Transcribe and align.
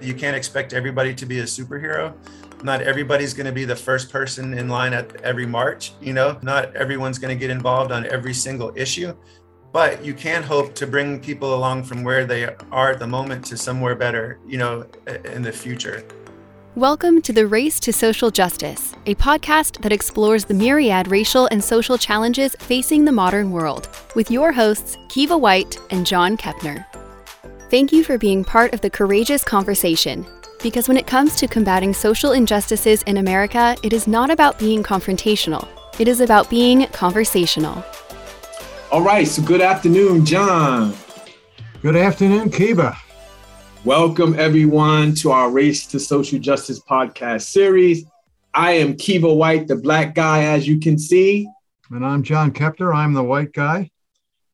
You 0.00 0.14
can't 0.14 0.36
expect 0.36 0.72
everybody 0.72 1.14
to 1.14 1.26
be 1.26 1.40
a 1.40 1.44
superhero. 1.44 2.14
Not 2.62 2.82
everybody's 2.82 3.34
going 3.34 3.46
to 3.46 3.52
be 3.52 3.64
the 3.64 3.74
first 3.74 4.10
person 4.10 4.54
in 4.54 4.68
line 4.68 4.92
at 4.92 5.20
every 5.22 5.46
march. 5.46 5.92
You 6.00 6.12
know, 6.12 6.38
not 6.42 6.74
everyone's 6.76 7.18
going 7.18 7.36
to 7.36 7.40
get 7.40 7.50
involved 7.50 7.90
on 7.90 8.06
every 8.06 8.34
single 8.34 8.72
issue, 8.76 9.16
but 9.72 10.04
you 10.04 10.14
can 10.14 10.42
hope 10.42 10.74
to 10.76 10.86
bring 10.86 11.18
people 11.20 11.54
along 11.54 11.84
from 11.84 12.04
where 12.04 12.24
they 12.24 12.44
are 12.70 12.92
at 12.92 13.00
the 13.00 13.06
moment 13.06 13.44
to 13.46 13.56
somewhere 13.56 13.96
better, 13.96 14.38
you 14.46 14.58
know, 14.58 14.86
in 15.24 15.42
the 15.42 15.52
future. 15.52 16.04
Welcome 16.76 17.20
to 17.22 17.32
the 17.32 17.46
Race 17.46 17.80
to 17.80 17.92
Social 17.92 18.30
Justice, 18.30 18.94
a 19.06 19.16
podcast 19.16 19.82
that 19.82 19.90
explores 19.90 20.44
the 20.44 20.54
myriad 20.54 21.08
racial 21.08 21.46
and 21.46 21.62
social 21.62 21.98
challenges 21.98 22.54
facing 22.60 23.04
the 23.04 23.10
modern 23.10 23.50
world, 23.50 23.88
with 24.14 24.30
your 24.30 24.52
hosts, 24.52 24.96
Kiva 25.08 25.36
White 25.36 25.76
and 25.90 26.06
John 26.06 26.36
Kepner. 26.36 26.86
Thank 27.70 27.92
you 27.92 28.02
for 28.02 28.16
being 28.16 28.44
part 28.44 28.72
of 28.72 28.80
the 28.80 28.88
courageous 28.88 29.44
conversation. 29.44 30.24
Because 30.62 30.88
when 30.88 30.96
it 30.96 31.06
comes 31.06 31.36
to 31.36 31.46
combating 31.46 31.92
social 31.92 32.32
injustices 32.32 33.02
in 33.02 33.18
America, 33.18 33.76
it 33.82 33.92
is 33.92 34.06
not 34.08 34.30
about 34.30 34.58
being 34.58 34.82
confrontational, 34.82 35.68
it 35.98 36.08
is 36.08 36.22
about 36.22 36.48
being 36.48 36.86
conversational. 36.86 37.84
All 38.90 39.02
right, 39.02 39.28
so 39.28 39.42
good 39.42 39.60
afternoon, 39.60 40.24
John. 40.24 40.94
Good 41.82 41.94
afternoon, 41.94 42.48
Kiva. 42.48 42.96
Welcome, 43.84 44.34
everyone, 44.38 45.14
to 45.16 45.30
our 45.30 45.50
Race 45.50 45.86
to 45.88 46.00
Social 46.00 46.38
Justice 46.38 46.80
podcast 46.80 47.42
series. 47.42 48.06
I 48.54 48.72
am 48.72 48.96
Kiva 48.96 49.30
White, 49.34 49.68
the 49.68 49.76
black 49.76 50.14
guy, 50.14 50.44
as 50.44 50.66
you 50.66 50.80
can 50.80 50.98
see. 50.98 51.46
And 51.90 52.02
I'm 52.02 52.22
John 52.22 52.50
Kepner. 52.50 52.96
I'm 52.96 53.12
the 53.12 53.22
white 53.22 53.52
guy. 53.52 53.90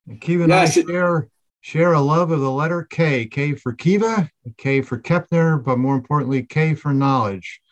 And 0.09 0.21
Kiva 0.21 0.43
and 0.43 0.53
I 0.53 0.69
share 0.69 1.29
share 1.65 1.95
a 1.95 2.01
love 2.01 2.31
of 2.31 2.41
the 2.41 2.51
letter 2.51 2.83
K. 2.83 3.25
K 3.25 3.55
for 3.55 3.73
Kiva, 3.73 4.31
K 4.59 4.83
for 4.83 4.99
Kepner, 4.99 5.65
but 5.65 5.79
more 5.79 5.95
importantly, 5.95 6.43
K 6.43 6.75
for 6.75 6.93
knowledge, 6.93 7.63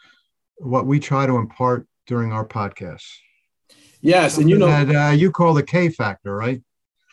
what 0.56 0.86
we 0.86 0.98
try 0.98 1.26
to 1.26 1.36
impart 1.36 1.86
during 2.06 2.32
our 2.32 2.46
podcasts. 2.46 3.12
Yes, 4.00 4.32
Something 4.36 4.44
and 4.44 4.50
you 4.50 4.58
know 4.58 4.84
that 4.84 5.08
uh, 5.08 5.10
you 5.10 5.30
call 5.30 5.52
the 5.52 5.62
K 5.62 5.90
factor, 5.90 6.34
right? 6.34 6.62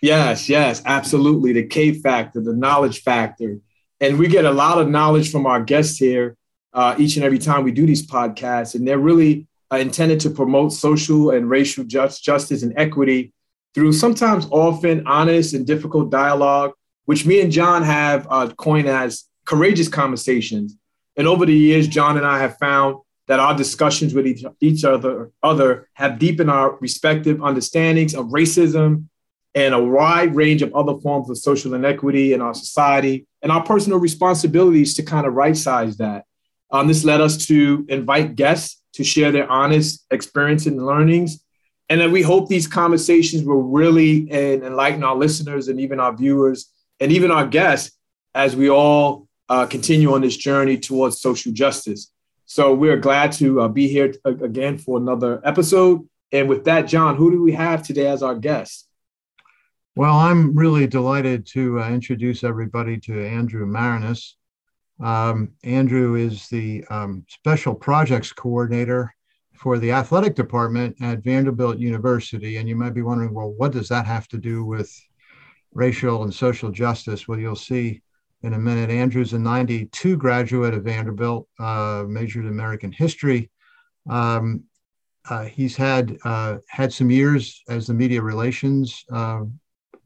Yes, 0.02 0.48
yes, 0.48 0.82
absolutely. 0.86 1.52
The 1.52 1.68
K 1.68 1.92
factor, 1.92 2.40
the 2.40 2.56
knowledge 2.56 3.02
factor, 3.02 3.60
and 4.00 4.18
we 4.18 4.30
get 4.30 4.46
a 4.46 4.52
lot 4.52 4.78
of 4.78 4.88
knowledge 4.88 5.34
from 5.34 5.46
our 5.46 5.62
guests 5.62 5.98
here 5.98 6.38
uh, 6.72 6.96
each 6.98 7.18
and 7.18 7.26
every 7.26 7.40
time 7.40 7.66
we 7.66 7.74
do 7.74 7.86
these 7.86 8.08
podcasts, 8.08 8.76
and 8.76 8.88
they're 8.88 8.98
really 8.98 9.48
uh, 9.70 9.76
intended 9.76 10.22
to 10.22 10.30
promote 10.30 10.72
social 10.72 11.32
and 11.32 11.50
racial 11.50 11.84
just, 11.84 12.24
justice 12.24 12.64
and 12.64 12.74
equity 12.78 13.34
through 13.74 13.94
sometimes 13.94 14.48
often 14.52 15.06
honest 15.06 15.54
and 15.54 15.66
difficult 15.66 16.10
dialogue, 16.10 16.74
which 17.06 17.26
me 17.26 17.42
and 17.42 17.52
John 17.52 17.84
have 17.84 18.28
uh, 18.30 18.50
coined 18.58 18.88
as 18.88 19.26
courageous 19.46 19.88
conversations. 19.88 20.76
And 21.18 21.28
over 21.28 21.46
the 21.46 21.56
years, 21.56 21.88
John 21.88 22.18
and 22.18 22.26
I 22.26 22.40
have 22.40 22.58
found 22.58 22.98
that 23.28 23.40
our 23.40 23.56
discussions 23.56 24.14
with 24.14 24.26
each, 24.26 24.44
each 24.60 24.84
other, 24.84 25.32
other 25.44 25.88
have 25.94 26.18
deepened 26.18 26.50
our 26.50 26.78
respective 26.80 27.44
understandings 27.44 28.16
of 28.16 28.28
racism 28.28 29.06
and 29.54 29.74
a 29.74 29.84
wide 29.84 30.36
range 30.36 30.62
of 30.62 30.74
other 30.74 31.00
forms 31.00 31.30
of 31.30 31.38
social 31.38 31.74
inequity 31.74 32.34
in 32.34 32.42
our 32.42 32.54
society 32.54 33.28
and 33.42 33.52
our 33.52 33.64
personal 33.64 34.00
responsibilities 34.00 34.94
to 34.96 35.04
kind 35.04 35.28
of 35.28 35.34
right 35.34 35.58
size 35.58 35.98
that. 35.98 36.26
Um, 36.72 36.88
this 36.88 37.04
led 37.04 37.22
us 37.22 37.46
to 37.48 37.86
invite 37.90 38.36
guests 38.36 38.82
to 38.94 39.04
share 39.04 39.32
their 39.32 39.50
honest 39.50 40.06
experience 40.12 40.66
and 40.66 40.84
learnings 40.84 41.44
and 41.90 42.00
then 42.00 42.12
we 42.12 42.22
hope 42.22 42.48
these 42.48 42.68
conversations 42.68 43.44
will 43.44 43.64
really 43.64 44.32
enlighten 44.32 45.04
our 45.04 45.16
listeners 45.16 45.68
and 45.68 45.80
even 45.80 46.00
our 46.00 46.16
viewers 46.16 46.72
and 47.00 47.12
even 47.12 47.32
our 47.32 47.48
guests 47.48 47.98
as 48.36 48.56
we 48.56 48.70
all 48.70 49.28
uh, 49.50 49.66
continue 49.66 50.14
on 50.14 50.22
this 50.22 50.38
journey 50.38 50.78
towards 50.78 51.20
social 51.20 51.52
justice. 51.52 52.12
So 52.46 52.74
we're 52.74 52.98
glad 52.98 53.32
to 53.34 53.62
uh, 53.62 53.68
be 53.68 53.88
here 53.88 54.12
t- 54.12 54.20
again 54.26 54.78
for 54.78 54.98
another 54.98 55.42
episode. 55.44 56.08
And 56.32 56.48
with 56.48 56.66
that, 56.66 56.88
John, 56.88 57.16
who 57.16 57.32
do 57.32 57.42
we 57.42 57.54
have 57.54 57.84
today 57.84 58.08
as 58.08 58.22
our 58.22 58.36
guest? 58.36 58.88
Well, 59.96 60.16
I'm 60.16 60.56
really 60.56 60.88
delighted 60.88 61.46
to 61.48 61.82
uh, 61.82 61.90
introduce 61.90 62.44
everybody 62.44 63.00
to 63.02 63.26
Andrew 63.26 63.66
Maraniss. 63.66 64.34
Um, 65.00 65.54
Andrew 65.64 66.16
is 66.16 66.48
the 66.50 66.86
um, 66.90 67.26
Special 67.28 67.74
Projects 67.74 68.32
Coordinator 68.32 69.16
for 69.60 69.78
the 69.78 69.92
athletic 69.92 70.36
department 70.36 70.96
at 71.02 71.22
Vanderbilt 71.22 71.80
University. 71.80 72.56
And 72.56 72.70
you 72.70 72.78
might 72.78 72.94
be 72.94 73.02
wondering, 73.02 73.34
well, 73.34 73.52
what 73.52 73.74
does 73.74 73.90
that 73.90 74.06
have 74.06 74.26
to 74.30 74.38
do 74.38 74.64
with 74.64 74.90
racial 75.74 76.24
and 76.24 76.34
social 76.34 76.72
justice? 76.72 77.28
Well, 77.28 77.40
you'll 77.40 77.58
see 77.58 78.02
in 78.42 78.54
a 78.54 78.58
minute. 78.58 78.90
Andrew's 78.90 79.34
a 79.34 79.40
92 79.40 80.16
graduate 80.16 80.74
of 80.74 80.86
Vanderbilt, 80.86 81.46
uh, 81.60 82.06
majored 82.08 82.46
in 82.46 82.52
American 82.52 82.94
history. 82.94 83.52
Um, 84.10 84.64
uh, 85.30 85.44
he's 85.44 85.76
had 85.76 86.18
uh, 86.24 86.60
had 86.70 86.94
some 86.94 87.12
years 87.12 87.62
as 87.68 87.86
the 87.88 87.94
media 87.94 88.22
relations 88.22 89.04
uh, 89.12 89.42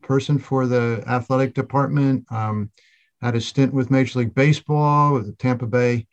person 0.01 0.39
for 0.39 0.65
the 0.65 1.03
athletic 1.05 1.53
department. 1.53 2.25
Um, 2.31 2.71
had 3.21 3.35
a 3.35 3.41
stint 3.41 3.71
with 3.71 3.91
Major 3.91 4.19
League 4.19 4.33
Baseball 4.33 5.13
with 5.13 5.27
the 5.27 5.33
Tampa 5.33 5.67
Bay, 5.67 6.07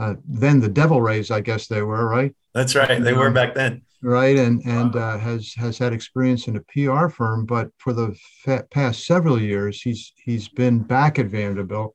uh, 0.00 0.14
then 0.26 0.58
the 0.58 0.70
Devil 0.70 1.02
Rays, 1.02 1.30
I 1.30 1.42
guess 1.42 1.66
they 1.66 1.82
were, 1.82 2.08
right? 2.08 2.34
That's 2.58 2.74
right. 2.74 3.00
They 3.00 3.12
were 3.12 3.30
back 3.30 3.54
then. 3.54 3.82
Right, 4.02 4.36
and 4.36 4.60
and 4.66 4.96
uh, 4.96 5.16
has 5.16 5.54
has 5.54 5.78
had 5.78 5.92
experience 5.92 6.48
in 6.48 6.56
a 6.56 6.60
PR 6.72 7.06
firm, 7.06 7.46
but 7.46 7.70
for 7.78 7.92
the 7.92 8.16
fa- 8.42 8.66
past 8.72 9.06
several 9.06 9.40
years, 9.40 9.80
he's 9.80 10.12
he's 10.16 10.48
been 10.48 10.80
back 10.80 11.20
at 11.20 11.26
Vanderbilt, 11.26 11.94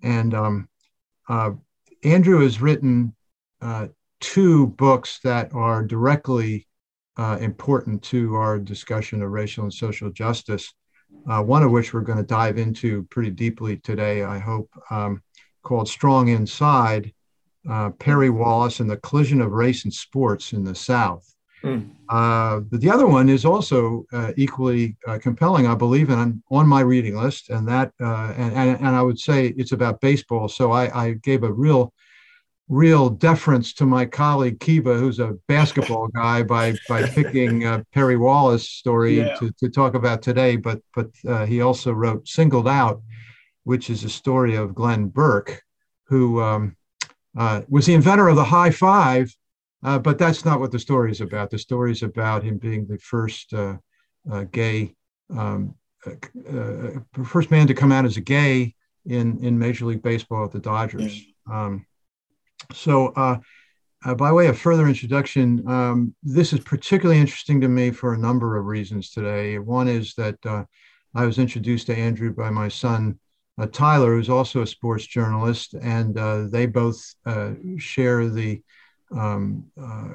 and 0.00 0.34
um, 0.34 0.68
uh, 1.28 1.50
Andrew 2.04 2.44
has 2.44 2.60
written 2.60 3.12
uh, 3.60 3.88
two 4.20 4.68
books 4.68 5.18
that 5.24 5.52
are 5.52 5.82
directly 5.82 6.68
uh, 7.16 7.38
important 7.40 8.00
to 8.04 8.36
our 8.36 8.60
discussion 8.60 9.20
of 9.20 9.32
racial 9.32 9.64
and 9.64 9.74
social 9.74 10.12
justice. 10.12 10.72
Uh, 11.28 11.42
one 11.42 11.64
of 11.64 11.72
which 11.72 11.92
we're 11.92 12.02
going 12.02 12.18
to 12.18 12.24
dive 12.24 12.56
into 12.56 13.02
pretty 13.10 13.30
deeply 13.30 13.78
today, 13.78 14.22
I 14.22 14.38
hope, 14.38 14.70
um, 14.92 15.24
called 15.64 15.88
"Strong 15.88 16.28
Inside." 16.28 17.12
Uh, 17.68 17.90
Perry 17.90 18.30
Wallace 18.30 18.80
and 18.80 18.90
the 18.90 18.96
collision 18.98 19.40
of 19.40 19.52
race 19.52 19.84
and 19.84 19.92
sports 19.92 20.52
in 20.52 20.64
the 20.64 20.74
South. 20.74 21.34
Mm. 21.62 21.90
Uh, 22.08 22.60
but 22.60 22.80
the 22.80 22.90
other 22.90 23.06
one 23.06 23.28
is 23.28 23.44
also 23.44 24.06
uh, 24.12 24.32
equally 24.36 24.96
uh, 25.06 25.18
compelling, 25.18 25.66
I 25.66 25.74
believe, 25.74 26.10
and 26.10 26.20
I'm 26.20 26.42
on 26.50 26.66
my 26.66 26.80
reading 26.80 27.16
list. 27.16 27.50
And 27.50 27.66
that, 27.68 27.92
uh, 28.00 28.32
and, 28.36 28.52
and, 28.54 28.78
and 28.78 28.88
I 28.88 29.02
would 29.02 29.18
say 29.18 29.48
it's 29.56 29.72
about 29.72 30.00
baseball. 30.00 30.48
So 30.48 30.72
I, 30.72 31.06
I, 31.06 31.12
gave 31.14 31.42
a 31.42 31.52
real, 31.52 31.92
real 32.68 33.10
deference 33.10 33.74
to 33.74 33.86
my 33.86 34.06
colleague 34.06 34.60
Kiva, 34.60 34.94
who's 34.94 35.18
a 35.18 35.36
basketball 35.48 36.08
guy, 36.08 36.44
by 36.44 36.74
by 36.88 37.02
picking 37.08 37.64
uh, 37.64 37.82
Perry 37.92 38.16
Wallace 38.16 38.70
story 38.70 39.18
yeah. 39.18 39.34
to, 39.36 39.52
to 39.58 39.68
talk 39.68 39.94
about 39.94 40.22
today. 40.22 40.56
But 40.56 40.80
but 40.94 41.10
he 41.46 41.60
also 41.60 41.92
wrote 41.92 42.28
"Singled 42.28 42.68
Out," 42.68 43.02
which 43.64 43.90
is 43.90 44.04
a 44.04 44.10
story 44.10 44.54
of 44.54 44.74
Glenn 44.74 45.08
Burke, 45.08 45.62
who 46.04 46.40
um, 46.40 46.76
uh, 47.38 47.62
was 47.68 47.86
the 47.86 47.94
inventor 47.94 48.28
of 48.28 48.36
the 48.36 48.44
high 48.44 48.70
five, 48.70 49.34
uh, 49.84 49.98
but 49.98 50.18
that's 50.18 50.44
not 50.44 50.58
what 50.58 50.72
the 50.72 50.78
story 50.78 51.12
is 51.12 51.20
about. 51.20 51.50
The 51.50 51.58
story 51.58 51.92
is 51.92 52.02
about 52.02 52.42
him 52.42 52.58
being 52.58 52.84
the 52.86 52.98
first 52.98 53.54
uh, 53.54 53.76
uh 54.30 54.42
gay, 54.50 54.94
um, 55.30 55.74
uh, 56.04 56.10
uh, 56.52 57.24
first 57.24 57.52
man 57.52 57.68
to 57.68 57.74
come 57.74 57.92
out 57.92 58.04
as 58.04 58.16
a 58.16 58.20
gay 58.20 58.74
in, 59.06 59.38
in 59.38 59.56
Major 59.56 59.86
League 59.86 60.02
Baseball 60.02 60.44
at 60.44 60.50
the 60.50 60.58
Dodgers. 60.58 61.24
Um, 61.50 61.86
so, 62.74 63.12
by 64.16 64.32
way 64.32 64.48
of 64.48 64.58
further 64.58 64.88
introduction, 64.88 65.66
um, 65.68 66.14
this 66.24 66.52
is 66.52 66.60
particularly 66.60 67.20
interesting 67.20 67.60
to 67.60 67.68
me 67.68 67.92
for 67.92 68.14
a 68.14 68.18
number 68.18 68.56
of 68.56 68.66
reasons 68.66 69.10
today. 69.10 69.60
One 69.60 69.86
is 69.86 70.14
that 70.14 70.38
I 71.14 71.24
was 71.24 71.38
introduced 71.38 71.86
to 71.86 71.96
Andrew 71.96 72.32
by 72.32 72.50
my 72.50 72.66
son 72.66 73.12
uh, 73.12 73.27
Tyler, 73.66 74.14
who's 74.14 74.30
also 74.30 74.62
a 74.62 74.66
sports 74.66 75.06
journalist, 75.06 75.74
and 75.74 76.16
uh, 76.16 76.46
they 76.46 76.66
both 76.66 77.14
uh, 77.26 77.52
share 77.76 78.28
the 78.28 78.62
um, 79.16 79.64
uh, 79.80 80.08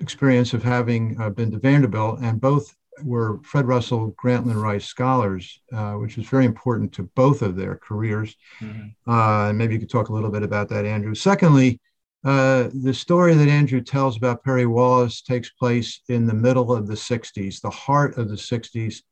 experience 0.00 0.54
of 0.54 0.62
having 0.62 1.20
uh, 1.20 1.30
been 1.30 1.50
to 1.50 1.58
Vanderbilt, 1.58 2.20
and 2.22 2.40
both 2.40 2.74
were 3.02 3.40
Fred 3.42 3.66
Russell 3.66 4.14
Grantland 4.22 4.60
Rice 4.62 4.84
scholars, 4.84 5.60
uh, 5.72 5.94
which 5.94 6.16
was 6.16 6.28
very 6.28 6.44
important 6.44 6.92
to 6.94 7.04
both 7.14 7.42
of 7.42 7.56
their 7.56 7.76
careers. 7.76 8.36
Mm-hmm. 8.60 9.56
maybe 9.56 9.74
you 9.74 9.80
could 9.80 9.90
talk 9.90 10.08
a 10.08 10.12
little 10.12 10.30
bit 10.30 10.42
about 10.42 10.68
that, 10.68 10.84
Andrew. 10.84 11.14
Secondly, 11.14 11.80
the 12.22 12.94
story 12.94 13.34
that 13.34 13.48
Andrew 13.48 13.80
tells 13.80 14.16
about 14.16 14.44
Perry 14.44 14.66
Wallace 14.66 15.20
takes 15.22 15.50
place 15.50 16.00
in 16.08 16.26
the 16.26 16.34
middle 16.34 16.72
of 16.72 16.86
the 16.86 16.94
60s, 16.94 17.60
the 17.60 17.70
heart 17.70 18.18
of 18.18 18.28
the 18.28 18.36
60s. 18.36 19.02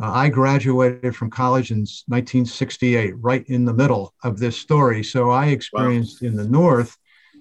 Uh, 0.00 0.12
I 0.12 0.28
graduated 0.28 1.16
from 1.16 1.30
college 1.30 1.70
in 1.70 1.78
1968, 1.78 3.14
right 3.18 3.44
in 3.48 3.64
the 3.64 3.74
middle 3.74 4.14
of 4.22 4.38
this 4.38 4.56
story. 4.56 5.02
So 5.02 5.30
I 5.30 5.46
experienced 5.46 6.22
wow. 6.22 6.28
in 6.28 6.36
the 6.36 6.48
North 6.48 6.96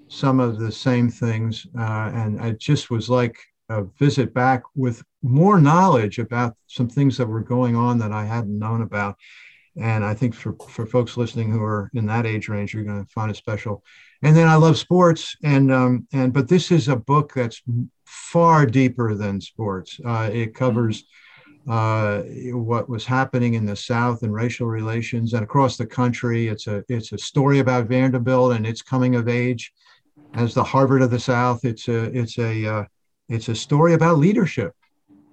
some 0.07 0.39
of 0.39 0.57
the 0.57 0.71
same 0.71 1.09
things. 1.09 1.67
Uh, 1.77 2.11
and 2.13 2.39
it 2.43 2.59
just 2.59 2.89
was 2.89 3.09
like 3.09 3.37
a 3.69 3.83
visit 3.99 4.33
back 4.33 4.63
with 4.75 5.03
more 5.21 5.59
knowledge 5.59 6.19
about 6.19 6.55
some 6.67 6.87
things 6.87 7.17
that 7.17 7.27
were 7.27 7.41
going 7.41 7.75
on 7.75 7.99
that 7.99 8.11
I 8.11 8.25
hadn't 8.25 8.57
known 8.57 8.81
about. 8.81 9.17
And 9.79 10.03
I 10.03 10.15
think 10.15 10.33
for, 10.33 10.55
for 10.69 10.87
folks 10.87 11.17
listening 11.17 11.51
who 11.51 11.61
are 11.61 11.91
in 11.93 12.07
that 12.07 12.25
age 12.25 12.49
range, 12.49 12.73
you're 12.73 12.83
going 12.83 13.03
to 13.03 13.11
find 13.11 13.29
it 13.29 13.37
special. 13.37 13.83
And 14.23 14.35
then 14.35 14.47
I 14.47 14.55
love 14.55 14.79
sports, 14.79 15.35
and 15.43 15.71
um, 15.71 16.07
and 16.11 16.33
but 16.33 16.47
this 16.47 16.71
is 16.71 16.87
a 16.87 16.95
book 16.95 17.33
that's 17.35 17.61
far 18.05 18.65
deeper 18.65 19.13
than 19.13 19.39
sports. 19.39 19.99
Uh, 20.03 20.31
it 20.33 20.55
covers 20.55 21.03
uh, 21.67 22.21
what 22.53 22.87
was 22.87 23.05
happening 23.05 23.55
in 23.55 23.65
the 23.65 23.75
South 23.75 24.23
and 24.23 24.33
racial 24.33 24.67
relations 24.67 25.33
and 25.33 25.43
across 25.43 25.75
the 25.75 25.85
country. 25.85 26.47
It's 26.47 26.67
a 26.67 26.83
it's 26.87 27.11
a 27.11 27.17
story 27.17 27.59
about 27.59 27.87
Vanderbilt 27.87 28.53
and 28.53 28.65
its 28.65 28.81
coming 28.81 29.15
of 29.15 29.27
age 29.27 29.73
as 30.33 30.53
the 30.53 30.63
Harvard 30.63 31.01
of 31.01 31.11
the 31.11 31.19
South. 31.19 31.65
It's 31.65 31.87
a 31.87 32.05
it's 32.17 32.37
a 32.37 32.65
uh, 32.65 32.83
it's 33.27 33.49
a 33.49 33.55
story 33.55 33.93
about 33.93 34.17
leadership. 34.17 34.73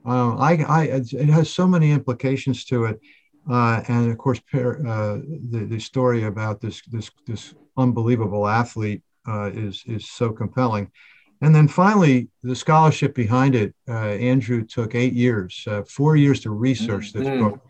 Uh, 0.06 0.36
I, 0.36 0.64
I 0.68 0.82
it 0.84 1.30
has 1.30 1.50
so 1.50 1.66
many 1.66 1.92
implications 1.92 2.64
to 2.66 2.86
it, 2.86 3.00
uh, 3.48 3.82
and 3.88 4.10
of 4.10 4.18
course, 4.18 4.40
uh, 4.52 5.18
the 5.50 5.66
the 5.68 5.78
story 5.78 6.24
about 6.24 6.60
this 6.60 6.82
this 6.90 7.10
this 7.26 7.54
unbelievable 7.76 8.46
athlete 8.46 9.02
uh, 9.28 9.50
is 9.54 9.84
is 9.86 10.10
so 10.10 10.32
compelling. 10.32 10.90
And 11.44 11.54
then 11.54 11.68
finally, 11.68 12.28
the 12.42 12.56
scholarship 12.56 13.14
behind 13.14 13.54
it. 13.54 13.74
Uh, 13.86 14.16
Andrew 14.32 14.64
took 14.64 14.94
eight 14.94 15.12
years, 15.12 15.62
uh, 15.66 15.82
four 15.82 16.16
years 16.16 16.40
to 16.40 16.50
research 16.50 17.12
this 17.12 17.26
mm-hmm. 17.26 17.42
book. 17.42 17.60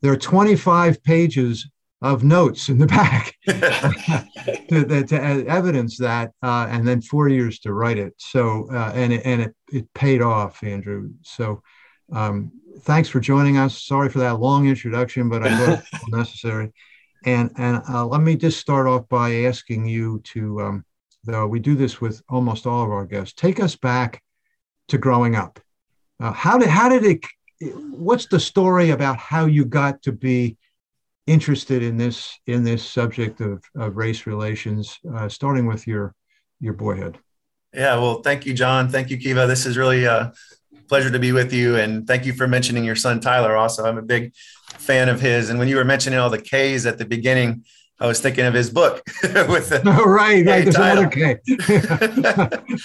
There 0.00 0.10
are 0.10 0.16
25 0.16 1.02
pages 1.02 1.68
of 2.00 2.24
notes 2.24 2.70
in 2.70 2.78
the 2.78 2.86
back 2.86 3.34
to, 3.46 4.84
to, 4.84 5.04
to, 5.04 5.46
evidence 5.46 5.98
that, 5.98 6.30
uh, 6.42 6.68
and 6.70 6.88
then 6.88 7.02
four 7.02 7.28
years 7.28 7.58
to 7.60 7.74
write 7.74 7.98
it. 7.98 8.14
So, 8.16 8.66
uh, 8.72 8.92
and 8.94 9.12
it, 9.12 9.22
and 9.26 9.42
it, 9.42 9.54
it 9.72 9.92
paid 9.92 10.22
off, 10.22 10.62
Andrew. 10.62 11.10
So, 11.20 11.62
um, 12.10 12.50
thanks 12.84 13.10
for 13.10 13.20
joining 13.20 13.58
us. 13.58 13.84
Sorry 13.84 14.08
for 14.08 14.20
that 14.20 14.40
long 14.40 14.66
introduction, 14.68 15.28
but 15.28 15.46
I 15.46 15.54
thought 15.58 15.78
it 15.80 15.84
was 15.92 16.08
necessary. 16.08 16.72
And 17.26 17.50
and 17.58 17.82
uh, 17.90 18.06
let 18.06 18.22
me 18.22 18.36
just 18.36 18.58
start 18.58 18.86
off 18.86 19.06
by 19.08 19.42
asking 19.42 19.86
you 19.86 20.20
to, 20.32 20.62
um, 20.62 20.84
though 21.28 21.46
we 21.46 21.60
do 21.60 21.74
this 21.74 22.00
with 22.00 22.22
almost 22.28 22.66
all 22.66 22.84
of 22.84 22.90
our 22.90 23.06
guests, 23.06 23.34
take 23.34 23.60
us 23.60 23.76
back 23.76 24.22
to 24.88 24.98
growing 24.98 25.36
up. 25.36 25.60
Uh, 26.20 26.32
how 26.32 26.58
did 26.58 26.68
how 26.68 26.88
did 26.88 27.04
it? 27.04 27.24
What's 27.90 28.26
the 28.26 28.40
story 28.40 28.90
about 28.90 29.16
how 29.18 29.46
you 29.46 29.64
got 29.64 30.02
to 30.02 30.12
be 30.12 30.56
interested 31.28 31.82
in 31.82 31.96
this 31.96 32.40
in 32.46 32.64
this 32.64 32.82
subject 32.82 33.40
of, 33.40 33.62
of 33.76 33.96
race 33.96 34.26
relations, 34.26 34.98
uh, 35.14 35.28
starting 35.28 35.66
with 35.66 35.86
your 35.86 36.14
your 36.58 36.72
boyhood. 36.72 37.18
Yeah, 37.72 37.96
well, 37.96 38.22
thank 38.22 38.46
you, 38.46 38.54
John. 38.54 38.88
Thank 38.88 39.10
you, 39.10 39.18
Kiva. 39.18 39.46
This 39.46 39.66
is 39.66 39.76
really 39.76 40.04
a 40.04 40.32
pleasure 40.88 41.10
to 41.10 41.18
be 41.18 41.32
with 41.32 41.52
you, 41.52 41.76
and 41.76 42.06
thank 42.06 42.24
you 42.24 42.32
for 42.32 42.48
mentioning 42.48 42.82
your 42.82 42.96
son 42.96 43.20
Tyler. 43.20 43.56
Also, 43.56 43.84
I'm 43.84 43.98
a 43.98 44.02
big 44.02 44.34
fan 44.78 45.08
of 45.10 45.20
his, 45.20 45.50
and 45.50 45.58
when 45.58 45.68
you 45.68 45.76
were 45.76 45.84
mentioning 45.84 46.18
all 46.18 46.30
the 46.30 46.40
K's 46.40 46.86
at 46.86 46.96
the 46.96 47.04
beginning, 47.04 47.64
I 48.00 48.06
was 48.06 48.20
thinking 48.20 48.44
of 48.44 48.54
his 48.54 48.70
book 48.70 49.02
with 49.22 49.70
the 49.70 49.82
right, 50.06 50.44
right. 50.46 50.64
There's 50.64 50.76
another 50.76 51.08
K. 51.08 51.38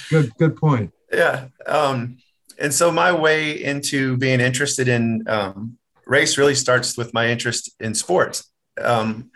good, 0.09 0.35
good 0.37 0.55
point. 0.55 0.91
Yeah. 1.11 1.47
Um, 1.67 2.17
and 2.59 2.73
so 2.73 2.91
my 2.91 3.11
way 3.11 3.63
into 3.63 4.17
being 4.17 4.39
interested 4.39 4.87
in 4.87 5.23
um, 5.27 5.77
race 6.05 6.37
really 6.37 6.55
starts 6.55 6.97
with 6.97 7.13
my 7.13 7.27
interest 7.27 7.71
in 7.79 7.93
sports. 7.93 8.49
Um, 8.81 9.29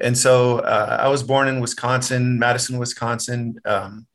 and 0.00 0.16
so 0.16 0.60
uh, 0.60 0.98
I 1.00 1.08
was 1.08 1.22
born 1.22 1.48
in 1.48 1.60
Wisconsin, 1.60 2.38
Madison, 2.38 2.78
Wisconsin. 2.78 3.56
Um, 3.64 4.06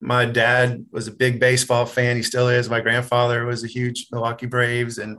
my 0.00 0.26
dad 0.26 0.84
was 0.92 1.08
a 1.08 1.12
big 1.12 1.40
baseball 1.40 1.86
fan. 1.86 2.16
He 2.16 2.22
still 2.22 2.48
is. 2.48 2.68
My 2.68 2.80
grandfather 2.80 3.46
was 3.46 3.64
a 3.64 3.68
huge 3.68 4.06
Milwaukee 4.12 4.46
Braves 4.46 4.98
and, 4.98 5.18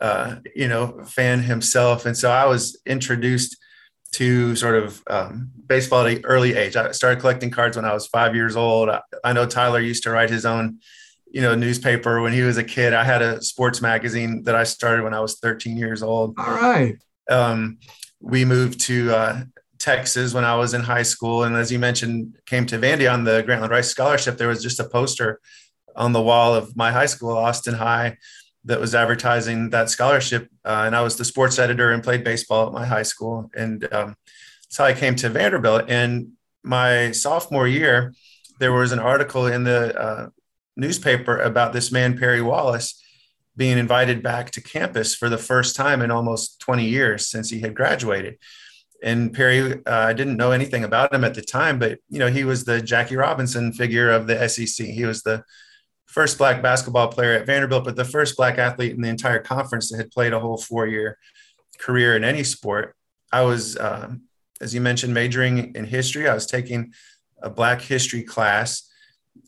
uh, 0.00 0.36
you 0.56 0.66
know, 0.66 1.04
fan 1.04 1.42
himself. 1.42 2.06
And 2.06 2.16
so 2.16 2.30
I 2.30 2.46
was 2.46 2.80
introduced 2.86 3.56
to 4.14 4.54
sort 4.54 4.76
of 4.76 5.02
um, 5.08 5.50
baseball 5.66 6.06
at 6.06 6.16
an 6.16 6.24
early 6.24 6.54
age. 6.54 6.76
I 6.76 6.92
started 6.92 7.20
collecting 7.20 7.50
cards 7.50 7.76
when 7.76 7.84
I 7.84 7.92
was 7.92 8.06
five 8.06 8.34
years 8.34 8.56
old. 8.56 8.88
I, 8.88 9.00
I 9.24 9.32
know 9.32 9.46
Tyler 9.46 9.80
used 9.80 10.02
to 10.04 10.10
write 10.10 10.30
his 10.30 10.46
own 10.46 10.78
you 11.34 11.40
know 11.40 11.56
newspaper 11.56 12.22
when 12.22 12.32
he 12.32 12.42
was 12.42 12.56
a 12.58 12.64
kid. 12.64 12.94
I 12.94 13.02
had 13.02 13.20
a 13.20 13.42
sports 13.42 13.82
magazine 13.82 14.44
that 14.44 14.54
I 14.54 14.62
started 14.62 15.02
when 15.02 15.14
I 15.14 15.20
was 15.20 15.40
13 15.40 15.76
years 15.76 16.02
old. 16.02 16.34
All 16.38 16.54
right. 16.54 16.96
Um, 17.28 17.78
we 18.20 18.44
moved 18.44 18.80
to 18.82 19.12
uh, 19.12 19.42
Texas 19.78 20.32
when 20.32 20.44
I 20.44 20.54
was 20.54 20.74
in 20.74 20.82
high 20.82 21.02
school, 21.02 21.42
and 21.42 21.56
as 21.56 21.72
you 21.72 21.80
mentioned, 21.80 22.38
came 22.46 22.66
to 22.66 22.78
Vandy 22.78 23.12
on 23.12 23.24
the 23.24 23.42
Grantland 23.42 23.70
Rice 23.70 23.88
scholarship. 23.88 24.38
There 24.38 24.48
was 24.48 24.62
just 24.62 24.78
a 24.78 24.88
poster 24.88 25.40
on 25.96 26.12
the 26.12 26.22
wall 26.22 26.54
of 26.54 26.76
my 26.76 26.92
high 26.92 27.06
school, 27.06 27.36
Austin 27.36 27.74
High, 27.74 28.16
that 28.64 28.80
was 28.80 28.94
advertising 28.94 29.70
that 29.70 29.90
scholarship, 29.90 30.48
uh, 30.64 30.84
and 30.86 30.96
I 30.96 31.02
was 31.02 31.16
the 31.16 31.24
sports 31.24 31.58
editor 31.58 31.92
and 31.92 32.02
played 32.02 32.24
baseball 32.24 32.66
at 32.66 32.72
my 32.72 32.86
high 32.86 33.02
school, 33.02 33.50
and 33.54 33.84
um, 33.92 34.16
that's 34.62 34.76
how 34.78 34.84
I 34.84 34.94
came 34.94 35.16
to 35.16 35.28
Vanderbilt. 35.28 35.84
And 35.88 36.32
my 36.62 37.10
sophomore 37.10 37.68
year, 37.68 38.14
there 38.58 38.72
was 38.72 38.92
an 38.92 38.98
article 38.98 39.46
in 39.46 39.64
the 39.64 39.98
uh, 39.98 40.28
newspaper 40.76 41.38
about 41.38 41.72
this 41.72 41.92
man, 41.92 42.18
Perry 42.18 42.40
Wallace, 42.40 43.00
being 43.56 43.78
invited 43.78 44.22
back 44.22 44.50
to 44.52 44.60
campus 44.60 45.14
for 45.14 45.28
the 45.28 45.38
first 45.38 45.76
time 45.76 46.02
in 46.02 46.10
almost 46.10 46.60
20 46.60 46.84
years 46.84 47.28
since 47.28 47.50
he 47.50 47.60
had 47.60 47.74
graduated. 47.74 48.38
And 49.02 49.32
Perry, 49.32 49.74
uh, 49.74 49.80
I 49.86 50.12
didn't 50.14 50.38
know 50.38 50.50
anything 50.50 50.82
about 50.82 51.12
him 51.12 51.24
at 51.24 51.34
the 51.34 51.42
time, 51.42 51.78
but 51.78 51.98
you 52.08 52.18
know 52.18 52.28
he 52.28 52.44
was 52.44 52.64
the 52.64 52.80
Jackie 52.80 53.16
Robinson 53.16 53.72
figure 53.72 54.10
of 54.10 54.26
the 54.26 54.48
SEC. 54.48 54.86
He 54.86 55.04
was 55.04 55.22
the 55.22 55.44
first 56.14 56.38
black 56.38 56.62
basketball 56.62 57.08
player 57.08 57.32
at 57.32 57.46
Vanderbilt, 57.46 57.84
but 57.84 57.96
the 57.96 58.04
first 58.04 58.36
black 58.36 58.56
athlete 58.56 58.92
in 58.92 59.00
the 59.00 59.08
entire 59.08 59.40
conference 59.40 59.90
that 59.90 59.96
had 59.96 60.10
played 60.12 60.32
a 60.32 60.38
whole 60.38 60.56
four-year 60.56 61.18
career 61.78 62.14
in 62.14 62.22
any 62.22 62.44
sport. 62.44 62.94
I 63.32 63.42
was, 63.42 63.76
um, 63.78 64.22
as 64.60 64.72
you 64.72 64.80
mentioned, 64.80 65.12
majoring 65.12 65.74
in 65.74 65.84
history. 65.84 66.28
I 66.28 66.34
was 66.34 66.46
taking 66.46 66.92
a 67.42 67.50
Black 67.50 67.82
history 67.82 68.22
class 68.22 68.88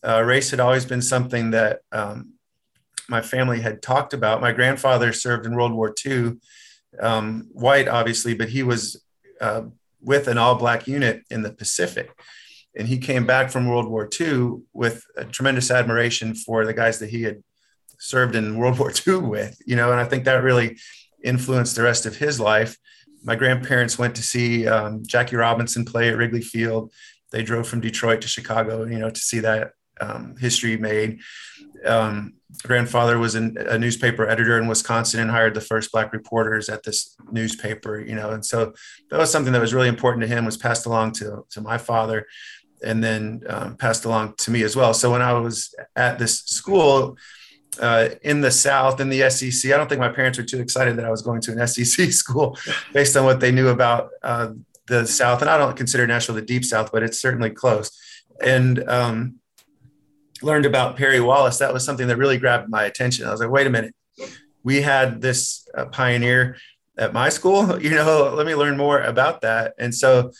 uh, 0.06 0.22
race 0.22 0.50
had 0.50 0.60
always 0.60 0.84
been 0.84 1.02
something 1.02 1.50
that 1.50 1.80
um, 1.92 2.34
my 3.08 3.20
family 3.20 3.60
had 3.60 3.82
talked 3.82 4.14
about. 4.14 4.40
My 4.40 4.52
grandfather 4.52 5.12
served 5.12 5.46
in 5.46 5.54
World 5.54 5.72
War 5.72 5.94
II, 6.04 6.34
um, 7.00 7.48
white 7.52 7.88
obviously, 7.88 8.34
but 8.34 8.48
he 8.48 8.62
was 8.62 9.02
uh, 9.40 9.62
with 10.00 10.28
an 10.28 10.38
all 10.38 10.56
black 10.56 10.86
unit 10.86 11.24
in 11.30 11.42
the 11.42 11.52
Pacific. 11.52 12.10
And 12.76 12.86
he 12.86 12.98
came 12.98 13.26
back 13.26 13.50
from 13.50 13.66
World 13.66 13.88
War 13.88 14.08
II 14.20 14.58
with 14.72 15.02
a 15.16 15.24
tremendous 15.24 15.70
admiration 15.70 16.34
for 16.34 16.66
the 16.66 16.74
guys 16.74 16.98
that 16.98 17.10
he 17.10 17.22
had 17.22 17.42
served 17.98 18.36
in 18.36 18.58
World 18.58 18.78
War 18.78 18.92
II 19.06 19.18
with, 19.18 19.58
you 19.66 19.76
know, 19.76 19.90
and 19.90 20.00
I 20.00 20.04
think 20.04 20.24
that 20.24 20.42
really 20.42 20.78
influenced 21.24 21.74
the 21.76 21.82
rest 21.82 22.06
of 22.06 22.16
his 22.16 22.38
life. 22.38 22.76
My 23.24 23.34
grandparents 23.34 23.98
went 23.98 24.14
to 24.16 24.22
see 24.22 24.68
um, 24.68 25.02
Jackie 25.06 25.36
Robinson 25.36 25.84
play 25.84 26.10
at 26.10 26.16
Wrigley 26.16 26.42
Field. 26.42 26.92
They 27.32 27.42
drove 27.42 27.66
from 27.66 27.80
Detroit 27.80 28.20
to 28.20 28.28
Chicago, 28.28 28.84
you 28.84 28.98
know, 28.98 29.10
to 29.10 29.20
see 29.20 29.40
that 29.40 29.72
um, 30.00 30.36
history 30.38 30.76
made. 30.76 31.20
Um, 31.84 32.34
grandfather 32.62 33.18
was 33.18 33.34
an, 33.34 33.56
a 33.58 33.78
newspaper 33.78 34.28
editor 34.28 34.58
in 34.58 34.68
Wisconsin 34.68 35.20
and 35.20 35.30
hired 35.30 35.54
the 35.54 35.60
first 35.60 35.90
black 35.92 36.12
reporters 36.12 36.68
at 36.68 36.82
this 36.82 37.16
newspaper, 37.30 38.00
you 38.00 38.14
know, 38.14 38.30
and 38.30 38.44
so 38.44 38.72
that 39.10 39.18
was 39.18 39.30
something 39.30 39.52
that 39.52 39.60
was 39.60 39.74
really 39.74 39.88
important 39.88 40.22
to 40.22 40.28
him 40.28 40.44
was 40.44 40.56
passed 40.56 40.86
along 40.86 41.12
to, 41.12 41.44
to 41.50 41.60
my 41.60 41.78
father 41.78 42.26
and 42.82 43.02
then 43.02 43.42
um, 43.48 43.76
passed 43.76 44.04
along 44.04 44.34
to 44.38 44.50
me 44.50 44.62
as 44.62 44.76
well. 44.76 44.94
So 44.94 45.10
when 45.10 45.22
I 45.22 45.32
was 45.34 45.74
at 45.94 46.18
this 46.18 46.40
school 46.42 47.16
uh, 47.80 48.10
in 48.22 48.40
the 48.40 48.50
South, 48.50 49.00
in 49.00 49.08
the 49.08 49.28
SEC, 49.30 49.72
I 49.72 49.76
don't 49.76 49.88
think 49.88 50.00
my 50.00 50.08
parents 50.08 50.38
were 50.38 50.44
too 50.44 50.60
excited 50.60 50.96
that 50.96 51.04
I 51.04 51.10
was 51.10 51.22
going 51.22 51.40
to 51.42 51.52
an 51.52 51.66
SEC 51.66 52.12
school 52.12 52.56
based 52.92 53.16
on 53.16 53.24
what 53.24 53.40
they 53.40 53.52
knew 53.52 53.68
about 53.68 54.10
uh, 54.22 54.52
the 54.88 55.06
South. 55.06 55.40
And 55.40 55.50
I 55.50 55.58
don't 55.58 55.76
consider 55.76 56.06
Nashville 56.06 56.34
the 56.34 56.42
deep 56.42 56.64
South, 56.64 56.90
but 56.92 57.02
it's 57.02 57.20
certainly 57.20 57.50
close. 57.50 57.90
And 58.40 58.86
um, 58.88 59.36
learned 60.42 60.66
about 60.66 60.96
Perry 60.96 61.20
Wallace, 61.20 61.58
that 61.58 61.72
was 61.72 61.84
something 61.84 62.08
that 62.08 62.16
really 62.16 62.38
grabbed 62.38 62.68
my 62.68 62.84
attention. 62.84 63.26
I 63.26 63.30
was 63.30 63.40
like, 63.40 63.50
wait 63.50 63.66
a 63.66 63.70
minute, 63.70 63.94
we 64.62 64.82
had 64.82 65.20
this 65.20 65.68
uh, 65.76 65.86
pioneer 65.86 66.56
at 66.98 67.12
my 67.12 67.28
school. 67.28 67.80
You 67.86 67.90
know, 67.90 68.32
let 68.34 68.46
me 68.46 68.54
learn 68.54 68.76
more 68.76 69.00
about 69.00 69.42
that. 69.42 69.74
And 69.78 69.94
so 69.94 70.32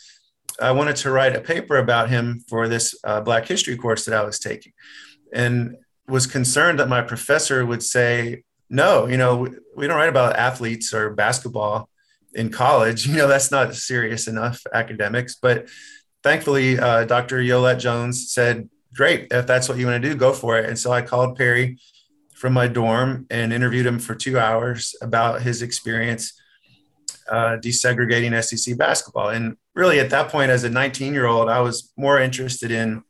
I 0.61 0.71
wanted 0.71 0.95
to 0.97 1.11
write 1.11 1.35
a 1.35 1.41
paper 1.41 1.77
about 1.77 2.09
him 2.09 2.43
for 2.47 2.67
this 2.67 2.95
uh, 3.03 3.21
Black 3.21 3.47
History 3.47 3.77
course 3.77 4.05
that 4.05 4.15
I 4.15 4.23
was 4.23 4.39
taking, 4.39 4.73
and 5.33 5.77
was 6.07 6.27
concerned 6.27 6.79
that 6.79 6.89
my 6.89 7.01
professor 7.01 7.65
would 7.65 7.83
say, 7.83 8.43
"No, 8.69 9.07
you 9.07 9.17
know, 9.17 9.47
we, 9.75 9.87
don't 9.87 9.97
write 9.97 10.09
about 10.09 10.35
athletes 10.35 10.93
or 10.93 11.11
basketball 11.11 11.89
in 12.33 12.49
college. 12.49 13.07
You 13.07 13.17
know, 13.17 13.27
that's 13.27 13.51
not 13.51 13.75
serious 13.75 14.27
enough 14.27 14.63
academics." 14.73 15.35
But 15.35 15.67
thankfully, 16.23 16.79
uh, 16.79 17.05
Dr. 17.05 17.39
Yollette 17.39 17.79
Jones 17.79 18.31
said, 18.31 18.69
great. 18.97 19.27
If 19.31 19.47
that's 19.47 19.69
what 19.69 19.77
you 19.77 19.85
want 19.85 20.01
to 20.01 20.09
do, 20.09 20.15
go 20.15 20.33
for 20.33 20.57
it. 20.57 20.65
And 20.65 20.77
so 20.77 20.91
I 20.91 21.01
called 21.01 21.37
Perry 21.37 21.79
from 22.33 22.53
my 22.53 22.67
dorm 22.67 23.25
and 23.29 23.53
interviewed 23.53 23.85
him 23.85 23.99
for 23.99 24.15
two 24.15 24.37
hours 24.37 24.95
about 25.01 25.41
his 25.41 25.61
experience 25.61 26.33
uh, 27.29 27.57
desegregating 27.57 28.41
SEC 28.43 28.77
basketball. 28.77 29.29
And 29.29 29.57
really, 29.75 29.99
at 29.99 30.09
that 30.11 30.29
point, 30.29 30.51
as 30.51 30.63
a 30.63 30.69
19 30.69 31.13
year 31.13 31.25
old, 31.25 31.49
I 31.49 31.61
was 31.61 31.91
more 31.97 32.19
interested 32.19 32.71
in 32.71 33.03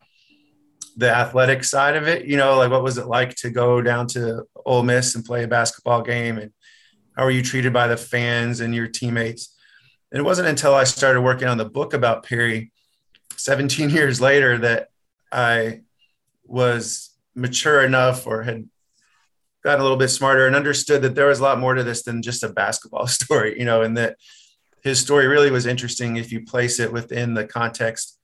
the 0.96 1.10
athletic 1.10 1.64
side 1.64 1.96
of 1.96 2.08
it. 2.08 2.26
You 2.26 2.38
know, 2.38 2.58
like 2.58 2.72
what 2.72 2.84
was 2.84 2.98
it 2.98 3.08
like 3.08 3.36
to 3.36 3.50
go 3.50 3.82
down 3.82 4.08
to 4.08 4.44
Ole 4.66 4.84
Miss 4.84 5.16
and 5.16 5.24
play 5.24 5.44
a 5.44 5.48
basketball 5.48 6.02
game, 6.02 6.38
and 6.38 6.52
how 7.16 7.24
were 7.24 7.32
you 7.32 7.44
treated 7.44 7.74
by 7.74 7.88
the 7.88 7.98
fans 7.98 8.60
and 8.60 8.74
your 8.74 8.88
teammates? 8.88 9.56
And 10.12 10.20
it 10.20 10.24
wasn't 10.24 10.48
until 10.48 10.74
I 10.74 10.86
started 10.86 11.22
working 11.22 11.48
on 11.48 11.58
the 11.58 11.66
book 11.66 11.94
about 11.94 12.24
Perry 12.24 12.72
17 13.36 13.90
years 13.92 14.22
later 14.22 14.58
that 14.60 14.90
I 15.32 15.82
was 16.46 17.12
mature 17.36 17.84
enough 17.84 18.26
or 18.26 18.44
had 18.44 18.68
gotten 19.68 19.82
a 19.82 19.84
little 19.84 19.98
bit 19.98 20.08
smarter 20.08 20.48
and 20.48 20.56
understood 20.56 21.02
that 21.02 21.14
there 21.14 21.28
was 21.28 21.40
a 21.40 21.44
lot 21.44 21.60
more 21.60 21.74
to 21.74 21.84
this 21.84 22.04
than 22.04 22.22
just 22.22 22.42
a 22.42 22.48
basketball 22.48 23.06
story, 23.20 23.60
you 23.60 23.66
know, 23.66 23.82
and 23.82 23.98
that 23.98 24.16
his 24.82 24.98
story 24.98 25.28
really 25.28 25.52
was 25.52 25.66
interesting 25.66 26.16
if 26.16 26.32
you 26.32 26.46
place 26.46 26.80
it 26.80 26.94
within 26.94 27.34
the 27.34 27.46
context 27.46 28.18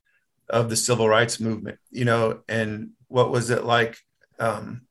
of 0.50 0.70
the 0.70 0.78
civil 0.78 1.10
rights 1.10 1.42
movement, 1.42 1.80
you 1.92 2.06
know, 2.06 2.40
and 2.48 2.92
what 3.10 3.30
was 3.30 3.50
it 3.50 3.66
like 3.66 3.98
um, 4.40 4.84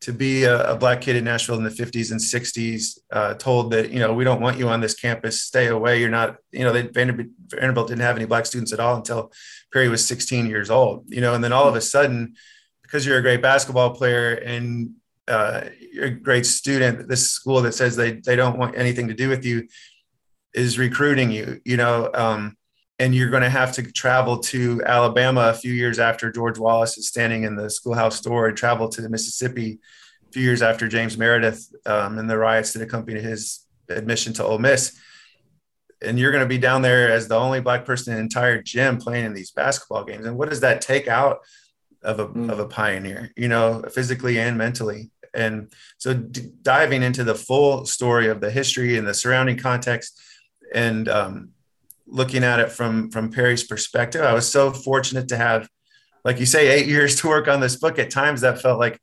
to 0.00 0.12
be 0.12 0.42
a, 0.42 0.72
a, 0.72 0.76
black 0.76 1.02
kid 1.02 1.14
in 1.14 1.22
Nashville 1.22 1.56
in 1.56 1.62
the 1.62 1.70
50s 1.70 2.10
and 2.10 2.20
60s, 2.20 2.98
uh, 3.12 3.34
told 3.34 3.70
that, 3.70 3.90
you 3.90 4.00
know, 4.00 4.14
we 4.14 4.24
don't 4.24 4.40
want 4.40 4.58
you 4.58 4.68
on 4.68 4.80
this 4.80 4.94
campus, 4.94 5.40
stay 5.40 5.68
away. 5.68 6.00
You're 6.00 6.08
not, 6.08 6.38
you 6.50 6.64
know, 6.64 6.72
they, 6.72 6.82
Vanderbilt, 6.82 7.28
Vanderbilt 7.46 7.88
didn't 7.88 8.02
have 8.02 8.16
any 8.16 8.26
black 8.26 8.46
students 8.46 8.72
at 8.72 8.80
all 8.80 8.96
until 8.96 9.30
Perry 9.72 9.88
was 9.88 10.04
16 10.04 10.46
years 10.46 10.68
old, 10.68 11.04
you 11.06 11.20
know, 11.20 11.34
and 11.34 11.44
then 11.44 11.52
all 11.52 11.68
of 11.68 11.76
a 11.76 11.80
sudden, 11.80 12.34
because 12.82 13.06
you're 13.06 13.18
a 13.18 13.22
great 13.22 13.42
basketball 13.42 13.90
player 13.90 14.32
and 14.34 14.94
uh, 15.28 15.68
you're 15.92 16.06
a 16.06 16.10
great 16.10 16.46
student, 16.46 17.08
this 17.08 17.30
school 17.30 17.60
that 17.62 17.74
says 17.74 17.96
they, 17.96 18.12
they 18.12 18.36
don't 18.36 18.58
want 18.58 18.76
anything 18.76 19.08
to 19.08 19.14
do 19.14 19.28
with 19.28 19.44
you 19.44 19.68
is 20.54 20.78
recruiting 20.78 21.30
you, 21.30 21.60
you 21.64 21.76
know, 21.76 22.10
um, 22.14 22.56
and 22.98 23.14
you're 23.14 23.30
going 23.30 23.42
to 23.42 23.50
have 23.50 23.72
to 23.72 23.92
travel 23.92 24.38
to 24.38 24.82
Alabama 24.84 25.50
a 25.50 25.54
few 25.54 25.72
years 25.72 25.98
after 25.98 26.32
George 26.32 26.58
Wallace 26.58 26.98
is 26.98 27.08
standing 27.08 27.44
in 27.44 27.54
the 27.54 27.70
schoolhouse 27.70 28.20
door 28.20 28.48
and 28.48 28.56
travel 28.56 28.88
to 28.88 29.08
Mississippi 29.08 29.78
a 30.28 30.32
few 30.32 30.42
years 30.42 30.62
after 30.62 30.88
James 30.88 31.16
Meredith 31.16 31.72
um, 31.86 32.18
and 32.18 32.28
the 32.28 32.38
riots 32.38 32.72
that 32.72 32.82
accompanied 32.82 33.22
his 33.22 33.66
admission 33.88 34.32
to 34.34 34.44
Ole 34.44 34.58
Miss. 34.58 34.98
And 36.02 36.18
you're 36.18 36.32
going 36.32 36.44
to 36.44 36.48
be 36.48 36.58
down 36.58 36.82
there 36.82 37.10
as 37.10 37.28
the 37.28 37.36
only 37.36 37.60
black 37.60 37.84
person 37.84 38.12
in 38.12 38.18
the 38.18 38.22
entire 38.22 38.62
gym 38.62 38.98
playing 38.98 39.26
in 39.26 39.32
these 39.32 39.50
basketball 39.50 40.04
games. 40.04 40.26
And 40.26 40.36
what 40.36 40.48
does 40.48 40.60
that 40.60 40.80
take 40.80 41.08
out 41.08 41.38
of 42.02 42.20
a, 42.20 42.28
mm. 42.28 42.50
of 42.50 42.58
a 42.58 42.66
pioneer, 42.66 43.30
you 43.36 43.48
know, 43.48 43.84
physically 43.92 44.38
and 44.38 44.56
mentally? 44.56 45.10
And 45.34 45.72
so 45.98 46.14
d- 46.14 46.50
diving 46.62 47.02
into 47.02 47.24
the 47.24 47.34
full 47.34 47.86
story 47.86 48.28
of 48.28 48.40
the 48.40 48.50
history 48.50 48.96
and 48.96 49.06
the 49.06 49.14
surrounding 49.14 49.56
context 49.56 50.20
and 50.72 51.08
um, 51.08 51.50
looking 52.06 52.44
at 52.44 52.60
it 52.60 52.70
from 52.70 53.10
from 53.10 53.30
Perry's 53.30 53.64
perspective. 53.64 54.22
I 54.22 54.32
was 54.32 54.50
so 54.50 54.72
fortunate 54.72 55.28
to 55.28 55.36
have, 55.36 55.68
like 56.24 56.40
you 56.40 56.46
say, 56.46 56.68
eight 56.68 56.86
years 56.94 57.16
to 57.16 57.28
work 57.28 57.48
on 57.48 57.60
this 57.60 57.76
book. 57.76 57.98
At 57.98 58.10
times 58.10 58.40
that 58.40 58.60
felt 58.60 58.78
like 58.78 59.00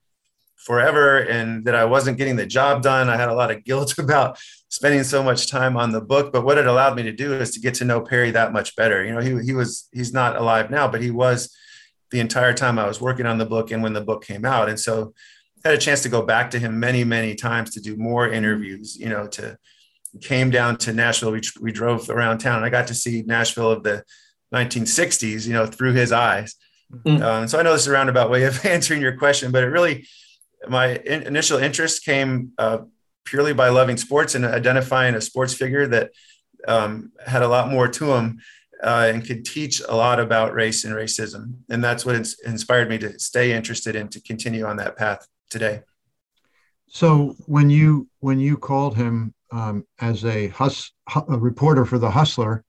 forever, 0.55 1.19
and 1.19 1.65
that 1.65 1.75
I 1.75 1.85
wasn't 1.85 2.17
getting 2.17 2.35
the 2.35 2.45
job 2.45 2.81
done. 2.81 3.09
I 3.09 3.17
had 3.17 3.29
a 3.29 3.35
lot 3.35 3.51
of 3.51 3.63
guilt 3.65 3.97
about 3.97 4.37
spending 4.69 5.03
so 5.03 5.23
much 5.23 5.49
time 5.49 5.77
on 5.77 5.91
the 5.91 6.01
book. 6.01 6.33
But 6.33 6.43
what 6.43 6.57
it 6.57 6.67
allowed 6.67 6.95
me 6.95 7.03
to 7.03 7.11
do 7.11 7.33
is 7.33 7.51
to 7.51 7.59
get 7.59 7.75
to 7.75 7.85
know 7.85 8.01
Perry 8.01 8.31
that 8.31 8.53
much 8.53 8.75
better. 8.75 9.03
You 9.03 9.13
know, 9.13 9.21
he 9.21 9.45
he 9.45 9.53
was 9.53 9.87
he's 9.91 10.13
not 10.13 10.35
alive 10.35 10.69
now, 10.69 10.87
but 10.87 11.01
he 11.01 11.11
was 11.11 11.55
the 12.11 12.19
entire 12.19 12.53
time 12.53 12.79
I 12.79 12.87
was 12.87 13.01
working 13.01 13.25
on 13.25 13.37
the 13.37 13.45
book 13.45 13.71
and 13.71 13.81
when 13.81 13.93
the 13.93 14.01
book 14.01 14.23
came 14.23 14.45
out. 14.45 14.69
And 14.69 14.79
so 14.79 15.13
had 15.65 15.73
a 15.73 15.79
chance 15.79 16.03
to 16.03 16.09
go 16.09 16.21
back 16.21 16.51
to 16.51 16.59
him 16.59 16.79
many, 16.79 17.03
many 17.03 17.33
times 17.33 17.71
to 17.71 17.81
do 17.81 17.97
more 17.97 18.29
interviews, 18.29 18.95
you 18.95 19.09
know, 19.09 19.27
to 19.27 19.57
came 20.21 20.49
down 20.49 20.77
to 20.77 20.93
Nashville, 20.93 21.31
we, 21.31 21.41
we 21.59 21.71
drove 21.71 22.09
around 22.09 22.37
town 22.37 22.57
and 22.57 22.65
I 22.65 22.69
got 22.69 22.87
to 22.87 22.93
see 22.93 23.23
Nashville 23.23 23.71
of 23.71 23.83
the 23.83 24.03
1960s, 24.53 25.45
you 25.45 25.53
know, 25.53 25.65
through 25.65 25.93
his 25.93 26.11
eyes. 26.11 26.55
Mm-hmm. 26.91 27.21
Um, 27.21 27.47
so 27.47 27.59
I 27.59 27.63
know 27.63 27.73
this 27.73 27.81
is 27.81 27.87
a 27.87 27.91
roundabout 27.91 28.29
way 28.29 28.43
of 28.43 28.63
answering 28.65 29.01
your 29.01 29.17
question, 29.17 29.51
but 29.51 29.63
it 29.63 29.67
really, 29.67 30.07
my 30.69 30.95
in, 30.97 31.23
initial 31.23 31.57
interest 31.57 32.05
came 32.05 32.53
uh, 32.57 32.79
purely 33.25 33.53
by 33.53 33.69
loving 33.69 33.97
sports 33.97 34.35
and 34.35 34.45
identifying 34.45 35.15
a 35.15 35.21
sports 35.21 35.53
figure 35.53 35.87
that 35.87 36.11
um, 36.67 37.11
had 37.25 37.41
a 37.41 37.47
lot 37.47 37.69
more 37.69 37.87
to 37.87 38.13
him 38.13 38.39
uh, 38.83 39.09
and 39.11 39.25
could 39.25 39.43
teach 39.43 39.81
a 39.87 39.95
lot 39.95 40.19
about 40.19 40.53
race 40.53 40.85
and 40.85 40.93
racism. 40.93 41.55
And 41.69 41.83
that's 41.83 42.05
what 42.05 42.15
inspired 42.15 42.89
me 42.89 42.99
to 42.99 43.19
stay 43.19 43.51
interested 43.51 43.95
and 43.95 44.11
to 44.11 44.21
continue 44.21 44.65
on 44.65 44.77
that 44.77 44.95
path 44.95 45.27
today. 45.49 45.81
So 46.87 47.35
when 47.45 47.69
you 47.69 48.07
when 48.19 48.39
you 48.39 48.57
called 48.57 48.95
him 48.95 49.33
um, 49.51 49.85
as 49.99 50.25
a, 50.25 50.47
hus- 50.49 50.91
a 51.15 51.37
reporter 51.37 51.85
for 51.85 51.97
the 51.97 52.09
Hustler. 52.09 52.63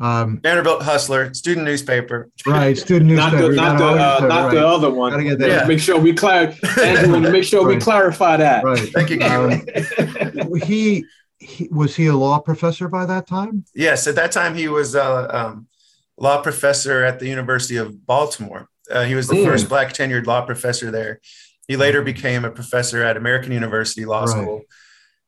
Um, 0.00 0.40
Vanderbilt 0.42 0.82
Hustler, 0.82 1.32
student 1.34 1.66
newspaper. 1.66 2.30
Right, 2.46 2.76
student 2.76 3.10
newspaper. 3.10 3.52
not 3.52 3.76
the, 3.76 3.78
not, 3.78 3.78
the, 3.78 4.24
uh, 4.24 4.26
not 4.28 4.44
right. 4.46 4.54
the 4.54 4.66
other 4.66 4.90
one. 4.90 5.12
Gotta 5.12 5.24
get 5.24 5.38
that. 5.40 5.48
Yeah. 5.48 5.64
Make 5.66 5.78
sure 5.78 5.98
we 5.98 6.14
clar- 6.14 6.54
Andrew, 6.78 7.20
make 7.20 7.44
sure 7.44 7.66
right. 7.66 7.76
we 7.76 7.80
clarify 7.80 8.38
that. 8.38 8.64
Right. 8.64 8.78
Thank 8.78 9.10
you. 9.10 9.20
Um, 9.20 10.56
he, 10.62 11.04
he, 11.38 11.68
was 11.70 11.94
he 11.94 12.06
a 12.06 12.16
law 12.16 12.38
professor 12.38 12.88
by 12.88 13.04
that 13.06 13.26
time? 13.26 13.64
Yes, 13.74 14.06
at 14.06 14.14
that 14.14 14.32
time 14.32 14.54
he 14.54 14.68
was 14.68 14.94
a 14.94 15.36
um, 15.36 15.68
law 16.16 16.40
professor 16.40 17.04
at 17.04 17.18
the 17.18 17.28
University 17.28 17.76
of 17.76 18.06
Baltimore. 18.06 18.68
Uh, 18.90 19.04
he 19.04 19.14
was 19.14 19.28
the 19.28 19.34
mm. 19.34 19.44
first 19.44 19.68
black 19.68 19.92
tenured 19.92 20.26
law 20.26 20.40
professor 20.44 20.90
there. 20.90 21.20
He 21.70 21.76
later 21.76 22.02
became 22.02 22.44
a 22.44 22.50
professor 22.50 23.04
at 23.04 23.16
American 23.16 23.52
University 23.52 24.04
Law 24.04 24.24
right. 24.24 24.28
School 24.30 24.62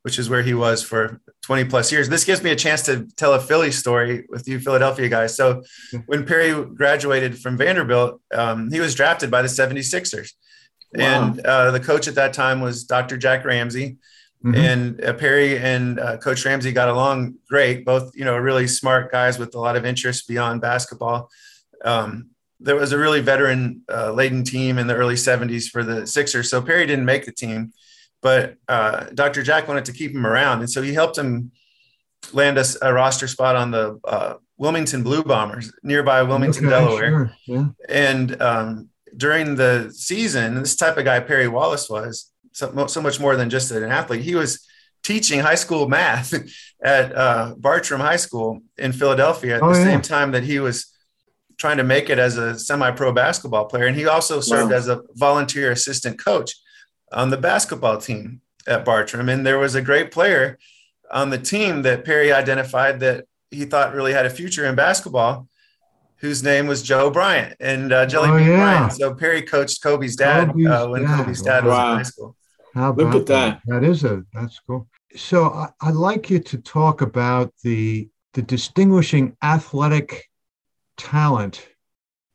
which 0.03 0.19
is 0.19 0.29
where 0.29 0.43
he 0.43 0.53
was 0.53 0.83
for 0.83 1.21
20 1.43 1.65
plus 1.67 1.93
years. 1.93 2.09
This 2.09 2.25
gives 2.25 2.43
me 2.43 2.51
a 2.51 2.57
chance 2.57 2.83
to 2.83 3.07
tell 3.17 3.35
a 3.35 3.41
Philly 3.41 3.71
story 3.71 4.27
with 4.29 4.49
you 4.49 4.59
Philadelphia 4.59 5.09
guys. 5.09 5.37
So 5.37 5.63
when 6.07 6.27
Perry 6.27 6.65
graduated 6.65 7.39
from 7.39 7.57
Vanderbilt, 7.57 8.21
um, 8.35 8.71
he 8.71 8.81
was 8.81 8.95
drafted 8.95 9.31
by 9.31 9.43
the 9.43 9.49
76ers. 9.49 10.33
Wow. 10.95 11.05
And 11.05 11.41
uh, 11.47 11.71
the 11.71 11.81
coach 11.81 12.09
at 12.09 12.17
that 12.17 12.33
time 12.33 12.61
was 12.61 12.85
Dr. 12.85 13.17
Jack 13.17 13.45
Ramsay. 13.45 13.97
Mm-hmm. 14.45 14.55
And 14.57 15.05
uh, 15.05 15.13
Perry 15.15 15.57
and 15.57 16.01
uh, 16.01 16.17
Coach 16.19 16.45
Ramsay 16.45 16.73
got 16.73 16.89
along 16.89 17.37
great, 17.49 17.85
both, 17.85 18.11
you 18.17 18.25
know, 18.25 18.37
really 18.37 18.67
smart 18.67 19.13
guys 19.13 19.39
with 19.39 19.55
a 19.55 19.59
lot 19.61 19.77
of 19.77 19.87
interest 19.87 20.27
beyond 20.27 20.61
basketball. 20.61 21.31
Um, 21.85 22.31
there 22.63 22.77
was 22.77 22.93
a 22.93 22.99
really 22.99 23.21
veteran 23.21 23.83
uh, 23.93 24.13
laden 24.13 24.45
team 24.45 24.79
in 24.79 24.87
the 24.87 24.95
early 24.95 25.15
70s 25.15 25.69
for 25.69 25.83
the 25.83 26.07
Sixers. 26.07 26.49
So 26.51 26.63
Perry 26.63 26.87
didn't 26.87 27.05
make 27.05 27.27
the 27.27 27.33
team 27.33 27.73
but 28.23 28.55
uh, 28.69 29.07
Dr. 29.13 29.43
Jack 29.43 29.69
wanted 29.69 29.85
to 29.87 29.93
keep 29.93 30.13
him 30.13 30.25
around, 30.25 30.61
and 30.61 30.71
so 30.71 30.81
he 30.81 30.95
helped 30.95 31.19
him 31.19 31.51
land 32.33 32.57
a, 32.57 32.65
a 32.81 32.93
roster 32.93 33.27
spot 33.27 33.57
on 33.57 33.73
the 33.73 34.01
uh, 34.05 34.35
Wilmington 34.57 35.03
Blue 35.03 35.25
Bombers 35.25 35.73
nearby 35.83 36.23
Wilmington, 36.23 36.67
okay, 36.67 36.71
Delaware. 36.71 37.09
Sure. 37.09 37.37
Yeah. 37.47 37.67
And 37.89 38.41
um, 38.41 38.89
during 39.17 39.57
the 39.57 39.93
season, 39.93 40.55
this 40.55 40.77
type 40.77 40.97
of 40.97 41.05
guy 41.05 41.19
Perry 41.19 41.49
Wallace 41.49 41.91
was 41.91 42.31
so, 42.53 42.87
so, 42.87 43.03
much 43.03 43.19
more 43.19 43.35
than 43.35 43.51
just 43.51 43.73
an 43.73 43.83
athlete. 43.83 44.23
He 44.23 44.37
was 44.37 44.65
teaching 45.03 45.41
high 45.41 45.57
school 45.57 45.89
math 45.89 46.33
at 46.85 47.17
uh, 47.17 47.55
Bartram 47.59 48.01
High 48.01 48.17
School 48.17 48.61
in 48.79 48.93
Philadelphia 48.93 49.57
at 49.57 49.63
oh, 49.63 49.73
the 49.73 49.81
yeah. 49.81 49.85
same 49.85 50.03
time 50.03 50.31
that 50.31 50.45
he 50.45 50.61
was 50.61 50.92
trying 51.59 51.77
to 51.77 51.85
make 51.85 52.11
it 52.11 52.19
as 52.19 52.37
a 52.37 52.59
semi-pro 52.59 53.13
basketball 53.13 53.67
player, 53.67 53.87
and 53.87 53.97
he 53.97 54.07
also 54.07 54.41
served 54.41 54.71
wow. 54.71 54.77
as 54.77 54.89
a 54.89 55.03
volunteer 55.15 55.71
assistant 55.71 56.23
coach 56.23 56.55
on 57.13 57.31
the 57.31 57.37
basketball 57.37 57.99
team 57.99 58.41
at 58.67 58.85
Bartram. 58.85 59.29
And 59.29 59.45
there 59.45 59.59
was 59.59 59.75
a 59.75 59.83
great 59.83 60.11
player 60.11 60.59
on 61.11 61.31
the 61.31 61.39
team 61.39 61.83
that 61.83 62.05
Perry 62.05 62.33
identified 62.33 63.01
that 63.01 63.27
he 63.51 63.65
thought 63.65 63.95
really 63.95 64.13
had 64.13 64.27
a 64.27 64.31
future 64.31 64.65
in 64.65 64.75
basketball, 64.75 65.47
whose 66.17 66.43
name 66.43 66.67
was 66.67 66.83
Joe 66.83 67.11
Bryant 67.11 67.57
and 67.61 67.93
uh, 67.93 68.07
Jelly 68.07 68.31
oh, 68.31 68.39
Bean 68.39 68.47
yeah. 68.47 68.57
Bryant. 68.57 68.93
So 68.93 69.15
Perry 69.15 69.43
coached 69.43 69.83
Kobe's 69.83 70.17
dad 70.17 70.49
Kobe's 70.49 70.67
uh, 70.67 70.87
when 70.89 71.03
dad. 71.03 71.25
Kobe's 71.25 71.43
dad 71.43 71.65
was 71.65 71.73
in 71.73 71.97
high 71.97 72.03
school. 72.03 72.37
How 72.75 72.93
Look 72.93 73.15
at 73.15 73.27
that. 73.27 73.61
that. 73.67 73.81
That 73.81 73.85
is 73.85 74.05
a 74.05 74.25
that's 74.33 74.59
cool. 74.67 74.89
So 75.15 75.47
I, 75.47 75.69
I'd 75.83 75.95
like 75.95 76.31
you 76.31 76.39
to 76.39 76.59
talk 76.59 77.03
about 77.03 77.53
the 77.63 78.09
the 78.35 78.43
distinguishing 78.43 79.37
athletic 79.43 80.31
talent 80.97 81.69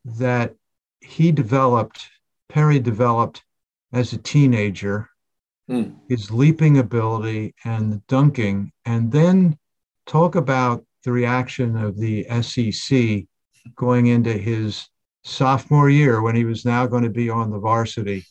that 0.05 0.55
he 1.01 1.31
developed, 1.31 2.09
Perry 2.49 2.79
developed 2.79 3.43
as 3.93 4.13
a 4.13 4.17
teenager, 4.17 5.09
mm. 5.69 5.95
his 6.09 6.31
leaping 6.31 6.77
ability 6.77 7.53
and 7.63 7.91
the 7.91 8.01
dunking, 8.07 8.71
and 8.85 9.11
then 9.11 9.57
talk 10.05 10.35
about 10.35 10.85
the 11.03 11.11
reaction 11.11 11.77
of 11.77 11.97
the 11.97 12.25
SEC 12.41 13.25
going 13.75 14.07
into 14.07 14.33
his 14.33 14.87
sophomore 15.23 15.89
year 15.89 16.21
when 16.21 16.35
he 16.35 16.45
was 16.45 16.65
now 16.65 16.85
going 16.85 17.03
to 17.03 17.09
be 17.09 17.29
on 17.29 17.49
the 17.49 17.59
varsity. 17.59 18.25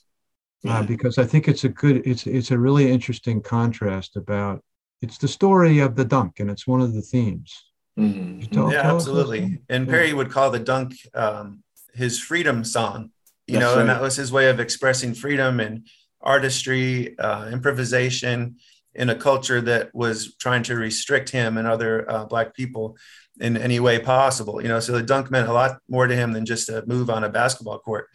Uh, 0.66 0.82
because 0.82 1.16
I 1.16 1.24
think 1.24 1.46
it's 1.46 1.62
a 1.62 1.68
good, 1.68 2.04
it's 2.04 2.26
it's 2.26 2.50
a 2.50 2.58
really 2.58 2.90
interesting 2.90 3.40
contrast 3.40 4.16
about 4.16 4.64
it's 5.00 5.16
the 5.16 5.28
story 5.28 5.78
of 5.78 5.94
the 5.94 6.04
dunk 6.04 6.40
and 6.40 6.50
it's 6.50 6.66
one 6.66 6.80
of 6.80 6.92
the 6.92 7.02
themes. 7.02 7.54
Mm-hmm. 7.98 8.70
Yeah, 8.70 8.92
absolutely. 8.92 9.58
And 9.68 9.88
Perry 9.88 10.12
would 10.12 10.30
call 10.30 10.50
the 10.50 10.58
dunk 10.58 10.94
um, 11.14 11.62
his 11.94 12.20
freedom 12.20 12.62
song 12.62 13.10
you 13.46 13.54
That's 13.54 13.64
know, 13.64 13.72
right. 13.74 13.80
and 13.80 13.90
that 13.90 14.00
was 14.00 14.16
his 14.16 14.32
way 14.32 14.48
of 14.48 14.58
expressing 14.58 15.14
freedom 15.14 15.60
and 15.60 15.86
artistry, 16.20 17.16
uh, 17.18 17.48
improvisation 17.52 18.56
in 18.94 19.10
a 19.10 19.14
culture 19.14 19.60
that 19.60 19.94
was 19.94 20.34
trying 20.36 20.62
to 20.64 20.74
restrict 20.74 21.30
him 21.30 21.56
and 21.56 21.68
other 21.68 22.10
uh, 22.10 22.24
black 22.24 22.54
people 22.54 22.96
in 23.38 23.56
any 23.56 23.78
way 23.78 23.98
possible. 24.00 24.60
You 24.60 24.68
know, 24.68 24.80
so 24.80 24.92
the 24.92 25.02
dunk 25.02 25.30
meant 25.30 25.48
a 25.48 25.52
lot 25.52 25.78
more 25.88 26.06
to 26.06 26.16
him 26.16 26.32
than 26.32 26.44
just 26.44 26.68
a 26.68 26.84
move 26.86 27.08
on 27.08 27.22
a 27.22 27.28
basketball 27.28 27.78
court. 27.78 28.08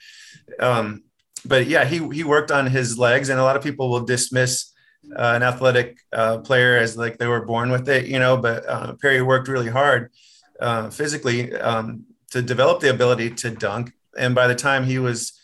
Um, 0.59 1.03
but 1.45 1.67
yeah, 1.67 1.85
he 1.85 2.05
he 2.09 2.23
worked 2.23 2.51
on 2.51 2.67
his 2.67 2.97
legs, 2.97 3.29
and 3.29 3.39
a 3.39 3.43
lot 3.43 3.55
of 3.55 3.63
people 3.63 3.89
will 3.89 4.03
dismiss 4.03 4.73
uh, 5.15 5.34
an 5.36 5.43
athletic 5.43 6.00
uh, 6.13 6.38
player 6.39 6.77
as 6.77 6.98
like 6.98 7.17
they 7.17 7.27
were 7.27 7.46
born 7.46 7.72
with 7.72 7.89
it, 7.89 8.05
you 8.05 8.20
know. 8.20 8.38
But 8.38 8.67
uh, 8.67 8.93
Perry 9.01 9.22
worked 9.22 9.48
really 9.48 9.70
hard 9.70 10.12
uh, 10.60 10.89
physically 10.89 11.53
um, 11.55 12.05
to 12.31 12.41
develop 12.41 12.81
the 12.81 12.89
ability 12.89 13.31
to 13.31 13.50
dunk, 13.50 13.93
and 14.17 14.36
by 14.36 14.48
the 14.48 14.55
time 14.55 14.84
he 14.84 15.00
was 15.00 15.39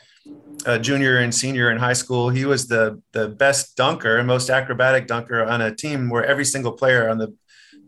a 0.65 0.79
junior 0.79 1.17
and 1.17 1.33
senior 1.33 1.71
in 1.71 1.77
high 1.77 1.93
school, 1.93 2.29
he 2.29 2.45
was 2.45 2.67
the 2.67 3.01
the 3.11 3.27
best 3.27 3.75
dunker 3.75 4.17
and 4.17 4.27
most 4.27 4.49
acrobatic 4.49 5.07
dunker 5.07 5.43
on 5.43 5.61
a 5.61 5.73
team 5.73 6.09
where 6.09 6.25
every 6.25 6.45
single 6.45 6.71
player 6.71 7.09
on 7.09 7.17
the 7.17 7.33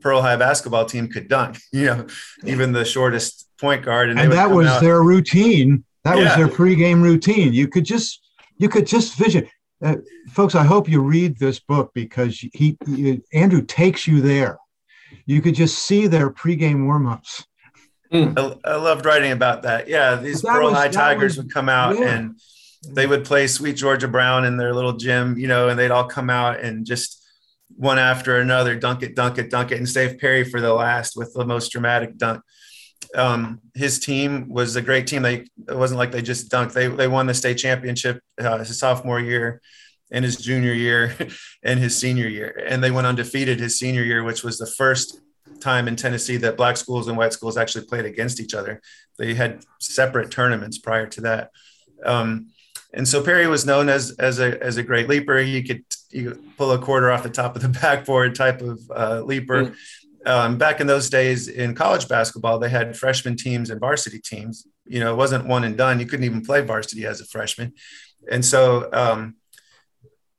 Pearl 0.02 0.22
High 0.22 0.38
basketball 0.38 0.86
team 0.86 1.08
could 1.08 1.28
dunk. 1.28 1.58
You 1.72 1.86
know, 1.86 2.08
even 2.46 2.72
the 2.72 2.86
shortest 2.86 3.48
point 3.60 3.86
guard, 3.86 4.10
and, 4.10 4.20
and 4.20 4.32
that 4.32 4.50
was 4.50 4.68
out. 4.68 4.82
their 4.82 5.02
routine. 5.02 5.84
That 6.04 6.18
yeah. 6.18 6.24
was 6.24 6.36
their 6.36 6.48
pregame 6.48 7.02
routine. 7.02 7.54
You 7.54 7.68
could 7.68 7.86
just 7.86 8.22
you 8.58 8.70
could 8.70 8.88
just 8.88 9.16
vision. 9.16 9.48
Uh, 9.82 9.96
folks, 10.30 10.56
I 10.56 10.64
hope 10.64 10.90
you 10.90 11.02
read 11.02 11.40
this 11.40 11.60
book 11.60 11.92
because 11.94 12.38
he, 12.38 12.78
he 12.86 13.22
Andrew 13.34 13.62
takes 13.62 14.08
you 14.08 14.22
there. 14.22 14.58
You 15.26 15.42
could 15.42 15.56
just 15.56 15.80
see 15.80 16.08
their 16.08 16.30
pregame 16.30 16.86
warmups. 16.86 17.46
Mm. 18.12 18.60
I, 18.66 18.72
I, 18.72 18.76
loved 18.76 19.06
writing 19.06 19.32
about 19.32 19.64
that. 19.64 19.88
Yeah, 19.88 20.16
these 20.16 20.42
Pearl 20.42 20.66
was, 20.70 20.74
High 20.74 20.90
Tigers 20.90 21.38
was, 21.38 21.46
would 21.46 21.54
come 21.54 21.70
out 21.70 22.00
yeah. 22.00 22.16
and 22.16 22.40
they 22.88 23.06
would 23.06 23.24
play 23.24 23.48
Sweet 23.48 23.76
Georgia 23.76 24.08
Brown 24.08 24.46
in 24.46 24.58
their 24.58 24.74
little 24.74 24.94
gym, 24.94 25.38
you 25.38 25.48
know, 25.48 25.70
and 25.70 25.78
they'd 25.78 25.92
all 25.92 26.06
come 26.06 26.30
out 26.30 26.60
and 26.60 26.86
just 26.86 27.24
one 27.76 28.00
after 28.00 28.40
another 28.40 28.76
dunk 28.76 29.04
it, 29.04 29.16
dunk 29.16 29.38
it, 29.38 29.52
dunk 29.52 29.72
it, 29.72 29.78
and 29.78 29.88
save 29.88 30.18
Perry 30.20 30.44
for 30.44 30.60
the 30.60 30.74
last 30.74 31.16
with 31.16 31.34
the 31.34 31.46
most 31.46 31.72
dramatic 31.72 32.18
dunk 32.18 32.42
um, 33.16 33.62
his 33.74 34.00
team 34.00 34.50
was 34.50 34.76
a 34.76 34.82
great 34.82 35.08
team. 35.08 35.22
They 35.22 35.46
it 35.68 35.76
wasn't 35.76 35.98
like 35.98 36.12
they 36.12 36.22
just 36.22 36.52
dunked. 36.52 36.74
They 36.74 36.88
they 36.88 37.08
won 37.08 37.26
the 37.26 37.34
state 37.34 37.58
championship 37.58 38.22
uh, 38.40 38.60
his 38.60 38.80
sophomore 38.80 39.20
year, 39.20 39.62
and 40.12 40.24
his 40.24 40.38
junior 40.38 40.74
year, 40.74 41.16
and 41.64 41.80
his 41.80 41.98
senior 41.98 42.28
year, 42.28 42.64
and 42.68 42.84
they 42.84 42.92
went 42.92 43.08
undefeated 43.08 43.60
his 43.60 43.80
senior 43.80 44.04
year, 44.04 44.24
which 44.24 44.44
was 44.44 44.58
the 44.58 44.68
first 44.68 45.22
time 45.60 45.88
in 45.88 45.96
Tennessee 45.96 46.38
that 46.38 46.56
black 46.56 46.78
schools 46.78 47.08
and 47.08 47.18
white 47.18 47.34
schools 47.34 47.58
actually 47.58 47.86
played 47.86 48.06
against 48.06 48.40
each 48.40 48.54
other. 48.54 48.82
They 49.18 49.34
had 49.34 49.66
separate 49.80 50.32
tournaments 50.32 50.78
prior 50.78 51.08
to 51.08 51.22
that. 51.22 51.50
Um, 52.06 52.52
and 52.94 53.08
so 53.08 53.24
Perry 53.24 53.48
was 53.48 53.66
known 53.66 53.90
as 53.90 54.12
as 54.20 54.40
a 54.40 54.62
as 54.64 54.78
a 54.78 54.84
great 54.84 55.10
leaper. 55.10 55.38
He 55.40 55.64
could, 55.64 55.84
he 56.12 56.28
pull 56.58 56.72
a 56.72 56.80
quarter 56.80 57.12
off 57.12 57.24
the 57.24 57.30
top 57.30 57.56
of 57.56 57.62
the 57.62 57.70
backboard 57.82 58.36
type 58.36 58.62
of 58.62 58.80
uh, 58.96 59.22
leaper. 59.22 59.66
Mm 59.66 59.76
um, 60.26 60.58
back 60.58 60.82
in 60.82 60.88
those 60.88 61.10
days 61.10 61.48
in 61.48 61.76
college 61.76 62.08
basketball, 62.08 62.60
they 62.60 62.70
had 62.70 62.98
freshman 62.98 63.36
teams 63.36 63.70
and 63.70 63.80
varsity 63.80 64.20
teams. 64.20 64.68
You 64.86 65.00
know, 65.00 65.14
it 65.14 65.18
wasn't 65.18 65.48
one 65.48 65.64
and 65.64 65.78
done. 65.78 66.00
You 66.00 66.06
couldn't 66.06 66.26
even 66.26 66.46
play 66.46 66.62
varsity 66.62 67.06
as 67.06 67.22
a 67.22 67.26
freshman. 67.26 67.74
And 68.30 68.44
so 68.44 68.90
um, 68.92 69.36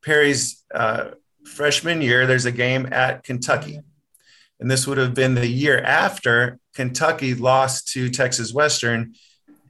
Perry's 0.02 0.62
uh, 0.74 1.10
freshman 1.44 2.02
year, 2.02 2.26
there's 2.26 2.44
a 2.44 2.52
game 2.52 2.88
at 2.92 3.24
Kentucky. 3.24 3.80
And 4.58 4.70
this 4.70 4.86
would 4.86 4.98
have 4.98 5.14
been 5.14 5.34
the 5.34 5.46
year 5.46 5.80
after 5.80 6.58
Kentucky 6.74 7.34
lost 7.34 7.88
to 7.92 8.10
Texas 8.10 8.52
Western 8.52 9.14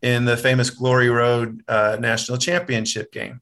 in 0.03 0.25
the 0.25 0.37
famous 0.37 0.71
Glory 0.71 1.11
Road 1.11 1.63
uh, 1.69 1.97
national 2.01 2.39
championship 2.39 3.13
game. 3.13 3.41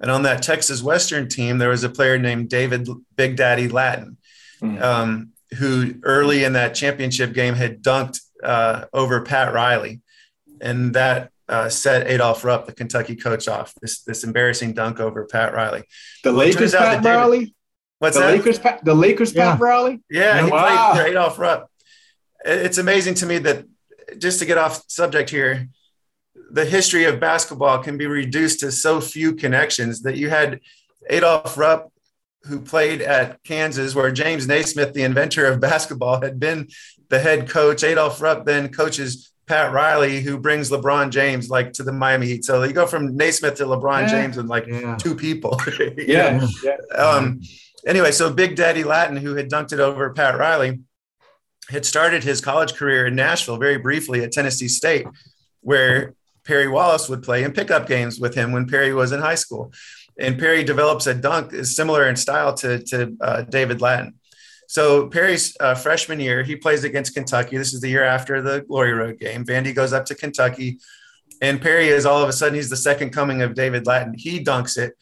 And 0.00 0.10
on 0.10 0.22
that 0.22 0.42
Texas 0.42 0.82
Western 0.82 1.28
team, 1.28 1.58
there 1.58 1.70
was 1.70 1.84
a 1.84 1.88
player 1.88 2.18
named 2.18 2.48
David 2.48 2.88
Big 3.16 3.36
Daddy 3.36 3.68
Lattin. 3.68 4.16
Mm-hmm. 4.62 4.82
Um, 4.82 5.32
who 5.56 5.94
early 6.02 6.44
in 6.44 6.52
that 6.54 6.74
championship 6.74 7.32
game 7.32 7.54
had 7.54 7.82
dunked 7.82 8.20
uh, 8.42 8.84
over 8.92 9.22
Pat 9.22 9.52
Riley, 9.52 10.00
and 10.60 10.94
that 10.94 11.30
uh, 11.48 11.68
set 11.68 12.06
Adolph 12.06 12.44
Rupp, 12.44 12.66
the 12.66 12.72
Kentucky 12.72 13.16
coach, 13.16 13.48
off 13.48 13.74
this 13.80 14.02
this 14.02 14.24
embarrassing 14.24 14.74
dunk 14.74 15.00
over 15.00 15.24
Pat 15.24 15.54
Riley. 15.54 15.84
The 16.22 16.32
Lakers 16.32 16.74
Pat 16.74 17.02
David, 17.02 17.16
Riley. 17.16 17.54
What's 17.98 18.16
the 18.16 18.22
that? 18.22 18.32
Lakers, 18.32 18.58
Pat, 18.58 18.84
the 18.84 18.94
Lakers 18.94 19.34
yeah. 19.34 19.52
Pat 19.52 19.60
Riley. 19.60 20.00
Yeah, 20.10 20.44
he 20.44 20.50
wow. 20.50 20.92
played 20.92 21.02
for 21.02 21.10
Adolph 21.10 21.38
Rupp. 21.38 21.70
It's 22.44 22.78
amazing 22.78 23.14
to 23.14 23.26
me 23.26 23.38
that 23.38 23.64
just 24.18 24.38
to 24.38 24.46
get 24.46 24.58
off 24.58 24.84
subject 24.88 25.30
here, 25.30 25.68
the 26.50 26.64
history 26.64 27.04
of 27.04 27.20
basketball 27.20 27.82
can 27.82 27.98
be 27.98 28.06
reduced 28.06 28.60
to 28.60 28.70
so 28.70 29.00
few 29.00 29.34
connections 29.34 30.02
that 30.02 30.16
you 30.16 30.30
had 30.30 30.60
Adolph 31.10 31.58
Rupp 31.58 31.92
who 32.48 32.60
played 32.60 33.02
at 33.02 33.42
Kansas, 33.44 33.94
where 33.94 34.10
James 34.10 34.46
Naismith, 34.46 34.94
the 34.94 35.02
inventor 35.02 35.46
of 35.46 35.60
basketball, 35.60 36.20
had 36.20 36.40
been 36.40 36.68
the 37.08 37.18
head 37.18 37.48
coach. 37.48 37.84
Adolph 37.84 38.20
Rupp 38.20 38.46
then 38.46 38.72
coaches 38.72 39.30
Pat 39.46 39.72
Riley, 39.72 40.20
who 40.20 40.38
brings 40.38 40.70
LeBron 40.70 41.10
James 41.10 41.50
like 41.50 41.72
to 41.74 41.82
the 41.82 41.92
Miami 41.92 42.26
Heat. 42.26 42.44
So 42.44 42.62
you 42.62 42.72
go 42.72 42.86
from 42.86 43.16
Naismith 43.16 43.56
to 43.56 43.64
LeBron 43.64 44.02
yeah. 44.02 44.08
James 44.08 44.38
in 44.38 44.46
like 44.46 44.66
yeah. 44.66 44.96
two 44.96 45.14
people. 45.14 45.60
yeah. 45.96 46.46
yeah. 46.62 46.76
Um, 46.96 47.40
anyway, 47.86 48.12
so 48.12 48.32
Big 48.32 48.56
Daddy 48.56 48.84
Lattin, 48.84 49.16
who 49.16 49.34
had 49.34 49.50
dunked 49.50 49.72
it 49.72 49.80
over 49.80 50.10
Pat 50.12 50.38
Riley, 50.38 50.80
had 51.70 51.84
started 51.84 52.24
his 52.24 52.40
college 52.40 52.74
career 52.74 53.06
in 53.06 53.14
Nashville 53.14 53.58
very 53.58 53.78
briefly 53.78 54.22
at 54.22 54.32
Tennessee 54.32 54.68
State, 54.68 55.06
where 55.60 56.14
Perry 56.44 56.68
Wallace 56.68 57.08
would 57.10 57.22
play 57.22 57.44
in 57.44 57.52
pickup 57.52 57.86
games 57.86 58.18
with 58.18 58.34
him 58.34 58.52
when 58.52 58.66
Perry 58.66 58.94
was 58.94 59.12
in 59.12 59.20
high 59.20 59.34
school 59.34 59.72
and 60.18 60.38
Perry 60.38 60.64
develops 60.64 61.06
a 61.06 61.14
dunk 61.14 61.52
is 61.52 61.76
similar 61.76 62.08
in 62.08 62.16
style 62.16 62.54
to, 62.54 62.78
to 62.84 63.16
uh, 63.20 63.42
David 63.42 63.80
Lattin. 63.80 64.14
So 64.66 65.08
Perry's 65.08 65.56
uh, 65.60 65.74
freshman 65.74 66.20
year, 66.20 66.42
he 66.42 66.54
plays 66.54 66.84
against 66.84 67.14
Kentucky. 67.14 67.56
This 67.56 67.72
is 67.72 67.80
the 67.80 67.88
year 67.88 68.04
after 68.04 68.42
the 68.42 68.60
Glory 68.62 68.92
Road 68.92 69.18
game. 69.18 69.44
Vandy 69.44 69.74
goes 69.74 69.94
up 69.94 70.04
to 70.06 70.14
Kentucky, 70.14 70.78
and 71.40 71.60
Perry 71.60 71.88
is 71.88 72.04
all 72.04 72.22
of 72.22 72.28
a 72.28 72.32
sudden 72.32 72.54
he's 72.54 72.68
the 72.68 72.76
second 72.76 73.10
coming 73.10 73.40
of 73.40 73.54
David 73.54 73.86
Lattin. 73.86 74.14
He 74.16 74.44
dunks 74.44 74.76
it 74.76 74.94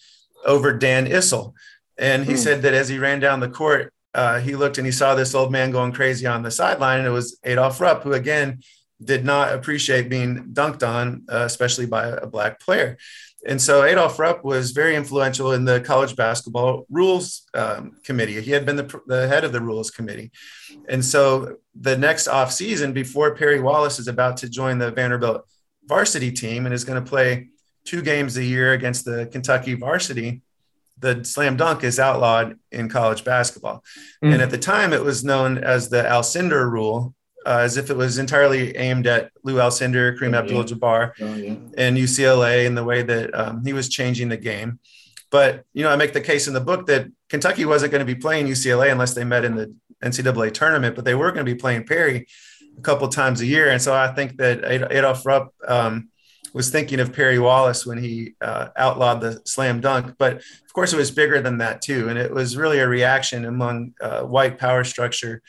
over 0.45 0.73
Dan 0.73 1.07
Issel, 1.07 1.55
and 1.99 2.25
he 2.25 2.35
mm. 2.35 2.39
said 2.39 2.63
that 2.63 2.75
as 2.75 2.89
he 2.89 2.99
ran 2.99 3.19
down 3.19 3.41
the 3.41 3.49
court, 3.49 3.93
uh, 4.15 4.39
he 4.39 4.55
looked 4.55 4.79
and 4.79 4.87
he 4.87 4.93
saw 4.93 5.15
this 5.15 5.35
old 5.35 5.51
man 5.51 5.73
going 5.73 5.93
crazy 5.93 6.27
on 6.27 6.43
the 6.43 6.51
sideline, 6.51 7.01
and 7.01 7.09
it 7.09 7.11
was 7.11 7.39
Adolph 7.43 7.81
Rupp, 7.81 8.05
who 8.05 8.13
again 8.13 8.61
did 9.03 9.25
not 9.25 9.53
appreciate 9.53 10.09
being 10.09 10.53
dunked 10.53 10.87
on, 10.87 11.25
uh, 11.29 11.43
especially 11.45 11.87
by 11.87 12.07
a 12.07 12.27
black 12.27 12.61
player. 12.61 12.97
And 13.47 13.63
so 13.63 13.85
Adolph 13.85 14.19
Rupp 14.19 14.45
was 14.45 14.73
very 14.73 14.97
influential 14.97 15.53
in 15.53 15.65
the 15.65 15.81
college 15.81 16.17
basketball 16.17 16.85
rules 16.91 17.43
um, 17.55 17.97
committee. 18.03 18.41
He 18.41 18.51
had 18.51 18.67
been 18.67 18.77
the, 18.77 19.01
the, 19.07 19.29
head 19.29 19.45
of 19.45 19.53
the 19.53 19.61
rules 19.61 19.91
committee. 19.91 20.33
And 20.89 21.05
so 21.05 21.57
the 21.75 21.97
next 21.97 22.27
off 22.27 22.53
season, 22.53 22.93
before 22.93 23.37
Perry 23.37 23.61
Wallace 23.61 23.99
is 23.99 24.09
about 24.09 24.37
to 24.39 24.49
join 24.49 24.79
the 24.79 24.91
Vanderbilt 24.91 25.47
varsity 25.85 26.33
team 26.33 26.67
and 26.67 26.75
is 26.75 26.85
going 26.85 27.03
to 27.03 27.09
play 27.09 27.49
two 27.85 28.03
games 28.03 28.37
a 28.37 28.43
year 28.43 28.73
against 28.73 29.05
the 29.05 29.27
Kentucky 29.27 29.75
varsity, 29.75 30.43
the 30.99 31.25
slam 31.25 31.57
dunk 31.57 31.85
is 31.85 31.99
outlawed 31.99 32.59
in 32.73 32.89
college 32.89 33.25
basketball. 33.25 33.85
Mm. 34.25 34.35
And 34.35 34.43
at 34.43 34.51
the 34.51 34.59
time, 34.59 34.93
it 34.93 35.05
was 35.05 35.25
known 35.25 35.59
as 35.59 35.89
the 35.89 36.03
Alcindor 36.03 36.71
rule, 36.71 37.15
uh, 37.47 37.61
as 37.61 37.77
if 37.77 37.91
it 37.91 37.97
was 37.97 38.19
entirely 38.19 38.77
aimed 38.77 39.07
at 39.07 39.31
Lou 39.45 39.55
Alcindor, 39.55 40.19
Kareem 40.19 40.35
oh, 40.35 40.41
Abdul-Jabbar, 40.41 41.13
oh, 41.21 41.35
yeah. 41.35 41.55
and 41.79 41.97
UCLA, 41.97 42.67
and 42.67 42.77
the 42.77 42.85
way 42.85 43.03
that 43.03 43.33
um, 43.35 43.65
he 43.65 43.73
was 43.73 43.89
changing 43.89 44.29
the 44.29 44.37
game. 44.37 44.81
But 45.31 45.65
you 45.73 45.85
know, 45.85 45.91
I 45.91 45.97
make 45.97 46.13
the 46.13 46.21
case 46.21 46.49
in 46.49 46.55
the 46.55 46.61
book 46.61 46.87
that 46.87 47.07
Kentucky 47.29 47.65
wasn't 47.65 47.93
going 47.93 48.05
to 48.05 48.15
be 48.15 48.21
playing 48.21 48.47
UCLA 48.47 48.91
unless 48.91 49.15
they 49.15 49.25
met 49.25 49.45
in 49.45 49.55
the 49.55 49.75
NCAA 50.03 50.53
tournament, 50.53 50.97
but 50.97 51.05
they 51.05 51.15
were 51.15 51.31
going 51.31 51.47
to 51.47 51.53
be 51.53 51.59
playing 51.59 51.85
Perry 51.85 52.27
a 52.77 52.81
couple 52.81 53.09
times 53.09 53.41
a 53.41 53.47
year. 53.47 53.71
And 53.71 53.81
so 53.81 53.95
I 53.95 54.13
think 54.13 54.37
that 54.39 54.65
Adolph 54.93 55.25
Rupp 55.25 55.55
um, 55.67 56.09
was 56.53 56.71
thinking 56.71 57.01
of 57.01 57.13
Perry 57.13 57.39
Wallace 57.39 57.87
when 57.87 57.99
he 57.99 58.35
uh, 58.41 58.69
outlawed 58.77 59.21
the 59.21 59.41
slam 59.45 59.81
dunk. 59.81 60.15
But 60.19 60.37
of 60.37 60.73
course, 60.73 60.93
it 60.93 60.97
was 60.97 61.11
bigger 61.11 61.41
than 61.41 61.59
that 61.59 61.83
too, 61.83 62.09
and 62.09 62.19
it 62.19 62.33
was 62.33 62.57
really 62.57 62.79
a 62.79 62.89
reaction 62.89 63.45
among 63.45 63.95
uh, 64.01 64.23
white 64.23 64.59
power 64.59 64.85
structure 64.85 65.43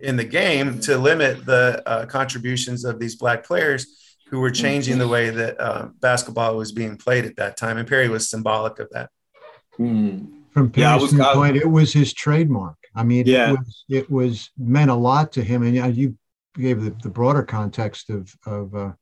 in 0.00 0.16
the 0.16 0.24
game 0.24 0.80
to 0.80 0.98
limit 0.98 1.46
the 1.46 1.82
uh, 1.86 2.06
contributions 2.06 2.84
of 2.84 2.98
these 2.98 3.16
black 3.16 3.44
players 3.44 3.86
who 4.28 4.40
were 4.40 4.50
changing 4.50 4.98
the 4.98 5.08
way 5.08 5.30
that 5.30 5.60
uh, 5.60 5.88
basketball 6.00 6.56
was 6.56 6.72
being 6.72 6.96
played 6.96 7.24
at 7.24 7.36
that 7.36 7.56
time. 7.56 7.78
And 7.78 7.88
Perry 7.88 8.08
was 8.08 8.28
symbolic 8.28 8.78
of 8.78 8.88
that. 8.90 9.10
Mm. 9.78 10.42
From 10.50 10.70
Perry's 10.70 11.12
yeah, 11.12 11.32
point, 11.34 11.56
it 11.56 11.70
was 11.70 11.92
his 11.92 12.12
trademark. 12.12 12.76
I 12.94 13.02
mean, 13.02 13.26
yeah. 13.26 13.50
it, 13.50 13.58
was, 13.58 13.84
it 13.88 14.10
was 14.10 14.50
meant 14.56 14.90
a 14.90 14.94
lot 14.94 15.32
to 15.32 15.42
him. 15.42 15.62
And 15.62 15.96
you 15.96 16.16
gave 16.56 16.82
the, 16.82 16.90
the 17.02 17.08
broader 17.08 17.42
context 17.42 18.10
of, 18.10 18.32
of 18.46 18.74
uh, 18.74 18.92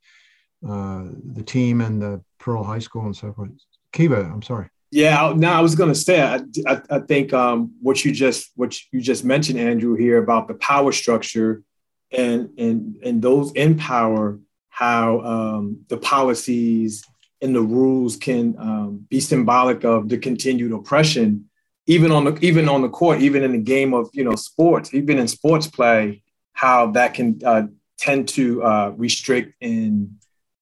uh, 0.66 1.04
the 1.32 1.42
team 1.42 1.80
and 1.80 2.00
the 2.00 2.22
Pearl 2.38 2.64
High 2.64 2.78
School 2.78 3.04
and 3.04 3.16
so 3.16 3.32
forth. 3.32 3.50
Kiva, 3.92 4.20
I'm 4.20 4.42
sorry. 4.42 4.68
Yeah, 4.92 5.32
now 5.34 5.58
I 5.58 5.62
was 5.62 5.74
going 5.74 5.88
to 5.88 5.98
say, 5.98 6.20
I, 6.20 6.40
I, 6.66 6.82
I 6.90 6.98
think 6.98 7.32
um, 7.32 7.72
what 7.80 8.04
you 8.04 8.12
just 8.12 8.50
what 8.56 8.78
you 8.92 9.00
just 9.00 9.24
mentioned, 9.24 9.58
Andrew, 9.58 9.94
here 9.96 10.22
about 10.22 10.48
the 10.48 10.54
power 10.54 10.92
structure, 10.92 11.62
and 12.10 12.50
and 12.58 12.96
and 13.02 13.22
those 13.22 13.52
in 13.52 13.78
power, 13.78 14.38
how 14.68 15.20
um, 15.20 15.86
the 15.88 15.96
policies 15.96 17.02
and 17.40 17.56
the 17.56 17.62
rules 17.62 18.18
can 18.18 18.54
um, 18.58 19.06
be 19.08 19.18
symbolic 19.18 19.82
of 19.82 20.10
the 20.10 20.18
continued 20.18 20.72
oppression, 20.72 21.48
even 21.86 22.12
on 22.12 22.26
the 22.26 22.38
even 22.40 22.68
on 22.68 22.82
the 22.82 22.90
court, 22.90 23.22
even 23.22 23.42
in 23.42 23.52
the 23.52 23.58
game 23.62 23.94
of 23.94 24.10
you 24.12 24.24
know 24.24 24.34
sports, 24.34 24.92
even 24.92 25.18
in 25.18 25.26
sports 25.26 25.66
play, 25.66 26.22
how 26.52 26.90
that 26.90 27.14
can 27.14 27.40
uh, 27.46 27.62
tend 27.96 28.28
to 28.28 28.62
uh, 28.62 28.92
restrict 28.98 29.54
and 29.62 30.16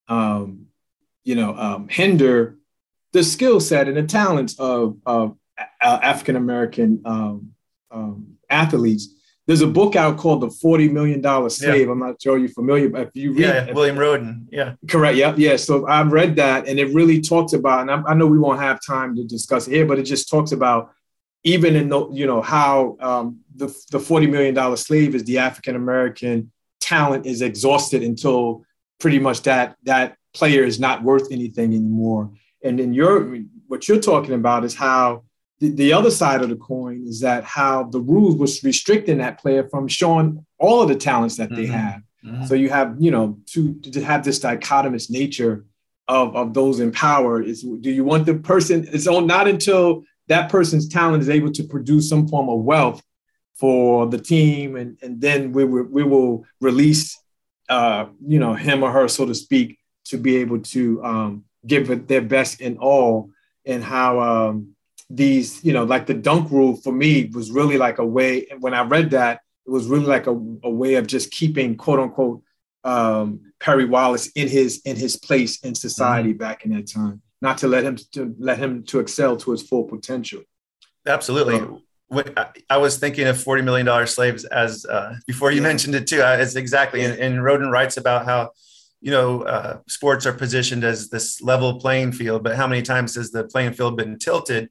um, 0.07 0.66
you 1.25 1.35
know 1.35 1.57
um, 1.57 1.88
hinder 1.88 2.60
the 3.12 3.25
skill 3.25 3.61
set 3.61 3.88
and 3.88 3.96
the 3.96 4.05
talents 4.05 4.59
of, 4.59 4.96
of 5.07 5.37
African 5.83 6.37
American 6.37 7.03
um, 7.05 7.53
um, 7.90 8.37
athletes. 8.49 9.09
There's 9.46 9.62
a 9.62 9.66
book 9.66 9.96
out 9.96 10.16
called 10.16 10.42
The 10.42 10.51
Forty 10.51 10.88
Million 10.88 11.20
Dollar 11.20 11.51
Slave. 11.51 11.87
Yeah. 11.87 11.92
I'm 11.92 11.99
not 11.99 12.23
sure 12.23 12.38
you're 12.38 12.51
familiar, 12.51 12.88
but 12.88 13.09
if 13.09 13.11
you 13.14 13.33
read, 13.33 13.40
yeah, 13.40 13.73
William 13.73 13.96
Rhoden, 13.96 14.46
yeah, 14.53 14.75
correct, 14.87 15.16
yeah, 15.16 15.35
yeah. 15.37 15.57
So 15.57 15.88
I've 15.88 16.12
read 16.12 16.37
that, 16.37 16.68
and 16.68 16.79
it 16.79 16.94
really 16.94 17.20
talks 17.20 17.53
about, 17.53 17.81
and 17.81 17.90
I, 17.90 18.11
I 18.11 18.14
know 18.14 18.29
we 18.29 18.38
won't 18.38 18.61
have 18.61 18.79
time 18.87 19.16
to 19.16 19.25
discuss 19.25 19.66
it 19.66 19.73
here, 19.73 19.87
but 19.87 19.99
it 19.99 20.05
just 20.05 20.29
talks 20.29 20.53
about 20.53 20.92
even 21.42 21.75
in 21.75 21.88
the, 21.88 22.09
you 22.11 22.27
know 22.27 22.40
how 22.40 22.96
um, 23.01 23.40
the 23.57 23.75
the 23.90 23.99
forty 23.99 24.29
million 24.29 24.55
dollar 24.55 24.77
slave 24.77 25.16
is 25.16 25.25
the 25.25 25.38
African 25.38 25.75
American 25.75 26.53
talent 26.81 27.27
is 27.27 27.42
exhausted 27.42 28.05
until 28.05 28.64
pretty 29.01 29.18
much 29.18 29.42
that 29.42 29.75
that 29.83 30.16
player 30.33 30.62
is 30.62 30.79
not 30.79 31.03
worth 31.03 31.33
anything 31.33 31.75
anymore. 31.75 32.31
And 32.62 32.79
then 32.79 32.92
your 32.92 33.38
what 33.66 33.88
you're 33.88 34.01
talking 34.01 34.35
about 34.35 34.64
is 34.64 34.75
how 34.75 35.25
the, 35.61 35.70
the 35.70 35.92
other 35.92 36.11
side 36.11 36.42
of 36.42 36.49
the 36.49 36.57
coin 36.57 37.05
is 37.07 37.20
that 37.20 37.44
how 37.44 37.85
the 37.85 38.01
rules 38.01 38.37
was 38.37 38.62
restricting 38.64 39.18
that 39.18 39.38
player 39.38 39.68
from 39.68 39.88
showing 39.88 40.44
all 40.59 40.83
of 40.83 40.88
the 40.88 40.96
talents 40.96 41.37
that 41.37 41.51
they 41.51 41.64
mm-hmm. 41.64 41.73
have. 41.73 42.03
Mm-hmm. 42.25 42.44
So 42.46 42.55
you 42.55 42.70
have, 42.70 42.96
you 42.99 43.11
know, 43.11 43.38
to, 43.53 43.75
to 43.75 44.03
have 44.03 44.25
this 44.25 44.40
dichotomous 44.40 45.11
nature 45.11 45.64
of, 46.11 46.35
of 46.35 46.55
those 46.55 46.81
in 46.81 46.90
power 46.90 47.40
is 47.40 47.62
do 47.62 47.90
you 47.90 48.05
want 48.05 48.27
the 48.27 48.35
person 48.35 48.87
it's 48.92 49.07
on 49.07 49.29
not 49.29 49.46
until 49.46 50.03
that 50.27 50.51
person's 50.51 50.88
talent 50.88 51.23
is 51.23 51.31
able 51.31 51.53
to 51.53 51.62
produce 51.62 52.09
some 52.09 52.27
form 52.27 52.49
of 52.49 52.61
wealth 52.61 53.01
for 53.55 54.07
the 54.07 54.18
team 54.18 54.75
and, 54.75 54.99
and 55.03 55.20
then 55.20 55.53
we 55.53 55.64
will, 55.64 55.85
we 55.85 56.03
will 56.03 56.44
release 56.61 57.16
uh, 57.68 58.07
you 58.27 58.40
know 58.40 58.55
him 58.55 58.83
or 58.83 58.90
her 58.90 59.07
so 59.07 59.25
to 59.25 59.35
speak 59.35 59.79
to 60.05 60.18
be 60.18 60.37
able 60.38 60.59
to 60.59 61.03
um, 61.05 61.44
give 61.66 61.90
it 61.90 62.09
their 62.09 62.23
best 62.23 62.61
in 62.61 62.79
all 62.79 63.31
and 63.64 63.85
how 63.85 64.20
um, 64.20 64.75
these, 65.09 65.62
you 65.64 65.73
know, 65.73 65.85
like 65.85 66.07
the 66.07 66.14
dunk 66.14 66.51
rule 66.51 66.77
for 66.77 66.92
me 66.92 67.31
was 67.33 67.51
really 67.51 67.77
like 67.77 67.99
a 67.99 68.05
way. 68.05 68.46
When 68.59 68.75
I 68.75 68.83
read 68.83 69.11
that, 69.11 69.40
it 69.66 69.70
was 69.70 69.87
really 69.87 70.07
like 70.07 70.27
a, 70.27 70.33
a 70.33 70.70
way 70.70 70.94
of 70.94 71.07
just 71.07 71.31
keeping 71.31 71.77
quote 71.77 72.01
unquote 72.01 72.42
um, 72.85 73.53
Perry 73.61 73.85
Wallace 73.85 74.29
in 74.35 74.49
his 74.49 74.81
in 74.85 74.96
his 74.96 75.16
place 75.16 75.61
in 75.61 75.75
society 75.75 76.31
mm-hmm. 76.31 76.38
back 76.38 76.64
in 76.64 76.73
that 76.75 76.87
time, 76.88 77.20
not 77.42 77.59
to 77.59 77.68
let 77.68 77.85
him 77.85 77.96
to 78.12 78.35
let 78.38 78.59
him 78.59 78.85
to 78.85 79.01
excel 79.01 79.37
to 79.37 79.51
his 79.53 79.62
full 79.62 79.85
potential. 79.85 80.42
Absolutely. 81.07 81.59
So, 81.59 81.83
I 82.68 82.79
was 82.79 82.99
thinking 82.99 83.27
of 83.29 83.40
forty 83.40 83.62
million 83.62 83.87
dollar 83.87 84.07
slaves 84.07 84.44
as 84.46 84.85
uh, 84.87 85.16
before 85.27 85.51
you 85.51 85.59
yeah. 85.59 85.68
mentioned 85.68 85.94
it 85.94 86.07
too. 86.07 86.20
It's 86.23 86.57
exactly, 86.57 87.03
yeah. 87.03 87.11
and, 87.11 87.20
and 87.20 87.35
Rhoden 87.37 87.70
writes 87.70 87.96
about 87.96 88.25
how 88.25 88.51
you 89.01 89.11
know, 89.11 89.43
uh, 89.43 89.79
sports 89.89 90.27
are 90.27 90.33
positioned 90.33 90.85
as 90.85 91.09
this 91.09 91.41
level 91.41 91.81
playing 91.81 92.13
field, 92.13 92.43
but 92.43 92.57
how 92.57 92.67
many 92.67 92.83
times 92.83 93.15
has 93.15 93.31
the 93.31 93.45
playing 93.45 93.73
field 93.73 93.97
been 93.97 94.19
tilted 94.19 94.69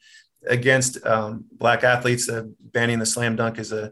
against 0.47 1.03
um, 1.05 1.45
black 1.51 1.83
athletes? 1.83 2.29
Uh, 2.29 2.43
banning 2.59 2.99
the 2.99 3.05
slam 3.05 3.35
dunk 3.35 3.57
is 3.57 3.71
a, 3.71 3.91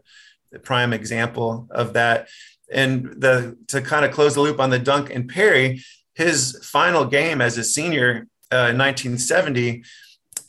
a, 0.54 0.58
prime 0.60 0.92
example 0.92 1.66
of 1.70 1.92
that. 1.94 2.28
And 2.70 3.20
the 3.20 3.56
to 3.68 3.80
kind 3.80 4.04
of 4.04 4.12
close 4.12 4.34
the 4.34 4.40
loop 4.40 4.60
on 4.60 4.70
the 4.70 4.78
dunk 4.78 5.10
and 5.10 5.28
Perry, 5.28 5.82
his 6.14 6.58
final 6.62 7.04
game 7.04 7.40
as 7.40 7.58
a 7.58 7.64
senior 7.64 8.28
uh, 8.52 8.70
in 8.70 8.78
1970 8.78 9.82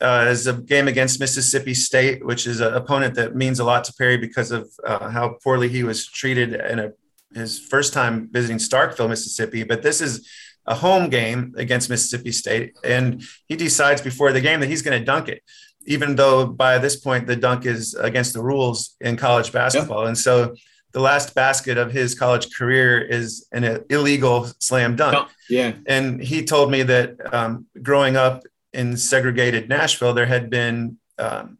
uh, 0.00 0.26
is 0.28 0.46
a 0.46 0.54
game 0.54 0.88
against 0.88 1.20
Mississippi 1.20 1.74
State, 1.74 2.24
which 2.24 2.46
is 2.46 2.60
an 2.60 2.74
opponent 2.74 3.14
that 3.14 3.34
means 3.34 3.58
a 3.58 3.64
lot 3.64 3.84
to 3.84 3.92
Perry 3.94 4.16
because 4.16 4.50
of 4.50 4.70
uh, 4.86 5.10
how 5.10 5.36
poorly 5.42 5.68
he 5.68 5.82
was 5.82 6.06
treated 6.06 6.54
in 6.54 6.78
a 6.78 6.92
his 7.34 7.58
first 7.58 7.92
time 7.92 8.28
visiting 8.30 8.58
Starkville, 8.58 9.08
Mississippi, 9.08 9.62
but 9.62 9.82
this 9.82 10.00
is 10.00 10.28
a 10.66 10.74
home 10.74 11.08
game 11.08 11.54
against 11.56 11.90
Mississippi 11.90 12.32
State. 12.32 12.76
And 12.84 13.22
he 13.46 13.56
decides 13.56 14.00
before 14.00 14.32
the 14.32 14.40
game 14.40 14.60
that 14.60 14.68
he's 14.68 14.82
going 14.82 14.98
to 14.98 15.04
dunk 15.04 15.28
it, 15.28 15.42
even 15.86 16.16
though 16.16 16.46
by 16.46 16.78
this 16.78 16.96
point 16.96 17.26
the 17.26 17.36
dunk 17.36 17.66
is 17.66 17.94
against 17.94 18.34
the 18.34 18.42
rules 18.42 18.96
in 19.00 19.16
college 19.16 19.52
basketball. 19.52 20.00
Yep. 20.00 20.08
And 20.08 20.18
so 20.18 20.54
the 20.92 21.00
last 21.00 21.34
basket 21.34 21.78
of 21.78 21.92
his 21.92 22.14
college 22.14 22.54
career 22.54 23.00
is 23.00 23.46
an 23.52 23.84
illegal 23.90 24.48
slam 24.58 24.96
dunk. 24.96 25.28
Yeah. 25.48 25.74
And 25.86 26.22
he 26.22 26.44
told 26.44 26.70
me 26.70 26.82
that 26.82 27.16
um, 27.34 27.66
growing 27.80 28.16
up 28.16 28.42
in 28.72 28.96
segregated 28.96 29.68
Nashville, 29.68 30.14
there 30.14 30.26
had 30.26 30.50
been 30.50 30.98
um, 31.18 31.58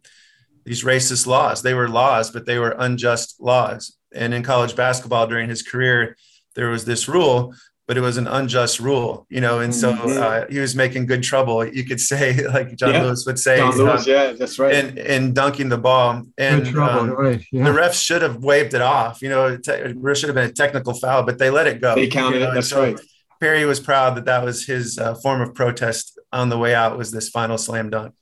these 0.63 0.83
racist 0.83 1.27
laws. 1.27 1.61
They 1.61 1.73
were 1.73 1.89
laws, 1.89 2.29
but 2.29 2.45
they 2.45 2.59
were 2.59 2.75
unjust 2.77 3.41
laws 3.41 3.97
and 4.13 4.33
in 4.33 4.43
college 4.43 4.75
basketball 4.75 5.27
during 5.27 5.49
his 5.49 5.63
career, 5.63 6.17
there 6.55 6.69
was 6.69 6.85
this 6.85 7.07
rule, 7.07 7.53
but 7.87 7.97
it 7.97 8.01
was 8.01 8.17
an 8.17 8.27
unjust 8.27 8.79
rule, 8.79 9.25
you 9.29 9.41
know. 9.41 9.59
And 9.59 9.73
so 9.73 9.93
mm-hmm. 9.93 10.21
uh, 10.21 10.45
he 10.49 10.59
was 10.59 10.75
making 10.75 11.07
good 11.07 11.23
trouble, 11.23 11.65
you 11.65 11.83
could 11.83 11.99
say, 11.99 12.45
like 12.53 12.75
John 12.75 12.93
yeah. 12.93 13.03
Lewis 13.03 13.25
would 13.25 13.39
say. 13.39 13.57
John 13.57 13.77
Lewis, 13.77 14.07
uh, 14.07 14.11
yeah, 14.11 14.31
that's 14.33 14.59
right. 14.59 14.73
And, 14.73 14.97
and 14.97 15.35
dunking 15.35 15.69
the 15.69 15.77
ball. 15.77 16.23
And 16.37 16.65
trouble, 16.65 16.99
um, 16.99 17.09
right. 17.11 17.45
yeah. 17.51 17.63
the 17.63 17.71
refs 17.71 18.01
should 18.01 18.21
have 18.21 18.43
waved 18.43 18.73
it 18.73 18.81
off. 18.81 19.21
You 19.21 19.29
know, 19.29 19.47
it 19.47 19.65
should 19.65 20.29
have 20.29 20.35
been 20.35 20.49
a 20.49 20.53
technical 20.53 20.93
foul, 20.93 21.23
but 21.23 21.37
they 21.37 21.49
let 21.49 21.67
it 21.67 21.81
go. 21.81 21.95
They 21.95 22.07
counted 22.07 22.39
you 22.39 22.45
know? 22.45 22.51
it. 22.51 22.55
That's 22.55 22.69
so 22.69 22.83
right. 22.83 22.99
Perry 23.41 23.65
was 23.65 23.79
proud 23.79 24.15
that 24.15 24.25
that 24.25 24.43
was 24.43 24.65
his 24.65 24.99
uh, 24.99 25.15
form 25.15 25.41
of 25.41 25.55
protest 25.55 26.19
on 26.31 26.49
the 26.49 26.57
way 26.57 26.75
out 26.75 26.97
was 26.97 27.11
this 27.11 27.29
final 27.29 27.57
slam 27.57 27.89
dunk. 27.89 28.13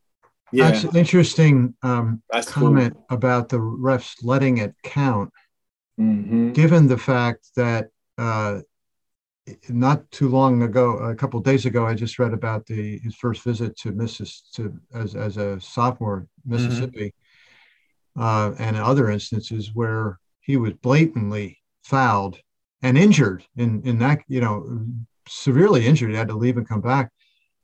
Yeah. 0.51 0.71
That's 0.71 0.83
an 0.85 0.95
interesting 0.95 1.75
um, 1.83 2.23
That's 2.31 2.49
comment 2.49 2.93
cool. 2.93 3.05
about 3.09 3.49
the 3.49 3.57
refs 3.57 4.15
letting 4.23 4.57
it 4.57 4.73
count 4.83 5.31
mm-hmm. 5.99 6.51
given 6.53 6.87
the 6.87 6.97
fact 6.97 7.49
that 7.55 7.89
uh, 8.17 8.59
not 9.69 10.09
too 10.11 10.29
long 10.29 10.63
ago, 10.63 10.97
a 10.97 11.15
couple 11.15 11.39
days 11.39 11.65
ago, 11.65 11.85
I 11.85 11.93
just 11.93 12.19
read 12.19 12.33
about 12.33 12.65
the 12.65 12.99
his 12.99 13.15
first 13.15 13.43
visit 13.43 13.75
to 13.77 13.91
Mississippi 13.91 14.43
to, 14.55 14.79
as 14.93 15.15
as 15.15 15.37
a 15.37 15.59
sophomore 15.59 16.27
Mississippi, 16.45 17.13
mm-hmm. 18.17 18.21
uh, 18.21 18.51
and 18.59 18.77
other 18.77 19.09
instances 19.09 19.71
where 19.73 20.19
he 20.41 20.57
was 20.57 20.73
blatantly 20.73 21.59
fouled 21.83 22.37
and 22.81 22.97
injured 22.97 23.45
in 23.57 23.81
in 23.83 23.99
that 23.99 24.19
you 24.27 24.41
know 24.41 24.85
severely 25.27 25.85
injured. 25.85 26.11
He 26.11 26.17
had 26.17 26.27
to 26.29 26.37
leave 26.37 26.57
and 26.57 26.67
come 26.67 26.81
back. 26.81 27.11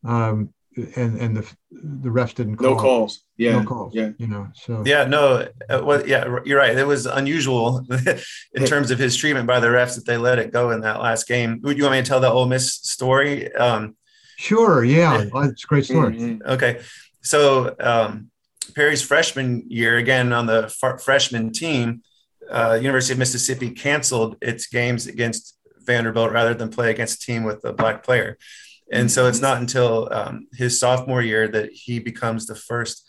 Um, 0.04 0.54
and 0.96 1.18
and 1.20 1.38
the 1.38 1.46
the 1.72 2.10
refs 2.10 2.36
didn't 2.36 2.58
call. 2.58 2.72
No 2.72 2.76
calls. 2.76 3.24
Yeah. 3.38 3.60
No 3.60 3.66
calls. 3.66 3.94
Yeah. 3.96 4.12
You 4.18 4.28
know. 4.28 4.48
So. 4.54 4.84
Yeah. 4.86 5.06
No. 5.06 5.48
Uh, 5.70 5.82
well, 5.84 6.08
yeah. 6.08 6.40
You're 6.46 6.60
right. 6.60 6.78
It 6.78 6.88
was 6.88 7.06
unusual 7.06 7.86
in 8.54 8.66
terms 8.66 8.92
of 8.92 9.00
his 9.00 9.16
treatment 9.16 9.48
by 9.48 9.60
the 9.60 9.68
refs 9.68 9.96
that 9.96 10.06
they 10.06 10.18
let 10.18 10.40
it 10.40 10.52
go 10.52 10.72
in 10.72 10.82
that 10.82 11.02
last 11.02 11.28
game. 11.28 11.60
Would 11.64 11.78
you 11.78 11.84
want 11.84 11.96
me 11.96 12.02
to 12.02 12.08
tell 12.08 12.20
the 12.20 12.30
Ole 12.30 12.46
Miss 12.46 12.74
story? 12.74 13.54
Um, 13.56 13.96
sure. 14.38 14.84
Yeah. 14.84 15.26
Well, 15.32 15.50
it's 15.50 15.64
a 15.64 15.68
great 15.68 15.86
story. 15.86 16.16
Mm-hmm. 16.16 16.50
Okay. 16.50 16.82
So 17.22 17.76
um, 17.80 18.30
Perry's 18.76 19.02
freshman 19.02 19.64
year, 19.68 19.98
again 19.98 20.34
on 20.34 20.46
the 20.46 20.72
f- 20.84 21.02
freshman 21.02 21.52
team, 21.52 22.02
uh, 22.50 22.78
University 22.82 23.14
of 23.14 23.20
Mississippi 23.20 23.72
canceled 23.72 24.38
its 24.42 24.68
games 24.68 25.08
against 25.08 25.58
Vanderbilt 25.86 26.32
rather 26.32 26.54
than 26.54 26.70
play 26.70 26.92
against 26.92 27.24
a 27.24 27.26
team 27.26 27.44
with 27.44 27.64
a 27.64 27.74
black 27.74 28.04
player. 28.04 28.38
And 28.92 29.12
so 29.12 29.28
it's 29.28 29.42
not 29.42 29.60
until 29.60 30.08
um, 30.12 30.48
his 30.54 30.80
sophomore 30.80 31.22
year 31.22 31.48
that 31.48 31.72
he 31.72 32.00
becomes 32.00 32.46
the 32.46 32.56
first 32.56 33.08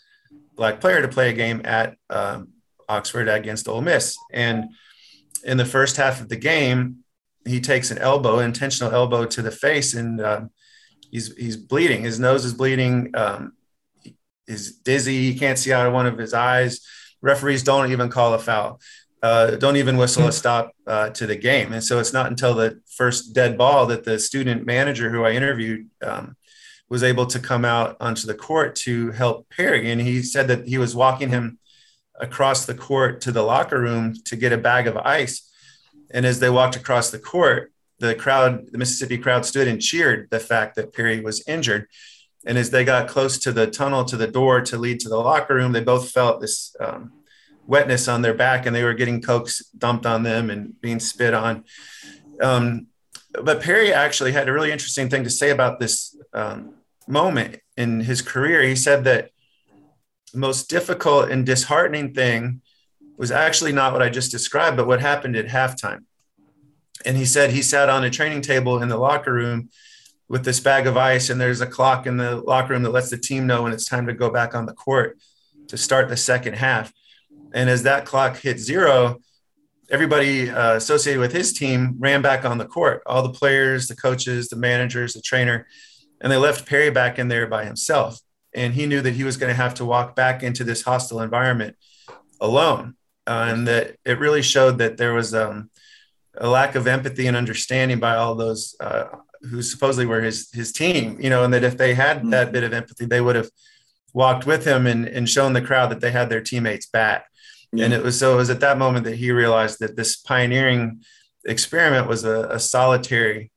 black 0.55 0.81
player 0.81 1.01
to 1.01 1.07
play 1.07 1.29
a 1.29 1.33
game 1.33 1.61
at 1.65 1.95
um, 2.09 2.49
Oxford 2.89 3.27
against 3.27 3.67
Ole 3.67 3.81
Miss. 3.81 4.17
And 4.31 4.65
in 5.43 5.57
the 5.57 5.65
first 5.65 5.97
half 5.97 6.19
of 6.19 6.29
the 6.29 6.35
game, 6.35 7.03
he 7.45 7.61
takes 7.61 7.91
an 7.91 7.99
elbow, 7.99 8.39
intentional 8.39 8.93
elbow 8.93 9.25
to 9.25 9.41
the 9.41 9.51
face, 9.51 9.93
and 9.93 10.19
uh, 10.19 10.41
he's 11.11 11.33
he's 11.37 11.55
bleeding. 11.55 12.03
His 12.03 12.19
nose 12.19 12.43
is 12.43 12.53
bleeding. 12.53 13.11
Um, 13.15 13.53
he's 14.45 14.75
dizzy. 14.77 15.31
He 15.31 15.39
can't 15.39 15.57
see 15.57 15.71
out 15.71 15.87
of 15.87 15.93
one 15.93 16.07
of 16.07 16.17
his 16.17 16.33
eyes. 16.33 16.81
Referees 17.21 17.63
don't 17.63 17.91
even 17.91 18.09
call 18.09 18.33
a 18.33 18.39
foul 18.39 18.81
uh, 19.23 19.51
don't 19.51 19.77
even 19.77 19.97
whistle 19.97 20.27
a 20.27 20.31
stop 20.31 20.71
uh, 20.85 21.09
to 21.09 21.25
the 21.25 21.35
game. 21.35 21.73
And 21.73 21.83
so 21.83 21.99
it's 21.99 22.13
not 22.13 22.27
until 22.27 22.53
the 22.53 22.81
first 22.95 23.33
dead 23.33 23.57
ball 23.57 23.85
that 23.87 24.03
the 24.03 24.19
student 24.19 24.65
manager 24.65 25.09
who 25.09 25.23
I 25.23 25.31
interviewed 25.31 25.89
um, 26.03 26.35
was 26.89 27.03
able 27.03 27.25
to 27.27 27.39
come 27.39 27.65
out 27.65 27.97
onto 27.99 28.27
the 28.27 28.35
court 28.35 28.75
to 28.75 29.11
help 29.11 29.49
Perry. 29.49 29.91
And 29.91 29.99
he 29.99 30.21
said 30.21 30.47
that 30.47 30.67
he 30.67 30.77
was 30.77 30.95
walking 30.95 31.29
him 31.29 31.59
across 32.19 32.65
the 32.65 32.73
court 32.73 33.21
to 33.21 33.31
the 33.31 33.43
locker 33.43 33.79
room 33.79 34.13
to 34.25 34.35
get 34.35 34.53
a 34.53 34.57
bag 34.57 34.87
of 34.87 34.97
ice. 34.97 35.49
And 36.11 36.25
as 36.25 36.39
they 36.39 36.49
walked 36.49 36.75
across 36.75 37.09
the 37.09 37.19
court, 37.19 37.71
the 37.99 38.15
crowd, 38.15 38.67
the 38.71 38.77
Mississippi 38.77 39.17
crowd 39.17 39.45
stood 39.45 39.67
and 39.67 39.81
cheered 39.81 40.29
the 40.29 40.39
fact 40.39 40.75
that 40.75 40.93
Perry 40.93 41.19
was 41.19 41.43
injured. 41.47 41.87
And 42.45 42.57
as 42.57 42.69
they 42.69 42.85
got 42.85 43.09
close 43.09 43.37
to 43.39 43.51
the 43.51 43.67
tunnel 43.67 44.05
to 44.05 44.15
the 44.15 44.27
door 44.27 44.61
to 44.61 44.77
lead 44.77 44.99
to 45.01 45.09
the 45.09 45.17
locker 45.17 45.55
room, 45.55 45.71
they 45.71 45.83
both 45.83 46.11
felt 46.11 46.39
this 46.39 46.75
um, 46.79 47.11
wetness 47.67 48.07
on 48.07 48.21
their 48.21 48.33
back 48.33 48.65
and 48.65 48.75
they 48.75 48.83
were 48.83 48.93
getting 48.93 49.21
cokes 49.21 49.63
dumped 49.77 50.05
on 50.05 50.23
them 50.23 50.49
and 50.49 50.79
being 50.81 50.99
spit 50.99 51.33
on. 51.33 51.65
Um, 52.41 52.87
but 53.43 53.61
Perry 53.61 53.93
actually 53.93 54.31
had 54.31 54.49
a 54.49 54.53
really 54.53 54.71
interesting 54.71 55.09
thing 55.09 55.23
to 55.25 55.29
say 55.29 55.51
about 55.51 55.79
this 55.79 56.17
um, 56.33 56.73
moment 57.07 57.59
in 57.75 57.99
his 57.99 58.21
career. 58.21 58.63
He 58.63 58.75
said 58.75 59.03
that 59.03 59.31
the 60.33 60.39
most 60.39 60.69
difficult 60.69 61.29
and 61.29 61.45
disheartening 61.45 62.13
thing 62.13 62.61
was 63.17 63.31
actually 63.31 63.73
not 63.73 63.93
what 63.93 64.01
I 64.01 64.09
just 64.09 64.31
described, 64.31 64.77
but 64.77 64.87
what 64.87 65.01
happened 65.01 65.35
at 65.35 65.47
halftime. 65.47 66.05
And 67.05 67.17
he 67.17 67.25
said 67.25 67.51
he 67.51 67.61
sat 67.61 67.89
on 67.89 68.03
a 68.03 68.09
training 68.09 68.41
table 68.41 68.81
in 68.81 68.89
the 68.89 68.97
locker 68.97 69.33
room 69.33 69.69
with 70.29 70.43
this 70.43 70.59
bag 70.59 70.87
of 70.87 70.97
ice, 70.97 71.29
and 71.29 71.39
there's 71.39 71.61
a 71.61 71.67
clock 71.67 72.05
in 72.05 72.17
the 72.17 72.35
locker 72.35 72.73
room 72.73 72.83
that 72.83 72.91
lets 72.91 73.09
the 73.09 73.17
team 73.17 73.47
know 73.47 73.63
when 73.63 73.73
it's 73.73 73.85
time 73.85 74.07
to 74.07 74.13
go 74.13 74.29
back 74.29 74.55
on 74.55 74.65
the 74.65 74.73
court 74.73 75.17
to 75.67 75.77
start 75.77 76.09
the 76.09 76.17
second 76.17 76.55
half. 76.55 76.91
And 77.53 77.69
as 77.69 77.83
that 77.83 78.05
clock 78.05 78.37
hit 78.37 78.59
zero, 78.59 79.19
everybody 79.89 80.49
uh, 80.49 80.75
associated 80.75 81.19
with 81.19 81.31
his 81.31 81.53
team 81.53 81.95
ran 81.99 82.21
back 82.21 82.45
on 82.45 82.57
the 82.57 82.65
court. 82.65 83.01
All 83.05 83.23
the 83.23 83.29
players, 83.29 83.87
the 83.87 83.95
coaches, 83.95 84.49
the 84.49 84.55
managers, 84.55 85.13
the 85.13 85.21
trainer, 85.21 85.67
and 86.21 86.31
they 86.31 86.37
left 86.37 86.67
Perry 86.67 86.89
back 86.89 87.19
in 87.19 87.27
there 87.27 87.47
by 87.47 87.65
himself. 87.65 88.19
And 88.53 88.73
he 88.73 88.85
knew 88.85 89.01
that 89.01 89.13
he 89.13 89.23
was 89.23 89.37
going 89.37 89.51
to 89.51 89.61
have 89.61 89.75
to 89.75 89.85
walk 89.85 90.15
back 90.15 90.41
into 90.41 90.63
this 90.63 90.81
hostile 90.81 91.21
environment 91.21 91.75
alone, 92.41 92.95
uh, 93.27 93.47
and 93.49 93.67
that 93.67 93.97
it 94.03 94.19
really 94.19 94.41
showed 94.41 94.79
that 94.79 94.97
there 94.97 95.13
was 95.13 95.33
um, 95.35 95.69
a 96.35 96.49
lack 96.49 96.75
of 96.75 96.87
empathy 96.87 97.27
and 97.27 97.37
understanding 97.37 97.99
by 97.99 98.15
all 98.15 98.35
those 98.35 98.75
uh, 98.79 99.05
who 99.41 99.61
supposedly 99.61 100.05
were 100.05 100.21
his 100.21 100.49
his 100.51 100.71
team. 100.71 101.19
You 101.19 101.29
know, 101.29 101.43
and 101.43 101.53
that 101.53 101.63
if 101.63 101.77
they 101.77 101.93
had 101.93 102.19
mm-hmm. 102.19 102.29
that 102.31 102.51
bit 102.51 102.63
of 102.63 102.73
empathy, 102.73 103.05
they 103.05 103.21
would 103.21 103.35
have 103.35 103.49
walked 104.17 104.47
with 104.47 104.65
him 104.65 104.87
and, 104.87 105.07
and 105.07 105.29
shown 105.29 105.53
the 105.53 105.61
crowd 105.61 105.91
that 105.91 106.01
they 106.01 106.09
had 106.09 106.27
their 106.27 106.41
teammates 106.41 106.87
back. 106.87 107.27
Mm-hmm. 107.67 107.83
And 107.83 107.93
it 107.93 108.03
was 108.03 108.17
so 108.19 108.33
it 108.33 108.37
was 108.37 108.49
at 108.49 108.61
that 108.61 108.79
moment 108.79 109.05
that 109.05 109.15
he 109.15 109.31
realized 109.31 109.77
that 109.79 109.95
this 109.95 110.17
pioneering 110.17 111.03
experiment 111.45 112.07
was 112.07 112.25
a, 112.25 112.47
a 112.49 112.59
solitary 112.59 113.51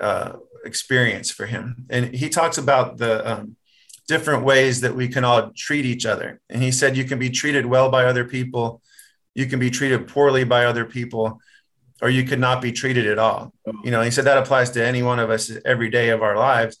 uh, 0.00 0.34
experience 0.64 1.32
for 1.32 1.46
him. 1.46 1.86
And 1.90 2.14
he 2.14 2.28
talks 2.28 2.58
about 2.58 2.96
the 2.98 3.14
um, 3.30 3.56
different 4.06 4.44
ways 4.44 4.82
that 4.82 4.94
we 4.94 5.08
can 5.08 5.24
all 5.24 5.50
treat 5.66 5.84
each 5.84 6.06
other. 6.06 6.40
And 6.48 6.62
he 6.62 6.70
said 6.70 6.96
you 6.96 7.04
can 7.04 7.18
be 7.18 7.30
treated 7.30 7.66
well 7.66 7.90
by 7.90 8.04
other 8.04 8.24
people, 8.24 8.82
you 9.34 9.46
can 9.46 9.58
be 9.58 9.70
treated 9.70 10.06
poorly 10.06 10.44
by 10.44 10.64
other 10.64 10.84
people, 10.84 11.40
or 12.00 12.08
you 12.08 12.22
could 12.22 12.38
not 12.38 12.62
be 12.62 12.70
treated 12.70 13.06
at 13.06 13.18
all. 13.18 13.52
You 13.82 13.90
know, 13.90 14.02
he 14.02 14.12
said 14.12 14.26
that 14.26 14.38
applies 14.38 14.70
to 14.72 14.84
any 14.84 15.02
one 15.02 15.18
of 15.18 15.30
us 15.30 15.50
every 15.64 15.90
day 15.90 16.10
of 16.10 16.22
our 16.22 16.36
lives. 16.36 16.78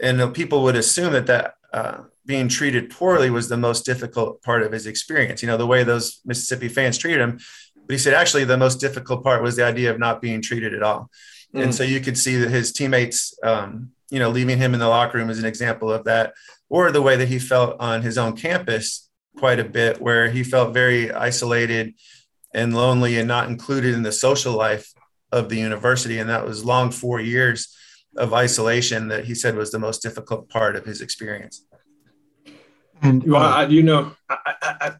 And 0.00 0.32
people 0.32 0.62
would 0.62 0.76
assume 0.76 1.12
that 1.12 1.26
that 1.26 1.54
uh, 1.72 1.98
being 2.26 2.48
treated 2.48 2.90
poorly 2.90 3.30
was 3.30 3.48
the 3.48 3.56
most 3.56 3.84
difficult 3.84 4.42
part 4.42 4.62
of 4.62 4.72
his 4.72 4.86
experience. 4.86 5.42
You 5.42 5.48
know, 5.48 5.56
the 5.56 5.66
way 5.66 5.84
those 5.84 6.20
Mississippi 6.24 6.68
fans 6.68 6.98
treated 6.98 7.20
him. 7.20 7.38
But 7.74 7.94
he 7.94 7.98
said 7.98 8.14
actually 8.14 8.44
the 8.44 8.56
most 8.56 8.80
difficult 8.80 9.24
part 9.24 9.42
was 9.42 9.56
the 9.56 9.64
idea 9.64 9.90
of 9.90 9.98
not 9.98 10.22
being 10.22 10.42
treated 10.42 10.74
at 10.74 10.82
all. 10.82 11.10
Mm. 11.54 11.64
And 11.64 11.74
so 11.74 11.82
you 11.82 12.00
could 12.00 12.18
see 12.18 12.36
that 12.36 12.50
his 12.50 12.72
teammates, 12.72 13.34
um, 13.42 13.90
you 14.10 14.18
know, 14.18 14.30
leaving 14.30 14.58
him 14.58 14.74
in 14.74 14.80
the 14.80 14.88
locker 14.88 15.18
room 15.18 15.30
is 15.30 15.38
an 15.38 15.44
example 15.44 15.92
of 15.92 16.04
that, 16.04 16.34
or 16.68 16.92
the 16.92 17.02
way 17.02 17.16
that 17.16 17.28
he 17.28 17.38
felt 17.38 17.76
on 17.80 18.02
his 18.02 18.18
own 18.18 18.36
campus 18.36 19.08
quite 19.38 19.58
a 19.58 19.64
bit, 19.64 20.00
where 20.00 20.30
he 20.30 20.44
felt 20.44 20.74
very 20.74 21.10
isolated 21.10 21.94
and 22.54 22.74
lonely 22.74 23.18
and 23.18 23.28
not 23.28 23.48
included 23.48 23.94
in 23.94 24.02
the 24.02 24.12
social 24.12 24.54
life 24.54 24.92
of 25.32 25.48
the 25.48 25.56
university. 25.56 26.18
And 26.18 26.28
that 26.28 26.44
was 26.44 26.64
long 26.64 26.90
four 26.90 27.20
years 27.20 27.74
of 28.16 28.34
isolation 28.34 29.08
that 29.08 29.24
he 29.24 29.34
said 29.34 29.54
was 29.54 29.70
the 29.70 29.78
most 29.78 30.02
difficult 30.02 30.48
part 30.48 30.76
of 30.76 30.84
his 30.84 31.00
experience. 31.00 31.64
And 33.02 33.24
well, 33.24 33.42
I, 33.42 33.66
you 33.66 33.82
know, 33.82 34.12
I, 34.28 34.54
I, 34.62 34.92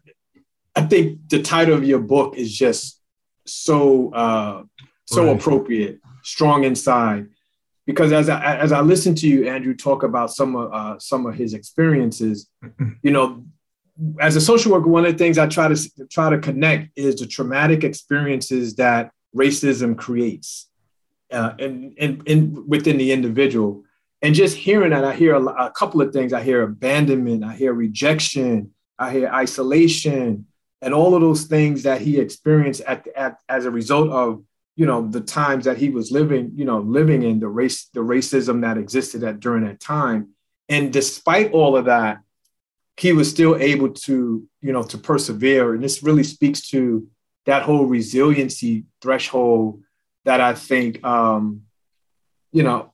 I, 0.75 0.81
think 0.83 1.29
the 1.29 1.41
title 1.41 1.75
of 1.75 1.83
your 1.83 1.99
book 1.99 2.35
is 2.35 2.51
just 2.51 2.99
so 3.45 4.11
uh, 4.13 4.63
so 5.05 5.25
right. 5.25 5.35
appropriate, 5.35 5.99
strong 6.23 6.63
inside, 6.63 7.27
because 7.85 8.11
as 8.11 8.29
I 8.29 8.57
as 8.57 8.71
I 8.71 8.81
listen 8.81 9.13
to 9.15 9.27
you, 9.27 9.47
Andrew, 9.47 9.75
talk 9.75 10.03
about 10.03 10.31
some 10.31 10.55
of 10.55 10.73
uh, 10.73 10.99
some 10.99 11.25
of 11.25 11.35
his 11.35 11.53
experiences, 11.53 12.49
you 13.03 13.11
know, 13.11 13.43
as 14.19 14.35
a 14.35 14.41
social 14.41 14.71
worker, 14.71 14.87
one 14.87 15.05
of 15.05 15.11
the 15.11 15.17
things 15.17 15.37
I 15.37 15.47
try 15.47 15.67
to 15.67 16.07
try 16.09 16.29
to 16.29 16.39
connect 16.39 16.97
is 16.97 17.15
the 17.17 17.27
traumatic 17.27 17.83
experiences 17.83 18.75
that 18.75 19.11
racism 19.35 19.97
creates, 19.97 20.69
uh, 21.31 21.53
and, 21.59 21.95
and, 21.99 22.27
and 22.27 22.67
within 22.67 22.97
the 22.97 23.11
individual. 23.11 23.83
And 24.21 24.35
just 24.35 24.55
hearing 24.55 24.91
that, 24.91 25.03
I 25.03 25.13
hear 25.13 25.35
a, 25.35 25.43
a, 25.43 25.71
couple 25.71 26.01
of 26.01 26.13
things. 26.13 26.31
I 26.31 26.43
hear 26.43 26.61
abandonment, 26.61 27.43
I 27.43 27.53
hear 27.53 27.73
rejection, 27.73 28.71
I 28.99 29.11
hear 29.11 29.27
isolation, 29.27 30.45
and 30.81 30.93
all 30.93 31.15
of 31.15 31.21
those 31.21 31.45
things 31.45 31.83
that 31.83 32.01
he 32.01 32.19
experienced 32.19 32.81
at, 32.81 33.07
at 33.15 33.37
as 33.49 33.65
a 33.65 33.71
result 33.71 34.09
of 34.09 34.43
you 34.75 34.85
know 34.85 35.07
the 35.07 35.21
times 35.21 35.65
that 35.65 35.77
he 35.77 35.89
was 35.89 36.11
living, 36.11 36.51
you 36.55 36.65
know, 36.65 36.79
living 36.79 37.23
in 37.23 37.39
the 37.39 37.47
race, 37.47 37.85
the 37.93 37.99
racism 37.99 38.61
that 38.61 38.77
existed 38.77 39.23
at 39.23 39.39
during 39.39 39.65
that 39.65 39.79
time. 39.79 40.29
And 40.69 40.93
despite 40.93 41.51
all 41.51 41.75
of 41.75 41.85
that, 41.85 42.19
he 42.97 43.13
was 43.13 43.29
still 43.29 43.57
able 43.57 43.89
to, 43.89 44.47
you 44.61 44.71
know, 44.71 44.83
to 44.83 44.97
persevere. 44.97 45.73
And 45.73 45.83
this 45.83 46.03
really 46.03 46.23
speaks 46.23 46.69
to 46.69 47.07
that 47.45 47.63
whole 47.63 47.85
resiliency 47.85 48.85
threshold 49.01 49.81
that 50.25 50.39
I 50.39 50.53
think, 50.53 51.03
um, 51.03 51.63
you 52.51 52.63
know, 52.63 52.90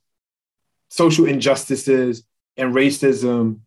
social 0.89 1.25
injustices 1.25 2.23
and 2.55 2.73
racism 2.73 3.59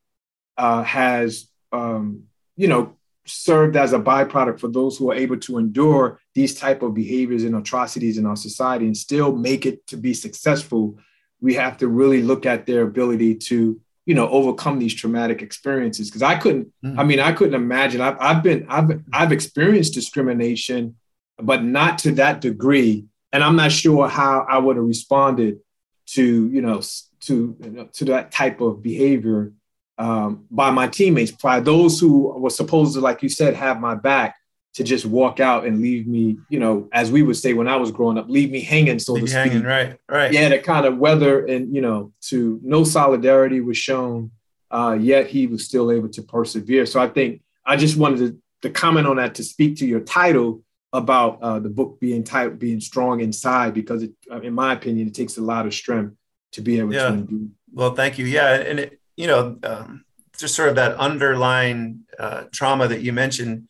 uh, 0.57 0.83
has, 0.83 1.49
um, 1.73 2.25
you 2.57 2.69
know, 2.69 2.97
served 3.27 3.77
as 3.77 3.93
a 3.93 3.99
byproduct 3.99 4.59
for 4.59 4.69
those 4.69 4.99
who 4.99 5.11
are 5.11 5.15
able 5.15 5.37
to 5.39 5.59
endure 5.59 6.21
these 6.35 6.55
type 6.55 6.83
of 6.83 6.95
behaviors 6.95 7.45
and 7.45 7.55
atrocities 7.55 8.19
in 8.19 8.27
our 8.27 8.37
society 8.37 8.87
and 8.87 8.97
still 8.97 9.35
make 9.35 9.67
it 9.67 9.87
to 9.87 9.97
be 9.97 10.15
successful. 10.15 10.99
We 11.41 11.55
have 11.55 11.77
to 11.79 11.89
really 11.89 12.23
look 12.23 12.47
at 12.47 12.67
their 12.67 12.83
ability 12.83 13.37
to 13.37 13.81
you 14.07 14.15
know 14.15 14.29
overcome 14.31 14.79
these 14.79 14.95
traumatic 14.95 15.43
experiences 15.43 16.09
because 16.09 16.23
i 16.23 16.35
couldn't 16.35 16.73
mm. 16.85 16.99
i 16.99 17.05
mean 17.05 17.21
i 17.21 17.33
couldn't 17.33 17.55
imagine 17.55 18.01
I've, 18.01 18.17
I've 18.19 18.43
been 18.43 18.67
i've 18.69 18.91
i've 19.13 19.31
experienced 19.31 19.95
discrimination 19.95 20.97
but 21.39 21.63
not 21.63 21.99
to 21.99 22.13
that 22.13 22.41
degree 22.41 23.05
and 23.31 23.45
i'm 23.45 23.57
not 23.57 23.71
sure 23.71 24.09
how 24.09 24.47
i 24.49 24.59
would 24.59 24.77
have 24.77 24.85
responded 24.85 25.59
to 26.07 26.49
you 26.49 26.63
know 26.63 26.81
to 27.21 27.57
you 27.61 27.71
know, 27.71 27.89
to 27.93 28.05
that 28.07 28.33
type 28.33 28.61
of 28.61 28.83
behavior 28.83 29.53
um, 29.99 30.47
by 30.51 30.71
my 30.71 30.89
teammates 30.89 31.31
by 31.31 31.61
those 31.61 32.01
who 32.01 32.29
were 32.39 32.51
supposed 32.51 32.95
to 32.95 33.01
like 33.01 33.23
you 33.23 33.29
said 33.29 33.55
have 33.55 33.81
my 33.81 33.95
back 33.95 34.37
to 34.75 34.85
just 34.85 35.05
walk 35.05 35.41
out 35.41 35.67
and 35.67 35.81
leave 35.81 36.07
me, 36.07 36.39
you 36.49 36.61
know, 36.61 36.89
as 36.93 37.11
we 37.11 37.23
would 37.23 37.37
say 37.37 37.55
when 37.55 37.67
I 37.67 37.77
was 37.77 37.91
growing 37.91 38.19
up, 38.19 38.29
leave 38.29 38.51
me 38.51 38.61
hanging, 38.61 38.99
so 38.99 39.15
leave 39.15 39.25
to 39.25 39.31
speak. 39.31 39.53
Hanging, 39.53 39.63
right, 39.65 39.99
right. 40.09 40.33
Yeah, 40.33 40.49
to 40.49 40.61
kind 40.61 40.87
of 40.87 40.99
weather 40.99 41.45
and 41.45 41.75
you 41.75 41.81
know, 41.81 42.13
to 42.23 42.61
no 42.63 42.85
solidarity 42.85 43.61
was 43.61 43.77
shown, 43.77 44.31
uh, 44.71 44.97
yet 44.99 45.27
he 45.27 45.47
was 45.47 45.65
still 45.65 45.91
able 45.91 46.09
to 46.11 46.23
persevere. 46.23 46.87
So 46.87 47.01
I 47.01 47.09
think 47.09 47.43
I 47.67 47.77
just 47.77 47.97
wanted 47.97 48.19
to, 48.19 48.69
to 48.69 48.71
comment 48.71 49.07
on 49.07 49.17
that 49.17 49.35
to 49.37 49.45
speak 49.45 49.77
to 49.79 49.87
your 49.87 50.01
title 50.01 50.63
about 50.93 51.43
uh, 51.43 51.59
the 51.59 51.69
book 51.69 51.99
being 52.01 52.23
tight, 52.23 52.59
being 52.59 52.81
strong 52.81 53.21
inside, 53.21 53.75
because 53.75 54.05
it, 54.05 54.13
uh, 54.31 54.41
in 54.41 54.55
my 54.55 54.73
opinion, 54.73 55.09
it 55.09 55.15
takes 55.15 55.37
a 55.37 55.43
lot 55.43 55.67
of 55.67 55.75
strength 55.75 56.15
to 56.53 56.61
be 56.61 56.79
able 56.79 56.95
yeah. 56.95 57.11
to 57.11 57.17
do. 57.17 57.51
Well, 57.73 57.95
thank 57.95 58.19
you. 58.19 58.27
Yeah, 58.27 58.55
and 58.55 58.81
it, 58.81 59.01
you 59.17 59.27
know, 59.27 59.59
um, 59.63 60.05
just 60.39 60.55
sort 60.55 60.69
of 60.69 60.77
that 60.77 60.97
underlying 60.97 62.01
uh, 62.19 62.45
trauma 62.53 62.89
that 62.89 63.03
you 63.03 63.13
mentioned 63.13 63.69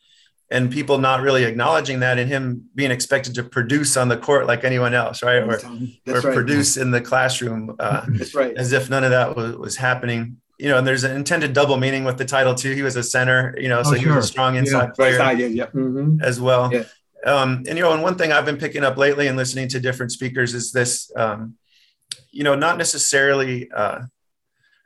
and 0.50 0.70
people 0.70 0.98
not 0.98 1.20
really 1.20 1.44
acknowledging 1.44 2.00
that 2.00 2.18
and 2.18 2.28
him 2.28 2.68
being 2.74 2.90
expected 2.90 3.34
to 3.36 3.44
produce 3.44 3.96
on 3.96 4.08
the 4.08 4.16
court 4.16 4.46
like 4.46 4.64
anyone 4.64 4.94
else, 4.94 5.22
right? 5.22 5.42
Or, 5.42 5.60
or 6.08 6.20
right. 6.20 6.34
produce 6.34 6.76
in 6.76 6.90
the 6.90 7.00
classroom 7.00 7.76
uh, 7.78 8.04
That's 8.08 8.34
right. 8.34 8.56
as 8.56 8.72
if 8.72 8.90
none 8.90 9.04
of 9.04 9.10
that 9.10 9.36
was, 9.36 9.56
was, 9.56 9.76
happening. 9.76 10.38
You 10.58 10.68
know, 10.68 10.78
and 10.78 10.86
there's 10.86 11.04
an 11.04 11.16
intended 11.16 11.52
double 11.52 11.76
meaning 11.76 12.04
with 12.04 12.18
the 12.18 12.24
title 12.24 12.54
too. 12.54 12.74
He 12.74 12.82
was 12.82 12.96
a 12.96 13.02
center, 13.02 13.54
you 13.58 13.68
know, 13.68 13.82
so 13.82 13.92
oh, 13.92 13.94
he 13.94 14.06
was 14.06 14.24
a 14.24 14.28
strong 14.28 14.56
inside 14.56 14.86
yeah. 14.86 14.90
player 14.90 15.16
yeah, 15.16 15.46
yeah. 15.46 15.66
Mm-hmm. 15.66 16.20
as 16.20 16.40
well. 16.40 16.72
Yeah. 16.72 16.84
Um, 17.24 17.64
and 17.68 17.78
you 17.78 17.84
know, 17.84 17.92
and 17.92 18.02
one 18.02 18.16
thing 18.16 18.32
I've 18.32 18.44
been 18.44 18.58
picking 18.58 18.82
up 18.82 18.96
lately 18.96 19.28
and 19.28 19.36
listening 19.36 19.68
to 19.68 19.80
different 19.80 20.12
speakers 20.12 20.52
is 20.52 20.72
this, 20.72 21.12
um, 21.16 21.56
you 22.32 22.44
know, 22.44 22.54
not 22.54 22.78
necessarily 22.78 23.70
uh, 23.70 24.00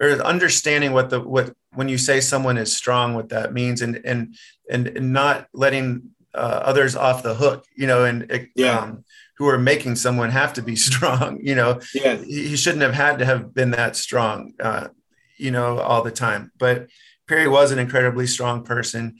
or 0.00 0.10
understanding 0.22 0.92
what 0.92 1.10
the 1.10 1.20
what 1.20 1.54
when 1.72 1.88
you 1.88 1.98
say 1.98 2.20
someone 2.20 2.56
is 2.56 2.74
strong, 2.76 3.14
what 3.14 3.28
that 3.30 3.52
means, 3.52 3.82
and 3.82 3.96
and 4.04 4.36
and, 4.70 5.12
not 5.12 5.46
letting 5.52 6.10
uh, 6.34 6.60
others 6.64 6.96
off 6.96 7.22
the 7.22 7.34
hook, 7.34 7.64
you 7.76 7.86
know, 7.86 8.04
and 8.04 8.48
yeah. 8.54 8.78
Um, 8.78 9.04
who 9.36 9.48
are 9.48 9.58
making 9.58 9.96
someone 9.96 10.30
have 10.30 10.52
to 10.52 10.62
be 10.62 10.76
strong, 10.88 11.40
you 11.42 11.54
know. 11.54 11.80
Yeah. 11.92 12.16
He, 12.16 12.48
he 12.48 12.56
shouldn't 12.56 12.82
have 12.82 12.94
had 12.94 13.18
to 13.18 13.24
have 13.24 13.52
been 13.52 13.72
that 13.72 13.96
strong, 13.96 14.54
uh, 14.60 14.88
you 15.36 15.50
know, 15.50 15.80
all 15.80 16.02
the 16.02 16.12
time. 16.12 16.52
But 16.56 16.88
Perry 17.26 17.48
was 17.48 17.72
an 17.72 17.78
incredibly 17.78 18.26
strong 18.26 18.62
person. 18.62 19.18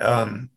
Um, 0.00 0.50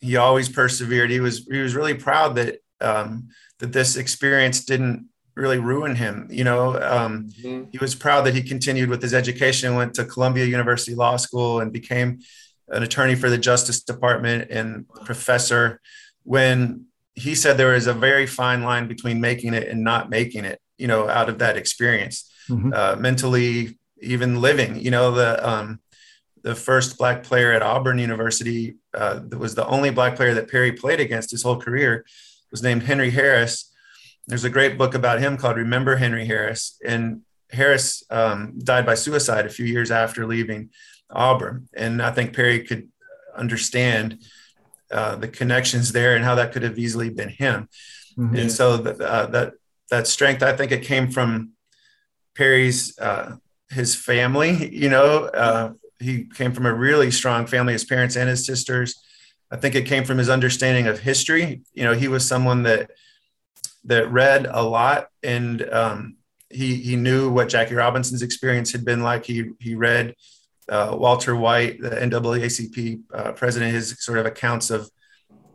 he 0.00 0.16
always 0.16 0.48
persevered. 0.48 1.10
He 1.10 1.20
was 1.20 1.46
he 1.50 1.58
was 1.58 1.74
really 1.74 1.94
proud 1.94 2.34
that 2.34 2.58
um, 2.80 3.28
that 3.60 3.72
this 3.72 3.96
experience 3.96 4.64
didn't 4.64 5.08
really 5.34 5.58
ruin 5.58 5.96
him. 5.96 6.28
You 6.30 6.44
know, 6.44 6.80
um, 6.82 7.28
mm-hmm. 7.28 7.70
he 7.70 7.78
was 7.78 7.94
proud 7.94 8.22
that 8.22 8.34
he 8.34 8.42
continued 8.42 8.88
with 8.88 9.02
his 9.02 9.14
education 9.14 9.68
and 9.68 9.76
went 9.76 9.94
to 9.94 10.04
Columbia 10.04 10.44
University 10.44 10.94
Law 10.94 11.16
School 11.16 11.60
and 11.60 11.72
became 11.72 12.20
an 12.68 12.82
attorney 12.82 13.14
for 13.14 13.30
the 13.30 13.38
Justice 13.38 13.82
Department 13.82 14.50
and 14.50 14.88
professor. 15.04 15.80
When 16.24 16.86
he 17.14 17.34
said 17.34 17.56
there 17.56 17.74
is 17.74 17.86
a 17.86 17.94
very 17.94 18.26
fine 18.26 18.62
line 18.62 18.88
between 18.88 19.20
making 19.20 19.54
it 19.54 19.68
and 19.68 19.82
not 19.82 20.10
making 20.10 20.44
it, 20.44 20.60
you 20.78 20.86
know, 20.86 21.08
out 21.08 21.28
of 21.28 21.38
that 21.38 21.56
experience, 21.56 22.30
mm-hmm. 22.48 22.72
uh, 22.72 22.96
mentally, 22.96 23.78
even 24.00 24.40
living. 24.40 24.76
You 24.76 24.90
know, 24.90 25.12
the 25.12 25.48
um, 25.48 25.80
the 26.42 26.54
first 26.54 26.98
black 26.98 27.22
player 27.22 27.52
at 27.52 27.62
Auburn 27.62 27.98
University 27.98 28.76
uh, 28.94 29.20
that 29.28 29.38
was 29.38 29.54
the 29.54 29.66
only 29.66 29.90
black 29.90 30.16
player 30.16 30.34
that 30.34 30.50
Perry 30.50 30.72
played 30.72 31.00
against 31.00 31.30
his 31.30 31.42
whole 31.42 31.60
career 31.60 32.04
was 32.50 32.62
named 32.62 32.82
Henry 32.82 33.10
Harris 33.10 33.71
there's 34.26 34.44
a 34.44 34.50
great 34.50 34.78
book 34.78 34.94
about 34.94 35.20
him 35.20 35.36
called 35.36 35.56
Remember 35.56 35.96
Henry 35.96 36.26
Harris. 36.26 36.78
And 36.84 37.22
Harris 37.50 38.02
um, 38.10 38.58
died 38.58 38.86
by 38.86 38.94
suicide 38.94 39.46
a 39.46 39.50
few 39.50 39.66
years 39.66 39.90
after 39.90 40.26
leaving 40.26 40.70
Auburn. 41.10 41.68
And 41.74 42.00
I 42.00 42.10
think 42.12 42.34
Perry 42.34 42.64
could 42.64 42.88
understand 43.36 44.22
uh, 44.90 45.16
the 45.16 45.28
connections 45.28 45.92
there 45.92 46.14
and 46.14 46.24
how 46.24 46.34
that 46.36 46.52
could 46.52 46.62
have 46.62 46.78
easily 46.78 47.10
been 47.10 47.30
him. 47.30 47.68
Mm-hmm. 48.16 48.36
And 48.36 48.52
so 48.52 48.76
that, 48.76 49.00
uh, 49.00 49.26
that 49.26 49.54
that 49.90 50.06
strength, 50.06 50.42
I 50.42 50.56
think 50.56 50.72
it 50.72 50.82
came 50.82 51.10
from 51.10 51.52
Perry's 52.34 52.98
uh, 52.98 53.36
his 53.70 53.94
family. 53.94 54.74
You 54.74 54.88
know, 54.88 55.24
uh, 55.26 55.72
he 55.98 56.24
came 56.24 56.52
from 56.52 56.66
a 56.66 56.74
really 56.74 57.10
strong 57.10 57.46
family, 57.46 57.72
his 57.72 57.84
parents 57.84 58.16
and 58.16 58.28
his 58.28 58.44
sisters. 58.44 58.94
I 59.50 59.56
think 59.56 59.74
it 59.74 59.86
came 59.86 60.04
from 60.04 60.18
his 60.18 60.30
understanding 60.30 60.86
of 60.86 61.00
history. 61.00 61.62
You 61.74 61.84
know, 61.84 61.92
he 61.92 62.08
was 62.08 62.26
someone 62.26 62.62
that 62.62 62.90
that 63.84 64.10
read 64.10 64.46
a 64.48 64.62
lot 64.62 65.08
and 65.22 65.68
um, 65.70 66.16
he 66.52 66.76
he 66.76 66.96
knew 66.96 67.30
what 67.30 67.48
Jackie 67.48 67.74
Robinson's 67.74 68.22
experience 68.22 68.72
had 68.72 68.84
been 68.84 69.02
like. 69.02 69.24
He 69.24 69.50
he 69.58 69.74
read 69.74 70.14
uh, 70.68 70.94
Walter 70.98 71.34
White, 71.34 71.80
the 71.80 71.90
NAACP 71.90 73.02
uh, 73.12 73.32
president, 73.32 73.72
his 73.72 73.96
sort 73.98 74.18
of 74.18 74.26
accounts 74.26 74.70
of, 74.70 74.90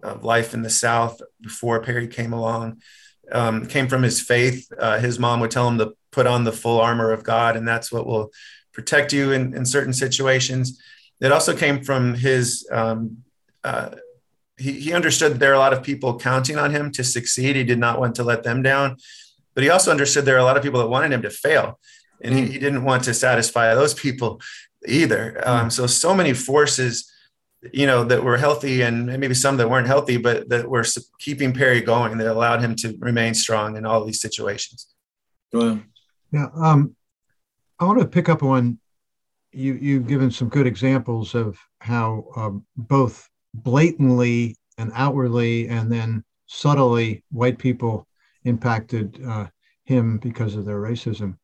of 0.04 0.24
life 0.24 0.54
in 0.54 0.62
the 0.62 0.70
South 0.70 1.22
before 1.42 1.82
Perry 1.82 2.08
came 2.08 2.34
along. 2.34 2.82
Um, 3.32 3.66
came 3.66 3.88
from 3.88 4.04
his 4.04 4.22
faith. 4.22 4.72
Uh, 4.78 5.00
his 5.00 5.20
mom 5.20 5.42
would 5.42 5.52
tell 5.52 5.68
him 5.68 5.78
to 5.80 5.94
put 6.12 6.28
on 6.28 6.46
the 6.46 6.52
full 6.52 6.80
armor 6.80 7.12
of 7.12 7.24
God, 7.24 7.58
and 7.58 7.68
that's 7.68 7.92
what 7.92 8.08
will 8.08 8.32
protect 8.72 9.12
you 9.12 9.34
in, 9.34 9.54
in 9.54 9.66
certain 9.66 9.92
situations. 9.92 10.82
It 11.20 11.32
also 11.32 11.56
came 11.56 11.84
from 11.84 12.14
his. 12.14 12.68
Um, 12.72 13.24
uh, 13.64 13.96
he, 14.58 14.74
he 14.74 14.94
understood 14.94 15.40
there 15.40 15.52
are 15.52 15.56
a 15.56 15.60
lot 15.60 15.74
of 15.74 15.84
people 15.84 16.18
counting 16.18 16.58
on 16.58 16.72
him 16.72 16.92
to 16.94 17.04
succeed. 17.04 17.56
He 17.56 17.64
did 17.64 17.80
not 17.80 18.00
want 18.00 18.16
to 18.16 18.24
let 18.24 18.44
them 18.44 18.62
down, 18.64 18.98
but 19.54 19.64
he 19.64 19.70
also 19.70 19.92
understood 19.92 20.26
there 20.26 20.36
are 20.36 20.40
a 20.40 20.44
lot 20.44 20.58
of 20.58 20.64
people 20.64 20.80
that 20.80 20.88
wanted 20.88 21.12
him 21.12 21.22
to 21.22 21.30
fail, 21.30 21.80
and 22.22 22.34
he, 22.34 22.46
he 22.46 22.60
didn't 22.60 22.84
want 22.84 23.04
to 23.04 23.14
satisfy 23.14 23.74
those 23.76 23.94
people 23.94 24.42
either. 24.88 25.42
Um, 25.46 25.64
hmm. 25.64 25.70
so 25.70 25.88
so 25.88 26.16
many 26.16 26.34
forces, 26.34 27.12
you 27.72 27.86
know, 27.86 28.04
that 28.04 28.24
were 28.24 28.38
healthy 28.38 28.82
and 28.82 29.06
maybe 29.06 29.34
some 29.34 29.58
that 29.58 29.70
weren't 29.70 29.88
healthy, 29.88 30.18
but 30.18 30.50
that 30.50 30.68
were 30.68 30.86
keeping 31.20 31.54
Perry 31.54 31.82
going 31.82 32.18
that 32.18 32.28
allowed 32.28 32.62
him 32.62 32.76
to 32.78 32.98
remain 33.00 33.34
strong 33.34 33.78
in 33.78 33.86
all 33.86 34.04
these 34.04 34.22
situations. 34.22 34.88
Yeah. 36.32 36.48
Um, 36.56 36.96
I 37.80 37.86
want 37.86 38.00
to 38.00 38.08
pick 38.08 38.28
up 38.28 38.42
on 38.44 38.80
you. 39.52 39.74
You've 39.76 40.08
given 40.08 40.32
some 40.32 40.50
good 40.50 40.68
examples 40.68 41.36
of 41.36 41.58
how 41.80 42.26
um, 42.36 42.66
both 42.76 43.30
blatantly 43.64 44.56
and 44.78 44.92
outwardly, 44.94 45.68
and 45.68 45.92
then 45.92 46.24
subtly, 46.48 47.24
white 47.32 47.58
people 47.58 48.08
impacted 48.44 49.20
uh, 49.28 49.48
him 49.84 50.18
because 50.18 50.56
of 50.56 50.66
their 50.66 50.80
racism. 50.80 51.38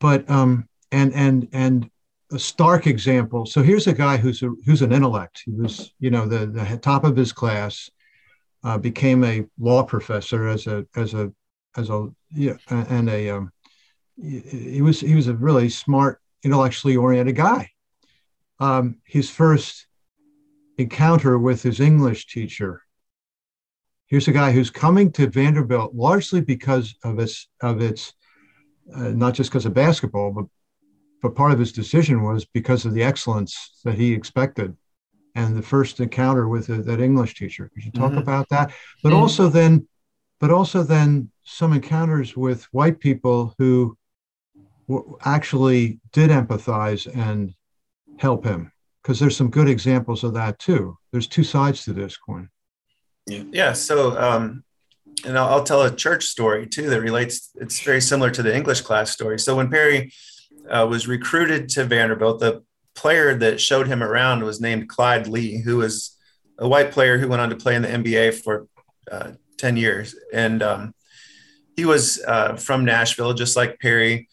But 0.00 0.28
um, 0.30 0.68
and 0.90 1.12
and 1.14 1.48
and 1.52 1.90
a 2.32 2.38
stark 2.38 2.86
example. 2.86 3.46
So 3.46 3.62
here's 3.62 3.86
a 3.86 3.92
guy 3.92 4.16
who's 4.16 4.42
a, 4.42 4.50
who's 4.64 4.82
an 4.82 4.92
intellect. 4.92 5.42
He 5.44 5.52
was, 5.52 5.92
you 5.98 6.10
know, 6.10 6.26
the, 6.26 6.46
the 6.46 6.78
top 6.78 7.04
of 7.04 7.14
his 7.14 7.32
class, 7.32 7.90
uh, 8.64 8.78
became 8.78 9.24
a 9.24 9.44
law 9.58 9.82
professor 9.82 10.48
as 10.48 10.66
a 10.66 10.86
as 10.96 11.14
a 11.14 11.32
as 11.76 11.90
a 11.90 12.08
yeah, 12.34 12.56
and 12.68 13.08
a 13.08 13.30
um, 13.30 13.52
he 14.16 14.82
was 14.82 15.00
he 15.00 15.14
was 15.14 15.28
a 15.28 15.34
really 15.34 15.68
smart, 15.68 16.20
intellectually 16.42 16.96
oriented 16.96 17.36
guy. 17.36 17.70
Um, 18.60 18.98
his 19.04 19.28
first 19.28 19.86
encounter 20.78 21.38
with 21.38 21.62
his 21.62 21.80
English 21.80 22.26
teacher. 22.26 22.82
Here's 24.06 24.28
a 24.28 24.32
guy 24.32 24.52
who's 24.52 24.70
coming 24.70 25.10
to 25.12 25.26
Vanderbilt 25.26 25.94
largely 25.94 26.40
because 26.40 26.94
of 27.02 27.18
its 27.18 27.48
of 27.60 27.80
its 27.80 28.12
uh, 28.94 29.10
not 29.10 29.34
just 29.34 29.50
because 29.50 29.66
of 29.66 29.74
basketball, 29.74 30.32
but 30.32 30.46
but 31.22 31.36
part 31.36 31.52
of 31.52 31.58
his 31.58 31.72
decision 31.72 32.22
was 32.22 32.44
because 32.44 32.84
of 32.84 32.92
the 32.92 33.02
excellence 33.02 33.80
that 33.84 33.94
he 33.94 34.12
expected 34.12 34.76
and 35.34 35.56
the 35.56 35.62
first 35.62 36.00
encounter 36.00 36.48
with 36.48 36.66
that 36.66 37.00
english 37.00 37.34
teacher 37.34 37.70
could 37.72 37.84
you 37.84 37.92
talk 37.92 38.10
mm-hmm. 38.10 38.18
about 38.18 38.48
that 38.48 38.72
but 39.02 39.10
mm-hmm. 39.10 39.18
also 39.18 39.48
then 39.48 39.86
but 40.40 40.50
also 40.50 40.82
then 40.82 41.30
some 41.44 41.72
encounters 41.72 42.36
with 42.36 42.64
white 42.72 42.98
people 42.98 43.54
who 43.58 43.96
w- 44.88 45.16
actually 45.24 46.00
did 46.12 46.30
empathize 46.30 47.06
and 47.16 47.54
help 48.18 48.44
him 48.44 48.71
because 49.02 49.18
there's 49.18 49.36
some 49.36 49.50
good 49.50 49.68
examples 49.68 50.24
of 50.24 50.34
that 50.34 50.58
too 50.58 50.96
there's 51.10 51.26
two 51.26 51.44
sides 51.44 51.84
to 51.84 51.92
this 51.92 52.16
coin 52.16 52.48
yeah 53.26 53.42
yeah 53.52 53.72
so 53.72 54.18
um 54.18 54.64
and 55.24 55.38
I'll, 55.38 55.48
I'll 55.48 55.64
tell 55.64 55.82
a 55.82 55.94
church 55.94 56.24
story 56.24 56.66
too 56.66 56.88
that 56.90 57.00
relates 57.00 57.50
it's 57.56 57.80
very 57.82 58.00
similar 58.00 58.30
to 58.30 58.42
the 58.42 58.54
english 58.54 58.80
class 58.80 59.10
story 59.10 59.38
so 59.38 59.56
when 59.56 59.70
perry 59.70 60.12
uh, 60.68 60.86
was 60.88 61.08
recruited 61.08 61.68
to 61.70 61.84
Vanderbilt. 61.84 62.40
The 62.40 62.62
player 62.94 63.34
that 63.36 63.60
showed 63.60 63.86
him 63.86 64.02
around 64.02 64.44
was 64.44 64.60
named 64.60 64.88
Clyde 64.88 65.26
Lee, 65.26 65.60
who 65.60 65.78
was 65.78 66.16
a 66.58 66.68
white 66.68 66.92
player 66.92 67.18
who 67.18 67.28
went 67.28 67.42
on 67.42 67.50
to 67.50 67.56
play 67.56 67.74
in 67.74 67.82
the 67.82 67.88
NBA 67.88 68.42
for 68.42 68.66
uh, 69.10 69.32
10 69.58 69.76
years. 69.76 70.14
And 70.32 70.62
um, 70.62 70.94
he 71.76 71.84
was 71.84 72.22
uh, 72.26 72.56
from 72.56 72.84
Nashville, 72.84 73.34
just 73.34 73.56
like 73.56 73.80
Perry, 73.80 74.28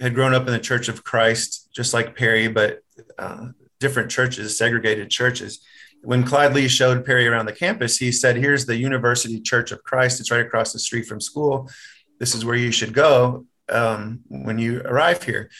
had 0.00 0.14
grown 0.14 0.34
up 0.34 0.46
in 0.46 0.52
the 0.52 0.58
Church 0.58 0.88
of 0.88 1.04
Christ, 1.04 1.68
just 1.74 1.94
like 1.94 2.16
Perry, 2.16 2.48
but 2.48 2.80
uh, 3.18 3.48
different 3.82 4.10
churches, 4.10 4.56
segregated 4.56 5.10
churches. 5.10 5.60
When 6.02 6.24
Clyde 6.24 6.54
Lee 6.54 6.68
showed 6.68 7.04
Perry 7.04 7.28
around 7.28 7.46
the 7.46 7.52
campus, 7.52 7.98
he 7.98 8.10
said, 8.10 8.36
Here's 8.36 8.64
the 8.64 8.76
University 8.76 9.40
Church 9.40 9.72
of 9.72 9.82
Christ. 9.84 10.20
It's 10.20 10.30
right 10.30 10.46
across 10.46 10.72
the 10.72 10.78
street 10.78 11.06
from 11.06 11.20
school. 11.20 11.70
This 12.18 12.34
is 12.34 12.44
where 12.44 12.56
you 12.56 12.72
should 12.72 12.94
go 12.94 13.46
um, 13.68 14.20
when 14.28 14.58
you 14.58 14.80
arrive 14.84 15.22
here. 15.22 15.50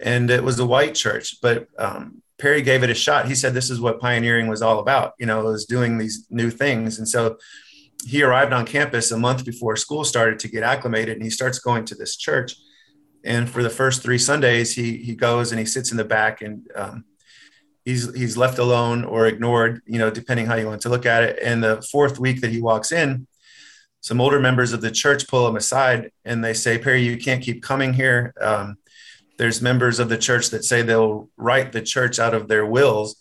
And 0.00 0.30
it 0.30 0.42
was 0.42 0.58
a 0.58 0.66
white 0.66 0.94
church, 0.94 1.36
but 1.40 1.68
um, 1.78 2.22
Perry 2.38 2.60
gave 2.60 2.82
it 2.82 2.90
a 2.90 2.94
shot. 2.94 3.28
He 3.28 3.34
said, 3.34 3.54
This 3.54 3.70
is 3.70 3.80
what 3.80 4.00
pioneering 4.00 4.48
was 4.48 4.62
all 4.62 4.80
about. 4.80 5.14
You 5.18 5.26
know, 5.26 5.40
it 5.40 5.44
was 5.44 5.64
doing 5.64 5.96
these 5.96 6.26
new 6.30 6.50
things. 6.50 6.98
And 6.98 7.08
so 7.08 7.36
he 8.06 8.22
arrived 8.22 8.52
on 8.52 8.66
campus 8.66 9.10
a 9.10 9.18
month 9.18 9.44
before 9.44 9.76
school 9.76 10.04
started 10.04 10.38
to 10.40 10.48
get 10.48 10.62
acclimated 10.62 11.16
and 11.16 11.24
he 11.24 11.30
starts 11.30 11.58
going 11.58 11.84
to 11.86 11.94
this 11.94 12.16
church. 12.16 12.56
And 13.24 13.48
for 13.48 13.62
the 13.62 13.70
first 13.70 14.02
three 14.02 14.18
Sundays, 14.18 14.74
he, 14.74 14.98
he 14.98 15.16
goes 15.16 15.50
and 15.50 15.58
he 15.58 15.66
sits 15.66 15.90
in 15.90 15.96
the 15.96 16.04
back 16.04 16.42
and 16.42 16.68
um, 16.76 17.04
he's, 17.86 18.12
he's 18.14 18.36
left 18.36 18.58
alone 18.58 19.04
or 19.04 19.26
ignored, 19.26 19.80
you 19.86 19.98
know, 19.98 20.10
depending 20.10 20.44
how 20.44 20.56
you 20.56 20.66
want 20.66 20.82
to 20.82 20.90
look 20.90 21.06
at 21.06 21.22
it. 21.22 21.38
And 21.42 21.64
the 21.64 21.80
fourth 21.80 22.18
week 22.18 22.42
that 22.42 22.50
he 22.50 22.60
walks 22.60 22.92
in, 22.92 23.26
some 24.00 24.20
older 24.20 24.40
members 24.40 24.72
of 24.72 24.82
the 24.82 24.90
church 24.90 25.26
pull 25.26 25.48
him 25.48 25.56
aside 25.56 26.10
and 26.24 26.44
they 26.44 26.52
say, 26.52 26.78
Perry, 26.78 27.02
you 27.02 27.16
can't 27.16 27.42
keep 27.42 27.62
coming 27.62 27.94
here. 27.94 28.34
Um, 28.40 28.76
there's 29.38 29.62
members 29.62 29.98
of 29.98 30.08
the 30.08 30.18
church 30.18 30.50
that 30.50 30.64
say 30.64 30.82
they'll 30.82 31.30
write 31.36 31.72
the 31.72 31.82
church 31.82 32.18
out 32.18 32.34
of 32.34 32.48
their 32.48 32.66
wills 32.66 33.16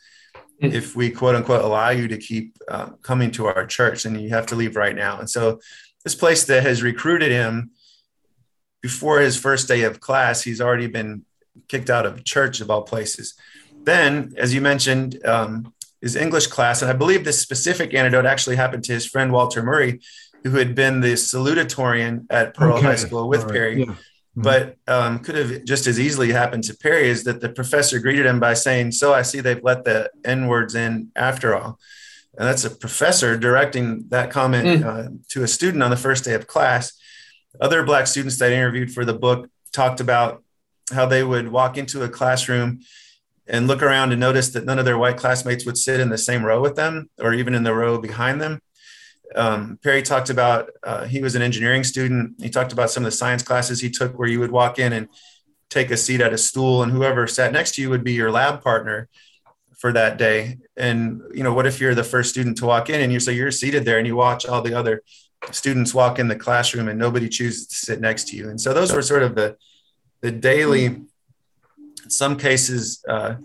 mm. 0.62 0.73
if 0.73 0.95
we 0.95 1.12
quote 1.12 1.36
unquote 1.36 1.63
allow 1.63 1.89
you 1.89 2.08
to 2.08 2.17
keep 2.17 2.58
uh, 2.67 2.89
coming 3.01 3.32
to 3.32 3.45
our 3.45 3.65
church 3.65 4.06
and 4.06 4.19
you 4.19 4.30
have 4.30 4.47
to 4.47 4.56
leave 4.56 4.75
right 4.75 4.95
now. 4.95 5.19
And 5.19 5.30
so 5.30 5.60
this 6.04 6.15
place 6.15 6.43
that 6.45 6.63
has 6.63 6.82
recruited 6.82 7.32
him 7.32 7.71
before 8.82 9.19
his 9.19 9.38
first 9.38 9.67
day 9.67 9.84
of 9.84 9.99
class, 9.99 10.41
he's 10.41 10.62
already 10.62 10.88
been 10.88 11.23
kicked 11.67 11.89
out 11.89 12.06
of 12.06 12.23
church 12.23 12.62
of 12.62 12.69
all 12.69 12.84
places. 12.84 13.36
Then, 13.86 14.34
as 14.38 14.54
you 14.54 14.62
mentioned, 14.62 15.24
um, 15.26 15.74
his 16.02 16.15
English 16.15 16.48
class, 16.48 16.82
and 16.82 16.91
I 16.91 16.93
believe 16.93 17.24
this 17.24 17.39
specific 17.39 17.93
anecdote 17.93 18.26
actually 18.26 18.56
happened 18.56 18.84
to 18.86 18.93
his 18.93 19.06
friend 19.06 19.32
Walter 19.32 19.63
Murray, 19.63 20.02
who 20.43 20.58
had 20.58 20.76
been 20.76 21.02
the 21.02 21.13
salutatorian 21.13 22.26
at 22.30 22.54
Pearl 22.54 22.78
okay. 22.78 22.88
High 22.88 22.95
School 22.95 23.28
with 23.28 23.43
right. 23.43 23.52
Perry. 23.52 23.80
Yeah. 23.80 23.86
Mm-hmm. 23.86 24.41
But 24.41 24.78
um, 24.88 25.19
could 25.19 25.36
have 25.36 25.63
just 25.63 25.88
as 25.88 26.00
easily 26.00 26.32
happened 26.32 26.65
to 26.65 26.76
Perry 26.76 27.08
is 27.08 27.24
that 27.24 27.39
the 27.39 27.50
professor 27.50 28.00
greeted 28.00 28.26
him 28.26 28.39
by 28.39 28.54
saying, 28.54 28.91
So 28.91 29.13
I 29.13 29.21
see 29.21 29.39
they've 29.39 29.63
let 29.63 29.86
the 29.86 30.12
N 30.26 30.48
words 30.48 30.76
in 30.76 31.12
after 31.15 31.56
all. 31.56 31.80
And 32.38 32.45
that's 32.48 32.65
a 32.65 32.69
professor 32.69 33.38
directing 33.38 34.10
that 34.10 34.30
comment 34.30 34.67
mm. 34.67 34.86
uh, 34.86 35.10
to 35.30 35.43
a 35.43 35.48
student 35.48 35.82
on 35.82 35.89
the 35.89 35.98
first 35.98 36.26
day 36.26 36.34
of 36.34 36.48
class. 36.48 36.91
Other 37.62 37.84
Black 37.84 38.08
students 38.08 38.38
that 38.39 38.52
I 38.52 38.56
interviewed 38.56 38.91
for 38.91 39.06
the 39.06 39.13
book 39.13 39.50
talked 39.71 40.02
about 40.02 40.43
how 40.91 41.06
they 41.06 41.24
would 41.24 41.48
walk 41.48 41.78
into 41.78 42.04
a 42.04 42.10
classroom 42.10 42.82
and 43.48 43.68
look 43.68 43.84
around 43.84 44.12
and 44.12 44.20
notice 44.20 44.50
that 44.50 44.66
none 44.66 44.80
of 44.80 44.86
their 44.86 44.98
white 44.98 45.18
classmates 45.18 45.66
would 45.66 45.78
sit 45.78 46.00
in 46.00 46.10
the 46.10 46.18
same 46.18 46.44
row 46.44 46.62
with 46.62 46.76
them 46.76 47.10
or 47.20 47.34
even 47.34 47.54
in 47.54 47.64
the 47.64 47.74
row 47.74 47.98
behind 47.98 48.41
them 48.41 48.60
um, 49.36 49.80
Perry 49.82 50.02
talked 50.02 50.30
about 50.30 50.70
uh, 50.84 51.06
he 51.06 51.22
was 51.22 51.36
an 51.36 51.41
engineering 51.41 51.84
student. 51.84 52.36
He 52.41 52.50
talked 52.50 52.74
about 52.74 52.91
some 52.91 53.04
of 53.04 53.12
the 53.12 53.18
science 53.18 53.43
classes 53.43 53.82
he 53.82 53.89
took 53.89 54.18
where 54.18 54.28
you 54.28 54.39
would 54.39 54.52
walk 54.52 54.78
in 54.78 54.93
and 54.93 55.08
take 55.70 55.89
a 55.89 55.98
seat 55.98 56.22
at 56.22 56.34
a 56.34 56.38
stool, 56.38 56.84
and 56.84 56.91
whoever 56.91 57.26
sat 57.28 57.52
next 57.52 57.76
to 57.76 57.82
you 57.82 57.89
would 57.89 58.04
be 58.04 58.14
your 58.14 58.32
lab 58.32 58.62
partner 58.62 59.10
for 59.78 59.91
that 59.91 60.18
day. 60.18 60.58
And 60.78 61.22
you 61.34 61.43
know, 61.43 61.54
what 61.54 61.66
if 61.66 61.80
you're 61.80 61.96
the 61.96 62.04
first 62.04 62.30
student 62.30 62.58
to 62.58 62.66
walk 62.66 62.89
in 62.89 63.02
and 63.02 63.12
you 63.12 63.20
so 63.20 63.32
you're 63.32 63.52
seated 63.52 63.84
there 63.84 63.98
and 63.98 64.08
you 64.08 64.16
watch 64.16 64.46
all 64.46 64.62
the 64.62 64.74
other 64.74 65.02
students 65.52 65.93
walk 65.93 66.18
in 66.18 66.28
the 66.28 66.36
classroom 66.36 66.88
and 66.88 66.98
nobody 66.98 67.30
chooses 67.30 67.68
to 67.68 67.76
sit 67.76 68.02
next 68.02 68.30
to 68.30 68.38
you. 68.38 68.50
And 68.50 68.60
so 68.60 68.74
those 68.74 68.93
were 68.93 69.02
sort 69.02 69.24
of 69.24 69.36
the 69.36 69.58
the 70.22 70.32
daily, 70.32 70.86
in 70.86 71.08
some 72.10 72.38
cases. 72.38 73.03
Uh, 73.08 73.36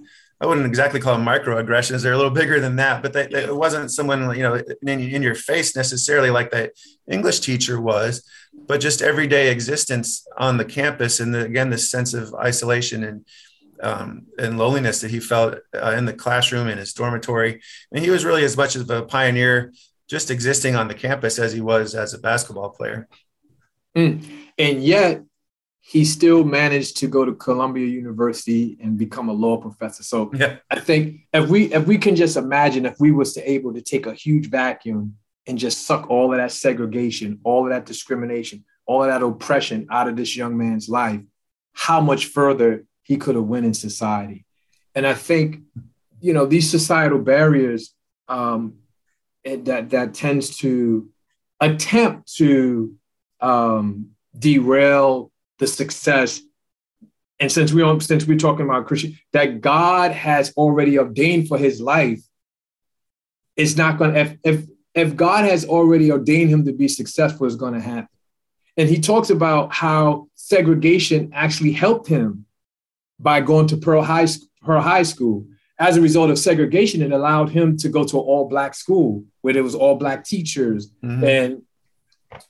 I 0.41 0.47
wouldn't 0.47 0.67
exactly 0.67 1.01
call 1.01 1.19
them 1.19 1.27
microaggressions. 1.27 2.03
They're 2.03 2.15
a 2.15 2.17
little 2.17 2.31
bigger 2.31 2.61
than 2.61 2.77
that, 2.77 3.03
but 3.03 3.13
they, 3.13 3.27
they, 3.27 3.45
it 3.45 3.55
wasn't 3.55 3.91
someone, 3.91 4.35
you 4.35 4.43
know, 4.43 4.55
in, 4.83 5.01
in, 5.01 5.23
your 5.23 5.35
face 5.35 5.77
necessarily 5.77 6.31
like 6.31 6.51
that 6.53 6.73
English 7.07 7.41
teacher 7.41 7.79
was, 7.79 8.27
but 8.67 8.81
just 8.81 9.03
everyday 9.03 9.51
existence 9.51 10.27
on 10.39 10.57
the 10.57 10.65
campus. 10.65 11.21
And 11.21 11.35
the, 11.35 11.45
again, 11.45 11.69
this 11.69 11.91
sense 11.91 12.15
of 12.15 12.35
isolation 12.35 13.05
and 13.05 13.27
um, 13.83 14.27
and 14.39 14.59
loneliness 14.59 15.01
that 15.01 15.11
he 15.11 15.21
felt 15.21 15.57
uh, 15.75 15.95
in 15.97 16.05
the 16.05 16.13
classroom 16.13 16.69
in 16.69 16.79
his 16.79 16.93
dormitory. 16.93 17.61
And 17.93 18.05
he 18.05 18.11
was 18.11 18.25
really 18.25 18.45
as 18.45 18.57
much 18.57 18.77
of 18.77 18.89
a 18.91 19.03
pioneer 19.03 19.73
just 20.09 20.31
existing 20.31 20.77
on 20.77 20.89
the 20.89 20.95
campus 20.95 21.39
as 21.39 21.53
he 21.53 21.61
was 21.61 21.95
as 21.95 22.15
a 22.15 22.19
basketball 22.19 22.71
player. 22.71 23.09
Mm. 23.97 24.25
And 24.59 24.83
yet, 24.83 25.23
he 25.81 26.05
still 26.05 26.45
managed 26.45 26.99
to 26.99 27.07
go 27.07 27.25
to 27.25 27.33
Columbia 27.33 27.87
University 27.87 28.77
and 28.83 28.99
become 28.99 29.29
a 29.29 29.33
law 29.33 29.57
professor. 29.57 30.03
So 30.03 30.31
yeah. 30.35 30.57
I 30.71 30.79
think 30.79 31.23
if 31.33 31.49
we 31.49 31.73
if 31.73 31.87
we 31.87 31.99
can 31.99 32.17
just 32.17 32.37
imagine 32.37 32.87
if 32.87 32.97
we 33.01 33.11
was 33.11 33.33
to 33.35 33.51
able 33.51 33.73
to 33.75 33.81
take 33.81 34.07
a 34.07 34.15
huge 34.15 34.51
vacuum 34.51 35.17
and 35.47 35.59
just 35.59 35.87
suck 35.87 36.09
all 36.11 36.33
of 36.33 36.39
that 36.39 36.53
segregation, 36.53 37.41
all 37.45 37.65
of 37.65 37.71
that 37.71 37.87
discrimination, 37.87 38.65
all 38.87 39.03
of 39.03 39.09
that 39.09 39.23
oppression 39.23 39.87
out 39.91 40.09
of 40.09 40.17
this 40.17 40.37
young 40.37 40.57
man's 40.57 40.89
life, 40.89 41.21
how 41.73 42.01
much 42.01 42.27
further 42.27 42.85
he 43.03 43.17
could 43.17 43.35
have 43.35 43.45
went 43.45 43.67
in 43.67 43.75
society. 43.75 44.45
And 44.95 45.07
I 45.07 45.15
think, 45.15 45.61
you 46.21 46.33
know, 46.33 46.47
these 46.47 46.71
societal 46.71 47.19
barriers 47.19 47.95
um, 48.29 48.75
that 49.45 49.91
that 49.91 50.15
tends 50.15 50.59
to 50.59 51.09
attempt 51.61 52.35
to 52.35 52.95
um, 53.41 54.11
derail 54.39 55.30
the 55.61 55.69
success. 55.69 56.41
And 57.39 57.51
since 57.51 57.73
we 57.73 58.01
since 58.01 58.27
we're 58.27 58.39
talking 58.39 58.67
about 58.67 58.87
Christian, 58.87 59.17
that 59.33 59.61
God 59.61 60.11
has 60.11 60.53
already 60.57 60.99
ordained 60.99 61.47
for 61.47 61.57
his 61.57 61.81
life, 61.81 62.21
it's 63.57 63.77
not 63.77 63.99
going 63.99 64.15
to 64.15 64.21
if 64.21 64.37
if 64.43 64.67
if 64.95 65.17
God 65.17 65.45
has 65.45 65.65
already 65.65 66.11
ordained 66.11 66.51
him 66.51 66.65
to 66.65 66.73
be 66.73 66.89
successful, 66.89 67.47
it's 67.47 67.55
going 67.55 67.75
to 67.75 67.81
happen. 67.81 68.09
And 68.77 68.89
he 68.89 69.01
talks 69.01 69.31
about 69.31 69.73
how 69.73 70.29
segregation 70.35 71.31
actually 71.33 71.73
helped 71.73 72.09
him 72.09 72.47
by 73.19 73.41
going 73.41 73.69
to 73.69 73.77
Pearl 73.77 74.03
High, 74.03 74.27
Pearl 74.63 74.81
High 74.81 75.05
School. 75.05 75.47
As 75.79 75.97
a 75.97 76.01
result 76.01 76.31
of 76.31 76.39
segregation, 76.39 77.01
it 77.01 77.13
allowed 77.13 77.51
him 77.51 77.77
to 77.79 77.89
go 77.89 78.05
to 78.05 78.19
an 78.19 78.25
all 78.25 78.49
black 78.49 78.75
school 78.75 79.25
where 79.41 79.55
there 79.55 79.63
was 79.63 79.75
all 79.75 79.97
black 79.97 80.25
teachers. 80.25 80.91
Mm-hmm. 81.03 81.25
And 81.25 81.63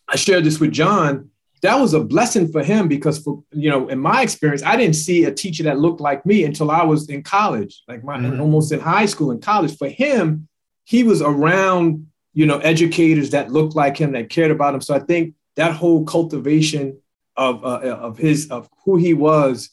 I 0.09 0.17
shared 0.17 0.45
this 0.45 0.59
with 0.59 0.73
John. 0.73 1.31
That 1.63 1.79
was 1.79 1.93
a 1.93 2.01
blessing 2.01 2.51
for 2.51 2.63
him 2.63 2.89
because, 2.89 3.19
for 3.19 3.43
you 3.53 3.69
know, 3.69 3.89
in 3.89 3.99
my 3.99 4.23
experience, 4.23 4.63
I 4.63 4.77
didn't 4.77 4.97
see 4.97 5.25
a 5.25 5.33
teacher 5.33 5.63
that 5.65 5.79
looked 5.79 6.01
like 6.01 6.25
me 6.25 6.45
until 6.45 6.71
I 6.71 6.85
was 6.85 7.09
in 7.09 7.23
college, 7.23 7.83
like 7.87 8.03
my 8.03 8.17
mm-hmm. 8.17 8.41
almost 8.41 8.73
in 8.73 8.81
high 8.81 9.07
school 9.07 9.31
and 9.31 9.43
college. 9.43 9.77
For 9.77 9.89
him, 9.89 10.49
he 10.85 11.03
was 11.03 11.21
around, 11.21 12.07
you 12.33 12.47
know, 12.47 12.59
educators 12.59 13.31
that 13.31 13.53
looked 13.53 13.77
like 13.77 13.97
him, 13.97 14.13
that 14.13 14.31
cared 14.31 14.51
about 14.51 14.75
him. 14.75 14.81
So 14.81 14.95
I 14.95 15.01
think 15.01 15.35
that 15.57 15.75
whole 15.75 16.05
cultivation 16.05 16.99
of 17.37 17.65
uh, 17.65 17.81
of 17.81 18.19
his 18.19 18.51
of 18.51 18.69
who 18.85 18.97
he 18.97 19.15
was 19.15 19.71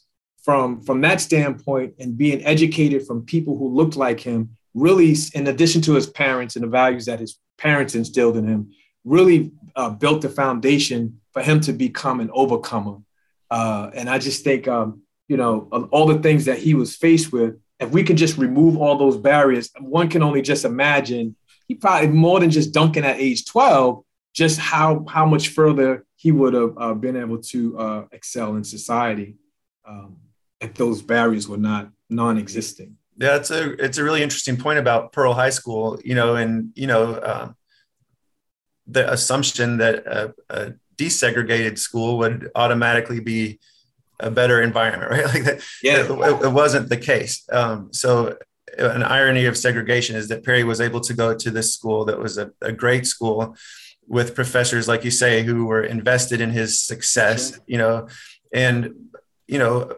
from 0.48 0.82
from 0.82 1.02
that 1.02 1.22
standpoint 1.22 1.94
and 2.00 2.18
being 2.18 2.44
educated 2.46 3.06
from 3.06 3.26
people 3.26 3.58
who 3.58 3.68
looked 3.74 3.96
like 3.96 4.20
him 4.20 4.50
really 4.74 5.16
in 5.34 5.48
addition 5.48 5.82
to 5.82 5.94
his 5.94 6.08
parents 6.08 6.56
and 6.56 6.64
the 6.64 6.70
values 6.70 7.06
that 7.06 7.20
his 7.20 7.40
parents 7.58 7.96
instilled 7.96 8.38
in 8.38 8.48
him 8.48 8.72
really 9.04 9.52
uh, 9.78 9.90
built 9.90 10.22
the 10.22 10.30
foundation 10.30 11.22
for 11.32 11.42
him 11.42 11.62
to 11.62 11.72
become 11.72 12.20
an 12.20 12.30
overcomer 12.34 12.98
uh, 13.52 13.90
and 13.94 14.10
i 14.10 14.18
just 14.18 14.44
think 14.44 14.68
um, 14.68 15.02
you 15.30 15.38
know 15.38 15.70
all 15.92 16.06
the 16.06 16.20
things 16.20 16.46
that 16.46 16.58
he 16.58 16.74
was 16.74 16.96
faced 16.96 17.32
with 17.32 17.58
if 17.80 17.90
we 17.92 18.04
can 18.04 18.18
just 18.18 18.38
remove 18.38 18.76
all 18.76 18.98
those 18.98 19.18
barriers 19.18 19.70
one 19.80 20.10
can 20.10 20.22
only 20.22 20.42
just 20.42 20.66
imagine 20.66 21.36
he 21.70 21.76
probably 21.76 22.10
more 22.10 22.40
than 22.40 22.50
just 22.50 22.74
dunking 22.74 23.06
at 23.06 23.20
age 23.20 23.46
12 23.46 24.04
just 24.34 24.60
how 24.60 25.06
how 25.08 25.26
much 25.26 25.50
further 25.50 26.06
he 26.18 26.32
would 26.32 26.54
have 26.54 26.74
uh, 26.78 26.94
been 26.94 27.16
able 27.16 27.38
to 27.38 27.78
uh, 27.80 28.06
excel 28.12 28.56
in 28.56 28.64
society 28.64 29.36
um, 29.88 30.18
if 30.60 30.74
those 30.74 31.02
barriers 31.02 31.48
were 31.48 31.58
not 31.58 31.90
non-existing. 32.10 32.98
Yeah, 33.18 33.36
it's 33.36 33.50
a 33.50 33.72
it's 33.84 33.98
a 33.98 34.04
really 34.04 34.22
interesting 34.22 34.58
point 34.58 34.80
about 34.80 35.12
Pearl 35.12 35.34
High 35.34 35.50
School. 35.50 36.00
You 36.04 36.16
know, 36.16 36.36
and 36.36 36.72
you 36.76 36.86
know 36.86 37.14
uh, 37.14 37.52
the 38.88 39.12
assumption 39.12 39.78
that 39.78 40.06
a, 40.06 40.34
a, 40.50 40.74
desegregated 40.98 41.78
school 41.78 42.18
would 42.18 42.50
automatically 42.56 43.20
be 43.20 43.60
a 44.20 44.32
better 44.32 44.64
environment, 44.64 45.12
right? 45.12 45.26
Like 45.26 45.44
that. 45.44 45.62
Yeah, 45.84 46.06
it, 46.06 46.46
it 46.46 46.52
wasn't 46.52 46.90
the 46.90 46.98
case. 46.98 47.48
Um, 47.52 47.90
so 47.94 48.36
an 48.80 49.04
irony 49.04 49.46
of 49.46 49.56
segregation 49.56 50.16
is 50.16 50.28
that 50.30 50.44
Perry 50.44 50.64
was 50.64 50.82
able 50.82 51.00
to 51.02 51.14
go 51.14 51.36
to 51.36 51.52
this 51.52 51.72
school 51.72 52.06
that 52.06 52.20
was 52.20 52.40
a, 52.40 52.52
a 52.62 52.72
great 52.72 53.06
school 53.06 53.56
with 54.08 54.34
professors, 54.34 54.88
like 54.88 55.04
you 55.04 55.12
say, 55.12 55.44
who 55.44 55.66
were 55.66 55.84
invested 55.84 56.42
in 56.42 56.50
his 56.50 56.82
success. 56.82 57.52
Sure. 57.52 57.60
You 57.68 57.78
know, 57.78 58.08
and 58.52 59.12
you 59.48 59.60
know 59.60 59.96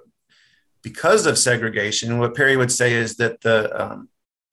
because 0.81 1.25
of 1.25 1.37
segregation, 1.37 2.19
what 2.19 2.35
Perry 2.35 2.55
would 2.55 2.71
say 2.71 2.93
is 2.93 3.17
that 3.17 3.41
the 3.41 3.81
um, 3.81 4.09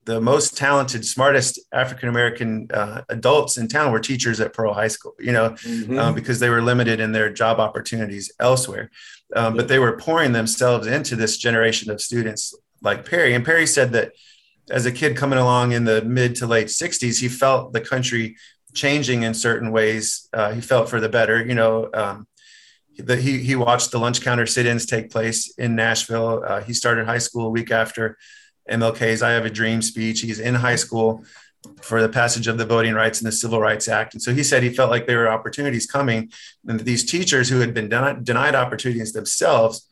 the 0.07 0.21
most 0.21 0.55
talented, 0.55 1.05
smartest 1.05 1.59
African 1.73 2.07
American 2.07 2.69
uh, 2.73 3.01
adults 3.09 3.57
in 3.57 3.67
town 3.67 3.91
were 3.91 3.99
teachers 3.99 4.39
at 4.39 4.53
Pearl 4.53 4.73
High 4.73 4.87
School. 4.87 5.13
You 5.19 5.33
know, 5.33 5.49
mm-hmm. 5.49 5.99
um, 5.99 6.15
because 6.15 6.39
they 6.39 6.49
were 6.49 6.61
limited 6.61 7.01
in 7.01 7.11
their 7.11 7.29
job 7.29 7.59
opportunities 7.59 8.31
elsewhere, 8.39 8.89
um, 9.35 9.57
but 9.57 9.67
they 9.67 9.79
were 9.79 9.97
pouring 9.97 10.31
themselves 10.31 10.87
into 10.87 11.17
this 11.17 11.37
generation 11.37 11.91
of 11.91 11.99
students 12.01 12.55
like 12.81 13.03
Perry. 13.03 13.33
And 13.33 13.43
Perry 13.45 13.67
said 13.67 13.91
that 13.91 14.13
as 14.69 14.85
a 14.85 14.93
kid 14.93 15.17
coming 15.17 15.39
along 15.39 15.73
in 15.73 15.83
the 15.83 16.01
mid 16.03 16.35
to 16.35 16.47
late 16.47 16.67
'60s, 16.67 17.19
he 17.19 17.27
felt 17.27 17.73
the 17.73 17.81
country 17.81 18.37
changing 18.73 19.23
in 19.23 19.33
certain 19.33 19.71
ways. 19.73 20.29
Uh, 20.31 20.53
he 20.53 20.61
felt 20.61 20.89
for 20.89 20.99
the 20.99 21.09
better. 21.09 21.45
You 21.45 21.53
know. 21.53 21.89
Um, 21.93 22.27
that 22.99 23.19
he 23.19 23.37
he 23.43 23.55
watched 23.55 23.91
the 23.91 23.99
lunch 23.99 24.21
counter 24.21 24.47
sit-ins 24.47 24.87
take 24.87 25.11
place 25.11 25.53
in 25.59 25.75
Nashville. 25.75 26.43
Uh, 26.43 26.61
he 26.61 26.73
started 26.73 27.05
high 27.05 27.19
school 27.19 27.45
a 27.45 27.49
week 27.51 27.69
after 27.69 28.17
MLK's 28.69 29.21
"I 29.21 29.31
Have 29.31 29.45
a 29.45 29.49
Dream" 29.49 29.81
speech. 29.81 30.21
He's 30.21 30.39
in 30.39 30.55
high 30.55 30.75
school 30.75 31.23
for 31.81 32.01
the 32.01 32.09
passage 32.09 32.47
of 32.47 32.57
the 32.57 32.65
Voting 32.65 32.93
Rights 32.93 33.19
and 33.19 33.27
the 33.27 33.31
Civil 33.31 33.59
Rights 33.59 33.87
Act, 33.87 34.13
and 34.13 34.21
so 34.21 34.33
he 34.33 34.43
said 34.43 34.63
he 34.63 34.69
felt 34.69 34.91
like 34.91 35.07
there 35.07 35.19
were 35.19 35.29
opportunities 35.29 35.85
coming, 35.85 36.31
and 36.67 36.79
these 36.81 37.03
teachers 37.03 37.49
who 37.49 37.59
had 37.59 37.73
been 37.73 37.89
den- 37.89 38.23
denied 38.23 38.55
opportunities 38.55 39.13
themselves 39.13 39.87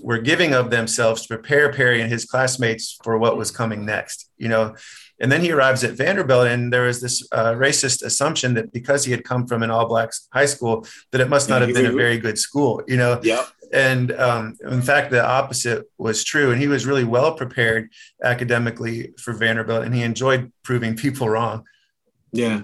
were 0.00 0.18
giving 0.18 0.54
of 0.54 0.70
themselves 0.70 1.22
to 1.22 1.28
prepare 1.28 1.70
Perry 1.72 2.00
and 2.00 2.10
his 2.10 2.24
classmates 2.24 2.98
for 3.04 3.18
what 3.18 3.36
was 3.36 3.50
coming 3.50 3.84
next. 3.84 4.30
You 4.38 4.48
know, 4.48 4.74
and 5.22 5.30
then 5.30 5.40
he 5.40 5.52
arrives 5.52 5.84
at 5.84 5.92
Vanderbilt, 5.92 6.48
and 6.48 6.72
there 6.72 6.82
was 6.82 7.00
this 7.00 7.26
uh, 7.30 7.52
racist 7.52 8.02
assumption 8.02 8.54
that 8.54 8.72
because 8.72 9.04
he 9.04 9.12
had 9.12 9.22
come 9.22 9.46
from 9.46 9.62
an 9.62 9.70
all 9.70 9.86
black 9.86 10.10
high 10.32 10.46
school, 10.46 10.84
that 11.12 11.20
it 11.20 11.28
must 11.28 11.48
not 11.48 11.62
have 11.62 11.72
been 11.72 11.86
a 11.86 11.92
very 11.92 12.18
good 12.18 12.38
school, 12.38 12.82
you 12.88 12.96
know? 12.96 13.20
Yeah. 13.22 13.44
And 13.72 14.12
um, 14.12 14.56
in 14.68 14.82
fact, 14.82 15.10
the 15.10 15.24
opposite 15.24 15.86
was 15.98 16.24
true. 16.24 16.50
And 16.52 16.60
he 16.60 16.68
was 16.68 16.86
really 16.86 17.04
well 17.04 17.34
prepared 17.34 17.90
academically 18.22 19.12
for 19.18 19.32
Vanderbilt, 19.32 19.84
and 19.84 19.94
he 19.94 20.02
enjoyed 20.02 20.52
proving 20.62 20.94
people 20.96 21.28
wrong. 21.28 21.64
Yeah. 22.32 22.62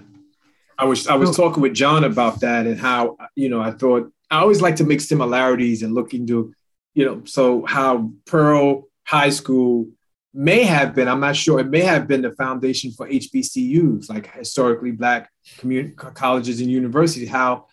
I 0.79 0.85
was 0.85 1.09
I 1.09 1.17
was 1.17 1.37
talking 1.37 1.61
with 1.61 1.75
John 1.75 2.05
about 2.05 2.41
that 2.41 2.67
and 2.67 2.79
how 2.79 3.17
you 3.35 3.49
know 3.49 3.61
I 3.61 3.73
thought 3.73 4.13
I 4.31 4.39
always 4.39 4.63
like 4.63 4.77
to 4.77 4.85
make 4.85 5.01
similarities 5.01 5.83
and 5.83 5.93
look 5.93 6.15
into 6.15 6.55
you 6.95 7.05
know 7.05 7.23
so 7.25 7.67
how 7.67 8.13
Pearl 8.27 8.85
High 9.05 9.31
School 9.31 9.89
may 10.35 10.63
have 10.63 10.95
been, 10.95 11.09
I'm 11.09 11.21
not 11.21 11.37
sure, 11.37 11.59
it 11.59 11.69
may 11.69 11.81
have 11.81 12.07
been 12.07 12.23
the 12.23 12.33
foundation 12.33 12.93
for 12.93 13.09
HBCUs, 13.09 14.09
like 14.09 14.33
historically 14.35 14.93
Black 14.93 15.31
community 15.59 15.95
colleges 15.97 16.61
and 16.61 16.71
universities, 16.71 17.29
how, 17.29 17.67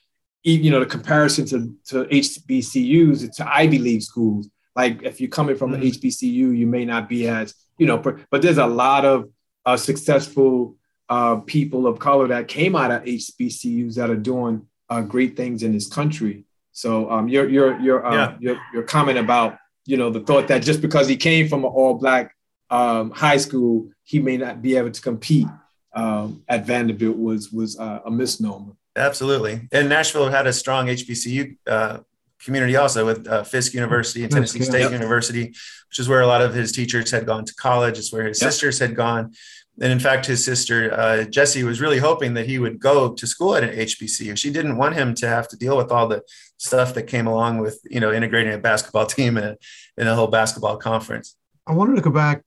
you 0.51 0.71
know, 0.71 0.79
the 0.79 0.85
comparison 0.85 1.45
to, 1.47 1.75
to 1.85 2.09
HBCUs, 2.09 3.35
to 3.35 3.53
Ivy 3.53 3.79
League 3.79 4.03
schools. 4.03 4.49
Like 4.75 5.03
if 5.03 5.19
you're 5.19 5.29
coming 5.29 5.55
from 5.55 5.71
mm-hmm. 5.71 5.81
an 5.81 5.91
HBCU, 5.91 6.57
you 6.57 6.67
may 6.67 6.85
not 6.85 7.09
be 7.09 7.27
as, 7.27 7.55
you 7.77 7.87
know, 7.87 7.97
but, 7.97 8.17
but 8.29 8.41
there's 8.41 8.57
a 8.57 8.67
lot 8.67 9.05
of 9.05 9.29
uh, 9.65 9.75
successful 9.75 10.75
uh, 11.09 11.37
people 11.37 11.87
of 11.87 11.99
color 11.99 12.27
that 12.27 12.47
came 12.47 12.75
out 12.75 12.91
of 12.91 13.03
HBCUs 13.03 13.95
that 13.95 14.09
are 14.09 14.15
doing 14.15 14.67
uh, 14.89 15.01
great 15.01 15.35
things 15.35 15.63
in 15.63 15.71
this 15.71 15.87
country. 15.87 16.45
So 16.71 17.09
um, 17.09 17.27
your 17.27 17.47
your 17.47 17.79
your, 17.79 18.05
uh, 18.05 18.13
yeah. 18.13 18.37
your 18.39 18.57
your 18.73 18.83
comment 18.83 19.17
about 19.17 19.57
you 19.85 19.97
know 19.97 20.09
the 20.09 20.19
thought 20.19 20.47
that 20.49 20.61
just 20.61 20.81
because 20.81 21.07
he 21.07 21.15
came 21.15 21.47
from 21.47 21.63
an 21.63 21.71
all 21.71 21.93
black 21.93 22.35
um, 22.69 23.11
high 23.11 23.37
school, 23.37 23.89
he 24.03 24.19
may 24.19 24.37
not 24.37 24.61
be 24.61 24.75
able 24.75 24.91
to 24.91 25.01
compete 25.01 25.47
um, 25.93 26.43
at 26.49 26.65
Vanderbilt 26.65 27.17
was 27.17 27.51
was 27.51 27.79
uh, 27.79 28.01
a 28.05 28.11
misnomer. 28.11 28.73
Absolutely, 28.95 29.67
and 29.71 29.89
Nashville 29.89 30.29
had 30.29 30.47
a 30.47 30.53
strong 30.53 30.87
HBCU 30.87 31.57
uh, 31.67 31.99
community 32.45 32.75
also 32.75 33.05
with 33.05 33.27
uh, 33.27 33.43
Fisk 33.43 33.73
University 33.73 34.23
and 34.23 34.31
Tennessee 34.31 34.61
State 34.61 34.81
yep. 34.81 34.91
University, 34.91 35.47
which 35.47 35.99
is 35.99 36.07
where 36.07 36.21
a 36.21 36.27
lot 36.27 36.41
of 36.41 36.53
his 36.53 36.71
teachers 36.71 37.11
had 37.11 37.25
gone 37.25 37.43
to 37.45 37.53
college. 37.55 37.97
It's 37.97 38.13
where 38.13 38.27
his 38.27 38.41
yep. 38.41 38.51
sisters 38.51 38.79
had 38.79 38.95
gone. 38.95 39.33
And 39.81 39.91
in 39.91 39.99
fact, 39.99 40.25
his 40.25 40.45
sister 40.45 40.93
uh, 40.93 41.23
Jessie 41.25 41.63
was 41.63 41.81
really 41.81 41.97
hoping 41.97 42.33
that 42.35 42.45
he 42.45 42.59
would 42.59 42.79
go 42.79 43.13
to 43.13 43.27
school 43.27 43.55
at 43.55 43.63
an 43.63 43.75
HBCU. 43.75 44.37
She 44.37 44.49
didn't 44.49 44.77
want 44.77 44.95
him 44.95 45.13
to 45.15 45.27
have 45.27 45.47
to 45.49 45.57
deal 45.57 45.75
with 45.75 45.91
all 45.91 46.07
the 46.07 46.21
stuff 46.57 46.93
that 46.93 47.03
came 47.03 47.27
along 47.27 47.57
with, 47.57 47.81
you 47.89 47.99
know, 47.99 48.13
integrating 48.13 48.53
a 48.53 48.57
basketball 48.57 49.05
team 49.17 49.37
in 49.37 49.43
a, 49.43 49.57
in 49.97 50.07
a 50.07 50.15
whole 50.15 50.27
basketball 50.27 50.77
conference. 50.77 51.35
I 51.67 51.73
wanted 51.73 51.95
to 51.95 52.01
go 52.01 52.11
back 52.11 52.43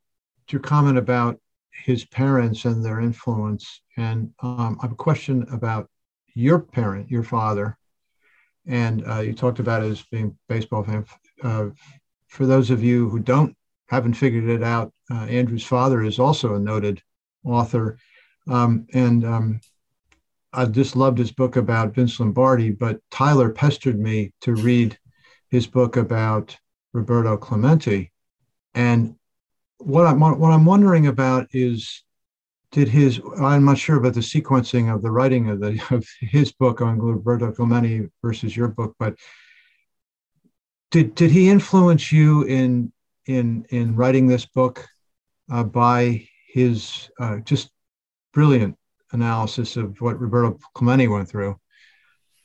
to 0.46 0.52
your 0.52 0.62
comment 0.62 0.96
about 0.96 1.38
his 1.70 2.04
parents 2.04 2.64
and 2.64 2.84
their 2.84 3.00
influence. 3.00 3.82
And 3.96 4.32
um, 4.40 4.78
I 4.80 4.86
have 4.86 4.92
a 4.92 4.96
question 4.96 5.46
about 5.52 5.90
your 6.34 6.58
parent, 6.58 7.10
your 7.10 7.22
father. 7.22 7.76
And 8.66 9.06
uh, 9.08 9.20
you 9.20 9.32
talked 9.32 9.60
about 9.60 9.82
it 9.82 9.90
as 9.90 10.02
being 10.02 10.36
baseball 10.48 10.84
fan. 10.84 11.06
Uh, 11.42 11.68
for 12.28 12.46
those 12.46 12.70
of 12.70 12.82
you 12.82 13.08
who 13.08 13.18
don't 13.18 13.56
haven't 13.88 14.14
figured 14.14 14.48
it 14.48 14.62
out, 14.62 14.92
uh, 15.10 15.24
Andrew's 15.24 15.64
father 15.64 16.02
is 16.02 16.18
also 16.18 16.54
a 16.54 16.60
noted 16.60 17.02
author. 17.44 17.98
Um, 18.46 18.86
and 18.92 19.24
um, 19.24 19.60
I 20.52 20.66
just 20.66 20.96
loved 20.96 21.18
his 21.18 21.32
book 21.32 21.56
about 21.56 21.94
Vince 21.94 22.20
Lombardi, 22.20 22.70
but 22.70 23.00
Tyler 23.10 23.50
pestered 23.50 23.98
me 23.98 24.32
to 24.42 24.54
read 24.54 24.98
his 25.50 25.66
book 25.66 25.96
about 25.96 26.56
Roberto 26.92 27.36
Clemente. 27.36 28.12
And 28.74 29.16
what 29.78 30.06
I'm, 30.06 30.20
what 30.20 30.52
I'm 30.52 30.64
wondering 30.64 31.06
about 31.06 31.48
is 31.52 32.02
did 32.72 32.88
his 32.88 33.20
i'm 33.40 33.64
not 33.64 33.78
sure 33.78 33.96
about 33.96 34.14
the 34.14 34.20
sequencing 34.20 34.92
of 34.92 35.02
the 35.02 35.10
writing 35.10 35.48
of 35.48 35.60
the 35.60 35.80
of 35.90 36.06
his 36.20 36.52
book 36.52 36.80
on 36.80 36.98
roberto 36.98 37.52
clemente 37.52 38.08
versus 38.22 38.56
your 38.56 38.68
book 38.68 38.94
but 38.98 39.16
did 40.90 41.14
did 41.14 41.30
he 41.30 41.48
influence 41.48 42.12
you 42.12 42.42
in 42.42 42.92
in 43.26 43.64
in 43.70 43.94
writing 43.94 44.26
this 44.26 44.46
book 44.46 44.86
uh, 45.50 45.64
by 45.64 46.26
his 46.52 47.10
uh, 47.20 47.38
just 47.38 47.70
brilliant 48.32 48.76
analysis 49.12 49.76
of 49.76 50.00
what 50.00 50.20
roberto 50.20 50.58
clemente 50.74 51.08
went 51.08 51.28
through 51.28 51.58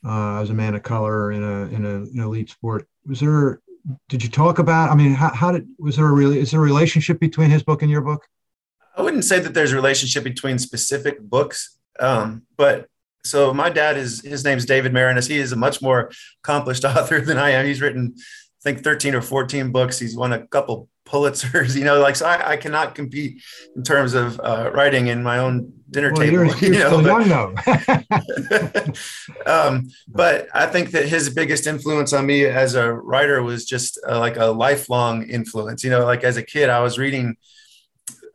uh, 0.04 0.40
as 0.40 0.50
a 0.50 0.54
man 0.54 0.74
of 0.74 0.82
color 0.82 1.32
in 1.32 1.42
a 1.42 1.62
in 1.74 1.84
a, 1.84 1.94
an 1.96 2.20
elite 2.20 2.50
sport? 2.50 2.86
Was 3.06 3.20
there 3.20 3.60
did 4.08 4.22
you 4.22 4.30
talk 4.30 4.58
about 4.58 4.90
i 4.90 4.94
mean 4.94 5.12
how, 5.12 5.28
how 5.34 5.52
did 5.52 5.68
was 5.78 5.96
there 5.96 6.06
a 6.06 6.12
really 6.12 6.38
is 6.38 6.50
there 6.50 6.60
a 6.60 6.64
relationship 6.64 7.20
between 7.20 7.50
his 7.50 7.62
book 7.62 7.82
and 7.82 7.90
your 7.90 8.00
book 8.00 8.26
I 8.96 9.02
wouldn't 9.02 9.24
say 9.24 9.40
that 9.40 9.54
there's 9.54 9.72
a 9.72 9.76
relationship 9.76 10.24
between 10.24 10.58
specific 10.58 11.20
books, 11.20 11.78
um, 12.00 12.42
but 12.56 12.88
so 13.24 13.54
my 13.54 13.70
dad 13.70 13.96
is 13.96 14.20
his 14.20 14.44
name's 14.44 14.66
David 14.66 14.92
Maraniss. 14.92 15.28
He 15.28 15.38
is 15.38 15.52
a 15.52 15.56
much 15.56 15.80
more 15.80 16.10
accomplished 16.42 16.84
author 16.84 17.20
than 17.20 17.38
I 17.38 17.50
am. 17.50 17.66
He's 17.66 17.80
written, 17.80 18.14
I 18.16 18.62
think, 18.62 18.84
13 18.84 19.14
or 19.14 19.22
14 19.22 19.72
books. 19.72 19.98
He's 19.98 20.16
won 20.16 20.32
a 20.32 20.46
couple 20.46 20.88
Pulitzers, 21.06 21.76
you 21.78 21.84
know, 21.84 22.00
like 22.00 22.16
so 22.16 22.26
I, 22.26 22.52
I 22.52 22.56
cannot 22.56 22.94
compete 22.94 23.42
in 23.76 23.82
terms 23.82 24.14
of 24.14 24.40
uh, 24.40 24.70
writing 24.72 25.08
in 25.08 25.22
my 25.22 25.38
own 25.38 25.72
dinner 25.90 26.12
well, 26.12 26.22
table. 26.22 26.32
You're, 26.32 26.46
you're 26.56 26.72
you 26.72 26.78
know, 26.78 27.02
but, 28.48 28.98
um, 29.46 29.88
but 30.08 30.48
I 30.54 30.66
think 30.66 30.92
that 30.92 31.06
his 31.06 31.28
biggest 31.30 31.66
influence 31.66 32.12
on 32.12 32.26
me 32.26 32.46
as 32.46 32.74
a 32.74 32.92
writer 32.92 33.42
was 33.42 33.64
just 33.66 34.00
uh, 34.08 34.18
like 34.18 34.36
a 34.36 34.46
lifelong 34.46 35.28
influence. 35.28 35.84
You 35.84 35.90
know, 35.90 36.04
like 36.04 36.24
as 36.24 36.36
a 36.36 36.42
kid, 36.42 36.70
I 36.70 36.80
was 36.80 36.98
reading 36.98 37.36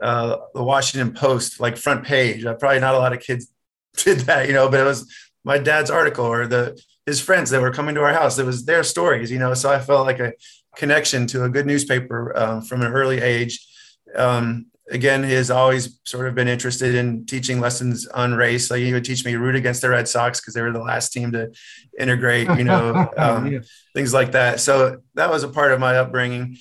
uh, 0.01 0.37
the 0.53 0.63
Washington 0.63 1.13
Post, 1.13 1.59
like 1.59 1.77
front 1.77 2.05
page. 2.05 2.45
Uh, 2.45 2.53
probably 2.53 2.79
not 2.79 2.95
a 2.95 2.99
lot 2.99 3.13
of 3.13 3.19
kids 3.19 3.51
did 3.97 4.19
that, 4.21 4.47
you 4.47 4.53
know, 4.53 4.69
but 4.69 4.79
it 4.79 4.85
was 4.85 5.11
my 5.43 5.57
dad's 5.57 5.89
article 5.89 6.25
or 6.25 6.47
the 6.47 6.79
his 7.05 7.19
friends 7.19 7.49
that 7.49 7.61
were 7.61 7.71
coming 7.71 7.95
to 7.95 8.01
our 8.01 8.13
house. 8.13 8.37
It 8.37 8.45
was 8.45 8.65
their 8.65 8.83
stories, 8.83 9.31
you 9.31 9.39
know. 9.39 9.53
So 9.53 9.71
I 9.71 9.79
felt 9.79 10.05
like 10.05 10.19
a 10.19 10.33
connection 10.75 11.25
to 11.27 11.43
a 11.43 11.49
good 11.49 11.65
newspaper 11.65 12.37
um, 12.37 12.61
from 12.61 12.81
an 12.81 12.91
early 12.93 13.19
age. 13.19 13.65
Um, 14.15 14.67
again, 14.91 15.23
he 15.23 15.33
has 15.33 15.51
always 15.51 15.99
sort 16.03 16.27
of 16.27 16.35
been 16.35 16.47
interested 16.47 16.95
in 16.95 17.25
teaching 17.25 17.59
lessons 17.59 18.07
on 18.07 18.33
race. 18.33 18.69
Like 18.69 18.81
he 18.81 18.93
would 18.93 19.05
teach 19.05 19.25
me 19.25 19.35
root 19.35 19.55
against 19.55 19.81
the 19.81 19.89
Red 19.89 20.07
Sox 20.07 20.39
because 20.39 20.53
they 20.53 20.61
were 20.61 20.71
the 20.71 20.79
last 20.79 21.11
team 21.11 21.31
to 21.31 21.51
integrate, 21.97 22.47
you 22.57 22.63
know, 22.63 23.09
um, 23.17 23.51
yeah. 23.51 23.59
things 23.93 24.13
like 24.13 24.31
that. 24.33 24.59
So 24.59 25.01
that 25.15 25.29
was 25.29 25.43
a 25.43 25.49
part 25.49 25.71
of 25.71 25.79
my 25.79 25.97
upbringing. 25.97 26.57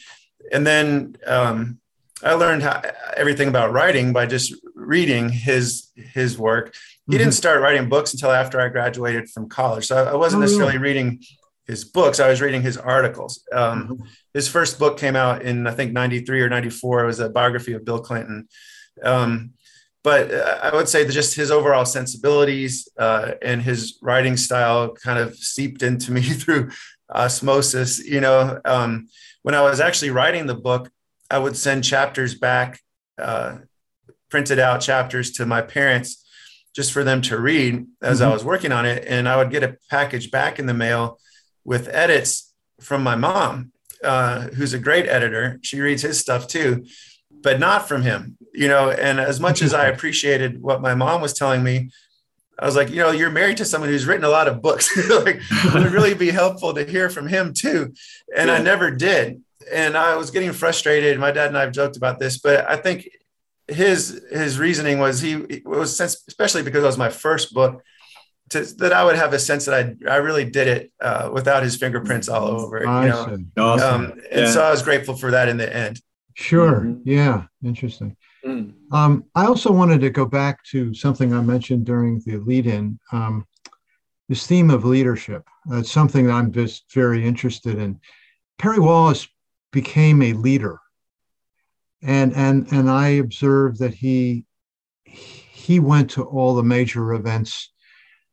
And 0.52 0.66
then 0.66 1.16
um, 1.26 1.78
I 2.22 2.34
learned 2.34 2.62
how, 2.62 2.82
everything 3.16 3.48
about 3.48 3.72
writing 3.72 4.12
by 4.12 4.26
just 4.26 4.54
reading 4.74 5.28
his 5.28 5.90
his 5.94 6.38
work. 6.38 6.74
He 6.74 7.12
mm-hmm. 7.12 7.18
didn't 7.18 7.34
start 7.34 7.60
writing 7.60 7.88
books 7.88 8.12
until 8.12 8.30
after 8.30 8.60
I 8.60 8.68
graduated 8.68 9.30
from 9.30 9.48
college, 9.48 9.86
so 9.86 10.04
I, 10.04 10.14
wasn't 10.14 10.40
oh, 10.40 10.46
necessarily 10.46 10.74
yeah. 10.74 10.80
reading 10.80 11.22
his 11.66 11.84
books. 11.84 12.18
I 12.18 12.28
was 12.28 12.40
reading 12.40 12.62
his 12.62 12.76
articles. 12.76 13.44
Um, 13.52 13.88
mm-hmm. 13.88 14.04
His 14.34 14.48
first 14.48 14.78
book 14.78 14.98
came 14.98 15.16
out 15.16 15.42
in 15.42 15.66
I 15.66 15.72
think 15.72 15.92
'93 15.92 16.40
or 16.40 16.48
'94. 16.48 17.04
It 17.04 17.06
was 17.06 17.20
a 17.20 17.28
biography 17.28 17.72
of 17.74 17.84
Bill 17.84 18.00
Clinton. 18.00 18.48
Um, 19.02 19.52
but 20.02 20.32
uh, 20.32 20.58
I 20.62 20.74
would 20.74 20.88
say 20.88 21.04
that 21.04 21.12
just 21.12 21.36
his 21.36 21.50
overall 21.50 21.84
sensibilities 21.84 22.88
uh, 22.98 23.32
and 23.42 23.60
his 23.60 23.98
writing 24.00 24.36
style 24.36 24.94
kind 24.94 25.18
of 25.18 25.36
seeped 25.36 25.82
into 25.82 26.12
me 26.12 26.22
through 26.40 26.70
osmosis. 27.10 28.04
You 28.04 28.20
know, 28.20 28.60
um, 28.64 29.08
when 29.42 29.54
I 29.54 29.62
was 29.62 29.80
actually 29.80 30.10
writing 30.10 30.46
the 30.46 30.54
book, 30.54 30.90
I 31.30 31.38
would 31.38 31.56
send 31.56 31.84
chapters 31.84 32.34
back, 32.34 32.80
uh, 33.18 33.58
printed 34.30 34.58
out 34.58 34.80
chapters 34.80 35.32
to 35.32 35.46
my 35.46 35.62
parents 35.62 36.24
just 36.74 36.92
for 36.92 37.02
them 37.02 37.20
to 37.22 37.38
read 37.38 37.86
as 38.02 38.20
mm-hmm. 38.20 38.30
I 38.30 38.32
was 38.32 38.44
working 38.44 38.72
on 38.72 38.86
it. 38.86 39.04
And 39.06 39.28
I 39.28 39.36
would 39.36 39.50
get 39.50 39.64
a 39.64 39.76
package 39.90 40.30
back 40.30 40.58
in 40.58 40.66
the 40.66 40.74
mail 40.74 41.18
with 41.64 41.88
edits 41.88 42.52
from 42.80 43.02
my 43.02 43.16
mom, 43.16 43.72
uh, 44.04 44.42
who's 44.48 44.74
a 44.74 44.78
great 44.78 45.08
editor. 45.08 45.58
She 45.62 45.80
reads 45.80 46.02
his 46.02 46.18
stuff 46.18 46.46
too, 46.46 46.86
but 47.42 47.58
not 47.58 47.88
from 47.88 48.02
him, 48.02 48.38
you 48.54 48.68
know. 48.68 48.90
And 48.90 49.18
as 49.18 49.40
much 49.40 49.60
as 49.60 49.74
I 49.74 49.88
appreciated 49.88 50.62
what 50.62 50.80
my 50.80 50.94
mom 50.94 51.20
was 51.20 51.34
telling 51.34 51.62
me, 51.62 51.90
I 52.58 52.66
was 52.66 52.76
like, 52.76 52.90
you 52.90 52.96
know, 52.96 53.10
you're 53.10 53.30
married 53.30 53.56
to 53.58 53.64
someone 53.64 53.90
who's 53.90 54.06
written 54.06 54.24
a 54.24 54.28
lot 54.28 54.48
of 54.48 54.62
books. 54.62 54.96
like, 55.10 55.40
it 55.50 55.74
would 55.74 55.92
really 55.92 56.14
be 56.14 56.30
helpful 56.30 56.74
to 56.74 56.84
hear 56.84 57.08
from 57.08 57.28
him 57.28 57.52
too. 57.54 57.92
And 58.36 58.48
yeah. 58.48 58.54
I 58.54 58.62
never 58.62 58.90
did 58.90 59.42
and 59.72 59.96
I 59.96 60.16
was 60.16 60.30
getting 60.30 60.52
frustrated. 60.52 61.18
My 61.18 61.30
dad 61.30 61.48
and 61.48 61.58
I 61.58 61.62
have 61.62 61.72
joked 61.72 61.96
about 61.96 62.18
this, 62.18 62.38
but 62.38 62.68
I 62.68 62.76
think 62.76 63.08
his 63.66 64.24
his 64.30 64.58
reasoning 64.58 64.98
was 64.98 65.20
he 65.20 65.32
it 65.34 65.66
was 65.66 66.00
especially 66.00 66.62
because 66.62 66.82
it 66.82 66.86
was 66.86 66.96
my 66.96 67.10
first 67.10 67.52
book 67.52 67.82
to, 68.50 68.64
that 68.78 68.92
I 68.92 69.04
would 69.04 69.16
have 69.16 69.34
a 69.34 69.38
sense 69.38 69.66
that 69.66 69.74
I 70.06 70.10
I 70.10 70.16
really 70.16 70.44
did 70.44 70.68
it 70.68 70.92
uh, 71.00 71.30
without 71.32 71.62
his 71.62 71.76
fingerprints 71.76 72.28
all 72.28 72.48
over 72.48 72.78
it. 72.78 72.82
You 72.82 72.86
know? 72.86 73.38
Awesome. 73.58 74.04
Um, 74.04 74.12
and 74.30 74.40
yeah. 74.46 74.50
so 74.50 74.62
I 74.62 74.70
was 74.70 74.82
grateful 74.82 75.16
for 75.16 75.30
that 75.32 75.48
in 75.48 75.56
the 75.56 75.74
end. 75.74 76.00
Sure. 76.34 76.80
Mm-hmm. 76.80 77.00
Yeah. 77.04 77.44
Interesting. 77.64 78.16
Mm. 78.46 78.72
Um, 78.92 79.24
I 79.34 79.46
also 79.46 79.72
wanted 79.72 80.00
to 80.02 80.10
go 80.10 80.24
back 80.24 80.62
to 80.70 80.94
something 80.94 81.34
I 81.34 81.42
mentioned 81.42 81.84
during 81.84 82.20
the 82.24 82.36
lead-in. 82.36 82.98
Um, 83.12 83.44
this 84.28 84.46
theme 84.46 84.70
of 84.70 84.84
leadership. 84.84 85.44
That's 85.66 85.90
something 85.90 86.26
that 86.26 86.32
I'm 86.32 86.52
just 86.52 86.92
very 86.92 87.26
interested 87.26 87.78
in. 87.78 88.00
Perry 88.58 88.78
Wallace 88.78 89.26
became 89.80 90.22
a 90.22 90.32
leader. 90.32 90.78
And 92.02 92.34
and 92.34 92.66
and 92.72 92.90
I 92.90 93.08
observed 93.24 93.78
that 93.78 93.94
he 93.94 94.44
he 95.04 95.78
went 95.78 96.10
to 96.12 96.24
all 96.24 96.54
the 96.54 96.70
major 96.76 97.12
events 97.12 97.72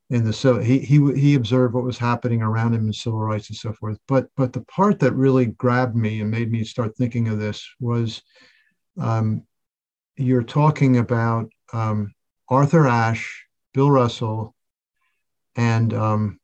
in 0.10 0.24
the 0.24 0.34
so 0.34 0.60
he 0.60 0.80
he 0.80 0.98
he 1.14 1.36
observed 1.36 1.74
what 1.74 1.84
was 1.84 1.98
happening 1.98 2.42
around 2.42 2.74
him 2.74 2.88
in 2.88 2.94
civil 2.94 3.20
rights 3.20 3.50
and 3.50 3.58
so 3.58 3.74
forth. 3.74 3.98
But 4.08 4.28
but 4.36 4.54
the 4.54 4.62
part 4.62 5.00
that 5.00 5.14
really 5.14 5.48
grabbed 5.48 5.96
me 5.96 6.22
and 6.22 6.32
made 6.32 6.52
me 6.52 6.64
start 6.64 6.96
thinking 6.96 7.28
of 7.28 7.40
this 7.40 7.60
was 7.80 8.22
um, 9.00 9.44
you're 10.16 10.44
talking 10.62 10.98
about 10.98 11.50
um, 11.74 12.14
Arthur 12.50 12.88
Ashe, 12.88 13.46
Bill 13.74 13.92
Russell, 13.92 14.56
and 15.56 15.94
um, 15.94 16.40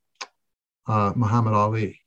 uh, 0.86 1.12
Muhammad 1.16 1.54
Ali 1.54 2.01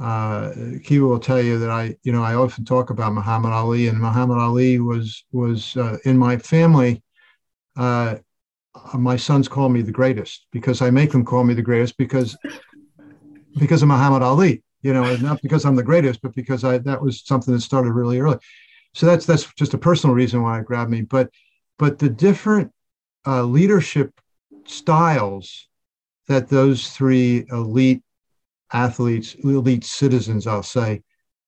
uh, 0.00 0.52
will 0.90 1.20
tell 1.20 1.40
you 1.40 1.58
that 1.58 1.70
I, 1.70 1.96
you 2.02 2.12
know, 2.12 2.22
I 2.22 2.34
often 2.34 2.64
talk 2.64 2.90
about 2.90 3.12
Muhammad 3.12 3.52
Ali, 3.52 3.88
and 3.88 3.98
Muhammad 4.00 4.38
Ali 4.38 4.80
was 4.80 5.24
was 5.32 5.76
uh, 5.76 5.98
in 6.04 6.18
my 6.18 6.36
family. 6.36 7.02
Uh, 7.76 8.16
my 8.94 9.16
sons 9.16 9.48
call 9.48 9.68
me 9.68 9.82
the 9.82 9.92
greatest 9.92 10.46
because 10.50 10.82
I 10.82 10.90
make 10.90 11.12
them 11.12 11.24
call 11.24 11.44
me 11.44 11.54
the 11.54 11.62
greatest 11.62 11.96
because 11.96 12.36
because 13.58 13.82
of 13.82 13.88
Muhammad 13.88 14.22
Ali. 14.22 14.62
You 14.82 14.92
know, 14.92 15.16
not 15.16 15.40
because 15.40 15.64
I'm 15.64 15.76
the 15.76 15.82
greatest, 15.82 16.20
but 16.20 16.34
because 16.34 16.62
I 16.62 16.78
that 16.78 17.00
was 17.00 17.24
something 17.24 17.54
that 17.54 17.60
started 17.60 17.92
really 17.92 18.18
early. 18.18 18.38
So 18.94 19.06
that's 19.06 19.26
that's 19.26 19.52
just 19.54 19.74
a 19.74 19.78
personal 19.78 20.14
reason 20.14 20.42
why 20.42 20.58
it 20.60 20.66
grabbed 20.66 20.90
me. 20.90 21.02
But 21.02 21.30
but 21.78 21.98
the 21.98 22.10
different 22.10 22.70
uh, 23.26 23.44
leadership 23.44 24.20
styles 24.66 25.68
that 26.28 26.48
those 26.48 26.90
three 26.90 27.46
elite 27.50 28.02
athletes, 28.72 29.34
elite 29.44 29.84
citizens, 29.84 30.46
I'll 30.46 30.62
say, 30.62 31.02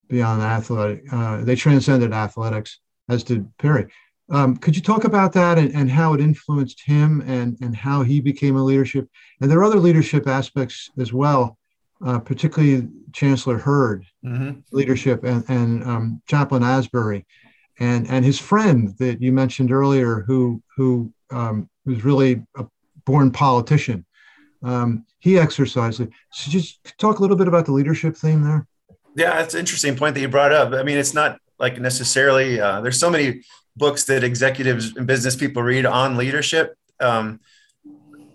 beyond 0.09 0.43
athletic. 0.43 1.05
Uh, 1.13 1.43
they 1.43 1.57
transcended 1.57 2.13
athletics, 2.13 2.79
as 3.09 3.25
did 3.25 3.47
Perry. 3.59 3.87
Um, 4.29 4.57
could 4.57 4.75
you 4.75 4.83
talk 4.83 5.05
about 5.05 5.33
that 5.35 5.57
and, 5.59 5.73
and 5.75 5.91
how 5.91 6.15
it 6.15 6.21
influenced 6.21 6.83
him 6.85 7.23
and, 7.27 7.57
and 7.61 7.77
how 7.77 8.03
he 8.03 8.21
became 8.21 8.57
a 8.57 8.65
leadership? 8.65 9.09
And 9.41 9.51
there 9.51 9.59
are 9.59 9.65
other 9.65 9.79
leadership 9.79 10.27
aspects 10.27 10.91
as 10.99 11.13
well, 11.13 11.57
uh, 12.05 12.19
particularly 12.19 12.89
Chancellor 13.13 13.59
Heard 13.59 14.05
mm-hmm. 14.25 14.61
leadership 14.73 15.23
and, 15.25 15.45
and 15.49 15.85
um, 15.85 16.23
Chaplain 16.27 16.65
Asbury 16.65 17.25
and, 17.79 18.09
and 18.09 18.25
his 18.25 18.39
friend 18.39 18.97
that 18.99 19.21
you 19.21 19.33
mentioned 19.33 19.71
earlier, 19.71 20.25
who, 20.27 20.61
who 20.77 21.13
um, 21.31 21.69
was 21.85 22.05
really 22.05 22.43
a 22.57 22.67
born 23.05 23.31
politician 23.31 24.05
um, 24.63 25.05
he 25.19 25.39
exercised 25.39 26.01
it. 26.01 26.11
So 26.33 26.51
just 26.51 26.99
talk 26.99 27.19
a 27.19 27.23
little 27.23 27.37
bit 27.37 27.49
about 27.49 27.67
the 27.67 27.73
leadership 27.73 28.17
theme 28.17 28.43
there. 28.43 28.67
Yeah, 29.15 29.37
that's 29.37 29.55
an 29.55 29.61
interesting 29.61 29.97
point 29.97 30.15
that 30.15 30.21
you 30.21 30.29
brought 30.29 30.53
up. 30.53 30.73
I 30.73 30.83
mean, 30.83 30.99
it's 30.99 31.15
not 31.15 31.39
like 31.59 31.81
necessarily, 31.81 32.61
uh, 32.61 32.81
there's 32.83 33.01
so 33.01 33.11
many 33.11 33.43
books 33.77 34.05
that 34.05 34.23
executives 34.23 34.97
and 34.97 35.07
business 35.07 35.37
people 35.37 35.63
read 35.63 35.87
on 35.87 36.17
leadership. 36.17 36.77
Um, 37.01 37.41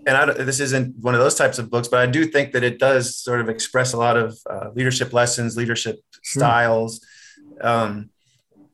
and 0.08 0.18
I, 0.18 0.26
this 0.34 0.60
isn't 0.60 0.98
one 0.98 1.14
of 1.14 1.20
those 1.20 1.36
types 1.36 1.60
of 1.60 1.70
books, 1.70 1.88
but 1.88 2.00
I 2.00 2.08
do 2.08 2.26
think 2.26 2.54
that 2.54 2.64
it 2.64 2.80
does 2.80 3.16
sort 3.16 3.42
of 3.42 3.50
express 3.50 3.94
a 3.94 3.98
lot 3.98 4.18
of 4.18 4.38
uh, 4.50 4.70
leadership 4.74 5.14
lessons, 5.14 5.56
leadership 5.56 6.00
sure. 6.22 6.42
styles. 6.42 7.06
Um, 7.62 8.10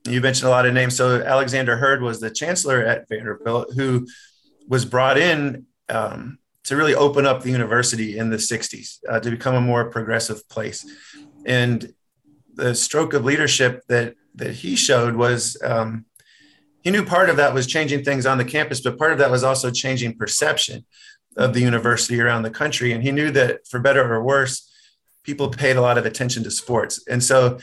you 0.05 0.21
mentioned 0.21 0.47
a 0.47 0.51
lot 0.51 0.65
of 0.65 0.73
names. 0.73 0.95
So 0.95 1.21
Alexander 1.21 1.75
Heard 1.75 2.01
was 2.01 2.21
the 2.21 2.31
chancellor 2.31 2.85
at 2.85 3.09
Vanderbilt, 3.09 3.73
who 3.75 4.07
was 4.67 4.85
brought 4.85 5.17
in 5.17 5.65
um, 5.89 6.39
to 6.67 6.75
really 6.75 6.93
open 6.93 7.25
up 7.25 7.41
the 7.41 7.49
university 7.49 8.17
in 8.17 8.29
the 8.29 8.37
60s 8.37 8.99
uh, 9.09 9.19
to 9.21 9.31
become 9.31 9.55
a 9.55 9.61
more 9.61 9.89
progressive 9.89 10.47
place. 10.49 10.85
And 11.45 11.93
the 12.55 12.75
stroke 12.75 13.13
of 13.13 13.23
leadership 13.23 13.83
that 13.87 14.15
that 14.35 14.53
he 14.53 14.75
showed 14.75 15.15
was 15.15 15.57
um, 15.63 16.05
he 16.83 16.91
knew 16.91 17.03
part 17.03 17.29
of 17.29 17.37
that 17.37 17.53
was 17.53 17.65
changing 17.65 18.03
things 18.03 18.25
on 18.25 18.37
the 18.37 18.45
campus, 18.45 18.81
but 18.81 18.97
part 18.97 19.11
of 19.11 19.17
that 19.17 19.31
was 19.31 19.43
also 19.43 19.71
changing 19.71 20.15
perception 20.15 20.85
of 21.35 21.53
the 21.53 21.61
university 21.61 22.19
around 22.21 22.43
the 22.43 22.49
country. 22.49 22.91
And 22.91 23.03
he 23.03 23.11
knew 23.11 23.31
that 23.31 23.67
for 23.67 23.79
better 23.79 24.13
or 24.13 24.23
worse, 24.23 24.71
people 25.23 25.49
paid 25.49 25.75
a 25.75 25.81
lot 25.81 25.97
of 25.97 26.05
attention 26.05 26.43
to 26.43 26.51
sports. 26.51 27.03
And 27.07 27.23
so 27.23 27.59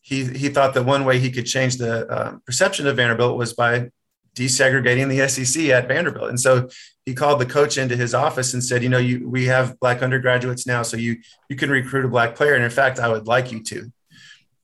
he, 0.00 0.24
he 0.24 0.48
thought 0.48 0.74
that 0.74 0.84
one 0.84 1.04
way 1.04 1.18
he 1.18 1.30
could 1.30 1.46
change 1.46 1.76
the 1.76 2.06
uh, 2.08 2.36
perception 2.44 2.86
of 2.86 2.96
Vanderbilt 2.96 3.38
was 3.38 3.52
by 3.52 3.90
desegregating 4.34 5.08
the 5.08 5.28
SEC 5.28 5.64
at 5.66 5.88
Vanderbilt. 5.88 6.28
And 6.28 6.38
so 6.38 6.68
he 7.06 7.14
called 7.14 7.40
the 7.40 7.46
coach 7.46 7.78
into 7.78 7.96
his 7.96 8.14
office 8.14 8.52
and 8.52 8.62
said, 8.62 8.82
you 8.82 8.88
know, 8.88 8.98
you, 8.98 9.28
we 9.28 9.46
have 9.46 9.78
black 9.80 10.02
undergraduates 10.02 10.66
now, 10.66 10.82
so 10.82 10.96
you, 10.96 11.18
you 11.48 11.56
can 11.56 11.70
recruit 11.70 12.04
a 12.04 12.08
black 12.08 12.34
player. 12.34 12.54
And 12.54 12.64
in 12.64 12.70
fact, 12.70 12.98
I 12.98 13.08
would 13.08 13.26
like 13.26 13.52
you 13.52 13.62
to, 13.62 13.90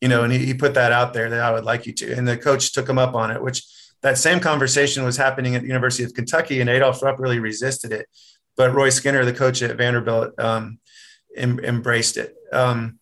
you 0.00 0.08
know, 0.08 0.24
and 0.24 0.32
he, 0.32 0.44
he 0.44 0.54
put 0.54 0.74
that 0.74 0.92
out 0.92 1.14
there 1.14 1.30
that 1.30 1.40
I 1.40 1.52
would 1.52 1.64
like 1.64 1.86
you 1.86 1.92
to. 1.94 2.12
And 2.12 2.26
the 2.26 2.36
coach 2.36 2.72
took 2.72 2.88
him 2.88 2.98
up 2.98 3.14
on 3.14 3.30
it, 3.30 3.42
which 3.42 3.64
that 4.02 4.18
same 4.18 4.40
conversation 4.40 5.04
was 5.04 5.16
happening 5.16 5.54
at 5.54 5.62
the 5.62 5.68
University 5.68 6.04
of 6.04 6.12
Kentucky 6.12 6.60
and 6.60 6.68
Adolph 6.68 7.02
Rupp 7.02 7.18
really 7.18 7.38
resisted 7.38 7.92
it. 7.92 8.06
But 8.56 8.74
Roy 8.74 8.90
Skinner, 8.90 9.24
the 9.24 9.32
coach 9.32 9.62
at 9.62 9.76
Vanderbilt, 9.76 10.38
um, 10.38 10.78
em- 11.36 11.60
embraced 11.60 12.16
it. 12.16 12.34
Um, 12.52 12.98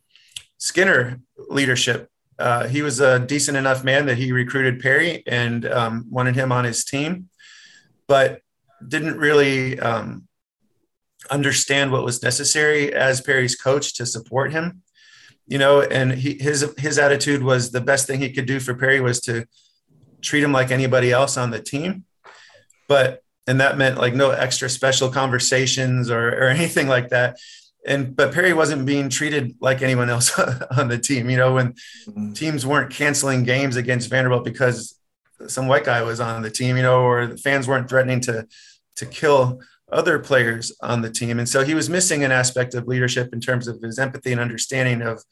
Skinner 0.59 1.21
leadership 1.49 2.11
uh, 2.41 2.67
he 2.67 2.81
was 2.81 3.01
a 3.01 3.19
decent 3.19 3.57
enough 3.57 3.85
man 3.85 4.07
that 4.07 4.17
he 4.17 4.33
recruited 4.33 4.81
Perry 4.81 5.23
and 5.27 5.67
um, 5.67 6.07
wanted 6.09 6.35
him 6.35 6.51
on 6.51 6.65
his 6.65 6.85
team, 6.85 7.29
but 8.09 8.41
didn't 8.87 9.19
really 9.19 9.79
um, 9.79 10.27
understand 11.31 11.93
what 11.93 12.05
was 12.05 12.23
necessary 12.23 12.93
as 12.93 13.21
Perry's 13.21 13.57
coach 13.57 13.95
to 13.95 14.07
support 14.07 14.53
him. 14.53 14.83
You 15.47 15.59
know, 15.59 15.81
and 15.83 16.13
he, 16.13 16.35
his 16.35 16.73
his 16.79 16.99
attitude 16.99 17.43
was 17.43 17.73
the 17.73 17.81
best 17.81 18.07
thing 18.07 18.21
he 18.21 18.33
could 18.33 18.47
do 18.47 18.61
for 18.61 18.75
Perry 18.75 19.01
was 19.01 19.21
to 19.23 19.47
treat 20.23 20.45
him 20.45 20.53
like 20.53 20.71
anybody 20.71 21.11
else 21.11 21.37
on 21.37 21.51
the 21.51 21.61
team, 21.61 22.05
but 22.87 23.25
and 23.49 23.61
that 23.61 23.77
meant 23.77 23.99
like 23.99 24.15
no 24.15 24.31
extra 24.31 24.71
special 24.71 25.11
conversations 25.11 26.09
or, 26.09 26.29
or 26.29 26.49
anything 26.49 26.87
like 26.87 27.09
that 27.09 27.37
and 27.87 28.15
but 28.15 28.33
Perry 28.33 28.53
wasn't 28.53 28.87
being 28.87 29.09
treated 29.09 29.57
like 29.61 29.83
anyone 29.83 30.11
else 30.11 30.39
on 30.77 30.89
the 30.89 30.99
team. 30.99 31.31
You 31.31 31.37
know, 31.37 31.55
when 31.55 31.73
mm-hmm. 31.73 32.33
teams 32.33 32.67
weren't 32.67 32.93
canceling 32.93 33.45
games 33.45 33.77
against 33.77 34.11
Vanderbilt 34.11 34.45
because 34.45 34.99
some 35.49 35.67
white 35.67 35.85
guy 35.85 36.03
was 36.03 36.21
on 36.21 36.43
the 36.43 36.51
team, 36.51 36.77
you 36.77 36.83
know, 36.83 37.03
or 37.03 37.27
the 37.27 37.39
fans 37.39 37.67
weren't 37.67 37.89
threatening 37.89 38.21
to 38.21 38.47
to 39.01 39.07
kill 39.07 39.61
other 39.91 40.19
players 40.19 40.73
on 40.83 41.03
the 41.03 41.11
team. 41.11 41.39
And 41.39 41.49
so 41.49 41.65
he 41.65 41.75
was 41.75 41.91
missing 41.91 42.23
an 42.23 42.31
aspect 42.31 42.75
of 42.75 42.87
leadership 42.87 43.33
in 43.33 43.41
terms 43.41 43.67
of 43.67 43.81
his 43.83 43.99
empathy 43.99 44.31
and 44.31 44.41
understanding 44.41 45.03
of 45.03 45.23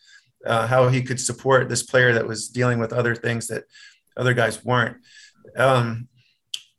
uh, 0.45 0.67
how 0.67 0.89
he 0.89 1.03
could 1.03 1.21
support 1.21 1.69
this 1.69 1.83
player 1.83 2.13
that 2.15 2.27
was 2.27 2.49
dealing 2.49 2.79
with 2.79 2.93
other 2.93 3.15
things 3.15 3.47
that 3.49 3.65
other 4.17 4.35
guys 4.35 4.65
weren't. 4.65 4.97
Um, 5.57 6.09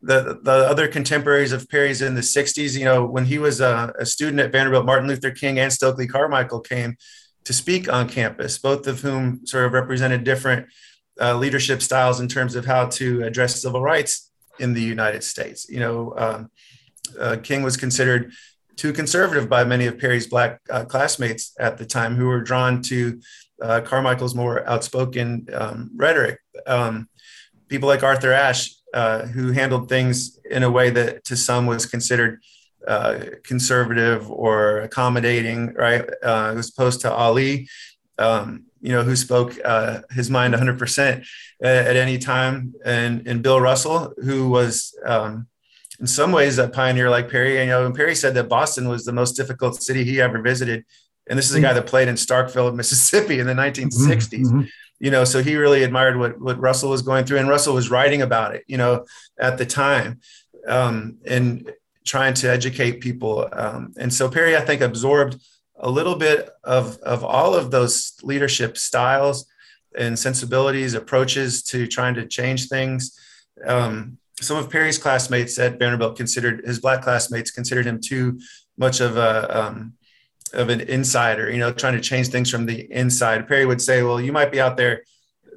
the 0.01 0.39
the 0.43 0.65
other 0.69 0.87
contemporaries 0.87 1.51
of 1.51 1.69
Perry's 1.69 2.01
in 2.01 2.15
the 2.15 2.21
60s, 2.21 2.77
you 2.77 2.85
know, 2.85 3.05
when 3.05 3.25
he 3.25 3.37
was 3.37 3.59
a, 3.59 3.93
a, 3.99 4.05
student 4.05 4.39
at 4.39 4.51
Vanderbilt, 4.51 4.85
Martin 4.85 5.09
Luther 5.09 5.31
King 5.31 5.59
and 5.59 5.73
Stokely 5.73 6.07
Carmichael 6.07 6.61
came 6.61 6.95
to 7.43 7.53
speak 7.53 7.91
on 7.91 8.07
campus, 8.07 8.57
both 8.57 8.87
of 8.87 9.01
whom 9.01 9.45
sort 9.45 9.65
of 9.65 9.73
represented 9.73 10.23
different 10.23 10.67
uh, 11.19 11.35
leadership 11.35 11.81
styles 11.81 12.21
in 12.21 12.29
terms 12.29 12.55
of 12.55 12.65
how 12.65 12.85
to 12.85 13.23
address 13.23 13.61
civil 13.61 13.81
rights 13.81 14.31
in 14.59 14.73
the 14.73 14.81
United 14.81 15.23
States. 15.23 15.67
You 15.69 15.79
know, 15.79 16.13
um, 16.17 16.51
uh, 17.18 17.38
King 17.38 17.64
was 17.64 17.78
considered 17.78 18.32
too 18.76 18.93
conservative 18.93 19.49
by 19.49 19.64
many 19.64 19.86
of 19.88 19.97
Perry's 19.97 20.28
black 20.28 20.62
uh, 20.70 20.86
classmates 20.86 21.53
at 21.60 21.78
the 21.78 21.86
time, 21.86 22.16
who 22.16 22.28
were 22.28 22.41
drawn 22.41 22.82
to 22.84 23.20
uh, 23.62 23.82
Carmichael's 23.82 24.36
more 24.36 24.68
outspoken 24.68 25.47
um, 25.53 25.91
rhetoric. 25.95 26.39
Um, 26.66 27.10
people 27.68 27.89
like 27.89 28.03
Arthur 28.03 28.32
Ashe 28.32 28.76
uh, 28.93 29.26
who 29.28 29.51
handled 29.51 29.89
things 29.89 30.39
in 30.49 30.64
a 30.64 30.72
way 30.72 30.89
that 30.89 31.24
to 31.26 31.36
some 31.36 31.66
was 31.66 31.86
considered 31.86 32.41
uh, 32.88 33.20
conservative 33.43 34.30
or 34.32 34.80
accommodating, 34.80 35.74
right? 35.74 36.10
Uh, 36.24 36.55
as 36.57 36.70
opposed 36.70 37.01
to 37.01 37.12
Ali, 37.14 37.68
um, 38.18 38.66
you 38.82 38.91
know, 38.91 39.03
who 39.03 39.16
spoke 39.16 39.57
uh, 39.64 39.99
his 40.12 40.30
mind 40.30 40.53
100% 40.53 41.26
at, 41.62 41.95
any 41.95 42.18
time, 42.18 42.74
and 42.86 43.28
and 43.28 43.43
Bill 43.43 43.60
Russell, 43.60 44.14
who 44.24 44.49
was 44.49 44.97
um, 45.05 45.47
in 45.99 46.07
some 46.07 46.31
ways 46.31 46.57
a 46.57 46.69
pioneer 46.69 47.09
like 47.09 47.29
Perry. 47.29 47.59
You 47.59 47.65
know, 47.67 47.85
and 47.85 47.95
Perry 47.95 48.15
said 48.15 48.33
that 48.35 48.49
Boston 48.49 48.87
was 48.87 49.05
the 49.05 49.13
most 49.13 49.33
difficult 49.33 49.81
city 49.81 50.03
he 50.03 50.21
ever 50.21 50.41
visited, 50.41 50.85
and 51.27 51.37
this 51.37 51.49
is 51.49 51.55
a 51.55 51.61
guy 51.61 51.73
that 51.73 51.87
played 51.87 52.07
in 52.07 52.15
Starkville, 52.15 52.75
Mississippi, 52.81 53.39
in 53.39 53.47
the 53.47 53.53
1960s. 53.53 54.45
Mm-hmm 54.45 54.61
you 54.99 55.09
know 55.09 55.23
so 55.23 55.41
he 55.41 55.55
really 55.55 55.83
admired 55.83 56.17
what 56.17 56.39
what 56.39 56.59
russell 56.59 56.89
was 56.89 57.01
going 57.01 57.25
through 57.25 57.37
and 57.37 57.49
russell 57.49 57.73
was 57.73 57.89
writing 57.89 58.21
about 58.21 58.53
it 58.53 58.63
you 58.67 58.77
know 58.77 59.05
at 59.39 59.57
the 59.57 59.65
time 59.65 60.19
um, 60.67 61.17
and 61.25 61.71
trying 62.05 62.33
to 62.33 62.49
educate 62.49 62.99
people 62.99 63.47
um, 63.53 63.93
and 63.97 64.13
so 64.13 64.29
perry 64.29 64.55
i 64.55 64.61
think 64.61 64.81
absorbed 64.81 65.39
a 65.79 65.89
little 65.89 66.15
bit 66.15 66.49
of 66.63 66.97
of 66.99 67.23
all 67.23 67.55
of 67.55 67.71
those 67.71 68.13
leadership 68.21 68.77
styles 68.77 69.45
and 69.97 70.19
sensibilities 70.19 70.93
approaches 70.93 71.63
to 71.63 71.87
trying 71.87 72.13
to 72.13 72.27
change 72.27 72.67
things 72.67 73.17
um, 73.65 74.17
some 74.41 74.57
of 74.57 74.69
perry's 74.69 74.97
classmates 74.97 75.57
at 75.59 75.79
vanderbilt 75.79 76.15
considered 76.15 76.65
his 76.65 76.79
black 76.79 77.01
classmates 77.01 77.51
considered 77.51 77.85
him 77.85 77.99
too 78.01 78.39
much 78.77 78.99
of 78.99 79.17
a 79.17 79.59
um, 79.59 79.93
of 80.53 80.69
an 80.69 80.81
insider, 80.81 81.51
you 81.51 81.59
know, 81.59 81.71
trying 81.71 81.93
to 81.93 82.01
change 82.01 82.29
things 82.29 82.49
from 82.49 82.65
the 82.65 82.91
inside. 82.91 83.47
Perry 83.47 83.65
would 83.65 83.81
say, 83.81 84.03
well, 84.03 84.19
you 84.19 84.31
might 84.31 84.51
be 84.51 84.59
out 84.59 84.77
there 84.77 85.03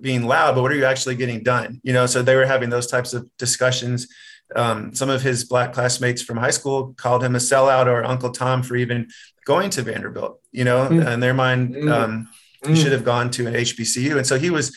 being 0.01 0.25
loud, 0.25 0.55
but 0.55 0.63
what 0.63 0.73
are 0.73 0.77
you 0.77 0.85
actually 0.85 1.15
getting 1.15 1.43
done? 1.43 1.81
You 1.83 1.93
know, 1.93 2.07
so 2.07 2.23
they 2.23 2.37
were 2.37 2.47
having 2.47 2.71
those 2.71 2.87
types 2.87 3.15
of 3.15 3.29
discussions. 3.39 4.09
Um, 4.55 4.95
some 4.95 5.09
of 5.09 5.23
his 5.23 5.45
black 5.45 5.73
classmates 5.73 6.21
from 6.21 6.37
high 6.37 6.51
school 6.51 6.95
called 6.97 7.25
him 7.25 7.35
a 7.35 7.39
sellout 7.39 7.87
or 7.87 8.05
Uncle 8.05 8.31
Tom 8.31 8.63
for 8.63 8.77
even 8.77 9.09
going 9.47 9.71
to 9.71 9.83
Vanderbilt, 9.83 10.41
you 10.51 10.65
know, 10.65 10.89
mm. 10.89 11.13
in 11.13 11.21
their 11.21 11.35
mind, 11.35 11.75
mm. 11.75 11.91
um, 11.91 12.29
mm. 12.63 12.69
he 12.69 12.77
should 12.81 12.93
have 12.93 13.05
gone 13.05 13.31
to 13.31 13.47
an 13.47 13.55
HBCU. 13.55 14.17
And 14.17 14.27
so 14.27 14.39
he 14.39 14.51
was 14.51 14.77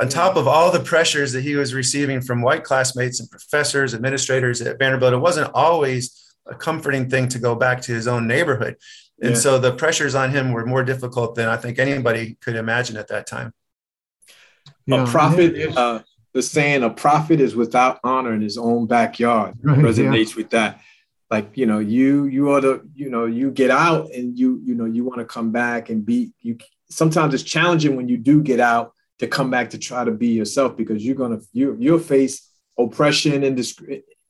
on 0.00 0.08
top 0.08 0.36
of 0.36 0.46
all 0.46 0.70
the 0.70 0.80
pressures 0.80 1.32
that 1.32 1.42
he 1.42 1.56
was 1.56 1.74
receiving 1.74 2.20
from 2.20 2.42
white 2.42 2.64
classmates 2.64 3.20
and 3.20 3.30
professors, 3.30 3.94
administrators 3.94 4.60
at 4.60 4.78
Vanderbilt. 4.78 5.12
It 5.12 5.18
wasn't 5.18 5.50
always 5.54 6.34
a 6.46 6.54
comforting 6.54 7.08
thing 7.08 7.28
to 7.28 7.38
go 7.38 7.54
back 7.54 7.80
to 7.82 7.92
his 7.92 8.08
own 8.08 8.26
neighborhood. 8.26 8.76
And 9.20 9.32
yeah. 9.32 9.40
so 9.40 9.58
the 9.58 9.72
pressures 9.72 10.14
on 10.14 10.30
him 10.30 10.52
were 10.52 10.64
more 10.64 10.84
difficult 10.84 11.34
than 11.34 11.48
I 11.48 11.56
think 11.56 11.78
anybody 11.78 12.36
could 12.40 12.56
imagine 12.56 12.96
at 12.96 13.08
that 13.08 13.26
time. 13.26 13.52
Yeah. 14.86 15.04
A 15.04 15.06
prophet, 15.06 15.76
uh, 15.76 16.00
the 16.32 16.42
saying, 16.42 16.82
a 16.82 16.90
prophet 16.90 17.40
is 17.40 17.56
without 17.56 17.98
honor 18.04 18.32
in 18.32 18.40
his 18.40 18.56
own 18.56 18.86
backyard 18.86 19.54
right, 19.62 19.78
resonates 19.78 20.30
yeah. 20.30 20.36
with 20.36 20.50
that. 20.50 20.80
Like, 21.30 21.58
you 21.58 21.66
know, 21.66 21.78
you, 21.78 22.24
you 22.24 22.50
ought 22.52 22.60
to, 22.60 22.82
you 22.94 23.10
know, 23.10 23.26
you 23.26 23.50
get 23.50 23.70
out 23.70 24.10
and 24.12 24.38
you, 24.38 24.60
you 24.64 24.74
know, 24.74 24.86
you 24.86 25.04
want 25.04 25.18
to 25.18 25.26
come 25.26 25.52
back 25.52 25.90
and 25.90 26.06
be, 26.06 26.32
you, 26.40 26.56
sometimes 26.88 27.34
it's 27.34 27.42
challenging 27.42 27.96
when 27.96 28.08
you 28.08 28.16
do 28.16 28.42
get 28.42 28.60
out 28.60 28.94
to 29.18 29.26
come 29.26 29.50
back 29.50 29.70
to 29.70 29.78
try 29.78 30.04
to 30.04 30.10
be 30.10 30.28
yourself 30.28 30.76
because 30.76 31.04
you're 31.04 31.16
to, 31.16 31.40
you, 31.52 31.76
you'll 31.78 31.98
face 31.98 32.48
oppression 32.78 33.42
and 33.42 33.56
disc- 33.56 33.82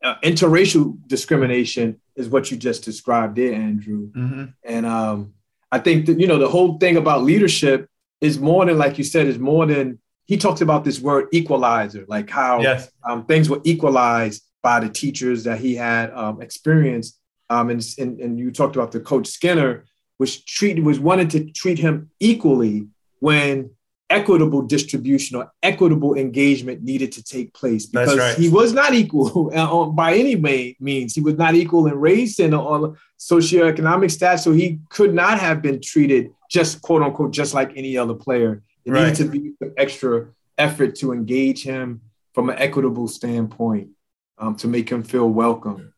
uh, 0.03 0.14
interracial 0.22 0.97
discrimination 1.07 2.01
is 2.16 2.28
what 2.28 2.51
you 2.51 2.57
just 2.57 2.84
described 2.84 3.36
there, 3.36 3.55
Andrew. 3.55 4.11
Mm-hmm. 4.12 4.45
And 4.64 4.86
um, 4.86 5.34
I 5.70 5.78
think 5.78 6.07
that 6.07 6.20
you 6.20 6.26
know 6.26 6.39
the 6.39 6.49
whole 6.49 6.78
thing 6.78 6.97
about 6.97 7.22
leadership 7.22 7.89
is 8.20 8.39
more 8.39 8.64
than 8.64 8.78
like 8.78 8.99
you 8.99 9.05
said 9.05 9.26
is 9.26 9.39
more 9.39 9.66
than 9.66 9.99
he 10.26 10.36
talks 10.36 10.61
about 10.61 10.84
this 10.84 11.01
word 11.01 11.28
equalizer, 11.32 12.05
like 12.07 12.28
how 12.28 12.61
yes. 12.61 12.91
um, 13.09 13.24
things 13.24 13.49
were 13.49 13.61
equalized 13.64 14.45
by 14.62 14.80
the 14.80 14.89
teachers 14.89 15.45
that 15.45 15.59
he 15.59 15.74
had 15.74 16.12
um, 16.12 16.43
experienced. 16.43 17.18
Um, 17.49 17.70
and, 17.70 17.82
and, 17.99 18.20
and 18.20 18.39
you 18.39 18.51
talked 18.51 18.76
about 18.76 18.93
the 18.93 19.01
coach 19.01 19.26
Skinner, 19.26 19.84
which 20.18 20.45
treated 20.45 20.84
was 20.84 21.01
wanted 21.01 21.30
to 21.30 21.51
treat 21.51 21.78
him 21.78 22.11
equally 22.20 22.89
when 23.20 23.70
equitable 24.11 24.62
distribution 24.62 25.36
or 25.36 25.52
equitable 25.62 26.14
engagement 26.14 26.82
needed 26.82 27.12
to 27.12 27.22
take 27.22 27.52
place 27.52 27.86
because 27.86 28.16
right. 28.16 28.36
he 28.36 28.48
was 28.48 28.72
not 28.72 28.94
equal 28.94 29.50
uh, 29.54 29.84
by 29.86 30.14
any 30.14 30.36
means. 30.80 31.14
He 31.14 31.20
was 31.20 31.34
not 31.34 31.54
equal 31.54 31.86
in 31.86 31.94
race 31.94 32.38
and 32.38 32.54
on 32.54 32.96
socioeconomic 33.18 34.11
status, 34.11 34.44
so 34.44 34.52
he 34.52 34.80
could 34.88 35.14
not 35.14 35.38
have 35.38 35.62
been 35.62 35.80
treated 35.80 36.32
just 36.50 36.80
quote 36.80 37.02
unquote 37.02 37.32
just 37.32 37.54
like 37.54 37.72
any 37.76 37.96
other 37.96 38.14
player. 38.14 38.62
It 38.84 38.92
right. 38.92 39.09
needed 39.09 39.16
to 39.16 39.24
be 39.28 39.52
extra 39.76 40.28
effort 40.56 40.94
to 40.96 41.12
engage 41.12 41.62
him 41.62 42.00
from 42.32 42.50
an 42.50 42.59
equitable 42.59 43.09
standpoint 43.09 43.90
um, 44.38 44.56
to 44.56 44.68
make 44.68 44.88
him 44.88 45.02
feel 45.02 45.28
welcome. 45.28 45.92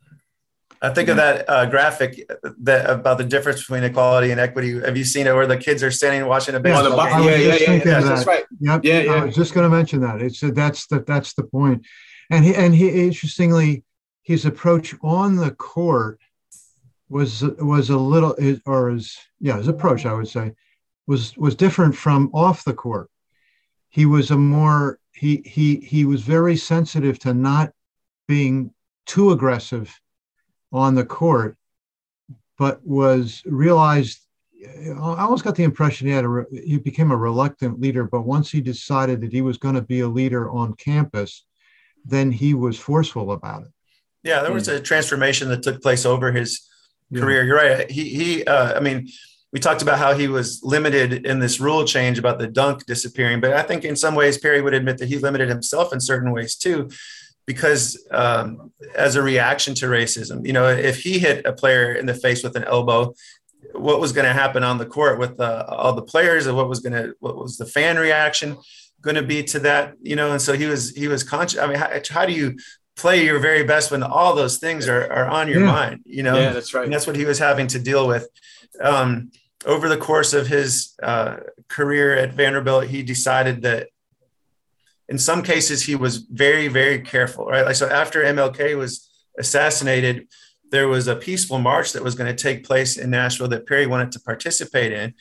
I 0.82 0.88
think 0.90 1.10
of 1.10 1.16
that 1.16 1.48
uh, 1.48 1.66
graphic 1.66 2.26
that 2.62 2.88
about 2.88 3.18
the 3.18 3.24
difference 3.24 3.60
between 3.60 3.84
equality 3.84 4.30
and 4.30 4.40
equity. 4.40 4.80
Have 4.80 4.96
you 4.96 5.04
seen 5.04 5.26
it 5.26 5.34
where 5.34 5.46
the 5.46 5.58
kids 5.58 5.82
are 5.82 5.90
standing 5.90 6.26
watching 6.26 6.54
a 6.54 6.60
baseball 6.60 6.96
yeah, 6.96 7.18
game? 7.18 7.28
Yeah, 7.28 7.36
yeah, 7.36 7.54
yeah, 7.54 7.72
yeah, 7.72 8.00
that. 8.00 8.02
that's 8.02 8.26
right. 8.26 8.44
Yep. 8.60 8.80
Yeah, 8.84 9.00
yeah. 9.00 9.12
I 9.12 9.24
was 9.26 9.34
just 9.34 9.52
going 9.52 9.70
to 9.70 9.76
mention 9.76 10.00
that. 10.00 10.22
It's 10.22 10.40
that's 10.40 10.86
the 10.86 11.00
that's 11.00 11.34
the 11.34 11.42
point. 11.42 11.86
And 12.30 12.44
he 12.44 12.54
and 12.54 12.74
he 12.74 12.88
interestingly, 12.88 13.84
his 14.22 14.46
approach 14.46 14.94
on 15.02 15.36
the 15.36 15.50
court 15.50 16.18
was 17.10 17.42
was 17.42 17.90
a 17.90 17.98
little 17.98 18.34
or 18.64 18.90
his 18.90 19.18
yeah 19.38 19.58
his 19.58 19.68
approach 19.68 20.06
I 20.06 20.14
would 20.14 20.28
say 20.28 20.52
was 21.06 21.36
was 21.36 21.56
different 21.56 21.94
from 21.94 22.30
off 22.32 22.64
the 22.64 22.72
court. 22.72 23.10
He 23.90 24.06
was 24.06 24.30
a 24.30 24.38
more 24.38 24.98
he 25.12 25.42
he 25.44 25.76
he 25.76 26.06
was 26.06 26.22
very 26.22 26.56
sensitive 26.56 27.18
to 27.18 27.34
not 27.34 27.72
being 28.26 28.72
too 29.04 29.32
aggressive 29.32 30.00
on 30.72 30.94
the 30.94 31.04
court, 31.04 31.56
but 32.58 32.84
was 32.86 33.42
realized. 33.46 34.18
I 34.62 34.92
almost 34.92 35.42
got 35.42 35.56
the 35.56 35.64
impression 35.64 36.06
he 36.06 36.12
had 36.12 36.24
a 36.26 36.44
he 36.52 36.76
became 36.78 37.10
a 37.10 37.16
reluctant 37.16 37.80
leader, 37.80 38.04
but 38.04 38.22
once 38.22 38.50
he 38.50 38.60
decided 38.60 39.22
that 39.22 39.32
he 39.32 39.40
was 39.40 39.56
going 39.56 39.74
to 39.74 39.82
be 39.82 40.00
a 40.00 40.08
leader 40.08 40.50
on 40.50 40.74
campus, 40.74 41.46
then 42.04 42.30
he 42.30 42.52
was 42.52 42.78
forceful 42.78 43.32
about 43.32 43.62
it. 43.62 43.68
Yeah, 44.22 44.42
there 44.42 44.52
was 44.52 44.68
a 44.68 44.78
transformation 44.78 45.48
that 45.48 45.62
took 45.62 45.80
place 45.80 46.04
over 46.04 46.30
his 46.30 46.60
yeah. 47.08 47.20
career. 47.20 47.44
You're 47.44 47.56
right. 47.56 47.90
He 47.90 48.10
he. 48.10 48.44
Uh, 48.44 48.76
I 48.76 48.80
mean, 48.80 49.08
we 49.50 49.60
talked 49.60 49.80
about 49.80 49.98
how 49.98 50.12
he 50.12 50.28
was 50.28 50.60
limited 50.62 51.26
in 51.26 51.38
this 51.38 51.58
rule 51.58 51.84
change 51.84 52.18
about 52.18 52.38
the 52.38 52.46
dunk 52.46 52.84
disappearing, 52.84 53.40
but 53.40 53.54
I 53.54 53.62
think 53.62 53.84
in 53.84 53.96
some 53.96 54.14
ways 54.14 54.36
Perry 54.36 54.60
would 54.60 54.74
admit 54.74 54.98
that 54.98 55.08
he 55.08 55.16
limited 55.16 55.48
himself 55.48 55.92
in 55.94 56.00
certain 56.00 56.32
ways 56.32 56.54
too 56.54 56.90
because 57.50 58.06
um, 58.12 58.70
as 58.94 59.16
a 59.16 59.22
reaction 59.22 59.74
to 59.74 59.86
racism, 59.86 60.46
you 60.46 60.52
know, 60.52 60.68
if 60.68 61.02
he 61.02 61.18
hit 61.18 61.44
a 61.44 61.52
player 61.52 61.94
in 61.94 62.06
the 62.06 62.14
face 62.14 62.44
with 62.44 62.54
an 62.54 62.62
elbow, 62.62 63.12
what 63.72 63.98
was 63.98 64.12
going 64.12 64.24
to 64.24 64.32
happen 64.32 64.62
on 64.62 64.78
the 64.78 64.86
court 64.86 65.18
with 65.18 65.36
the, 65.36 65.66
all 65.66 65.92
the 65.92 66.08
players, 66.14 66.46
and 66.46 66.56
what 66.56 66.68
was 66.68 66.78
going 66.78 66.92
to, 66.92 67.12
what 67.18 67.36
was 67.36 67.56
the 67.56 67.66
fan 67.66 67.96
reaction 67.96 68.56
going 69.00 69.16
to 69.16 69.22
be 69.22 69.42
to 69.42 69.58
that, 69.58 69.94
you 70.00 70.14
know? 70.14 70.30
And 70.30 70.40
so 70.40 70.52
he 70.52 70.66
was, 70.66 70.94
he 70.94 71.08
was 71.08 71.24
conscious. 71.24 71.58
I 71.58 71.66
mean, 71.66 71.76
how, 71.76 71.90
how 72.08 72.24
do 72.24 72.32
you 72.32 72.56
play 72.94 73.24
your 73.24 73.40
very 73.40 73.64
best 73.64 73.90
when 73.90 74.04
all 74.04 74.36
those 74.36 74.58
things 74.58 74.86
are, 74.86 75.12
are 75.12 75.26
on 75.26 75.48
your 75.48 75.62
yeah. 75.62 75.72
mind, 75.72 76.00
you 76.04 76.22
know? 76.22 76.38
Yeah, 76.38 76.52
that's 76.52 76.72
right. 76.72 76.84
And 76.84 76.92
that's 76.92 77.08
what 77.08 77.16
he 77.16 77.24
was 77.24 77.40
having 77.40 77.66
to 77.74 77.80
deal 77.80 78.06
with. 78.06 78.28
Um, 78.80 79.32
over 79.66 79.88
the 79.88 79.96
course 79.96 80.34
of 80.34 80.46
his 80.46 80.94
uh, 81.02 81.38
career 81.66 82.16
at 82.16 82.32
Vanderbilt, 82.32 82.84
he 82.84 83.02
decided 83.02 83.62
that 83.62 83.88
in 85.10 85.18
some 85.18 85.42
cases 85.42 85.82
he 85.82 85.94
was 85.94 86.18
very 86.18 86.68
very 86.68 87.00
careful 87.00 87.46
right? 87.46 87.64
Like 87.66 87.76
so 87.76 87.88
after 87.88 88.22
mlk 88.22 88.76
was 88.76 89.08
assassinated 89.38 90.28
there 90.70 90.88
was 90.88 91.08
a 91.08 91.16
peaceful 91.16 91.58
march 91.58 91.92
that 91.92 92.04
was 92.04 92.14
going 92.14 92.34
to 92.34 92.42
take 92.42 92.64
place 92.64 92.96
in 92.96 93.10
nashville 93.10 93.48
that 93.48 93.66
perry 93.66 93.86
wanted 93.86 94.12
to 94.12 94.20
participate 94.20 94.92
in. 94.92 95.14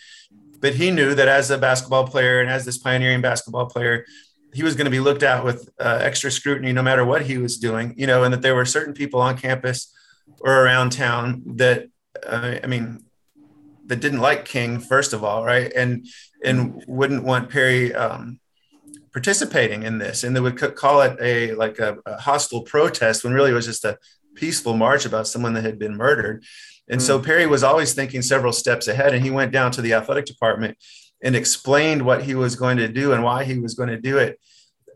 But 0.62 0.76
he 0.76 0.92
knew 0.92 1.16
that 1.16 1.28
as 1.28 1.50
a 1.50 1.58
basketball 1.58 2.06
player 2.06 2.42
and 2.42 2.50
as 2.50 2.66
this 2.66 2.78
pioneering 2.78 3.22
basketball 3.22 3.68
player 3.68 4.06
he 4.54 4.64
was 4.64 4.76
going 4.76 4.86
to 4.86 4.92
be 4.92 5.00
looked 5.00 5.24
at 5.24 5.44
with 5.44 5.70
uh, 5.80 6.00
extra 6.02 6.32
scrutiny 6.32 6.72
no 6.72 6.84
matter 6.84 7.06
what 7.06 7.24
he 7.24 7.38
was 7.38 7.58
doing 7.58 7.94
you 7.98 8.08
know 8.08 8.24
and 8.24 8.34
that 8.34 8.42
there 8.42 8.56
were 8.56 8.66
certain 8.66 8.94
people 8.94 9.22
on 9.22 9.38
campus 9.38 9.94
or 10.42 10.64
around 10.64 10.92
town 10.92 11.42
that 11.46 11.88
uh, 12.26 12.56
i 12.64 12.68
mean 12.68 13.04
that 13.90 14.00
didn't 14.00 14.22
like 14.22 14.46
king 14.46 14.80
first 14.80 15.14
of 15.14 15.24
all 15.24 15.44
right? 15.44 15.72
And 15.76 16.08
and 16.44 16.84
wouldn't 16.88 17.24
want 17.24 17.50
perry 17.50 17.94
um, 17.94 18.40
participating 19.12 19.84
in 19.84 19.98
this 19.98 20.24
and 20.24 20.36
they 20.36 20.40
would 20.40 20.58
call 20.76 21.02
it 21.02 21.18
a 21.22 21.54
like 21.56 21.80
a, 21.80 21.98
a, 22.06 22.18
hostile 22.18 22.62
protest 22.62 23.24
when 23.24 23.34
really 23.34 23.52
it 23.52 23.56
was 23.56 23.66
just 23.66 23.86
a 23.86 23.98
peaceful 24.36 24.76
march 24.76 25.06
about 25.06 25.28
someone 25.28 25.54
that 25.54 25.64
had 25.64 25.80
been 25.80 25.96
murdered 25.96 26.44
and 26.90 27.02
mm. 27.02 27.04
so 27.04 27.20
perry 27.20 27.46
was 27.46 27.64
always 27.64 27.94
thinking 27.94 28.22
several 28.22 28.54
steps 28.54 28.88
ahead 28.88 29.14
and 29.14 29.24
he 29.24 29.32
went 29.32 29.52
down 29.52 29.72
to 29.72 29.82
the 29.82 29.94
athletic 29.94 30.26
department 30.26 30.78
and 31.24 31.36
explained 31.36 32.02
what 32.02 32.24
he 32.24 32.36
was 32.36 32.56
going 32.56 32.78
to 32.78 32.88
do 32.88 33.12
and 33.12 33.24
why 33.24 33.44
he 33.44 33.60
was 33.60 33.74
going 33.74 33.90
to 33.90 34.00
do 34.00 34.18
it 34.18 34.40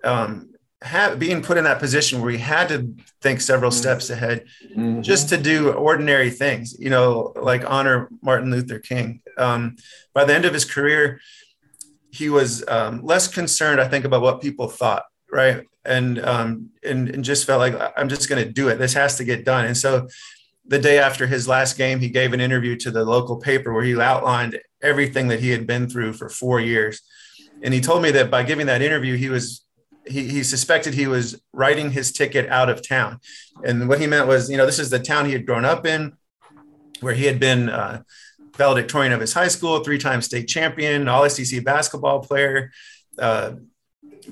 um, 0.03 0.49
have, 0.81 1.17
being 1.17 1.41
put 1.41 1.57
in 1.57 1.63
that 1.63 1.79
position 1.79 2.21
where 2.21 2.31
he 2.31 2.37
had 2.37 2.67
to 2.67 2.93
think 3.21 3.41
several 3.41 3.71
mm. 3.71 3.73
steps 3.73 4.09
ahead 4.09 4.45
mm-hmm. 4.69 5.01
just 5.01 5.29
to 5.29 5.37
do 5.37 5.71
ordinary 5.71 6.29
things 6.29 6.77
you 6.79 6.89
know 6.89 7.33
like 7.41 7.69
honor 7.69 8.09
martin 8.21 8.51
luther 8.51 8.79
king 8.79 9.21
um, 9.37 9.75
by 10.13 10.23
the 10.23 10.33
end 10.33 10.45
of 10.45 10.53
his 10.53 10.65
career 10.65 11.19
he 12.13 12.29
was 12.29 12.63
um, 12.67 13.01
less 13.03 13.27
concerned, 13.27 13.81
I 13.81 13.87
think, 13.87 14.05
about 14.05 14.21
what 14.21 14.39
people 14.39 14.67
thought, 14.67 15.03
right? 15.31 15.67
And 15.83 16.19
um, 16.19 16.69
and, 16.83 17.09
and 17.09 17.23
just 17.23 17.45
felt 17.45 17.59
like 17.59 17.73
I'm 17.97 18.07
just 18.07 18.29
going 18.29 18.45
to 18.45 18.51
do 18.51 18.69
it. 18.69 18.77
This 18.77 18.93
has 18.93 19.17
to 19.17 19.23
get 19.23 19.43
done. 19.43 19.65
And 19.65 19.75
so, 19.75 20.07
the 20.65 20.77
day 20.77 20.99
after 20.99 21.25
his 21.25 21.47
last 21.47 21.75
game, 21.75 21.99
he 21.99 22.09
gave 22.09 22.31
an 22.31 22.39
interview 22.39 22.75
to 22.77 22.91
the 22.91 23.03
local 23.03 23.37
paper 23.37 23.73
where 23.73 23.83
he 23.83 23.99
outlined 23.99 24.59
everything 24.81 25.27
that 25.29 25.39
he 25.39 25.49
had 25.49 25.65
been 25.65 25.89
through 25.89 26.13
for 26.13 26.29
four 26.29 26.61
years. 26.61 27.01
And 27.63 27.73
he 27.73 27.81
told 27.81 28.03
me 28.03 28.11
that 28.11 28.29
by 28.29 28.43
giving 28.43 28.67
that 28.67 28.81
interview, 28.81 29.17
he 29.17 29.29
was 29.29 29.65
he, 30.05 30.27
he 30.27 30.43
suspected 30.43 30.93
he 30.93 31.07
was 31.07 31.41
writing 31.51 31.91
his 31.91 32.11
ticket 32.11 32.47
out 32.49 32.69
of 32.69 32.87
town. 32.87 33.19
And 33.63 33.89
what 33.89 33.99
he 33.99 34.05
meant 34.05 34.27
was, 34.27 34.51
you 34.51 34.57
know, 34.57 34.67
this 34.67 34.79
is 34.79 34.91
the 34.91 34.99
town 34.99 35.25
he 35.25 35.31
had 35.33 35.47
grown 35.47 35.65
up 35.65 35.85
in, 35.87 36.13
where 36.99 37.15
he 37.15 37.25
had 37.25 37.39
been 37.39 37.69
uh, 37.69 38.03
valedictorian 38.55 39.13
of 39.13 39.21
his 39.21 39.33
high 39.33 39.47
school, 39.47 39.83
three-time 39.83 40.21
state 40.21 40.47
champion, 40.47 41.07
all 41.07 41.27
SEC 41.29 41.63
basketball 41.63 42.19
player, 42.19 42.71
uh, 43.17 43.53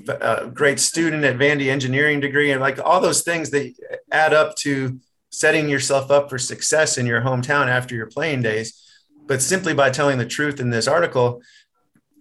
a 0.08 0.46
great 0.46 0.80
student 0.80 1.24
at 1.24 1.36
Vandy 1.36 1.68
engineering 1.68 2.20
degree, 2.20 2.50
and 2.50 2.60
like 2.60 2.78
all 2.82 3.00
those 3.00 3.22
things 3.22 3.50
that 3.50 3.74
add 4.10 4.32
up 4.32 4.56
to 4.56 4.98
setting 5.30 5.68
yourself 5.68 6.10
up 6.10 6.30
for 6.30 6.38
success 6.38 6.98
in 6.98 7.06
your 7.06 7.20
hometown 7.20 7.68
after 7.68 7.94
your 7.94 8.06
playing 8.06 8.42
days. 8.42 8.78
But 9.26 9.42
simply 9.42 9.74
by 9.74 9.90
telling 9.90 10.18
the 10.18 10.26
truth 10.26 10.60
in 10.60 10.70
this 10.70 10.88
article, 10.88 11.42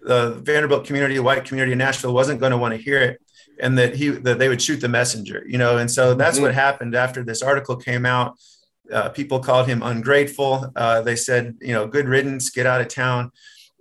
the 0.02 0.32
Vanderbilt 0.44 0.86
community, 0.86 1.16
the 1.16 1.24
white 1.24 1.46
community 1.46 1.74
in 1.74 1.78
Nashville 1.78 2.14
wasn't 2.14 2.40
going 2.40 2.52
to 2.52 2.58
want 2.58 2.74
to 2.74 2.82
hear 2.82 3.02
it 3.02 3.22
and 3.62 3.78
that 3.78 3.96
he 3.96 4.10
that 4.10 4.40
they 4.40 4.50
would 4.50 4.62
shoot 4.62 4.82
the 4.82 4.90
messenger, 4.90 5.44
you 5.48 5.58
know. 5.58 5.78
And 5.78 5.90
so 5.90 6.14
that's 6.14 6.38
mm-hmm. 6.38 6.46
what 6.46 6.54
happened 6.54 6.96
after 6.96 7.24
this 7.24 7.42
article 7.42 7.76
came 7.76 8.06
out. 8.06 8.38
Uh, 8.92 9.10
people 9.10 9.40
called 9.40 9.68
him 9.68 9.82
ungrateful. 9.82 10.72
Uh, 10.76 11.02
they 11.02 11.16
said, 11.16 11.56
you 11.62 11.74
know, 11.74 11.88
good 11.88 12.08
riddance, 12.08 12.50
get 12.50 12.66
out 12.66 12.82
of 12.82 12.88
town. 12.88 13.32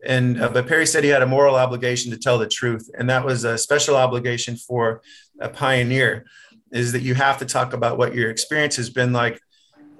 And 0.04 0.40
uh, 0.40 0.48
but 0.48 0.66
Perry 0.66 0.86
said 0.86 1.04
he 1.04 1.10
had 1.10 1.22
a 1.22 1.26
moral 1.26 1.56
obligation 1.56 2.10
to 2.10 2.18
tell 2.18 2.38
the 2.38 2.48
truth, 2.48 2.88
and 2.98 3.10
that 3.10 3.24
was 3.24 3.44
a 3.44 3.58
special 3.58 3.96
obligation 3.96 4.56
for 4.56 5.02
a 5.40 5.48
pioneer, 5.48 6.26
is 6.72 6.92
that 6.92 7.02
you 7.02 7.14
have 7.14 7.38
to 7.38 7.44
talk 7.44 7.72
about 7.72 7.98
what 7.98 8.14
your 8.14 8.30
experience 8.30 8.76
has 8.76 8.88
been 8.88 9.12
like 9.12 9.40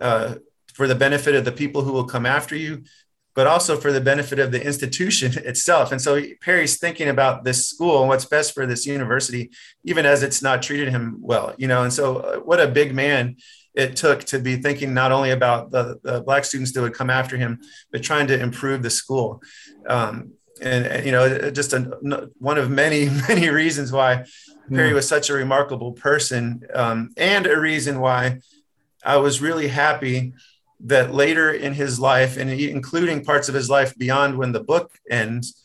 uh, 0.01 0.37
for 0.73 0.87
the 0.87 0.95
benefit 0.95 1.35
of 1.35 1.45
the 1.45 1.53
people 1.53 1.83
who 1.83 1.93
will 1.93 2.05
come 2.05 2.25
after 2.25 2.57
you, 2.57 2.83
but 3.35 3.47
also 3.47 3.77
for 3.77 3.93
the 3.93 4.01
benefit 4.01 4.39
of 4.39 4.53
the 4.53 4.65
institution 4.65 5.33
itself. 5.45 5.93
And 5.93 6.01
so 6.01 6.23
Perry's 6.41 6.79
thinking 6.79 7.09
about 7.09 7.45
this 7.45 7.67
school 7.67 8.01
and 8.01 8.09
what's 8.09 8.25
best 8.25 8.55
for 8.55 8.67
this 8.67 8.87
university, 8.87 9.51
even 9.85 10.07
as 10.07 10.23
it's 10.23 10.43
not 10.43 10.63
treated 10.63 10.89
him 10.89 11.19
well, 11.21 11.55
you 11.59 11.69
know. 11.69 11.83
And 11.83 11.93
so, 11.93 12.17
uh, 12.19 12.37
what 12.39 12.61
a 12.61 12.69
big 12.69 12.95
man 12.95 13.37
it 13.75 13.97
took 13.97 14.25
to 14.25 14.39
be 14.39 14.57
thinking 14.57 14.95
not 14.95 15.13
only 15.13 15.31
about 15.31 15.71
the, 15.71 15.99
the 16.03 16.21
black 16.23 16.45
students 16.45 16.73
that 16.73 16.83
would 16.83 16.95
come 16.95 17.11
after 17.11 17.37
him, 17.37 17.61
but 17.93 18.03
trying 18.03 18.27
to 18.29 18.41
improve 18.41 18.83
the 18.83 18.91
school. 18.91 19.43
Um, 19.87 20.33
and, 20.61 20.87
and, 20.87 21.07
you 21.07 21.13
know, 21.13 21.51
just 21.51 21.73
a, 21.73 22.31
one 22.39 22.59
of 22.59 22.71
many, 22.71 23.09
many 23.29 23.49
reasons 23.49 23.93
why 23.93 24.25
Perry 24.69 24.93
was 24.93 25.09
such 25.09 25.31
a 25.31 25.35
remarkable 25.35 25.93
person, 25.93 26.63
um, 26.75 27.11
and 27.17 27.47
a 27.47 27.59
reason 27.59 28.01
why 28.01 28.41
I 29.05 29.17
was 29.17 29.41
really 29.41 29.69
happy 29.69 30.33
that 30.85 31.13
later 31.13 31.53
in 31.53 31.75
his 31.75 31.99
life, 31.99 32.37
and 32.37 32.51
including 32.51 33.25
parts 33.25 33.49
of 33.49 33.55
his 33.55 33.69
life 33.69 33.97
beyond 33.97 34.39
when 34.39 34.53
the 34.53 34.63
book 34.63 34.93
ends, 35.11 35.61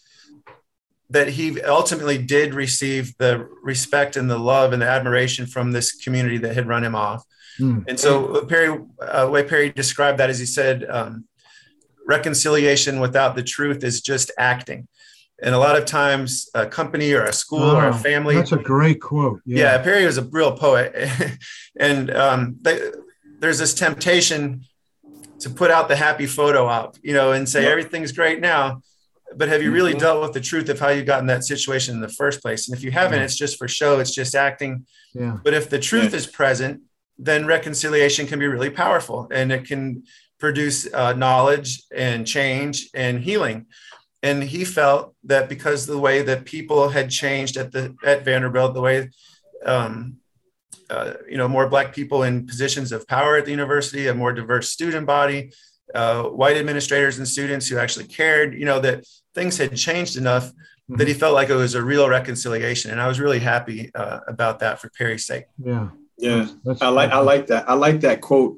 that 1.09 1.29
he 1.29 1.61
ultimately 1.61 2.17
did 2.17 2.53
receive 2.53 3.15
the 3.17 3.47
respect 3.61 4.17
and 4.17 4.29
the 4.29 4.39
love 4.39 4.73
and 4.73 4.81
the 4.81 4.87
admiration 4.87 5.45
from 5.45 5.71
this 5.71 5.93
community 5.93 6.37
that 6.39 6.55
had 6.55 6.67
run 6.67 6.83
him 6.83 6.95
off. 6.95 7.23
Mm. 7.59 7.85
And 7.87 7.99
so 7.99 8.45
Perry, 8.45 8.79
uh, 8.99 9.27
way 9.31 9.43
Perry 9.43 9.69
described 9.69 10.19
that 10.19 10.29
as 10.29 10.39
he 10.39 10.45
said, 10.45 10.85
um, 10.89 11.25
reconciliation 12.05 12.99
without 12.99 13.35
the 13.35 13.43
truth 13.43 13.83
is 13.83 14.01
just 14.01 14.31
acting. 14.37 14.87
And 15.41 15.53
a 15.53 15.59
lot 15.59 15.75
of 15.77 15.85
times, 15.85 16.49
a 16.53 16.65
company 16.65 17.11
or 17.11 17.23
a 17.23 17.33
school 17.33 17.63
oh, 17.63 17.75
or 17.75 17.87
a 17.87 17.93
family. 17.93 18.35
That's 18.35 18.53
a 18.53 18.57
great 18.57 19.01
quote. 19.01 19.41
Yeah, 19.45 19.75
yeah 19.75 19.83
Perry 19.83 20.05
was 20.05 20.17
a 20.17 20.23
real 20.23 20.55
poet, 20.55 20.95
and 21.79 22.09
um, 22.09 22.57
they, 22.61 22.79
there's 23.39 23.59
this 23.59 23.73
temptation 23.73 24.63
to 25.39 25.49
put 25.49 25.71
out 25.71 25.89
the 25.89 25.95
happy 25.97 26.25
photo 26.25 26.65
op, 26.65 26.95
you 27.03 27.13
know, 27.13 27.33
and 27.33 27.49
say 27.49 27.63
yep. 27.63 27.71
everything's 27.71 28.13
great 28.13 28.39
now. 28.39 28.81
But 29.35 29.49
have 29.49 29.61
you 29.61 29.71
really 29.71 29.91
mm-hmm. 29.91 29.99
dealt 29.99 30.21
with 30.21 30.31
the 30.31 30.39
truth 30.39 30.69
of 30.69 30.79
how 30.79 30.89
you 30.89 31.03
got 31.03 31.19
in 31.19 31.27
that 31.27 31.43
situation 31.43 31.95
in 31.95 32.01
the 32.01 32.07
first 32.07 32.41
place? 32.41 32.69
And 32.69 32.77
if 32.77 32.83
you 32.83 32.91
haven't, 32.91 33.21
it's 33.21 33.35
just 33.35 33.57
for 33.57 33.67
show. 33.67 33.99
It's 33.99 34.15
just 34.15 34.35
acting. 34.35 34.85
Yeah. 35.13 35.37
But 35.43 35.53
if 35.53 35.69
the 35.69 35.79
truth 35.79 36.11
yeah. 36.11 36.17
is 36.17 36.27
present, 36.27 36.81
then 37.17 37.45
reconciliation 37.45 38.27
can 38.27 38.39
be 38.39 38.47
really 38.47 38.69
powerful 38.69 39.27
and 39.31 39.51
it 39.51 39.65
can 39.65 40.03
produce 40.39 40.91
uh, 40.93 41.13
knowledge 41.13 41.83
and 41.95 42.27
change 42.27 42.89
and 42.93 43.21
healing 43.21 43.65
and 44.21 44.43
he 44.43 44.65
felt 44.65 45.15
that 45.23 45.47
because 45.47 45.85
the 45.85 45.97
way 45.97 46.21
that 46.21 46.45
people 46.45 46.89
had 46.89 47.09
changed 47.09 47.57
at 47.57 47.71
the 47.71 47.95
at 48.03 48.25
vanderbilt 48.25 48.73
the 48.73 48.81
way 48.81 49.09
um, 49.65 50.17
uh, 50.89 51.13
you 51.27 51.37
know, 51.37 51.47
more 51.47 51.67
black 51.67 51.93
people 51.93 52.23
in 52.23 52.45
positions 52.45 52.91
of 52.91 53.07
power 53.07 53.37
at 53.37 53.45
the 53.45 53.51
university, 53.51 54.07
a 54.07 54.13
more 54.13 54.31
diverse 54.31 54.69
student 54.69 55.05
body, 55.05 55.51
uh, 55.93 56.23
white 56.23 56.57
administrators 56.57 57.17
and 57.17 57.27
students 57.27 57.67
who 57.67 57.77
actually 57.77 58.05
cared, 58.05 58.53
you 58.53 58.65
know, 58.65 58.79
that 58.79 59.03
things 59.33 59.57
had 59.57 59.75
changed 59.75 60.17
enough 60.17 60.47
mm-hmm. 60.47 60.97
that 60.97 61.07
he 61.07 61.13
felt 61.13 61.33
like 61.33 61.49
it 61.49 61.55
was 61.55 61.75
a 61.75 61.81
real 61.81 62.07
reconciliation. 62.07 62.91
And 62.91 63.01
I 63.01 63.07
was 63.07 63.19
really 63.19 63.39
happy 63.39 63.91
uh, 63.95 64.19
about 64.27 64.59
that 64.59 64.79
for 64.79 64.89
Perry's 64.89 65.25
sake. 65.25 65.45
Yeah. 65.63 65.89
Yeah. 66.17 66.47
That's, 66.63 66.81
I 66.81 66.89
like, 66.89 67.11
I 67.11 67.19
like 67.19 67.47
that. 67.47 67.69
I 67.69 67.73
like 67.73 68.01
that 68.01 68.21
quote. 68.21 68.57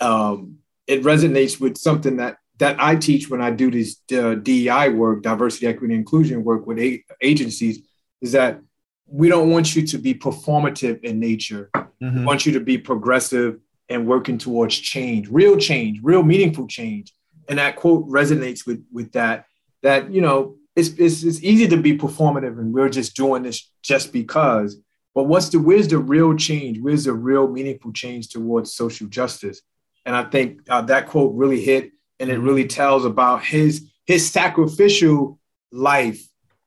Um, 0.00 0.58
it 0.86 1.02
resonates 1.02 1.60
with 1.60 1.76
something 1.76 2.16
that, 2.16 2.38
that 2.58 2.76
I 2.80 2.96
teach 2.96 3.28
when 3.28 3.42
I 3.42 3.50
do 3.50 3.70
this 3.70 4.00
uh, 4.12 4.34
DEI 4.34 4.90
work, 4.90 5.22
diversity, 5.22 5.66
equity, 5.66 5.94
inclusion 5.94 6.44
work 6.44 6.66
with 6.66 6.78
a- 6.78 7.04
agencies 7.20 7.80
is 8.20 8.32
that 8.32 8.60
we 9.06 9.28
don't 9.28 9.50
want 9.50 9.76
you 9.76 9.86
to 9.86 9.98
be 9.98 10.14
performative 10.14 11.02
in 11.02 11.20
nature. 11.20 11.70
Mm-hmm. 11.74 12.20
We 12.20 12.24
want 12.24 12.46
you 12.46 12.52
to 12.52 12.60
be 12.60 12.78
progressive 12.78 13.60
and 13.88 14.06
working 14.06 14.38
towards 14.38 14.76
change, 14.76 15.28
real 15.28 15.56
change, 15.56 16.00
real 16.02 16.22
meaningful 16.22 16.66
change. 16.66 17.12
And 17.48 17.58
that 17.58 17.76
quote 17.76 18.08
resonates 18.08 18.66
with 18.66 18.84
with 18.92 19.12
that. 19.12 19.46
That 19.82 20.10
you 20.10 20.20
know, 20.20 20.56
it's 20.74 20.88
it's, 20.88 21.22
it's 21.22 21.42
easy 21.42 21.68
to 21.68 21.76
be 21.76 21.96
performative, 21.96 22.58
and 22.58 22.74
we're 22.74 22.88
just 22.88 23.14
doing 23.14 23.44
this 23.44 23.70
just 23.82 24.12
because. 24.12 24.76
But 25.16 25.24
what's 25.24 25.48
the 25.48 25.58
where's 25.58 25.88
the 25.88 25.96
real 25.96 26.36
change? 26.36 26.78
Where's 26.78 27.04
the 27.04 27.14
real 27.14 27.48
meaningful 27.48 27.90
change 27.90 28.28
towards 28.28 28.74
social 28.74 29.06
justice? 29.06 29.62
And 30.04 30.14
I 30.14 30.24
think 30.24 30.60
uh, 30.68 30.82
that 30.82 31.08
quote 31.08 31.34
really 31.34 31.64
hit, 31.64 31.90
and 32.20 32.28
it 32.28 32.38
really 32.38 32.66
tells 32.66 33.06
about 33.06 33.42
his 33.42 33.90
his 34.04 34.30
sacrificial 34.30 35.38
life 35.72 36.22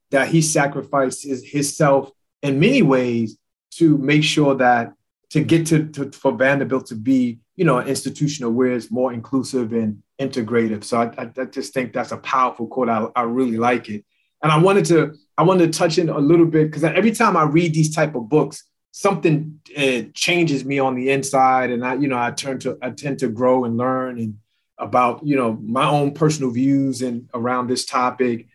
that 0.10 0.30
he 0.30 0.42
sacrificed 0.42 1.26
his, 1.26 1.48
himself 1.48 2.12
in 2.42 2.60
many 2.60 2.82
ways 2.82 3.38
to 3.76 4.00
make 4.00 4.24
sure 4.24 4.56
that 4.56 4.94
to 5.30 5.44
get 5.44 5.68
to, 5.68 5.88
to 5.90 6.12
for 6.12 6.32
Vanderbilt 6.32 6.88
to 6.88 6.96
be, 6.96 7.38
you 7.56 7.66
know, 7.66 7.78
an 7.78 7.88
institution 7.88 8.56
where 8.56 8.74
it's 8.74 8.90
more 8.90 9.14
inclusive 9.14 9.74
and 9.74 10.02
integrative. 10.20 10.84
So 10.84 11.02
I, 11.02 11.06
I, 11.22 11.32
I 11.40 11.46
just 11.46 11.72
think 11.72 11.94
that's 11.94 12.12
a 12.12 12.18
powerful 12.18 12.66
quote. 12.66 12.90
I, 12.90 13.10
I 13.16 13.22
really 13.22 13.58
like 13.58 13.90
it. 13.90 14.06
And 14.42 14.52
I 14.52 14.58
wanted 14.58 14.86
to 14.86 15.16
I 15.38 15.44
wanted 15.44 15.72
to 15.72 15.78
touch 15.80 15.98
in 15.98 16.10
a 16.10 16.18
little 16.18 16.46
bit 16.46 16.68
because 16.68 16.84
every 16.84 17.12
time 17.12 17.38
I 17.38 17.44
read 17.44 17.74
these 17.74 17.94
type 17.94 18.16
of 18.16 18.30
books, 18.30 18.64
something 18.92 19.60
uh, 19.78 20.02
changes 20.14 20.66
me 20.66 20.80
on 20.80 20.96
the 20.96 21.12
inside, 21.12 21.72
and 21.72 21.86
I 21.86 21.96
you 21.96 22.08
know 22.08 22.20
I 22.20 22.32
turn 22.32 22.60
to 22.60 22.78
I 22.82 22.92
tend 22.92 23.20
to 23.20 23.30
grow 23.30 23.66
and 23.66 23.78
learn 23.78 24.20
and 24.20 24.38
about 24.78 25.26
you 25.26 25.36
know 25.36 25.54
my 25.62 25.88
own 25.90 26.14
personal 26.14 26.52
views 26.52 27.02
and 27.02 27.30
around 27.34 27.68
this 27.68 27.86
topic 27.86 28.48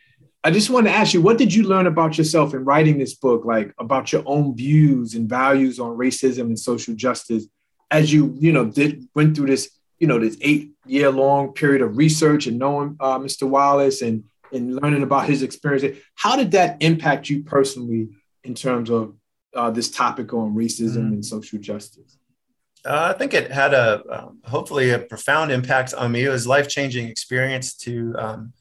I 0.47 0.51
just 0.51 0.69
want 0.69 0.87
to 0.87 0.93
ask 0.93 1.15
you, 1.15 1.23
what 1.23 1.39
did 1.39 1.55
you 1.55 1.63
learn 1.63 1.87
about 1.87 2.19
yourself 2.19 2.53
in 2.53 2.67
writing 2.67 2.99
this 2.99 3.15
book, 3.15 3.47
like 3.47 3.73
about 3.79 4.13
your 4.13 4.23
own 4.27 4.55
views 4.55 5.15
and 5.15 5.27
values 5.27 5.81
on 5.81 5.97
racism 5.97 6.43
and 6.43 6.59
social 6.59 6.95
justice, 6.95 7.47
as 7.91 8.13
you, 8.13 8.37
you 8.39 8.53
know, 8.53 8.67
did 8.67 9.09
went 9.15 9.35
through 9.35 9.47
this, 9.47 9.71
you 9.99 10.07
know, 10.07 10.19
this 10.19 10.37
eight 10.43 10.73
year 10.85 11.11
long 11.11 11.55
period 11.55 11.81
of 11.81 11.97
research 11.97 12.47
and 12.47 12.59
knowing 12.59 12.95
uh, 13.01 13.19
Mr. 13.19 13.49
Wallace 13.49 14.03
and 14.03 14.25
and 14.55 14.77
learning 14.77 15.03
about 15.03 15.29
his 15.29 15.43
experience. 15.43 15.99
How 16.15 16.37
did 16.37 16.53
that 16.53 16.77
impact 16.81 17.29
you 17.29 17.43
personally 17.43 18.09
in 18.43 18.55
terms 18.55 18.91
of 18.91 19.15
uh, 19.55 19.71
this 19.71 19.91
topic 19.91 20.33
on 20.33 20.55
racism 20.55 20.97
mm-hmm. 20.97 21.13
and 21.15 21.27
social 21.27 21.59
justice? 21.59 22.19
Uh, 22.85 23.13
I 23.15 23.19
think 23.19 23.33
it 23.33 23.51
had 23.51 23.73
a 23.73 24.03
um, 24.11 24.41
hopefully 24.45 24.91
a 24.91 24.99
profound 24.99 25.51
impact 25.51 25.95
on 25.95 26.13
me. 26.13 26.25
It 26.25 26.29
was 26.29 26.47
life 26.47 26.69
changing 26.69 27.09
experience 27.09 27.75
to 27.77 28.15
um, 28.19 28.53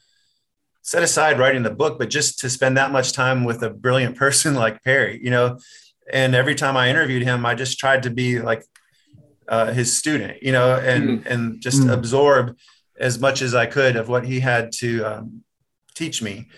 set 0.82 1.04
aside 1.04 1.40
writing 1.40 1.64
the 1.64 1.70
book, 1.70 2.00
but 2.00 2.10
just 2.10 2.40
to 2.40 2.50
spend 2.50 2.78
that 2.78 2.92
much 2.92 3.12
time 3.12 3.44
with 3.44 3.64
a 3.64 3.70
brilliant 3.70 4.16
person 4.24 4.56
like 4.56 4.84
Perry, 4.84 5.20
you 5.22 5.30
know. 5.30 5.60
And 6.12 6.36
every 6.36 6.56
time 6.56 6.76
I 6.76 6.90
interviewed 6.90 7.24
him, 7.24 7.46
I 7.46 7.56
just 7.56 7.80
tried 7.80 8.04
to 8.04 8.10
be 8.10 8.40
like 8.40 8.64
uh, 9.48 9.74
his 9.74 9.98
student, 9.98 10.42
you 10.42 10.52
know, 10.52 10.76
and 10.76 11.04
mm-hmm. 11.04 11.28
and 11.28 11.62
just 11.62 11.82
mm-hmm. 11.82 11.90
absorb 11.90 12.58
as 12.98 13.20
much 13.20 13.42
as 13.42 13.54
I 13.54 13.66
could 13.66 13.96
of 13.96 14.08
what 14.08 14.26
he 14.26 14.40
had 14.40 14.72
to 14.74 15.04
um, 15.04 15.44
teach 15.94 16.22
me. 16.22 16.50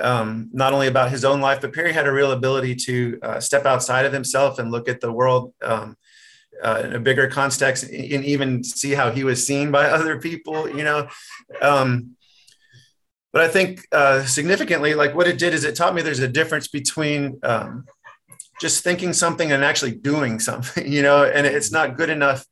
Um, 0.00 0.50
not 0.52 0.72
only 0.72 0.88
about 0.88 1.10
his 1.10 1.24
own 1.24 1.40
life, 1.40 1.60
but 1.60 1.72
Perry 1.72 1.92
had 1.92 2.06
a 2.06 2.12
real 2.12 2.32
ability 2.32 2.74
to 2.86 3.18
uh, 3.22 3.40
step 3.40 3.64
outside 3.64 4.04
of 4.04 4.12
himself 4.12 4.58
and 4.58 4.72
look 4.72 4.88
at 4.88 5.00
the 5.00 5.12
world 5.12 5.54
um, 5.62 5.96
uh, 6.62 6.82
in 6.84 6.94
a 6.94 7.00
bigger 7.00 7.28
context, 7.28 7.84
and 7.84 8.24
even 8.24 8.64
see 8.64 8.92
how 8.92 9.10
he 9.10 9.22
was 9.22 9.46
seen 9.46 9.70
by 9.70 9.84
other 9.90 10.18
people. 10.18 10.68
You 10.68 10.82
know, 10.82 11.08
um, 11.62 12.16
but 13.32 13.42
I 13.42 13.48
think 13.48 13.86
uh, 13.90 14.24
significantly, 14.24 14.94
like 14.94 15.14
what 15.14 15.26
it 15.26 15.38
did 15.38 15.54
is 15.54 15.64
it 15.64 15.74
taught 15.74 15.94
me 15.94 16.02
there's 16.02 16.20
a 16.20 16.28
difference 16.28 16.68
between 16.68 17.40
um, 17.42 17.84
just 18.60 18.84
thinking 18.84 19.12
something 19.12 19.50
and 19.50 19.64
actually 19.64 19.92
doing 19.92 20.38
something, 20.38 20.86
you 20.90 21.02
know, 21.02 21.24
and 21.24 21.46
it's 21.46 21.72
not 21.72 21.96
good 21.96 22.10
enough 22.10 22.46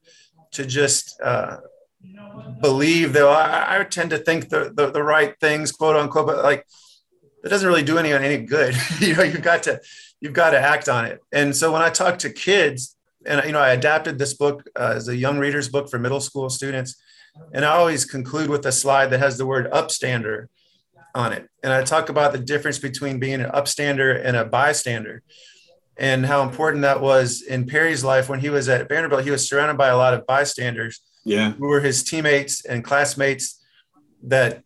to 0.52 0.66
just 0.66 1.20
uh, 1.22 1.58
believe 2.60 3.12
though 3.12 3.30
I, 3.30 3.80
I, 3.80 3.84
tend 3.84 4.10
to 4.10 4.18
think 4.18 4.48
the, 4.48 4.72
the, 4.74 4.90
the, 4.90 5.02
right 5.02 5.34
things, 5.40 5.72
quote 5.72 5.96
unquote, 5.96 6.26
but 6.26 6.42
like 6.42 6.66
it 7.44 7.48
doesn't 7.48 7.66
really 7.66 7.82
do 7.82 7.98
anyone 7.98 8.22
any 8.22 8.44
good. 8.44 8.76
you 9.00 9.16
know, 9.16 9.22
you've 9.22 9.42
got 9.42 9.64
to, 9.64 9.80
you've 10.20 10.32
got 10.32 10.50
to 10.50 10.60
act 10.60 10.88
on 10.88 11.04
it. 11.04 11.20
And 11.32 11.54
so 11.54 11.72
when 11.72 11.82
I 11.82 11.90
talk 11.90 12.18
to 12.20 12.30
kids 12.30 12.96
and, 13.26 13.44
you 13.44 13.52
know, 13.52 13.60
I 13.60 13.72
adapted 13.72 14.18
this 14.18 14.34
book 14.34 14.68
uh, 14.76 14.94
as 14.96 15.08
a 15.08 15.16
young 15.16 15.38
reader's 15.38 15.68
book 15.68 15.90
for 15.90 15.98
middle 15.98 16.20
school 16.20 16.48
students. 16.50 17.00
And 17.52 17.64
I 17.64 17.72
always 17.72 18.04
conclude 18.04 18.50
with 18.50 18.66
a 18.66 18.72
slide 18.72 19.06
that 19.06 19.20
has 19.20 19.38
the 19.38 19.46
word 19.46 19.70
upstander 19.72 20.46
on 21.14 21.32
it. 21.32 21.48
And 21.62 21.72
I 21.72 21.82
talk 21.82 22.08
about 22.08 22.32
the 22.32 22.38
difference 22.38 22.78
between 22.78 23.18
being 23.18 23.40
an 23.40 23.50
upstander 23.50 24.20
and 24.22 24.36
a 24.36 24.44
bystander 24.44 25.22
and 25.96 26.26
how 26.26 26.42
important 26.42 26.82
that 26.82 27.00
was 27.00 27.42
in 27.42 27.66
Perry's 27.66 28.04
life 28.04 28.28
when 28.28 28.40
he 28.40 28.50
was 28.50 28.68
at 28.68 28.88
Vanderbilt. 28.88 29.24
He 29.24 29.30
was 29.30 29.48
surrounded 29.48 29.76
by 29.76 29.88
a 29.88 29.96
lot 29.96 30.14
of 30.14 30.26
bystanders 30.26 31.00
yeah. 31.24 31.52
who 31.52 31.66
were 31.66 31.80
his 31.80 32.02
teammates 32.02 32.64
and 32.64 32.84
classmates 32.84 33.60
that 34.22 34.62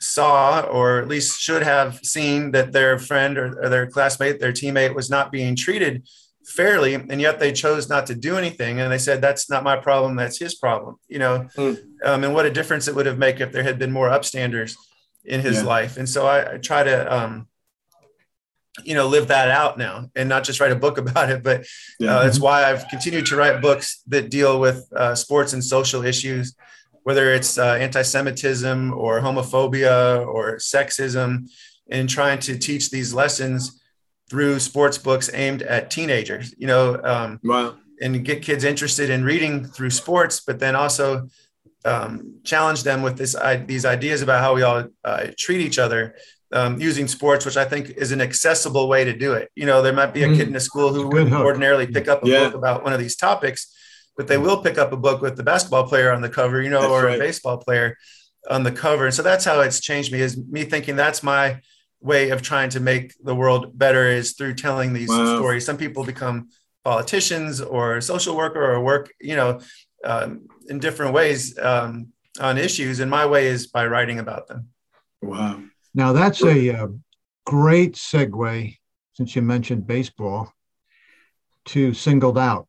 saw 0.00 0.60
or 0.60 1.00
at 1.00 1.08
least 1.08 1.38
should 1.38 1.62
have 1.62 2.00
seen 2.02 2.52
that 2.52 2.72
their 2.72 2.98
friend 2.98 3.36
or, 3.36 3.62
or 3.62 3.68
their 3.68 3.86
classmate, 3.86 4.40
their 4.40 4.52
teammate 4.52 4.94
was 4.94 5.10
not 5.10 5.30
being 5.30 5.54
treated 5.54 6.06
fairly 6.46 6.94
and 6.94 7.20
yet 7.20 7.38
they 7.38 7.52
chose 7.52 7.88
not 7.88 8.06
to 8.06 8.14
do 8.14 8.36
anything 8.36 8.80
and 8.80 8.90
they 8.90 8.98
said 8.98 9.20
that's 9.20 9.48
not 9.48 9.62
my 9.62 9.76
problem 9.76 10.16
that's 10.16 10.38
his 10.38 10.54
problem 10.54 10.96
you 11.06 11.18
know 11.18 11.46
mm. 11.56 11.78
um, 12.04 12.24
and 12.24 12.34
what 12.34 12.46
a 12.46 12.50
difference 12.50 12.88
it 12.88 12.94
would 12.94 13.06
have 13.06 13.18
made 13.18 13.40
if 13.40 13.52
there 13.52 13.62
had 13.62 13.78
been 13.78 13.92
more 13.92 14.08
upstanders 14.08 14.74
in 15.24 15.40
his 15.40 15.58
yeah. 15.58 15.68
life. 15.68 15.96
And 15.96 16.08
so 16.08 16.26
I, 16.26 16.54
I 16.54 16.58
try 16.58 16.82
to, 16.82 17.14
um, 17.14 17.46
you 18.84 18.94
know, 18.94 19.06
live 19.06 19.28
that 19.28 19.50
out 19.50 19.78
now 19.78 20.08
and 20.14 20.28
not 20.28 20.44
just 20.44 20.60
write 20.60 20.72
a 20.72 20.76
book 20.76 20.98
about 21.04 21.30
it, 21.30 21.42
but 21.42 21.66
yeah. 21.98 22.16
uh, 22.16 22.24
that's 22.24 22.40
why 22.40 22.70
I've 22.70 22.86
continued 22.88 23.26
to 23.26 23.36
write 23.36 23.60
books 23.60 24.02
that 24.08 24.30
deal 24.30 24.60
with 24.60 24.86
uh, 24.94 25.14
sports 25.14 25.52
and 25.52 25.62
social 25.62 26.04
issues, 26.04 26.54
whether 27.02 27.32
it's 27.32 27.58
uh, 27.58 27.74
anti-Semitism 27.74 28.92
or 28.92 29.20
homophobia 29.20 30.26
or 30.26 30.56
sexism, 30.56 31.48
and 31.90 32.08
trying 32.08 32.38
to 32.38 32.56
teach 32.56 32.90
these 32.90 33.12
lessons 33.12 33.80
through 34.28 34.60
sports 34.60 34.96
books 34.96 35.28
aimed 35.34 35.62
at 35.62 35.90
teenagers, 35.90 36.54
you 36.56 36.68
know, 36.68 37.00
um, 37.02 37.40
wow. 37.42 37.74
and 38.00 38.24
get 38.24 38.42
kids 38.42 38.62
interested 38.62 39.10
in 39.10 39.24
reading 39.24 39.64
through 39.64 39.90
sports, 39.90 40.40
but 40.40 40.60
then 40.60 40.76
also 40.76 41.28
um, 41.84 42.36
challenge 42.44 42.84
them 42.84 43.02
with 43.02 43.16
this 43.16 43.34
these 43.66 43.84
ideas 43.84 44.22
about 44.22 44.40
how 44.40 44.54
we 44.54 44.62
all 44.62 44.84
uh, 45.04 45.26
treat 45.36 45.60
each 45.60 45.78
other 45.78 46.14
um, 46.52 46.80
using 46.80 47.06
sports, 47.06 47.44
which 47.44 47.56
I 47.56 47.64
think 47.64 47.90
is 47.90 48.12
an 48.12 48.20
accessible 48.20 48.88
way 48.88 49.04
to 49.04 49.16
do 49.16 49.34
it. 49.34 49.50
You 49.54 49.66
know, 49.66 49.82
there 49.82 49.92
might 49.92 50.12
be 50.12 50.24
a 50.24 50.28
mm. 50.28 50.36
kid 50.36 50.48
in 50.48 50.56
a 50.56 50.60
school 50.60 50.92
who 50.92 51.08
wouldn't 51.08 51.32
ordinarily 51.34 51.86
pick 51.86 52.08
up 52.08 52.24
a 52.24 52.28
yeah. 52.28 52.44
book 52.44 52.54
about 52.54 52.82
one 52.82 52.92
of 52.92 52.98
these 52.98 53.16
topics, 53.16 53.72
but 54.16 54.26
they 54.26 54.38
will 54.38 54.62
pick 54.62 54.78
up 54.78 54.92
a 54.92 54.96
book 54.96 55.20
with 55.20 55.36
the 55.36 55.42
basketball 55.42 55.86
player 55.86 56.12
on 56.12 56.20
the 56.20 56.28
cover, 56.28 56.60
you 56.60 56.70
know, 56.70 56.80
that's 56.80 56.92
or 56.92 57.04
right. 57.04 57.16
a 57.16 57.18
baseball 57.18 57.58
player 57.58 57.96
on 58.48 58.62
the 58.62 58.72
cover. 58.72 59.04
And 59.06 59.14
so 59.14 59.22
that's 59.22 59.44
how 59.44 59.60
it's 59.60 59.80
changed 59.80 60.12
me 60.12 60.20
is 60.20 60.36
me 60.36 60.64
thinking 60.64 60.96
that's 60.96 61.22
my 61.22 61.60
way 62.00 62.30
of 62.30 62.42
trying 62.42 62.70
to 62.70 62.80
make 62.80 63.14
the 63.22 63.34
world 63.34 63.78
better 63.78 64.08
is 64.08 64.32
through 64.32 64.54
telling 64.54 64.92
these 64.92 65.08
wow. 65.08 65.36
stories. 65.36 65.66
Some 65.66 65.76
people 65.76 66.04
become 66.04 66.48
politicians 66.84 67.60
or 67.60 68.00
social 68.00 68.36
worker 68.36 68.62
or 68.62 68.80
work, 68.80 69.12
you 69.20 69.36
know, 69.36 69.60
um, 70.04 70.48
in 70.68 70.78
different 70.78 71.12
ways 71.12 71.58
um, 71.58 72.08
on 72.40 72.56
issues. 72.56 73.00
And 73.00 73.10
my 73.10 73.26
way 73.26 73.46
is 73.46 73.66
by 73.66 73.86
writing 73.86 74.18
about 74.18 74.48
them. 74.48 74.68
Wow. 75.22 75.60
Now 75.94 76.12
that's 76.12 76.42
a 76.42 76.70
uh, 76.76 76.88
great 77.46 77.94
segue, 77.94 78.76
since 79.12 79.36
you 79.36 79.42
mentioned 79.42 79.86
baseball, 79.86 80.52
to 81.66 81.94
singled 81.94 82.38
out. 82.38 82.68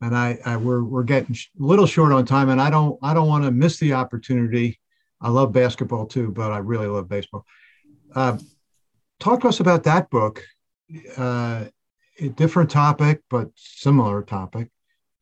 And 0.00 0.16
I, 0.16 0.38
I 0.44 0.56
we're 0.56 0.84
we're 0.84 1.04
getting 1.04 1.34
a 1.34 1.64
little 1.64 1.86
short 1.86 2.12
on 2.12 2.26
time, 2.26 2.48
and 2.48 2.60
I 2.60 2.70
don't 2.70 2.98
I 3.02 3.14
don't 3.14 3.28
want 3.28 3.44
to 3.44 3.50
miss 3.50 3.78
the 3.78 3.94
opportunity. 3.94 4.78
I 5.20 5.30
love 5.30 5.52
basketball 5.52 6.06
too, 6.06 6.30
but 6.30 6.52
I 6.52 6.58
really 6.58 6.86
love 6.86 7.08
baseball. 7.08 7.46
Uh, 8.14 8.38
talk 9.20 9.40
to 9.40 9.48
us 9.48 9.60
about 9.60 9.84
that 9.84 10.10
book. 10.10 10.42
Uh, 11.16 11.66
a 12.20 12.28
different 12.28 12.70
topic, 12.70 13.22
but 13.30 13.48
similar 13.56 14.22
topic. 14.22 14.68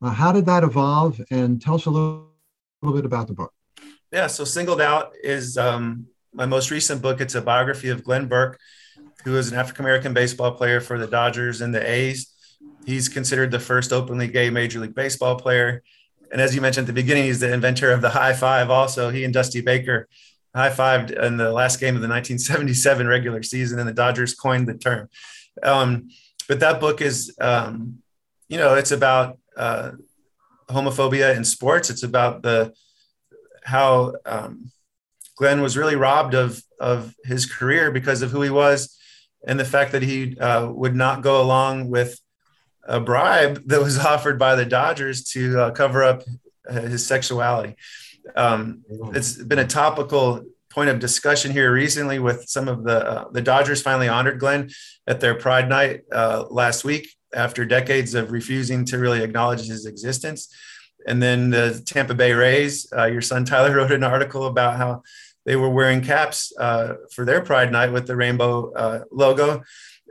Uh, 0.01 0.09
how 0.09 0.31
did 0.31 0.45
that 0.45 0.63
evolve? 0.63 1.19
And 1.31 1.61
tell 1.61 1.75
us 1.75 1.85
a 1.85 1.89
little, 1.89 2.31
little 2.81 2.95
bit 2.97 3.05
about 3.05 3.27
the 3.27 3.33
book. 3.33 3.53
Yeah, 4.11 4.27
so 4.27 4.43
Singled 4.43 4.81
Out 4.81 5.13
is 5.23 5.57
um, 5.57 6.05
my 6.33 6.45
most 6.45 6.71
recent 6.71 7.01
book. 7.01 7.21
It's 7.21 7.35
a 7.35 7.41
biography 7.41 7.89
of 7.89 8.03
Glenn 8.03 8.27
Burke, 8.27 8.59
who 9.23 9.37
is 9.37 9.51
an 9.51 9.57
African 9.57 9.85
American 9.85 10.13
baseball 10.13 10.51
player 10.51 10.81
for 10.81 10.97
the 10.97 11.07
Dodgers 11.07 11.61
and 11.61 11.73
the 11.73 11.89
A's. 11.89 12.31
he's 12.85 13.07
considered 13.07 13.51
the 13.51 13.59
first 13.59 13.93
openly 13.93 14.27
gay 14.27 14.49
Major 14.49 14.79
League 14.79 14.95
Baseball 14.95 15.35
player. 15.35 15.83
And 16.31 16.41
as 16.41 16.55
you 16.55 16.61
mentioned 16.61 16.85
at 16.85 16.87
the 16.87 17.01
beginning, 17.01 17.25
he's 17.25 17.39
the 17.39 17.53
inventor 17.53 17.91
of 17.91 18.01
the 18.01 18.09
high 18.09 18.33
five. 18.33 18.69
Also, 18.69 19.09
he 19.09 19.23
and 19.23 19.33
Dusty 19.33 19.61
Baker 19.61 20.07
high 20.55 20.69
fived 20.69 21.11
in 21.11 21.37
the 21.37 21.51
last 21.51 21.79
game 21.79 21.95
of 21.95 22.01
the 22.01 22.07
1977 22.07 23.07
regular 23.07 23.43
season, 23.43 23.79
and 23.79 23.87
the 23.87 23.93
Dodgers 23.93 24.33
coined 24.33 24.67
the 24.67 24.75
term. 24.75 25.09
Um, 25.61 26.09
but 26.47 26.59
that 26.59 26.79
book 26.79 27.01
is, 27.01 27.35
um, 27.39 27.99
you 28.49 28.57
know, 28.57 28.75
it's 28.75 28.91
about 28.91 29.37
uh, 29.55 29.91
homophobia 30.69 31.35
in 31.35 31.43
sports. 31.43 31.89
It's 31.89 32.03
about 32.03 32.41
the 32.41 32.73
how 33.63 34.13
um, 34.25 34.71
Glenn 35.35 35.61
was 35.61 35.77
really 35.77 35.95
robbed 35.95 36.33
of 36.33 36.61
of 36.79 37.15
his 37.23 37.45
career 37.45 37.91
because 37.91 38.21
of 38.21 38.31
who 38.31 38.41
he 38.41 38.49
was, 38.49 38.97
and 39.47 39.59
the 39.59 39.65
fact 39.65 39.91
that 39.93 40.03
he 40.03 40.37
uh, 40.37 40.67
would 40.67 40.95
not 40.95 41.21
go 41.21 41.41
along 41.41 41.89
with 41.89 42.19
a 42.85 42.99
bribe 42.99 43.63
that 43.67 43.81
was 43.81 43.97
offered 44.13 44.37
by 44.37 44.55
the 44.55 44.65
Dodgers 44.65 45.23
to 45.23 45.59
uh, 45.59 45.71
cover 45.71 46.03
up 46.03 46.23
his 46.69 47.05
sexuality. 47.05 47.75
Um, 48.35 48.83
it's 49.13 49.33
been 49.33 49.59
a 49.59 49.67
topical 49.67 50.43
point 50.69 50.89
of 50.89 50.99
discussion 50.99 51.51
here 51.51 51.71
recently 51.71 52.19
with 52.19 52.49
some 52.49 52.67
of 52.67 52.83
the 52.83 53.07
uh, 53.07 53.29
the 53.31 53.41
Dodgers 53.41 53.81
finally 53.81 54.07
honored 54.07 54.39
Glenn 54.39 54.69
at 55.05 55.19
their 55.19 55.35
Pride 55.35 55.69
Night 55.69 56.01
uh, 56.11 56.45
last 56.49 56.83
week 56.83 57.07
after 57.33 57.65
decades 57.65 58.13
of 58.15 58.31
refusing 58.31 58.85
to 58.85 58.97
really 58.97 59.23
acknowledge 59.23 59.67
his 59.67 59.85
existence. 59.85 60.53
And 61.07 61.21
then 61.21 61.49
the 61.49 61.81
Tampa 61.85 62.13
Bay 62.13 62.33
Rays, 62.33 62.91
uh, 62.95 63.05
your 63.05 63.21
son 63.21 63.45
Tyler 63.45 63.75
wrote 63.75 63.91
an 63.91 64.03
article 64.03 64.45
about 64.45 64.77
how 64.77 65.03
they 65.45 65.55
were 65.55 65.69
wearing 65.69 66.01
caps 66.01 66.53
uh, 66.57 66.95
for 67.11 67.25
their 67.25 67.41
Pride 67.41 67.71
Night 67.71 67.91
with 67.91 68.07
the 68.07 68.15
rainbow 68.15 68.71
uh, 68.73 69.03
logo, 69.11 69.63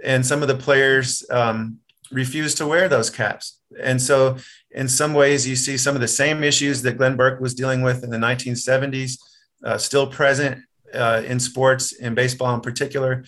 and 0.05 0.27
some 0.27 0.43
of 0.43 0.49
the 0.49 0.57
players 0.57 1.25
um, 1.31 1.79
refused 2.11 2.59
to 2.59 2.67
wear 2.67 2.89
those 2.89 3.09
caps. 3.09 3.59
And 3.81 4.01
so, 4.01 4.37
in 4.71 4.89
some 4.89 5.15
ways, 5.15 5.49
you 5.49 5.57
see 5.57 5.79
some 5.79 5.95
of 5.95 6.01
the 6.01 6.09
same 6.09 6.45
issues 6.45 6.83
that 6.83 6.99
Glenn 6.99 7.17
Burke 7.17 7.41
was 7.41 7.55
dealing 7.55 7.83
with 7.83 8.05
in 8.05 8.11
the 8.11 8.19
1970s, 8.19 9.19
uh, 9.65 9.79
still 9.79 10.07
present 10.07 10.63
uh, 10.93 11.23
in 11.25 11.41
sports, 11.41 11.93
in 11.93 12.15
baseball 12.15 12.55
in 12.55 12.61
particular. 12.61 13.25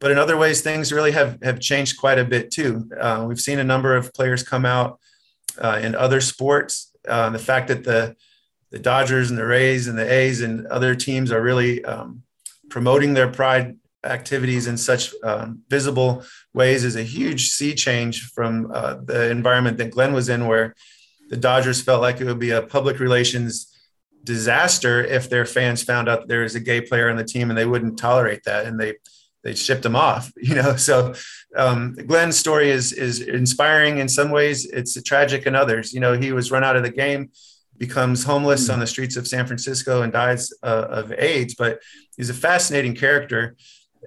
But 0.00 0.10
in 0.10 0.18
other 0.18 0.36
ways, 0.36 0.60
things 0.60 0.92
really 0.92 1.12
have, 1.12 1.38
have 1.42 1.60
changed 1.60 1.98
quite 1.98 2.18
a 2.18 2.24
bit 2.24 2.50
too. 2.50 2.88
Uh, 2.98 3.24
we've 3.28 3.40
seen 3.40 3.58
a 3.58 3.64
number 3.64 3.96
of 3.96 4.12
players 4.14 4.42
come 4.42 4.64
out 4.64 5.00
uh, 5.58 5.80
in 5.82 5.94
other 5.94 6.20
sports. 6.20 6.87
Uh, 7.08 7.30
the 7.30 7.38
fact 7.38 7.68
that 7.68 7.84
the 7.84 8.16
the 8.70 8.78
Dodgers 8.78 9.30
and 9.30 9.38
the 9.38 9.46
Rays 9.46 9.88
and 9.88 9.98
the 9.98 10.10
A's 10.10 10.42
and 10.42 10.66
other 10.66 10.94
teams 10.94 11.32
are 11.32 11.40
really 11.40 11.82
um, 11.84 12.22
promoting 12.68 13.14
their 13.14 13.28
pride 13.28 13.76
activities 14.04 14.66
in 14.66 14.76
such 14.76 15.12
um, 15.24 15.62
visible 15.68 16.22
ways 16.54 16.84
is 16.84 16.96
a 16.96 17.02
huge 17.02 17.48
sea 17.48 17.74
change 17.74 18.30
from 18.30 18.70
uh, 18.72 18.96
the 19.02 19.30
environment 19.30 19.78
that 19.78 19.90
Glenn 19.90 20.12
was 20.12 20.28
in, 20.28 20.46
where 20.46 20.74
the 21.30 21.36
Dodgers 21.36 21.82
felt 21.82 22.02
like 22.02 22.20
it 22.20 22.26
would 22.26 22.38
be 22.38 22.50
a 22.50 22.62
public 22.62 23.00
relations 23.00 23.74
disaster 24.24 25.02
if 25.02 25.30
their 25.30 25.46
fans 25.46 25.82
found 25.82 26.08
out 26.08 26.28
there 26.28 26.42
was 26.42 26.54
a 26.54 26.60
gay 26.60 26.80
player 26.80 27.08
on 27.08 27.16
the 27.16 27.24
team 27.24 27.50
and 27.50 27.58
they 27.58 27.66
wouldn't 27.66 27.98
tolerate 27.98 28.44
that. 28.44 28.66
And 28.66 28.78
they 28.78 28.94
they 29.44 29.54
shipped 29.54 29.84
him 29.84 29.96
off 29.96 30.32
you 30.40 30.54
know? 30.54 30.76
So 30.76 31.14
um, 31.56 31.94
glenn's 31.94 32.38
story 32.38 32.70
is 32.70 32.92
is 32.92 33.20
inspiring 33.20 33.98
in 33.98 34.08
some 34.08 34.30
ways. 34.30 34.66
It's 34.66 35.00
tragic 35.02 35.46
in 35.46 35.54
others. 35.54 35.92
You 35.92 36.00
know 36.00 36.14
he 36.14 36.32
was 36.32 36.50
run 36.50 36.64
out 36.64 36.76
of 36.76 36.82
the 36.82 36.90
game 36.90 37.30
becomes 37.76 38.24
homeless 38.24 38.64
mm-hmm. 38.64 38.72
on 38.74 38.80
the 38.80 38.86
streets 38.88 39.16
of 39.16 39.28
san 39.28 39.46
francisco 39.46 40.02
and 40.02 40.12
dies 40.12 40.52
uh, 40.64 40.86
of 40.90 41.12
aids 41.12 41.54
but 41.54 41.80
he's 42.18 42.28
a 42.28 42.34
fascinating 42.34 42.94
character. 42.94 43.56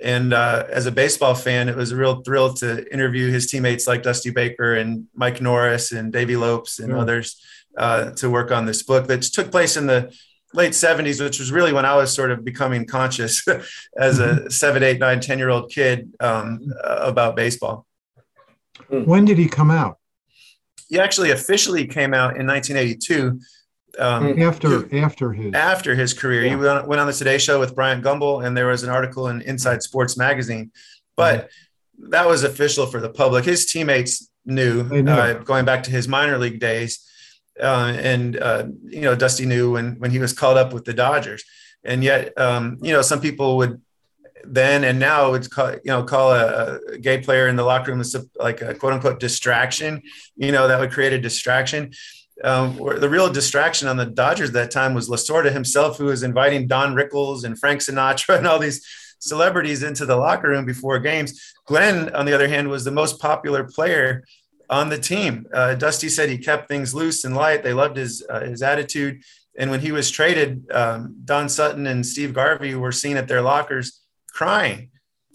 And 0.01 0.33
uh, 0.33 0.65
as 0.69 0.85
a 0.85 0.91
baseball 0.91 1.35
fan, 1.35 1.67
it 1.69 1.75
was 1.75 1.91
a 1.91 1.95
real 1.95 2.21
thrill 2.21 2.53
to 2.55 2.91
interview 2.93 3.29
his 3.29 3.49
teammates 3.49 3.87
like 3.87 4.03
Dusty 4.03 4.29
Baker 4.29 4.75
and 4.75 5.07
Mike 5.15 5.41
Norris 5.41 5.91
and 5.91 6.13
Davey 6.13 6.35
Lopes 6.35 6.79
and 6.79 6.93
others 6.93 7.41
uh, 7.77 8.11
to 8.11 8.29
work 8.29 8.51
on 8.51 8.65
this 8.65 8.83
book 8.83 9.07
that 9.07 9.21
took 9.23 9.51
place 9.51 9.77
in 9.77 9.87
the 9.87 10.13
late 10.53 10.71
70s, 10.71 11.23
which 11.23 11.39
was 11.39 11.51
really 11.51 11.73
when 11.73 11.85
I 11.85 11.95
was 11.95 12.13
sort 12.13 12.31
of 12.31 12.43
becoming 12.43 12.85
conscious 12.85 13.45
as 13.97 14.19
a 14.19 14.27
mm-hmm. 14.27 14.49
seven, 14.49 14.83
eight, 14.83 14.99
nine, 14.99 15.19
10 15.19 15.37
year 15.37 15.49
old 15.49 15.71
kid 15.71 16.13
um, 16.19 16.73
about 16.83 17.35
baseball. 17.35 17.85
Hmm. 18.89 19.03
When 19.05 19.25
did 19.25 19.37
he 19.37 19.47
come 19.47 19.71
out? 19.71 19.97
He 20.89 20.99
actually 20.99 21.31
officially 21.31 21.87
came 21.87 22.13
out 22.13 22.37
in 22.37 22.45
1982 22.45 23.39
um, 23.99 24.33
hmm. 24.33 24.41
after 24.41 24.87
he, 24.87 24.99
after 24.99 25.33
his 25.33 25.53
after 25.53 25.95
his 25.95 26.13
career. 26.13 26.43
Yeah. 26.43 26.49
He 26.49 26.55
went 26.55 26.67
on, 26.67 26.87
went 26.87 27.01
on, 27.01 27.07
the 27.07 27.13
Today 27.13 27.37
Show 27.37 27.59
with 27.59 27.75
Bryant 27.75 28.03
Gumbel, 28.03 28.45
and 28.45 28.55
there 28.55 28.67
was 28.67 28.83
an 28.83 28.89
article 28.89 29.27
in 29.27 29.41
Inside 29.41 29.83
Sports 29.83 30.17
magazine. 30.17 30.71
But 31.15 31.49
mm-hmm. 31.99 32.09
that 32.11 32.27
was 32.27 32.43
official 32.43 32.85
for 32.85 32.99
the 32.99 33.09
public. 33.09 33.45
His 33.45 33.65
teammates 33.65 34.29
knew, 34.45 34.81
uh, 35.07 35.33
going 35.33 35.65
back 35.65 35.83
to 35.83 35.91
his 35.91 36.07
minor 36.07 36.37
league 36.37 36.59
days, 36.59 37.05
uh, 37.61 37.93
and 37.97 38.37
uh, 38.37 38.65
you 38.83 39.01
know 39.01 39.15
Dusty 39.15 39.45
knew 39.45 39.73
when 39.73 39.95
when 39.99 40.11
he 40.11 40.19
was 40.19 40.33
called 40.33 40.57
up 40.57 40.73
with 40.73 40.85
the 40.85 40.93
Dodgers. 40.93 41.43
And 41.83 42.03
yet, 42.03 42.37
um, 42.39 42.77
you 42.81 42.93
know, 42.93 43.01
some 43.01 43.21
people 43.21 43.57
would 43.57 43.81
then 44.43 44.83
and 44.83 44.99
now 44.99 45.31
would 45.31 45.49
call 45.49 45.71
you 45.71 45.79
know 45.85 46.03
call 46.03 46.31
a, 46.31 46.79
a 46.93 46.97
gay 46.97 47.19
player 47.19 47.47
in 47.47 47.55
the 47.55 47.63
locker 47.63 47.91
room 47.91 48.03
like 48.39 48.61
a 48.61 48.75
quote 48.75 48.93
unquote 48.93 49.19
distraction. 49.19 50.01
You 50.35 50.51
know, 50.51 50.67
that 50.67 50.79
would 50.79 50.91
create 50.91 51.13
a 51.13 51.19
distraction 51.19 51.91
um, 52.43 52.75
the 52.99 53.09
real 53.09 53.31
distraction 53.31 53.87
on 53.87 53.97
the 53.97 54.05
Dodgers 54.05 54.49
at 54.49 54.53
that 54.53 54.71
time 54.71 54.93
was 54.93 55.09
Lasorda 55.09 55.51
himself, 55.51 55.97
who 55.97 56.05
was 56.05 56.23
inviting 56.23 56.67
Don 56.67 56.95
Rickles 56.95 57.43
and 57.43 57.57
Frank 57.57 57.81
Sinatra 57.81 58.37
and 58.37 58.47
all 58.47 58.59
these 58.59 58.85
celebrities 59.19 59.83
into 59.83 60.05
the 60.05 60.15
locker 60.15 60.49
room 60.49 60.65
before 60.65 60.99
games. 60.99 61.53
Glenn, 61.65 62.13
on 62.15 62.25
the 62.25 62.33
other 62.33 62.47
hand, 62.47 62.69
was 62.69 62.83
the 62.83 62.91
most 62.91 63.19
popular 63.19 63.63
player 63.63 64.23
on 64.71 64.89
the 64.89 64.97
team. 64.97 65.45
Uh, 65.53 65.75
Dusty 65.75 66.09
said 66.09 66.29
he 66.29 66.37
kept 66.37 66.67
things 66.67 66.95
loose 66.95 67.25
and 67.25 67.35
light. 67.35 67.61
They 67.61 67.73
loved 67.73 67.97
his 67.97 68.25
uh, 68.27 68.39
his 68.39 68.63
attitude. 68.63 69.21
And 69.57 69.69
when 69.69 69.81
he 69.81 69.91
was 69.91 70.09
traded, 70.09 70.71
um, 70.71 71.17
Don 71.25 71.49
Sutton 71.49 71.85
and 71.85 72.05
Steve 72.05 72.33
Garvey 72.33 72.73
were 72.73 72.93
seen 72.93 73.17
at 73.17 73.27
their 73.27 73.41
lockers 73.41 73.99
crying 74.33 74.89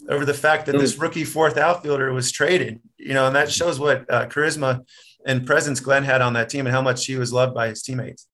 over 0.09 0.25
the 0.25 0.33
fact 0.33 0.65
that 0.65 0.77
this 0.79 0.97
rookie 0.97 1.23
fourth 1.23 1.55
outfielder 1.55 2.11
was 2.11 2.31
traded. 2.31 2.81
You 2.97 3.13
know, 3.13 3.27
and 3.27 3.35
that 3.35 3.51
shows 3.51 3.79
what 3.79 4.11
uh, 4.11 4.25
charisma 4.25 4.83
and 5.25 5.45
presence 5.45 5.79
Glenn 5.79 6.03
had 6.03 6.21
on 6.21 6.33
that 6.33 6.49
team 6.49 6.65
and 6.65 6.73
how 6.73 6.81
much 6.81 7.05
he 7.05 7.15
was 7.15 7.31
loved 7.31 7.53
by 7.53 7.69
his 7.69 7.83
teammates. 7.83 8.27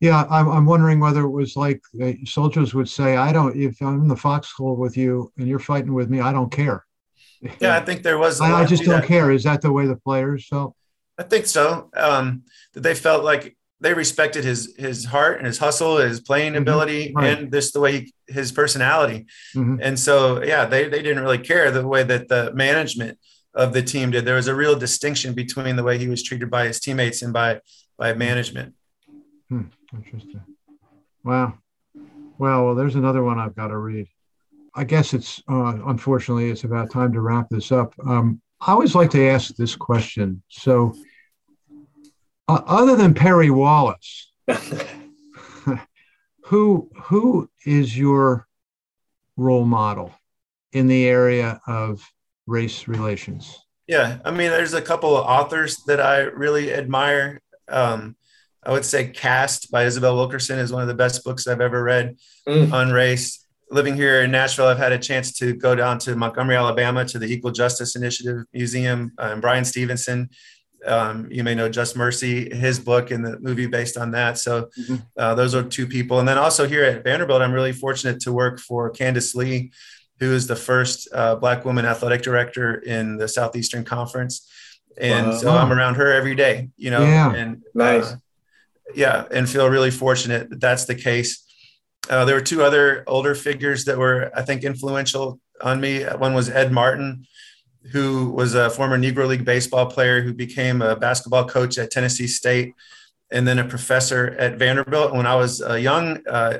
Yeah, 0.00 0.24
I'm, 0.30 0.48
I'm 0.48 0.66
wondering 0.66 1.00
whether 1.00 1.22
it 1.22 1.30
was 1.30 1.56
like 1.56 1.80
uh, 2.02 2.12
soldiers 2.24 2.72
would 2.72 2.88
say, 2.88 3.16
I 3.16 3.32
don't, 3.32 3.56
if 3.56 3.80
I'm 3.82 4.02
in 4.02 4.08
the 4.08 4.16
foxhole 4.16 4.76
with 4.76 4.96
you 4.96 5.32
and 5.38 5.48
you're 5.48 5.58
fighting 5.58 5.92
with 5.92 6.08
me, 6.08 6.20
I 6.20 6.32
don't 6.32 6.52
care. 6.52 6.86
Yeah, 7.60 7.76
I 7.76 7.80
think 7.80 8.02
there 8.02 8.18
was. 8.18 8.40
I, 8.40 8.62
I 8.62 8.64
just 8.64 8.84
don't 8.84 9.00
that. 9.00 9.08
care. 9.08 9.30
Is 9.30 9.44
that 9.44 9.62
the 9.62 9.72
way 9.72 9.86
the 9.86 9.96
players 9.96 10.46
felt? 10.46 10.74
I 11.18 11.22
think 11.22 11.46
so. 11.46 11.90
Um, 11.94 12.42
that 12.74 12.82
they 12.82 12.94
felt 12.94 13.24
like 13.24 13.56
they 13.80 13.94
respected 13.94 14.44
his 14.44 14.74
his 14.76 15.04
heart 15.04 15.38
and 15.38 15.46
his 15.46 15.58
hustle, 15.58 15.98
his 15.98 16.20
playing 16.20 16.52
mm-hmm. 16.52 16.62
ability, 16.62 17.12
right. 17.14 17.38
and 17.38 17.52
just 17.52 17.72
the 17.74 17.80
way 17.80 18.00
he, 18.00 18.14
his 18.26 18.52
personality. 18.52 19.26
Mm-hmm. 19.54 19.76
And 19.80 19.98
so, 19.98 20.42
yeah, 20.42 20.64
they 20.64 20.88
they 20.88 21.02
didn't 21.02 21.22
really 21.22 21.38
care 21.38 21.70
the 21.70 21.86
way 21.86 22.02
that 22.02 22.28
the 22.28 22.52
management 22.54 23.18
of 23.54 23.72
the 23.72 23.82
team 23.82 24.10
did. 24.10 24.24
There 24.24 24.36
was 24.36 24.48
a 24.48 24.54
real 24.54 24.76
distinction 24.76 25.34
between 25.34 25.76
the 25.76 25.84
way 25.84 25.98
he 25.98 26.08
was 26.08 26.22
treated 26.22 26.50
by 26.50 26.66
his 26.66 26.80
teammates 26.80 27.22
and 27.22 27.32
by 27.32 27.60
by 27.96 28.14
management. 28.14 28.74
Hmm, 29.48 29.62
interesting. 29.92 30.42
Wow. 31.24 31.58
Well, 32.38 32.66
well, 32.66 32.74
there's 32.74 32.94
another 32.94 33.22
one 33.22 33.38
I've 33.38 33.56
got 33.56 33.68
to 33.68 33.76
read. 33.76 34.08
I 34.78 34.84
guess 34.84 35.12
it's 35.12 35.42
uh, 35.50 35.76
unfortunately 35.86 36.50
it's 36.50 36.62
about 36.62 36.92
time 36.92 37.12
to 37.12 37.20
wrap 37.20 37.48
this 37.50 37.72
up. 37.72 37.92
Um, 38.06 38.40
I 38.60 38.70
always 38.70 38.94
like 38.94 39.10
to 39.10 39.28
ask 39.28 39.56
this 39.56 39.74
question. 39.74 40.40
So, 40.46 40.94
uh, 42.46 42.60
other 42.64 42.94
than 42.94 43.12
Perry 43.12 43.50
Wallace, 43.50 44.30
who 46.44 46.88
who 47.02 47.50
is 47.66 47.98
your 47.98 48.46
role 49.36 49.64
model 49.64 50.14
in 50.72 50.86
the 50.86 51.08
area 51.08 51.60
of 51.66 52.08
race 52.46 52.86
relations? 52.86 53.58
Yeah, 53.88 54.18
I 54.24 54.30
mean, 54.30 54.50
there's 54.50 54.74
a 54.74 54.82
couple 54.82 55.16
of 55.16 55.26
authors 55.26 55.82
that 55.88 56.00
I 56.00 56.18
really 56.20 56.72
admire. 56.72 57.40
Um, 57.66 58.14
I 58.62 58.70
would 58.70 58.84
say 58.84 59.08
Caste 59.08 59.72
by 59.72 59.86
Isabel 59.86 60.14
Wilkerson 60.14 60.60
is 60.60 60.70
one 60.70 60.82
of 60.82 60.88
the 60.88 60.94
best 60.94 61.24
books 61.24 61.48
I've 61.48 61.60
ever 61.60 61.82
read 61.82 62.16
mm. 62.46 62.72
on 62.72 62.92
race. 62.92 63.44
Living 63.70 63.94
here 63.94 64.22
in 64.22 64.30
Nashville, 64.30 64.66
I've 64.66 64.78
had 64.78 64.92
a 64.92 64.98
chance 64.98 65.32
to 65.38 65.52
go 65.52 65.74
down 65.74 65.98
to 66.00 66.16
Montgomery, 66.16 66.56
Alabama, 66.56 67.04
to 67.04 67.18
the 67.18 67.26
Equal 67.26 67.50
Justice 67.50 67.96
Initiative 67.96 68.44
Museum. 68.52 69.12
Uh, 69.18 69.30
and 69.32 69.42
Bryan 69.42 69.64
Stevenson, 69.64 70.30
um, 70.86 71.28
you 71.30 71.44
may 71.44 71.54
know 71.54 71.68
Just 71.68 71.96
Mercy, 71.96 72.54
his 72.54 72.78
book 72.78 73.10
and 73.10 73.24
the 73.24 73.38
movie 73.40 73.66
based 73.66 73.98
on 73.98 74.10
that. 74.12 74.38
So 74.38 74.70
mm-hmm. 74.78 74.96
uh, 75.18 75.34
those 75.34 75.54
are 75.54 75.62
two 75.62 75.86
people. 75.86 76.18
And 76.18 76.26
then 76.26 76.38
also 76.38 76.66
here 76.66 76.84
at 76.84 77.04
Vanderbilt, 77.04 77.42
I'm 77.42 77.52
really 77.52 77.72
fortunate 77.72 78.20
to 78.20 78.32
work 78.32 78.58
for 78.58 78.90
Candice 78.90 79.34
Lee, 79.34 79.70
who 80.18 80.32
is 80.32 80.46
the 80.46 80.56
first 80.56 81.08
uh, 81.12 81.36
Black 81.36 81.64
woman 81.64 81.84
athletic 81.84 82.22
director 82.22 82.76
in 82.76 83.18
the 83.18 83.28
Southeastern 83.28 83.84
Conference. 83.84 84.48
And 84.96 85.28
wow. 85.28 85.36
so 85.36 85.50
I'm 85.50 85.72
around 85.72 85.96
her 85.96 86.12
every 86.12 86.34
day, 86.34 86.70
you 86.76 86.90
know, 86.90 87.02
yeah. 87.02 87.32
and 87.34 87.56
uh, 87.56 87.60
nice. 87.74 88.12
Uh, 88.12 88.16
yeah, 88.94 89.26
and 89.30 89.48
feel 89.48 89.68
really 89.68 89.90
fortunate 89.90 90.48
that 90.48 90.60
that's 90.60 90.86
the 90.86 90.94
case. 90.94 91.44
Uh, 92.08 92.24
there 92.24 92.34
were 92.34 92.40
two 92.40 92.62
other 92.62 93.04
older 93.06 93.34
figures 93.34 93.84
that 93.84 93.98
were, 93.98 94.30
I 94.34 94.42
think, 94.42 94.64
influential 94.64 95.40
on 95.62 95.80
me. 95.80 96.04
One 96.04 96.34
was 96.34 96.48
Ed 96.48 96.72
Martin, 96.72 97.26
who 97.92 98.30
was 98.30 98.54
a 98.54 98.70
former 98.70 98.98
Negro 98.98 99.26
League 99.26 99.44
baseball 99.44 99.86
player 99.86 100.22
who 100.22 100.32
became 100.32 100.82
a 100.82 100.96
basketball 100.96 101.46
coach 101.46 101.78
at 101.78 101.90
Tennessee 101.90 102.26
State 102.26 102.74
and 103.30 103.46
then 103.46 103.58
a 103.58 103.64
professor 103.64 104.28
at 104.38 104.58
Vanderbilt. 104.58 105.12
When 105.12 105.26
I 105.26 105.34
was 105.34 105.60
a 105.60 105.80
young 105.80 106.26
uh, 106.26 106.58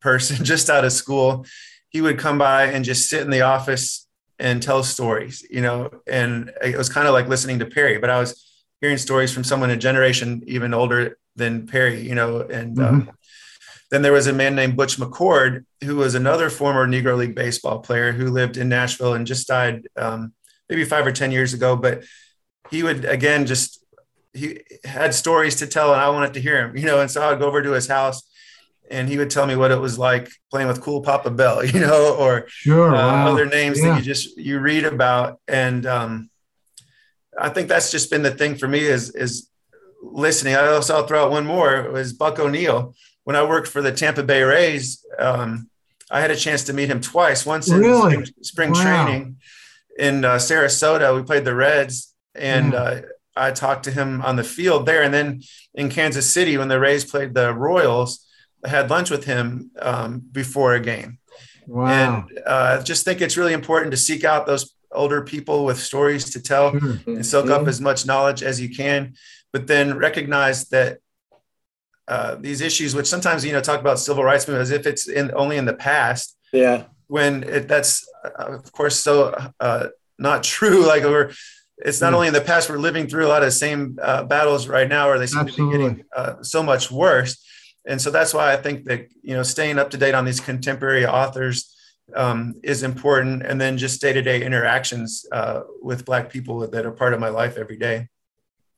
person, 0.00 0.44
just 0.44 0.70
out 0.70 0.84
of 0.84 0.92
school, 0.92 1.46
he 1.88 2.00
would 2.00 2.18
come 2.18 2.38
by 2.38 2.64
and 2.64 2.84
just 2.84 3.08
sit 3.08 3.22
in 3.22 3.30
the 3.30 3.42
office 3.42 4.08
and 4.38 4.60
tell 4.60 4.82
stories, 4.82 5.46
you 5.48 5.60
know, 5.60 5.90
and 6.08 6.52
it 6.62 6.76
was 6.76 6.88
kind 6.88 7.06
of 7.06 7.14
like 7.14 7.28
listening 7.28 7.60
to 7.60 7.66
Perry, 7.66 7.98
but 7.98 8.10
I 8.10 8.18
was 8.18 8.64
hearing 8.80 8.98
stories 8.98 9.32
from 9.32 9.44
someone 9.44 9.70
a 9.70 9.76
generation 9.76 10.42
even 10.46 10.74
older 10.74 11.18
than 11.36 11.66
Perry, 11.68 12.00
you 12.00 12.16
know, 12.16 12.40
and 12.40 12.76
mm-hmm. 12.76 13.08
um, 13.08 13.10
then 13.94 14.02
there 14.02 14.12
was 14.12 14.26
a 14.26 14.32
man 14.32 14.56
named 14.56 14.76
Butch 14.76 14.96
McCord, 14.96 15.64
who 15.84 15.96
was 15.96 16.16
another 16.16 16.50
former 16.50 16.84
Negro 16.88 17.16
League 17.16 17.36
baseball 17.36 17.78
player 17.78 18.10
who 18.10 18.26
lived 18.26 18.56
in 18.56 18.68
Nashville 18.68 19.14
and 19.14 19.24
just 19.24 19.46
died 19.46 19.86
um, 19.94 20.32
maybe 20.68 20.84
five 20.84 21.06
or 21.06 21.12
10 21.12 21.30
years 21.30 21.54
ago. 21.54 21.76
But 21.76 22.02
he 22.70 22.82
would, 22.82 23.04
again, 23.04 23.46
just, 23.46 23.84
he 24.32 24.62
had 24.82 25.14
stories 25.14 25.54
to 25.56 25.68
tell 25.68 25.92
and 25.92 26.00
I 26.00 26.08
wanted 26.08 26.34
to 26.34 26.40
hear 26.40 26.66
him, 26.66 26.76
you 26.76 26.86
know, 26.86 27.00
and 27.00 27.08
so 27.08 27.22
I 27.22 27.30
would 27.30 27.38
go 27.38 27.46
over 27.46 27.62
to 27.62 27.70
his 27.70 27.86
house 27.86 28.28
and 28.90 29.08
he 29.08 29.16
would 29.16 29.30
tell 29.30 29.46
me 29.46 29.54
what 29.54 29.70
it 29.70 29.78
was 29.78 29.96
like 29.96 30.28
playing 30.50 30.66
with 30.66 30.80
cool 30.80 31.00
Papa 31.00 31.30
Bell, 31.30 31.64
you 31.64 31.78
know, 31.78 32.16
or 32.18 32.46
sure, 32.48 32.96
uh, 32.96 32.98
wow. 32.98 33.32
other 33.32 33.46
names 33.46 33.80
yeah. 33.80 33.90
that 33.90 33.98
you 33.98 34.02
just, 34.02 34.36
you 34.36 34.58
read 34.58 34.84
about. 34.84 35.38
And 35.46 35.86
um, 35.86 36.30
I 37.38 37.48
think 37.48 37.68
that's 37.68 37.92
just 37.92 38.10
been 38.10 38.22
the 38.22 38.32
thing 38.32 38.56
for 38.56 38.66
me 38.66 38.80
is, 38.80 39.14
is 39.14 39.48
listening. 40.02 40.56
I 40.56 40.66
also, 40.66 40.96
I'll 40.96 41.06
throw 41.06 41.24
out 41.24 41.30
one 41.30 41.46
more 41.46 41.90
was 41.92 42.12
Buck 42.12 42.40
O'Neil 42.40 42.94
when 43.24 43.36
I 43.36 43.42
worked 43.42 43.68
for 43.68 43.82
the 43.82 43.92
Tampa 43.92 44.22
Bay 44.22 44.42
Rays, 44.42 45.04
um, 45.18 45.68
I 46.10 46.20
had 46.20 46.30
a 46.30 46.36
chance 46.36 46.64
to 46.64 46.72
meet 46.72 46.90
him 46.90 47.00
twice. 47.00 47.44
Once 47.44 47.68
in 47.68 47.80
really? 47.80 48.12
spring, 48.12 48.26
spring 48.42 48.72
wow. 48.72 48.82
training 48.82 49.36
in 49.98 50.24
uh, 50.24 50.36
Sarasota, 50.36 51.14
we 51.14 51.22
played 51.22 51.44
the 51.44 51.54
Reds, 51.54 52.14
and 52.34 52.72
mm. 52.72 53.04
uh, 53.04 53.06
I 53.36 53.50
talked 53.50 53.84
to 53.84 53.90
him 53.90 54.22
on 54.22 54.36
the 54.36 54.44
field 54.44 54.86
there. 54.86 55.02
And 55.02 55.12
then 55.12 55.42
in 55.74 55.90
Kansas 55.90 56.32
City, 56.32 56.56
when 56.56 56.68
the 56.68 56.80
Rays 56.80 57.04
played 57.04 57.34
the 57.34 57.52
Royals, 57.52 58.26
I 58.64 58.68
had 58.68 58.90
lunch 58.90 59.10
with 59.10 59.24
him 59.24 59.70
um, 59.80 60.22
before 60.30 60.74
a 60.74 60.80
game. 60.80 61.18
Wow. 61.66 61.86
And 61.86 62.38
uh, 62.46 62.78
I 62.80 62.82
just 62.82 63.04
think 63.04 63.20
it's 63.20 63.36
really 63.36 63.52
important 63.52 63.90
to 63.92 63.96
seek 63.96 64.24
out 64.24 64.46
those 64.46 64.74
older 64.92 65.22
people 65.22 65.64
with 65.64 65.78
stories 65.80 66.30
to 66.30 66.42
tell 66.42 66.78
sure. 66.78 67.00
and 67.06 67.26
soak 67.26 67.46
yeah. 67.46 67.56
up 67.56 67.66
as 67.66 67.80
much 67.80 68.06
knowledge 68.06 68.42
as 68.42 68.60
you 68.60 68.74
can, 68.74 69.14
but 69.52 69.66
then 69.66 69.98
recognize 69.98 70.68
that 70.68 70.98
uh, 72.06 72.36
these 72.36 72.60
issues, 72.60 72.94
which 72.94 73.06
sometimes 73.06 73.44
you 73.44 73.52
know 73.52 73.60
talk 73.60 73.80
about 73.80 73.98
civil 73.98 74.24
rights 74.24 74.46
movement 74.46 74.62
as 74.62 74.70
if 74.70 74.86
it's 74.86 75.08
in 75.08 75.30
only 75.34 75.56
in 75.56 75.64
the 75.64 75.74
past. 75.74 76.36
Yeah. 76.52 76.84
When 77.06 77.44
it, 77.44 77.68
that's 77.68 78.06
uh, 78.24 78.56
of 78.56 78.72
course 78.72 78.98
so 78.98 79.34
uh, 79.60 79.88
not 80.18 80.42
true. 80.42 80.86
Like 80.86 81.02
we're, 81.02 81.32
it's 81.78 82.00
not 82.00 82.12
mm. 82.12 82.16
only 82.16 82.28
in 82.28 82.34
the 82.34 82.40
past. 82.40 82.68
We're 82.68 82.78
living 82.78 83.08
through 83.08 83.26
a 83.26 83.28
lot 83.28 83.42
of 83.42 83.46
the 83.46 83.52
same 83.52 83.98
uh, 84.00 84.24
battles 84.24 84.68
right 84.68 84.88
now, 84.88 85.08
or 85.08 85.18
they 85.18 85.26
seem 85.26 85.40
Absolutely. 85.40 85.78
to 85.78 85.78
be 85.78 85.94
getting 85.94 86.04
uh, 86.14 86.42
so 86.42 86.62
much 86.62 86.90
worse. 86.90 87.42
And 87.86 88.00
so 88.00 88.10
that's 88.10 88.32
why 88.32 88.52
I 88.52 88.56
think 88.56 88.84
that 88.84 89.08
you 89.22 89.34
know 89.34 89.42
staying 89.42 89.78
up 89.78 89.90
to 89.90 89.96
date 89.96 90.14
on 90.14 90.24
these 90.24 90.40
contemporary 90.40 91.06
authors 91.06 91.74
um, 92.14 92.54
is 92.62 92.82
important, 92.82 93.42
and 93.44 93.60
then 93.60 93.78
just 93.78 94.00
day 94.00 94.12
to 94.12 94.22
day 94.22 94.42
interactions 94.42 95.26
with 95.82 96.04
Black 96.04 96.30
people 96.30 96.68
that 96.68 96.86
are 96.86 96.92
part 96.92 97.14
of 97.14 97.20
my 97.20 97.28
life 97.30 97.56
every 97.56 97.78
day. 97.78 98.08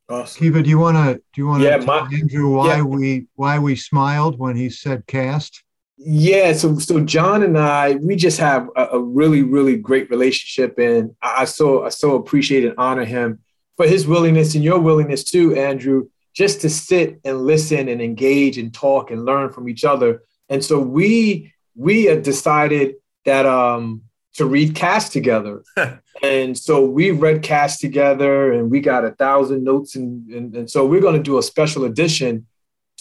Awesome. 0.09 0.39
Kiva, 0.39 0.63
do 0.63 0.69
you 0.69 0.79
want 0.79 0.95
to 0.95 1.15
do 1.15 1.41
you 1.41 1.47
want 1.47 1.63
to 1.63 1.67
yeah, 1.67 1.77
tell 1.77 2.07
Andrew 2.13 2.49
why 2.55 2.77
yeah. 2.77 2.81
we 2.81 3.27
why 3.35 3.59
we 3.59 3.75
smiled 3.75 4.39
when 4.39 4.55
he 4.55 4.69
said 4.69 5.05
Caste? 5.07 5.63
Yeah, 5.97 6.53
so 6.53 6.77
so 6.77 7.03
John 7.03 7.43
and 7.43 7.57
I, 7.57 7.95
we 7.95 8.15
just 8.15 8.39
have 8.39 8.69
a, 8.75 8.85
a 8.93 8.99
really 8.99 9.43
really 9.43 9.75
great 9.75 10.09
relationship, 10.09 10.77
and 10.77 11.13
I, 11.21 11.41
I 11.41 11.45
so 11.45 11.83
I 11.83 11.89
so 11.89 12.15
appreciate 12.15 12.63
and 12.63 12.75
honor 12.77 13.03
him 13.03 13.39
for 13.75 13.85
his 13.85 14.07
willingness 14.07 14.55
and 14.55 14.63
your 14.63 14.79
willingness 14.79 15.23
too, 15.25 15.55
Andrew, 15.55 16.07
just 16.33 16.61
to 16.61 16.69
sit 16.69 17.19
and 17.25 17.41
listen 17.41 17.89
and 17.89 18.01
engage 18.01 18.57
and 18.57 18.73
talk 18.73 19.11
and 19.11 19.25
learn 19.25 19.51
from 19.51 19.67
each 19.67 19.83
other. 19.83 20.23
And 20.49 20.63
so 20.63 20.79
we 20.79 21.53
we 21.75 22.05
decided 22.21 22.95
that 23.25 23.45
um 23.45 24.03
to 24.35 24.45
read 24.45 24.75
Caste 24.75 25.11
together. 25.11 25.63
and 26.23 26.57
so 26.57 26.83
we 26.83 27.11
read 27.11 27.43
Caste 27.43 27.79
together 27.79 28.51
and 28.53 28.71
we 28.71 28.79
got 28.79 29.05
a 29.05 29.11
thousand 29.11 29.63
notes. 29.63 29.95
And, 29.95 30.27
and, 30.31 30.55
and 30.55 30.69
so 30.69 30.85
we're 30.85 31.01
going 31.01 31.15
to 31.17 31.23
do 31.23 31.37
a 31.37 31.43
special 31.43 31.83
edition 31.85 32.47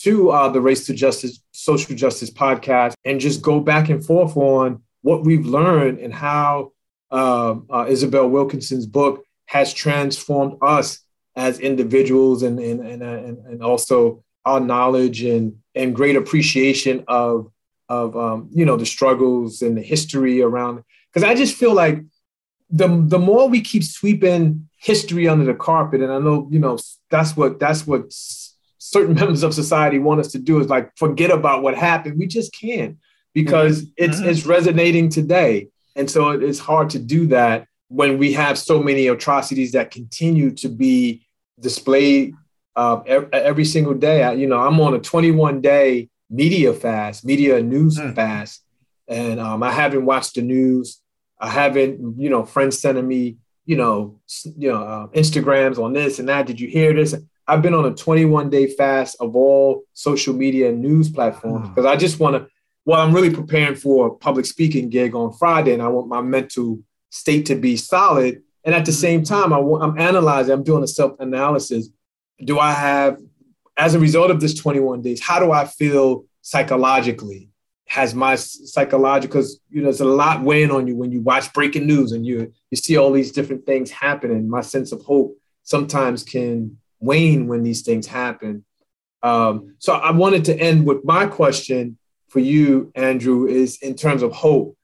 to 0.01 0.31
uh, 0.31 0.49
the 0.49 0.61
Race 0.61 0.87
to 0.87 0.95
Justice, 0.95 1.41
Social 1.53 1.95
Justice 1.95 2.31
podcast 2.31 2.95
and 3.05 3.19
just 3.19 3.41
go 3.43 3.61
back 3.61 3.89
and 3.89 4.05
forth 4.05 4.37
on 4.37 4.83
what 5.03 5.25
we've 5.25 5.47
learned 5.47 5.99
and 5.99 6.13
how 6.13 6.73
uh, 7.11 7.55
uh, 7.71 7.87
Isabel 7.89 8.29
Wilkerson's 8.29 8.87
book 8.87 9.25
has 9.47 9.73
transformed 9.73 10.59
us 10.61 11.01
as 11.37 11.61
individuals 11.61 12.43
and, 12.43 12.59
and, 12.59 12.81
and, 12.81 13.03
and, 13.03 13.63
also 13.63 14.25
our 14.45 14.59
knowledge 14.59 15.23
and, 15.23 15.57
and 15.75 15.95
great 15.95 16.17
appreciation 16.17 17.05
of, 17.07 17.51
of 17.89 18.17
um, 18.17 18.49
you 18.53 18.65
know, 18.65 18.77
the 18.77 18.87
struggles 18.87 19.63
and 19.63 19.77
the 19.77 19.83
history 19.83 20.43
around 20.43 20.83
because 21.13 21.29
I 21.29 21.35
just 21.35 21.55
feel 21.55 21.75
like 21.75 22.03
the 22.71 22.89
the 23.07 23.19
more 23.19 23.49
we 23.49 23.61
keep 23.61 23.85
sweeping 23.85 24.69
history 24.79 25.29
under 25.29 25.45
the 25.45 25.55
carpet, 25.55 26.01
and 26.01 26.13
I 26.13 26.19
know 26.19 26.49
you 26.51 26.59
know 26.59 26.79
that's 27.11 27.37
what 27.37 27.61
that's 27.61 27.87
what 27.87 28.05
certain 28.11 29.15
members 29.21 29.43
of 29.43 29.55
society 29.55 29.99
want 29.99 30.21
us 30.21 30.33
to 30.33 30.39
do 30.39 30.61
is 30.61 30.69
like 30.69 30.91
forget 30.97 31.31
about 31.31 31.63
what 31.63 31.77
happened. 31.77 32.19
We 32.19 32.27
just 32.27 32.53
can't 32.53 32.99
because 33.35 33.83
mm-hmm. 33.83 34.05
it's 34.05 34.19
mm-hmm. 34.19 34.29
it's 34.29 34.47
resonating 34.47 35.09
today, 35.09 35.69
and 35.95 36.11
so 36.11 36.31
it's 36.31 36.59
hard 36.59 36.91
to 36.91 36.99
do 36.99 37.27
that 37.29 37.67
when 37.89 38.19
we 38.19 38.33
have 38.33 38.59
so 38.59 38.83
many 38.83 39.07
atrocities 39.07 39.73
that 39.73 39.91
continue 39.91 40.51
to 40.51 40.69
be 40.69 41.25
displayed 41.61 42.35
uh, 42.75 43.01
every, 43.33 43.65
single 43.65 43.95
day. 43.95 44.23
I, 44.23 44.33
you 44.33 44.47
know, 44.47 44.59
I'm 44.59 44.81
on 44.81 44.95
a 44.95 44.99
21 44.99 45.61
day 45.61 46.09
media 46.29 46.75
fast, 46.75 47.25
media 47.25 47.63
news 47.63 47.97
mm. 47.97 48.15
fast, 48.15 48.63
and 49.09 49.41
um, 49.41 49.63
I 49.63 49.73
haven't 49.73 50.05
watched 50.05 50.35
the 50.35 50.43
news. 50.43 51.01
I 51.39 51.51
haven't, 51.51 52.19
you 52.19 52.31
know, 52.31 52.45
friends 52.45 52.81
sending 52.81 53.07
me, 53.07 53.37
you 53.65 53.77
know, 53.77 54.21
you 54.57 54.71
know, 54.71 54.83
uh, 54.83 55.07
Instagrams 55.09 55.79
on 55.79 55.93
this 55.93 56.19
and 56.19 56.29
that. 56.29 56.47
Did 56.47 56.61
you 56.61 56.69
hear 56.69 56.95
this? 56.95 57.15
I've 57.49 57.63
been 57.63 57.75
on 57.75 57.85
a 57.85 57.95
21 57.95 58.51
day 58.51 58.67
fast 58.69 59.17
of 59.21 59.37
all 59.37 59.85
social 59.93 60.35
media 60.35 60.71
and 60.71 60.81
news 60.81 61.11
platforms 61.11 61.69
because 61.69 61.85
hmm. 61.85 61.91
I 61.91 61.97
just 61.97 62.19
want 62.19 62.37
to. 62.37 62.49
Well, 62.85 63.01
I'm 63.01 63.13
really 63.13 63.31
preparing 63.31 63.75
for 63.75 64.07
a 64.07 64.15
public 64.15 64.47
speaking 64.47 64.89
gig 64.91 65.15
on 65.15 65.33
Friday, 65.33 65.73
and 65.73 65.83
I 65.83 65.89
want 65.89 66.07
my 66.07 66.23
mental 66.23 66.79
state 67.11 67.47
to 67.47 67.57
be 67.57 67.77
solid. 67.77 68.43
And 68.65 68.75
at 68.75 68.85
the 68.85 68.93
hmm. 68.93 68.97
same 68.97 69.23
time, 69.25 69.53
I 69.53 69.59
I'm 69.59 69.99
analyzing. 69.99 70.53
I'm 70.53 70.65
doing 70.65 70.83
a 70.83 70.89
self 70.89 71.19
analysis. 71.21 71.89
Do 72.45 72.59
I 72.59 72.73
have, 72.73 73.21
as 73.77 73.95
a 73.95 74.01
result 74.01 74.31
of 74.31 74.41
this 74.41 74.55
21 74.55 75.03
days, 75.03 75.23
how 75.23 75.39
do 75.39 75.53
I 75.53 75.65
feel 75.67 76.27
psychologically? 76.43 77.51
Has 77.87 78.15
my 78.15 78.35
psychological 78.35 79.43
you 79.71 79.81
know 79.81 79.85
there's 79.85 80.01
a 80.01 80.05
lot 80.05 80.43
weighing 80.43 80.73
on 80.73 80.87
you 80.87 80.97
when 80.97 81.13
you 81.13 81.21
watch 81.21 81.53
breaking 81.53 81.87
news 81.87 82.13
and 82.13 82.27
you 82.27 82.53
you 82.71 82.77
see 82.77 82.97
all 82.97 83.13
these 83.13 83.33
different 83.33 83.65
things 83.65 83.91
happening. 83.91 84.51
My 84.51 84.61
sense 84.61 84.93
of 84.93 85.03
hope 85.03 85.39
sometimes 85.63 86.23
can 86.23 86.79
wane 87.01 87.47
when 87.47 87.63
these 87.63 87.83
things 87.83 88.07
happen. 88.07 88.65
Um, 89.23 89.77
so 89.79 89.95
i 89.95 90.11
wanted 90.11 90.45
to 90.45 90.61
end 90.61 90.87
with 90.87 91.05
my 91.05 91.27
question 91.27 91.97
for 92.29 92.41
you 92.41 92.93
andrew 92.95 93.47
is 93.47 93.79
in 93.79 93.95
terms 93.95 94.23
of 94.23 94.33
hope. 94.33 94.77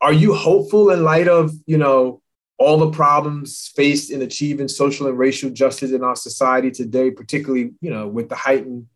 Are 0.00 0.12
you 0.12 0.34
hopeful 0.34 0.90
in 0.90 1.04
light 1.04 1.28
of 1.28 1.52
you 1.66 1.78
know 1.78 2.20
all 2.58 2.78
the 2.78 2.90
problems 2.90 3.72
faced 3.74 4.10
in 4.10 4.22
achieving 4.22 4.68
social 4.68 5.06
and 5.06 5.18
racial 5.18 5.50
justice 5.50 5.92
in 5.92 6.04
our 6.04 6.16
society 6.16 6.70
today 6.70 7.10
particularly 7.10 7.72
you 7.80 7.90
know 7.90 8.08
with 8.08 8.28
the 8.28 8.36
heightened 8.36 8.86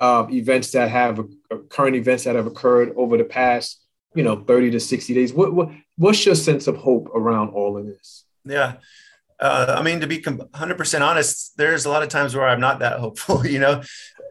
uh, 0.00 0.26
events 0.30 0.70
that 0.72 0.90
have 0.90 1.18
uh, 1.18 1.56
current 1.68 1.96
events 1.96 2.24
that 2.24 2.36
have 2.36 2.46
occurred 2.46 2.92
over 2.96 3.16
the 3.16 3.24
past, 3.24 3.80
you 4.14 4.22
know, 4.22 4.36
30 4.36 4.72
to 4.72 4.80
60 4.80 5.14
days. 5.14 5.32
What, 5.32 5.52
what 5.54 5.70
what's 5.96 6.24
your 6.26 6.34
sense 6.34 6.66
of 6.66 6.76
hope 6.76 7.08
around 7.14 7.50
all 7.50 7.76
of 7.76 7.86
this? 7.86 8.24
Yeah. 8.44 8.74
Uh, 9.38 9.76
I 9.78 9.82
mean, 9.82 10.00
to 10.00 10.06
be 10.06 10.18
100% 10.20 11.06
honest, 11.06 11.56
there's 11.56 11.84
a 11.84 11.90
lot 11.90 12.02
of 12.02 12.08
times 12.08 12.34
where 12.34 12.48
I'm 12.48 12.60
not 12.60 12.78
that 12.78 12.98
hopeful, 13.00 13.46
you 13.46 13.58
know, 13.58 13.82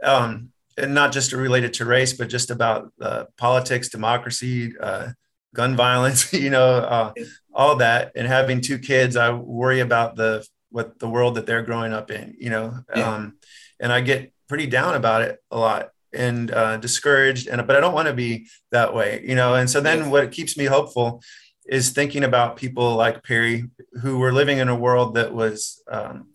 um, 0.04 0.52
and 0.78 0.94
not 0.94 1.12
just 1.12 1.32
related 1.32 1.74
to 1.76 1.86
race, 1.86 2.14
but 2.14 2.30
just 2.30 2.52
about 2.52 2.92
uh, 3.02 3.26
politics, 3.38 3.90
democracy, 3.90 4.74
uh, 4.80 5.10
gun 5.54 5.76
violence, 5.86 6.34
you 6.34 6.50
know, 6.50 6.68
uh, 6.68 7.14
all 7.54 7.78
that. 7.78 8.12
And 8.16 8.28
having 8.28 8.62
two 8.62 8.80
kids, 8.80 9.16
I 9.16 9.32
worry 9.32 9.80
about 9.80 10.16
the 10.16 10.46
what 10.70 11.00
the 11.00 11.08
world 11.08 11.36
that 11.36 11.46
they're 11.46 11.62
growing 11.62 11.94
up 11.94 12.12
in, 12.12 12.36
you 12.38 12.50
know, 12.50 12.80
yeah. 12.94 13.16
um, 13.16 13.38
and 13.80 13.94
I 13.94 14.02
get 14.02 14.34
pretty 14.48 14.68
down 14.68 14.96
about 14.96 15.22
it 15.22 15.42
a 15.52 15.58
lot 15.58 15.90
and 16.14 16.52
uh, 16.52 16.78
discouraged 16.78 17.48
and 17.48 17.66
but 17.68 17.76
i 17.76 17.80
don't 17.80 17.94
want 17.94 18.08
to 18.08 18.14
be 18.14 18.48
that 18.72 18.94
way 18.94 19.24
you 19.26 19.36
know 19.36 19.56
and 19.56 19.70
so 19.70 19.82
then 19.82 20.10
what 20.10 20.32
keeps 20.32 20.58
me 20.58 20.66
hopeful 20.66 21.22
is 21.66 21.92
thinking 21.92 22.24
about 22.24 22.56
people 22.56 22.96
like 22.96 23.24
perry 23.24 23.66
who 24.02 24.18
were 24.20 24.32
living 24.32 24.60
in 24.60 24.70
a 24.70 24.76
world 24.76 25.16
that 25.16 25.34
was 25.34 25.84
um, 25.92 26.28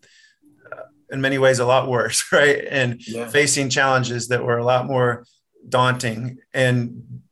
uh, 0.70 0.82
in 1.10 1.20
many 1.20 1.38
ways 1.38 1.58
a 1.58 1.64
lot 1.64 1.88
worse 1.88 2.24
right 2.32 2.64
and 2.68 3.06
yeah. 3.06 3.28
facing 3.28 3.68
challenges 3.68 4.28
that 4.28 4.44
were 4.44 4.58
a 4.58 4.64
lot 4.64 4.86
more 4.86 5.24
daunting 5.68 6.38
and 6.52 7.22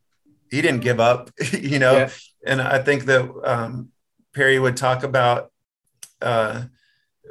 he 0.51 0.63
didn't 0.63 0.81
give 0.81 1.01
up 1.01 1.31
you 1.53 1.79
know 1.79 1.99
yeah. 1.99 2.11
and 2.47 2.63
i 2.63 2.79
think 2.79 3.05
that 3.05 3.31
um, 3.45 3.89
perry 4.35 4.59
would 4.59 4.77
talk 4.77 5.03
about 5.03 5.51
uh, 6.21 6.63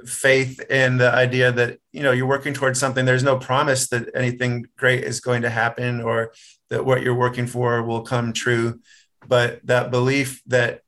faith 0.06 0.60
in 0.69 0.98
the 0.98 1.11
idea 1.11 1.52
that 1.52 1.80
you 1.91 2.03
know 2.03 2.11
you're 2.11 2.28
working 2.28 2.53
towards 2.53 2.80
something 2.80 3.06
there's 3.06 3.24
no 3.24 3.38
promise 3.38 3.90
that 3.90 4.10
anything 4.15 4.65
great 4.78 5.03
is 5.03 5.19
going 5.19 5.41
to 5.41 5.49
happen 5.49 6.02
or 6.02 6.34
that 6.69 6.86
what 6.86 7.02
you're 7.02 7.15
working 7.15 7.48
for 7.48 7.84
will 7.84 8.02
come 8.02 8.34
true 8.34 8.80
but 9.28 9.65
that 9.65 9.91
belief 9.91 10.41
that 10.45 10.82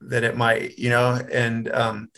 that 0.00 0.24
it 0.24 0.36
might 0.36 0.78
you 0.78 0.90
know 0.90 1.20
and 1.32 1.70
um 1.72 2.08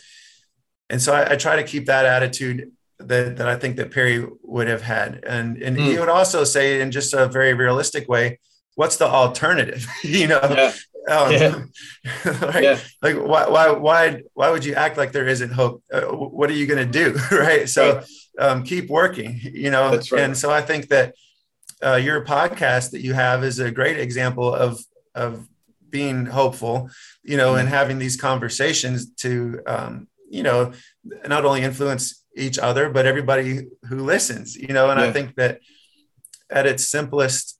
and 0.89 1.01
so 1.01 1.13
I, 1.13 1.33
I 1.33 1.35
try 1.35 1.57
to 1.57 1.63
keep 1.63 1.87
that 1.87 2.05
attitude 2.05 2.71
that 2.99 3.37
that 3.37 3.47
i 3.47 3.55
think 3.55 3.77
that 3.77 3.91
perry 3.91 4.25
would 4.41 4.67
have 4.67 4.81
had 4.81 5.23
and 5.25 5.57
and 5.57 5.77
mm. 5.77 5.85
he 5.85 5.99
would 5.99 6.09
also 6.09 6.43
say 6.43 6.81
in 6.81 6.91
just 6.91 7.13
a 7.13 7.27
very 7.27 7.53
realistic 7.53 8.07
way 8.07 8.39
what's 8.75 8.97
the 8.97 9.07
alternative 9.07 9.87
you 10.03 10.27
know 10.27 10.39
yeah. 10.43 10.73
Um, 11.07 11.31
yeah. 11.31 11.63
right? 12.41 12.63
yeah. 12.63 12.79
Like 13.01 13.15
why, 13.15 13.47
why, 13.47 13.71
why, 13.71 14.21
why 14.33 14.49
would 14.49 14.65
you 14.65 14.75
act 14.75 14.97
like 14.97 15.11
there 15.11 15.27
isn't 15.27 15.51
hope? 15.51 15.83
Uh, 15.91 16.01
what 16.01 16.49
are 16.49 16.53
you 16.53 16.67
going 16.67 16.85
to 16.85 16.91
do? 16.91 17.17
right. 17.31 17.67
So. 17.69 18.03
Um, 18.39 18.63
keep 18.63 18.87
working, 18.87 19.39
you 19.41 19.71
know? 19.71 19.89
Right. 19.89 20.13
And 20.13 20.37
so 20.37 20.51
I 20.51 20.61
think 20.61 20.89
that 20.89 21.15
uh, 21.83 21.95
your 21.95 22.23
podcast 22.23 22.91
that 22.91 23.01
you 23.01 23.13
have 23.13 23.43
is 23.43 23.57
a 23.57 23.71
great 23.71 23.99
example 23.99 24.53
of, 24.53 24.79
of 25.15 25.47
being 25.89 26.25
hopeful, 26.25 26.89
you 27.23 27.37
know, 27.37 27.51
mm-hmm. 27.51 27.61
and 27.61 27.69
having 27.69 27.99
these 27.99 28.19
conversations 28.19 29.11
to, 29.15 29.61
um, 29.67 30.07
you 30.29 30.43
know, 30.43 30.73
not 31.27 31.45
only 31.45 31.61
influence 31.61 32.23
each 32.35 32.59
other, 32.59 32.89
but 32.89 33.05
everybody 33.05 33.67
who 33.89 33.97
listens, 33.97 34.55
you 34.55 34.73
know, 34.73 34.89
and 34.89 34.99
yeah. 34.99 35.07
I 35.07 35.11
think 35.11 35.35
that 35.35 35.59
at 36.49 36.65
its 36.65 36.87
simplest 36.87 37.59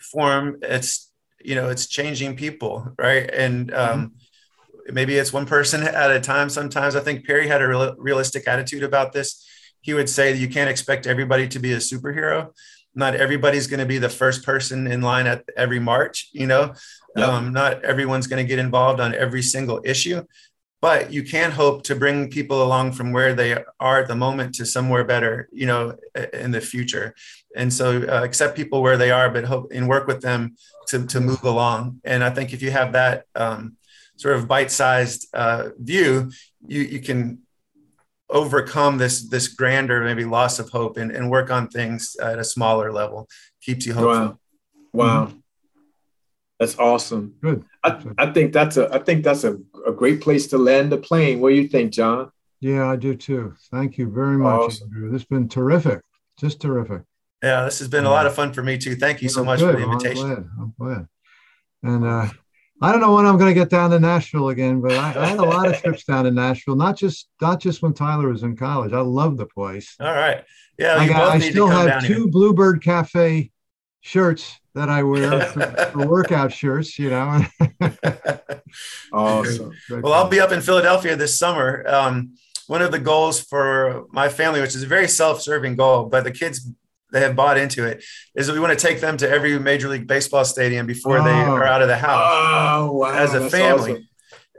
form, 0.00 0.58
it's 0.62 1.09
you 1.44 1.54
know 1.54 1.68
it's 1.68 1.86
changing 1.86 2.36
people 2.36 2.92
right? 2.98 3.28
And 3.32 3.72
um, 3.74 4.00
mm-hmm. 4.00 4.94
maybe 4.94 5.16
it's 5.16 5.32
one 5.32 5.46
person 5.46 5.82
at 5.82 6.10
a 6.10 6.20
time. 6.20 6.48
Sometimes 6.50 6.96
i 6.96 7.00
think 7.00 7.26
perry 7.26 7.46
had 7.48 7.62
a 7.62 7.68
real, 7.68 7.94
realistic 7.98 8.46
attitude 8.48 8.82
about 8.82 9.12
this. 9.12 9.46
He 9.80 9.94
would 9.94 10.08
say 10.08 10.32
that 10.32 10.38
you 10.38 10.48
can't 10.48 10.70
expect 10.70 11.06
everybody 11.06 11.48
to 11.48 11.58
be 11.58 11.72
a 11.72 11.78
superhero. 11.78 12.50
Not 12.94 13.14
everybody's 13.14 13.66
going 13.66 13.80
to 13.80 13.86
be 13.86 13.98
the 13.98 14.08
first 14.08 14.44
person 14.44 14.86
in 14.86 15.00
line 15.00 15.26
at 15.26 15.44
every 15.56 15.80
march 15.80 16.28
you 16.32 16.46
know? 16.46 16.74
Yep. 17.16 17.28
um, 17.28 17.52
not 17.52 17.84
everyone's 17.84 18.28
going 18.28 18.44
to 18.44 18.48
get 18.48 18.60
involved 18.60 19.00
on 19.00 19.14
every 19.14 19.42
single 19.42 19.80
issue. 19.84 20.22
But 20.80 21.12
you 21.12 21.24
can 21.24 21.50
hope 21.50 21.82
to 21.84 21.94
bring 21.94 22.30
people 22.30 22.62
along 22.62 22.92
from 22.92 23.12
where 23.12 23.34
they 23.34 23.62
are 23.78 24.00
at 24.00 24.08
the 24.08 24.14
moment 24.14 24.54
to 24.56 24.64
somewhere 24.66 25.04
better 25.04 25.48
you 25.52 25.66
know 25.66 25.96
in 26.32 26.50
the 26.52 26.60
future 26.60 27.14
and 27.56 27.72
so 27.72 28.02
uh, 28.08 28.22
accept 28.24 28.56
people 28.56 28.82
where 28.82 28.96
they 28.96 29.10
are 29.10 29.30
but 29.30 29.44
hope 29.44 29.72
and 29.74 29.88
work 29.88 30.06
with 30.06 30.20
them 30.20 30.56
to, 30.88 31.06
to 31.06 31.20
move 31.20 31.42
along. 31.44 32.00
And 32.04 32.22
i 32.22 32.30
think 32.30 32.52
if 32.52 32.62
you 32.62 32.70
have 32.70 32.92
that 32.92 33.24
um, 33.34 33.76
sort 34.16 34.36
of 34.36 34.48
bite-sized 34.48 35.28
uh, 35.34 35.70
view 35.78 36.30
you, 36.66 36.82
you 36.82 37.00
can 37.00 37.38
overcome 38.28 38.98
this 38.98 39.28
this 39.28 39.48
grander 39.48 40.04
maybe 40.04 40.24
loss 40.24 40.58
of 40.58 40.70
hope 40.70 40.96
and, 40.96 41.10
and 41.10 41.30
work 41.30 41.50
on 41.50 41.68
things 41.68 42.16
at 42.22 42.38
a 42.38 42.44
smaller 42.44 42.92
level. 42.92 43.28
Keeps 43.60 43.86
you 43.86 43.94
hopeful. 43.94 44.12
Wow. 44.12 44.38
Wow. 44.92 45.26
Mm-hmm. 45.26 45.38
that's 46.58 46.78
awesome. 46.78 47.34
Good. 47.40 47.64
I, 47.82 48.02
I 48.18 48.26
think 48.32 48.52
that's 48.52 48.76
a 48.76 48.92
i 48.94 48.98
think 48.98 49.24
that's 49.24 49.44
a, 49.44 49.56
a 49.86 49.92
great 49.92 50.20
place 50.20 50.46
to 50.48 50.58
land 50.58 50.92
the 50.92 50.98
plane. 50.98 51.40
What 51.40 51.50
do 51.50 51.56
you 51.56 51.68
think 51.68 51.92
john? 51.92 52.30
Yeah 52.60 52.88
i 52.88 52.96
do 52.96 53.14
too. 53.16 53.54
Thank 53.70 53.98
you 53.98 54.10
very 54.10 54.36
much 54.36 54.60
awesome. 54.60 54.88
Andrew. 54.88 55.10
this 55.10 55.22
has 55.22 55.28
been 55.28 55.48
terrific. 55.48 56.00
Just 56.38 56.60
terrific 56.60 57.02
yeah, 57.42 57.64
this 57.64 57.78
has 57.78 57.88
been 57.88 58.04
a 58.04 58.10
lot 58.10 58.26
of 58.26 58.34
fun 58.34 58.52
for 58.52 58.62
me 58.62 58.78
too. 58.78 58.96
Thank 58.96 59.22
you 59.22 59.28
so 59.28 59.44
much 59.44 59.60
good. 59.60 59.74
for 59.74 59.80
the 59.80 59.84
invitation. 59.84 60.24
I'm 60.24 60.34
glad. 60.34 60.46
I'm 60.58 60.74
glad. 60.78 61.08
And 61.82 62.04
uh, 62.04 62.28
I 62.82 62.92
don't 62.92 63.00
know 63.00 63.14
when 63.14 63.26
I'm 63.26 63.36
going 63.36 63.50
to 63.50 63.58
get 63.58 63.68
down 63.68 63.90
to 63.90 64.00
Nashville 64.00 64.48
again, 64.48 64.80
but 64.80 64.92
I, 64.92 65.22
I, 65.22 65.26
had 65.26 65.38
a 65.38 65.42
lot 65.42 65.68
of 65.68 65.76
trips 65.82 66.04
down 66.04 66.24
to 66.24 66.30
Nashville. 66.30 66.76
Not 66.76 66.96
just 66.96 67.28
not 67.40 67.60
just 67.60 67.82
when 67.82 67.92
Tyler 67.92 68.28
was 68.28 68.42
in 68.42 68.56
college. 68.56 68.92
I 68.92 69.00
love 69.00 69.36
the 69.36 69.46
place. 69.46 69.96
All 70.00 70.12
right. 70.12 70.44
Yeah, 70.78 70.96
I, 70.96 71.08
got, 71.08 71.32
I 71.32 71.38
still 71.40 71.68
have 71.68 72.02
two 72.02 72.14
here. 72.14 72.28
Bluebird 72.28 72.82
Cafe 72.82 73.50
shirts 74.00 74.58
that 74.74 74.88
I 74.88 75.02
wear 75.02 75.40
for, 75.46 75.60
for 75.92 76.06
workout 76.06 76.52
shirts. 76.52 76.98
You 76.98 77.10
know. 77.10 77.44
awesome. 79.12 79.72
Well, 79.90 80.14
I'll 80.14 80.28
be 80.28 80.40
up 80.40 80.52
in 80.52 80.62
Philadelphia 80.62 81.16
this 81.16 81.38
summer. 81.38 81.86
Um, 81.86 82.34
one 82.66 82.82
of 82.82 82.92
the 82.92 82.98
goals 82.98 83.40
for 83.40 84.06
my 84.10 84.28
family, 84.28 84.60
which 84.60 84.74
is 84.74 84.84
a 84.84 84.86
very 84.86 85.08
self-serving 85.08 85.76
goal, 85.76 86.04
but 86.04 86.24
the 86.24 86.30
kids 86.30 86.70
they 87.12 87.20
have 87.20 87.36
bought 87.36 87.58
into 87.58 87.86
it 87.86 88.04
is 88.34 88.46
that 88.46 88.52
we 88.52 88.60
want 88.60 88.76
to 88.76 88.86
take 88.86 89.00
them 89.00 89.16
to 89.16 89.28
every 89.28 89.58
major 89.58 89.88
league 89.88 90.06
baseball 90.06 90.44
stadium 90.44 90.86
before 90.86 91.18
oh. 91.18 91.24
they 91.24 91.30
are 91.30 91.64
out 91.64 91.82
of 91.82 91.88
the 91.88 91.96
house 91.96 92.22
oh, 92.24 92.92
wow. 92.92 93.12
as 93.12 93.34
a 93.34 93.48
family 93.50 93.92
awesome. 93.92 94.08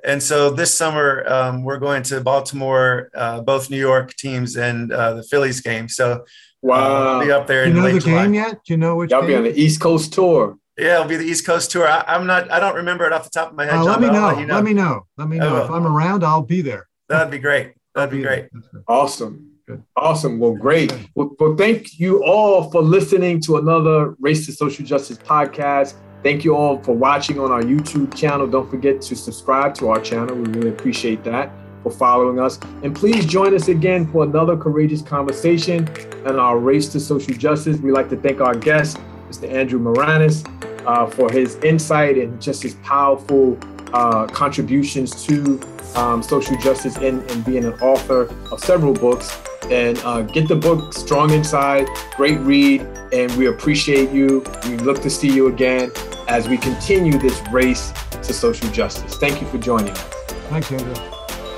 and 0.03 0.23
so 0.23 0.49
this 0.49 0.73
summer 0.73 1.23
um, 1.27 1.63
we're 1.63 1.79
going 1.79 2.03
to 2.03 2.21
baltimore 2.21 3.09
uh, 3.15 3.41
both 3.41 3.69
new 3.69 3.79
york 3.79 4.13
teams 4.15 4.57
and 4.57 4.91
uh, 4.91 5.13
the 5.13 5.23
phillies 5.23 5.61
game 5.61 5.87
so 5.87 6.23
wow 6.61 7.19
uh, 7.19 7.25
be 7.25 7.31
up 7.31 7.47
there 7.47 7.67
you 7.67 7.73
know 7.73 7.91
the 7.91 7.99
July. 7.99 8.23
game 8.23 8.33
yet 8.33 8.63
do 8.65 8.73
you 8.73 8.77
know 8.77 8.95
which 8.95 9.11
y'all 9.11 9.25
be 9.25 9.35
on 9.35 9.43
the 9.43 9.59
east 9.59 9.79
coast 9.79 10.13
tour 10.13 10.57
yeah, 10.77 10.95
it'll 10.95 11.07
be 11.07 11.17
the 11.17 11.25
East 11.25 11.45
Coast 11.45 11.69
tour. 11.69 11.87
I, 11.87 12.03
am 12.15 12.25
not. 12.25 12.49
I 12.49 12.59
don't 12.59 12.75
remember 12.75 13.05
it 13.05 13.13
off 13.13 13.25
the 13.25 13.29
top 13.29 13.51
of 13.51 13.55
my 13.55 13.65
head. 13.65 13.75
Uh, 13.75 13.83
let, 13.83 13.99
me 13.99 14.07
let, 14.07 14.13
let, 14.13 14.37
me 14.37 14.43
know. 14.47 14.55
Let 14.55 14.63
me 14.63 14.73
know. 14.73 15.05
Let 15.17 15.27
me 15.27 15.37
know. 15.37 15.63
If 15.63 15.69
I'm 15.69 15.85
around, 15.85 16.23
I'll 16.23 16.41
be 16.41 16.61
there. 16.61 16.87
That'd 17.07 17.29
be 17.29 17.39
great. 17.39 17.73
That'd 17.93 18.09
be, 18.09 18.17
be 18.17 18.23
great. 18.23 18.49
Awesome. 18.87 19.50
Good. 19.65 19.83
Awesome. 19.95 20.39
Well, 20.39 20.55
great. 20.55 20.91
Well, 21.15 21.35
well, 21.39 21.55
thank 21.55 21.99
you 21.99 22.23
all 22.23 22.71
for 22.71 22.81
listening 22.81 23.39
to 23.41 23.57
another 23.57 24.15
Race 24.19 24.45
to 24.47 24.51
Social 24.51 24.85
Justice 24.85 25.17
podcast. 25.17 25.95
Thank 26.23 26.43
you 26.43 26.55
all 26.55 26.81
for 26.83 26.95
watching 26.95 27.39
on 27.39 27.51
our 27.51 27.61
YouTube 27.61 28.15
channel. 28.15 28.47
Don't 28.47 28.69
forget 28.69 29.01
to 29.01 29.15
subscribe 29.15 29.73
to 29.75 29.89
our 29.89 29.99
channel. 29.99 30.35
We 30.35 30.51
really 30.51 30.69
appreciate 30.69 31.23
that 31.23 31.51
for 31.83 31.91
following 31.91 32.39
us. 32.39 32.59
And 32.83 32.95
please 32.95 33.25
join 33.25 33.55
us 33.55 33.67
again 33.67 34.11
for 34.11 34.23
another 34.23 34.55
courageous 34.55 35.01
conversation 35.01 35.87
on 36.25 36.39
our 36.39 36.59
Race 36.59 36.89
to 36.89 36.99
Social 36.99 37.33
Justice. 37.33 37.77
We'd 37.77 37.91
like 37.91 38.09
to 38.09 38.17
thank 38.17 38.39
our 38.39 38.55
guest, 38.55 38.99
Mr. 39.29 39.51
Andrew 39.51 39.79
Maraniss, 39.79 40.45
uh, 40.85 41.07
for 41.07 41.31
his 41.31 41.55
insight 41.57 42.17
and 42.17 42.41
just 42.41 42.63
his 42.63 42.75
powerful 42.75 43.57
uh, 43.93 44.27
contributions 44.27 45.23
to 45.25 45.59
um, 45.95 46.23
social 46.23 46.57
justice 46.57 46.97
and, 46.97 47.29
and 47.31 47.45
being 47.45 47.65
an 47.65 47.73
author 47.73 48.23
of 48.51 48.59
several 48.59 48.93
books 48.93 49.37
and 49.69 49.97
uh, 49.99 50.21
get 50.21 50.47
the 50.47 50.55
book 50.55 50.93
Strong 50.93 51.31
Inside. 51.31 51.87
Great 52.15 52.39
read, 52.39 52.81
and 53.13 53.31
we 53.37 53.47
appreciate 53.47 54.11
you. 54.11 54.43
We 54.65 54.77
look 54.77 55.01
to 55.01 55.09
see 55.09 55.31
you 55.31 55.47
again 55.47 55.91
as 56.27 56.47
we 56.47 56.57
continue 56.57 57.17
this 57.17 57.41
race 57.51 57.91
to 58.11 58.33
social 58.33 58.69
justice. 58.71 59.15
Thank 59.15 59.41
you 59.41 59.47
for 59.47 59.57
joining 59.57 59.91
us. 59.91 60.01
Thanks, 60.49 60.71
Andrew. 60.71 60.93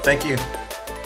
Thank 0.03 0.25
you. 0.25 0.37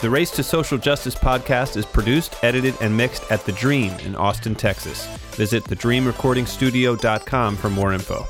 The 0.00 0.10
Race 0.10 0.30
to 0.32 0.44
Social 0.44 0.78
Justice 0.78 1.16
podcast 1.16 1.76
is 1.76 1.84
produced, 1.84 2.36
edited, 2.44 2.74
and 2.80 2.96
mixed 2.96 3.28
at 3.32 3.44
The 3.44 3.52
Dream 3.52 3.92
in 4.04 4.14
Austin, 4.14 4.54
Texas. 4.54 5.06
Visit 5.34 5.64
thedreamrecordingstudio.com 5.64 7.56
for 7.56 7.70
more 7.70 7.92
info. 7.92 8.24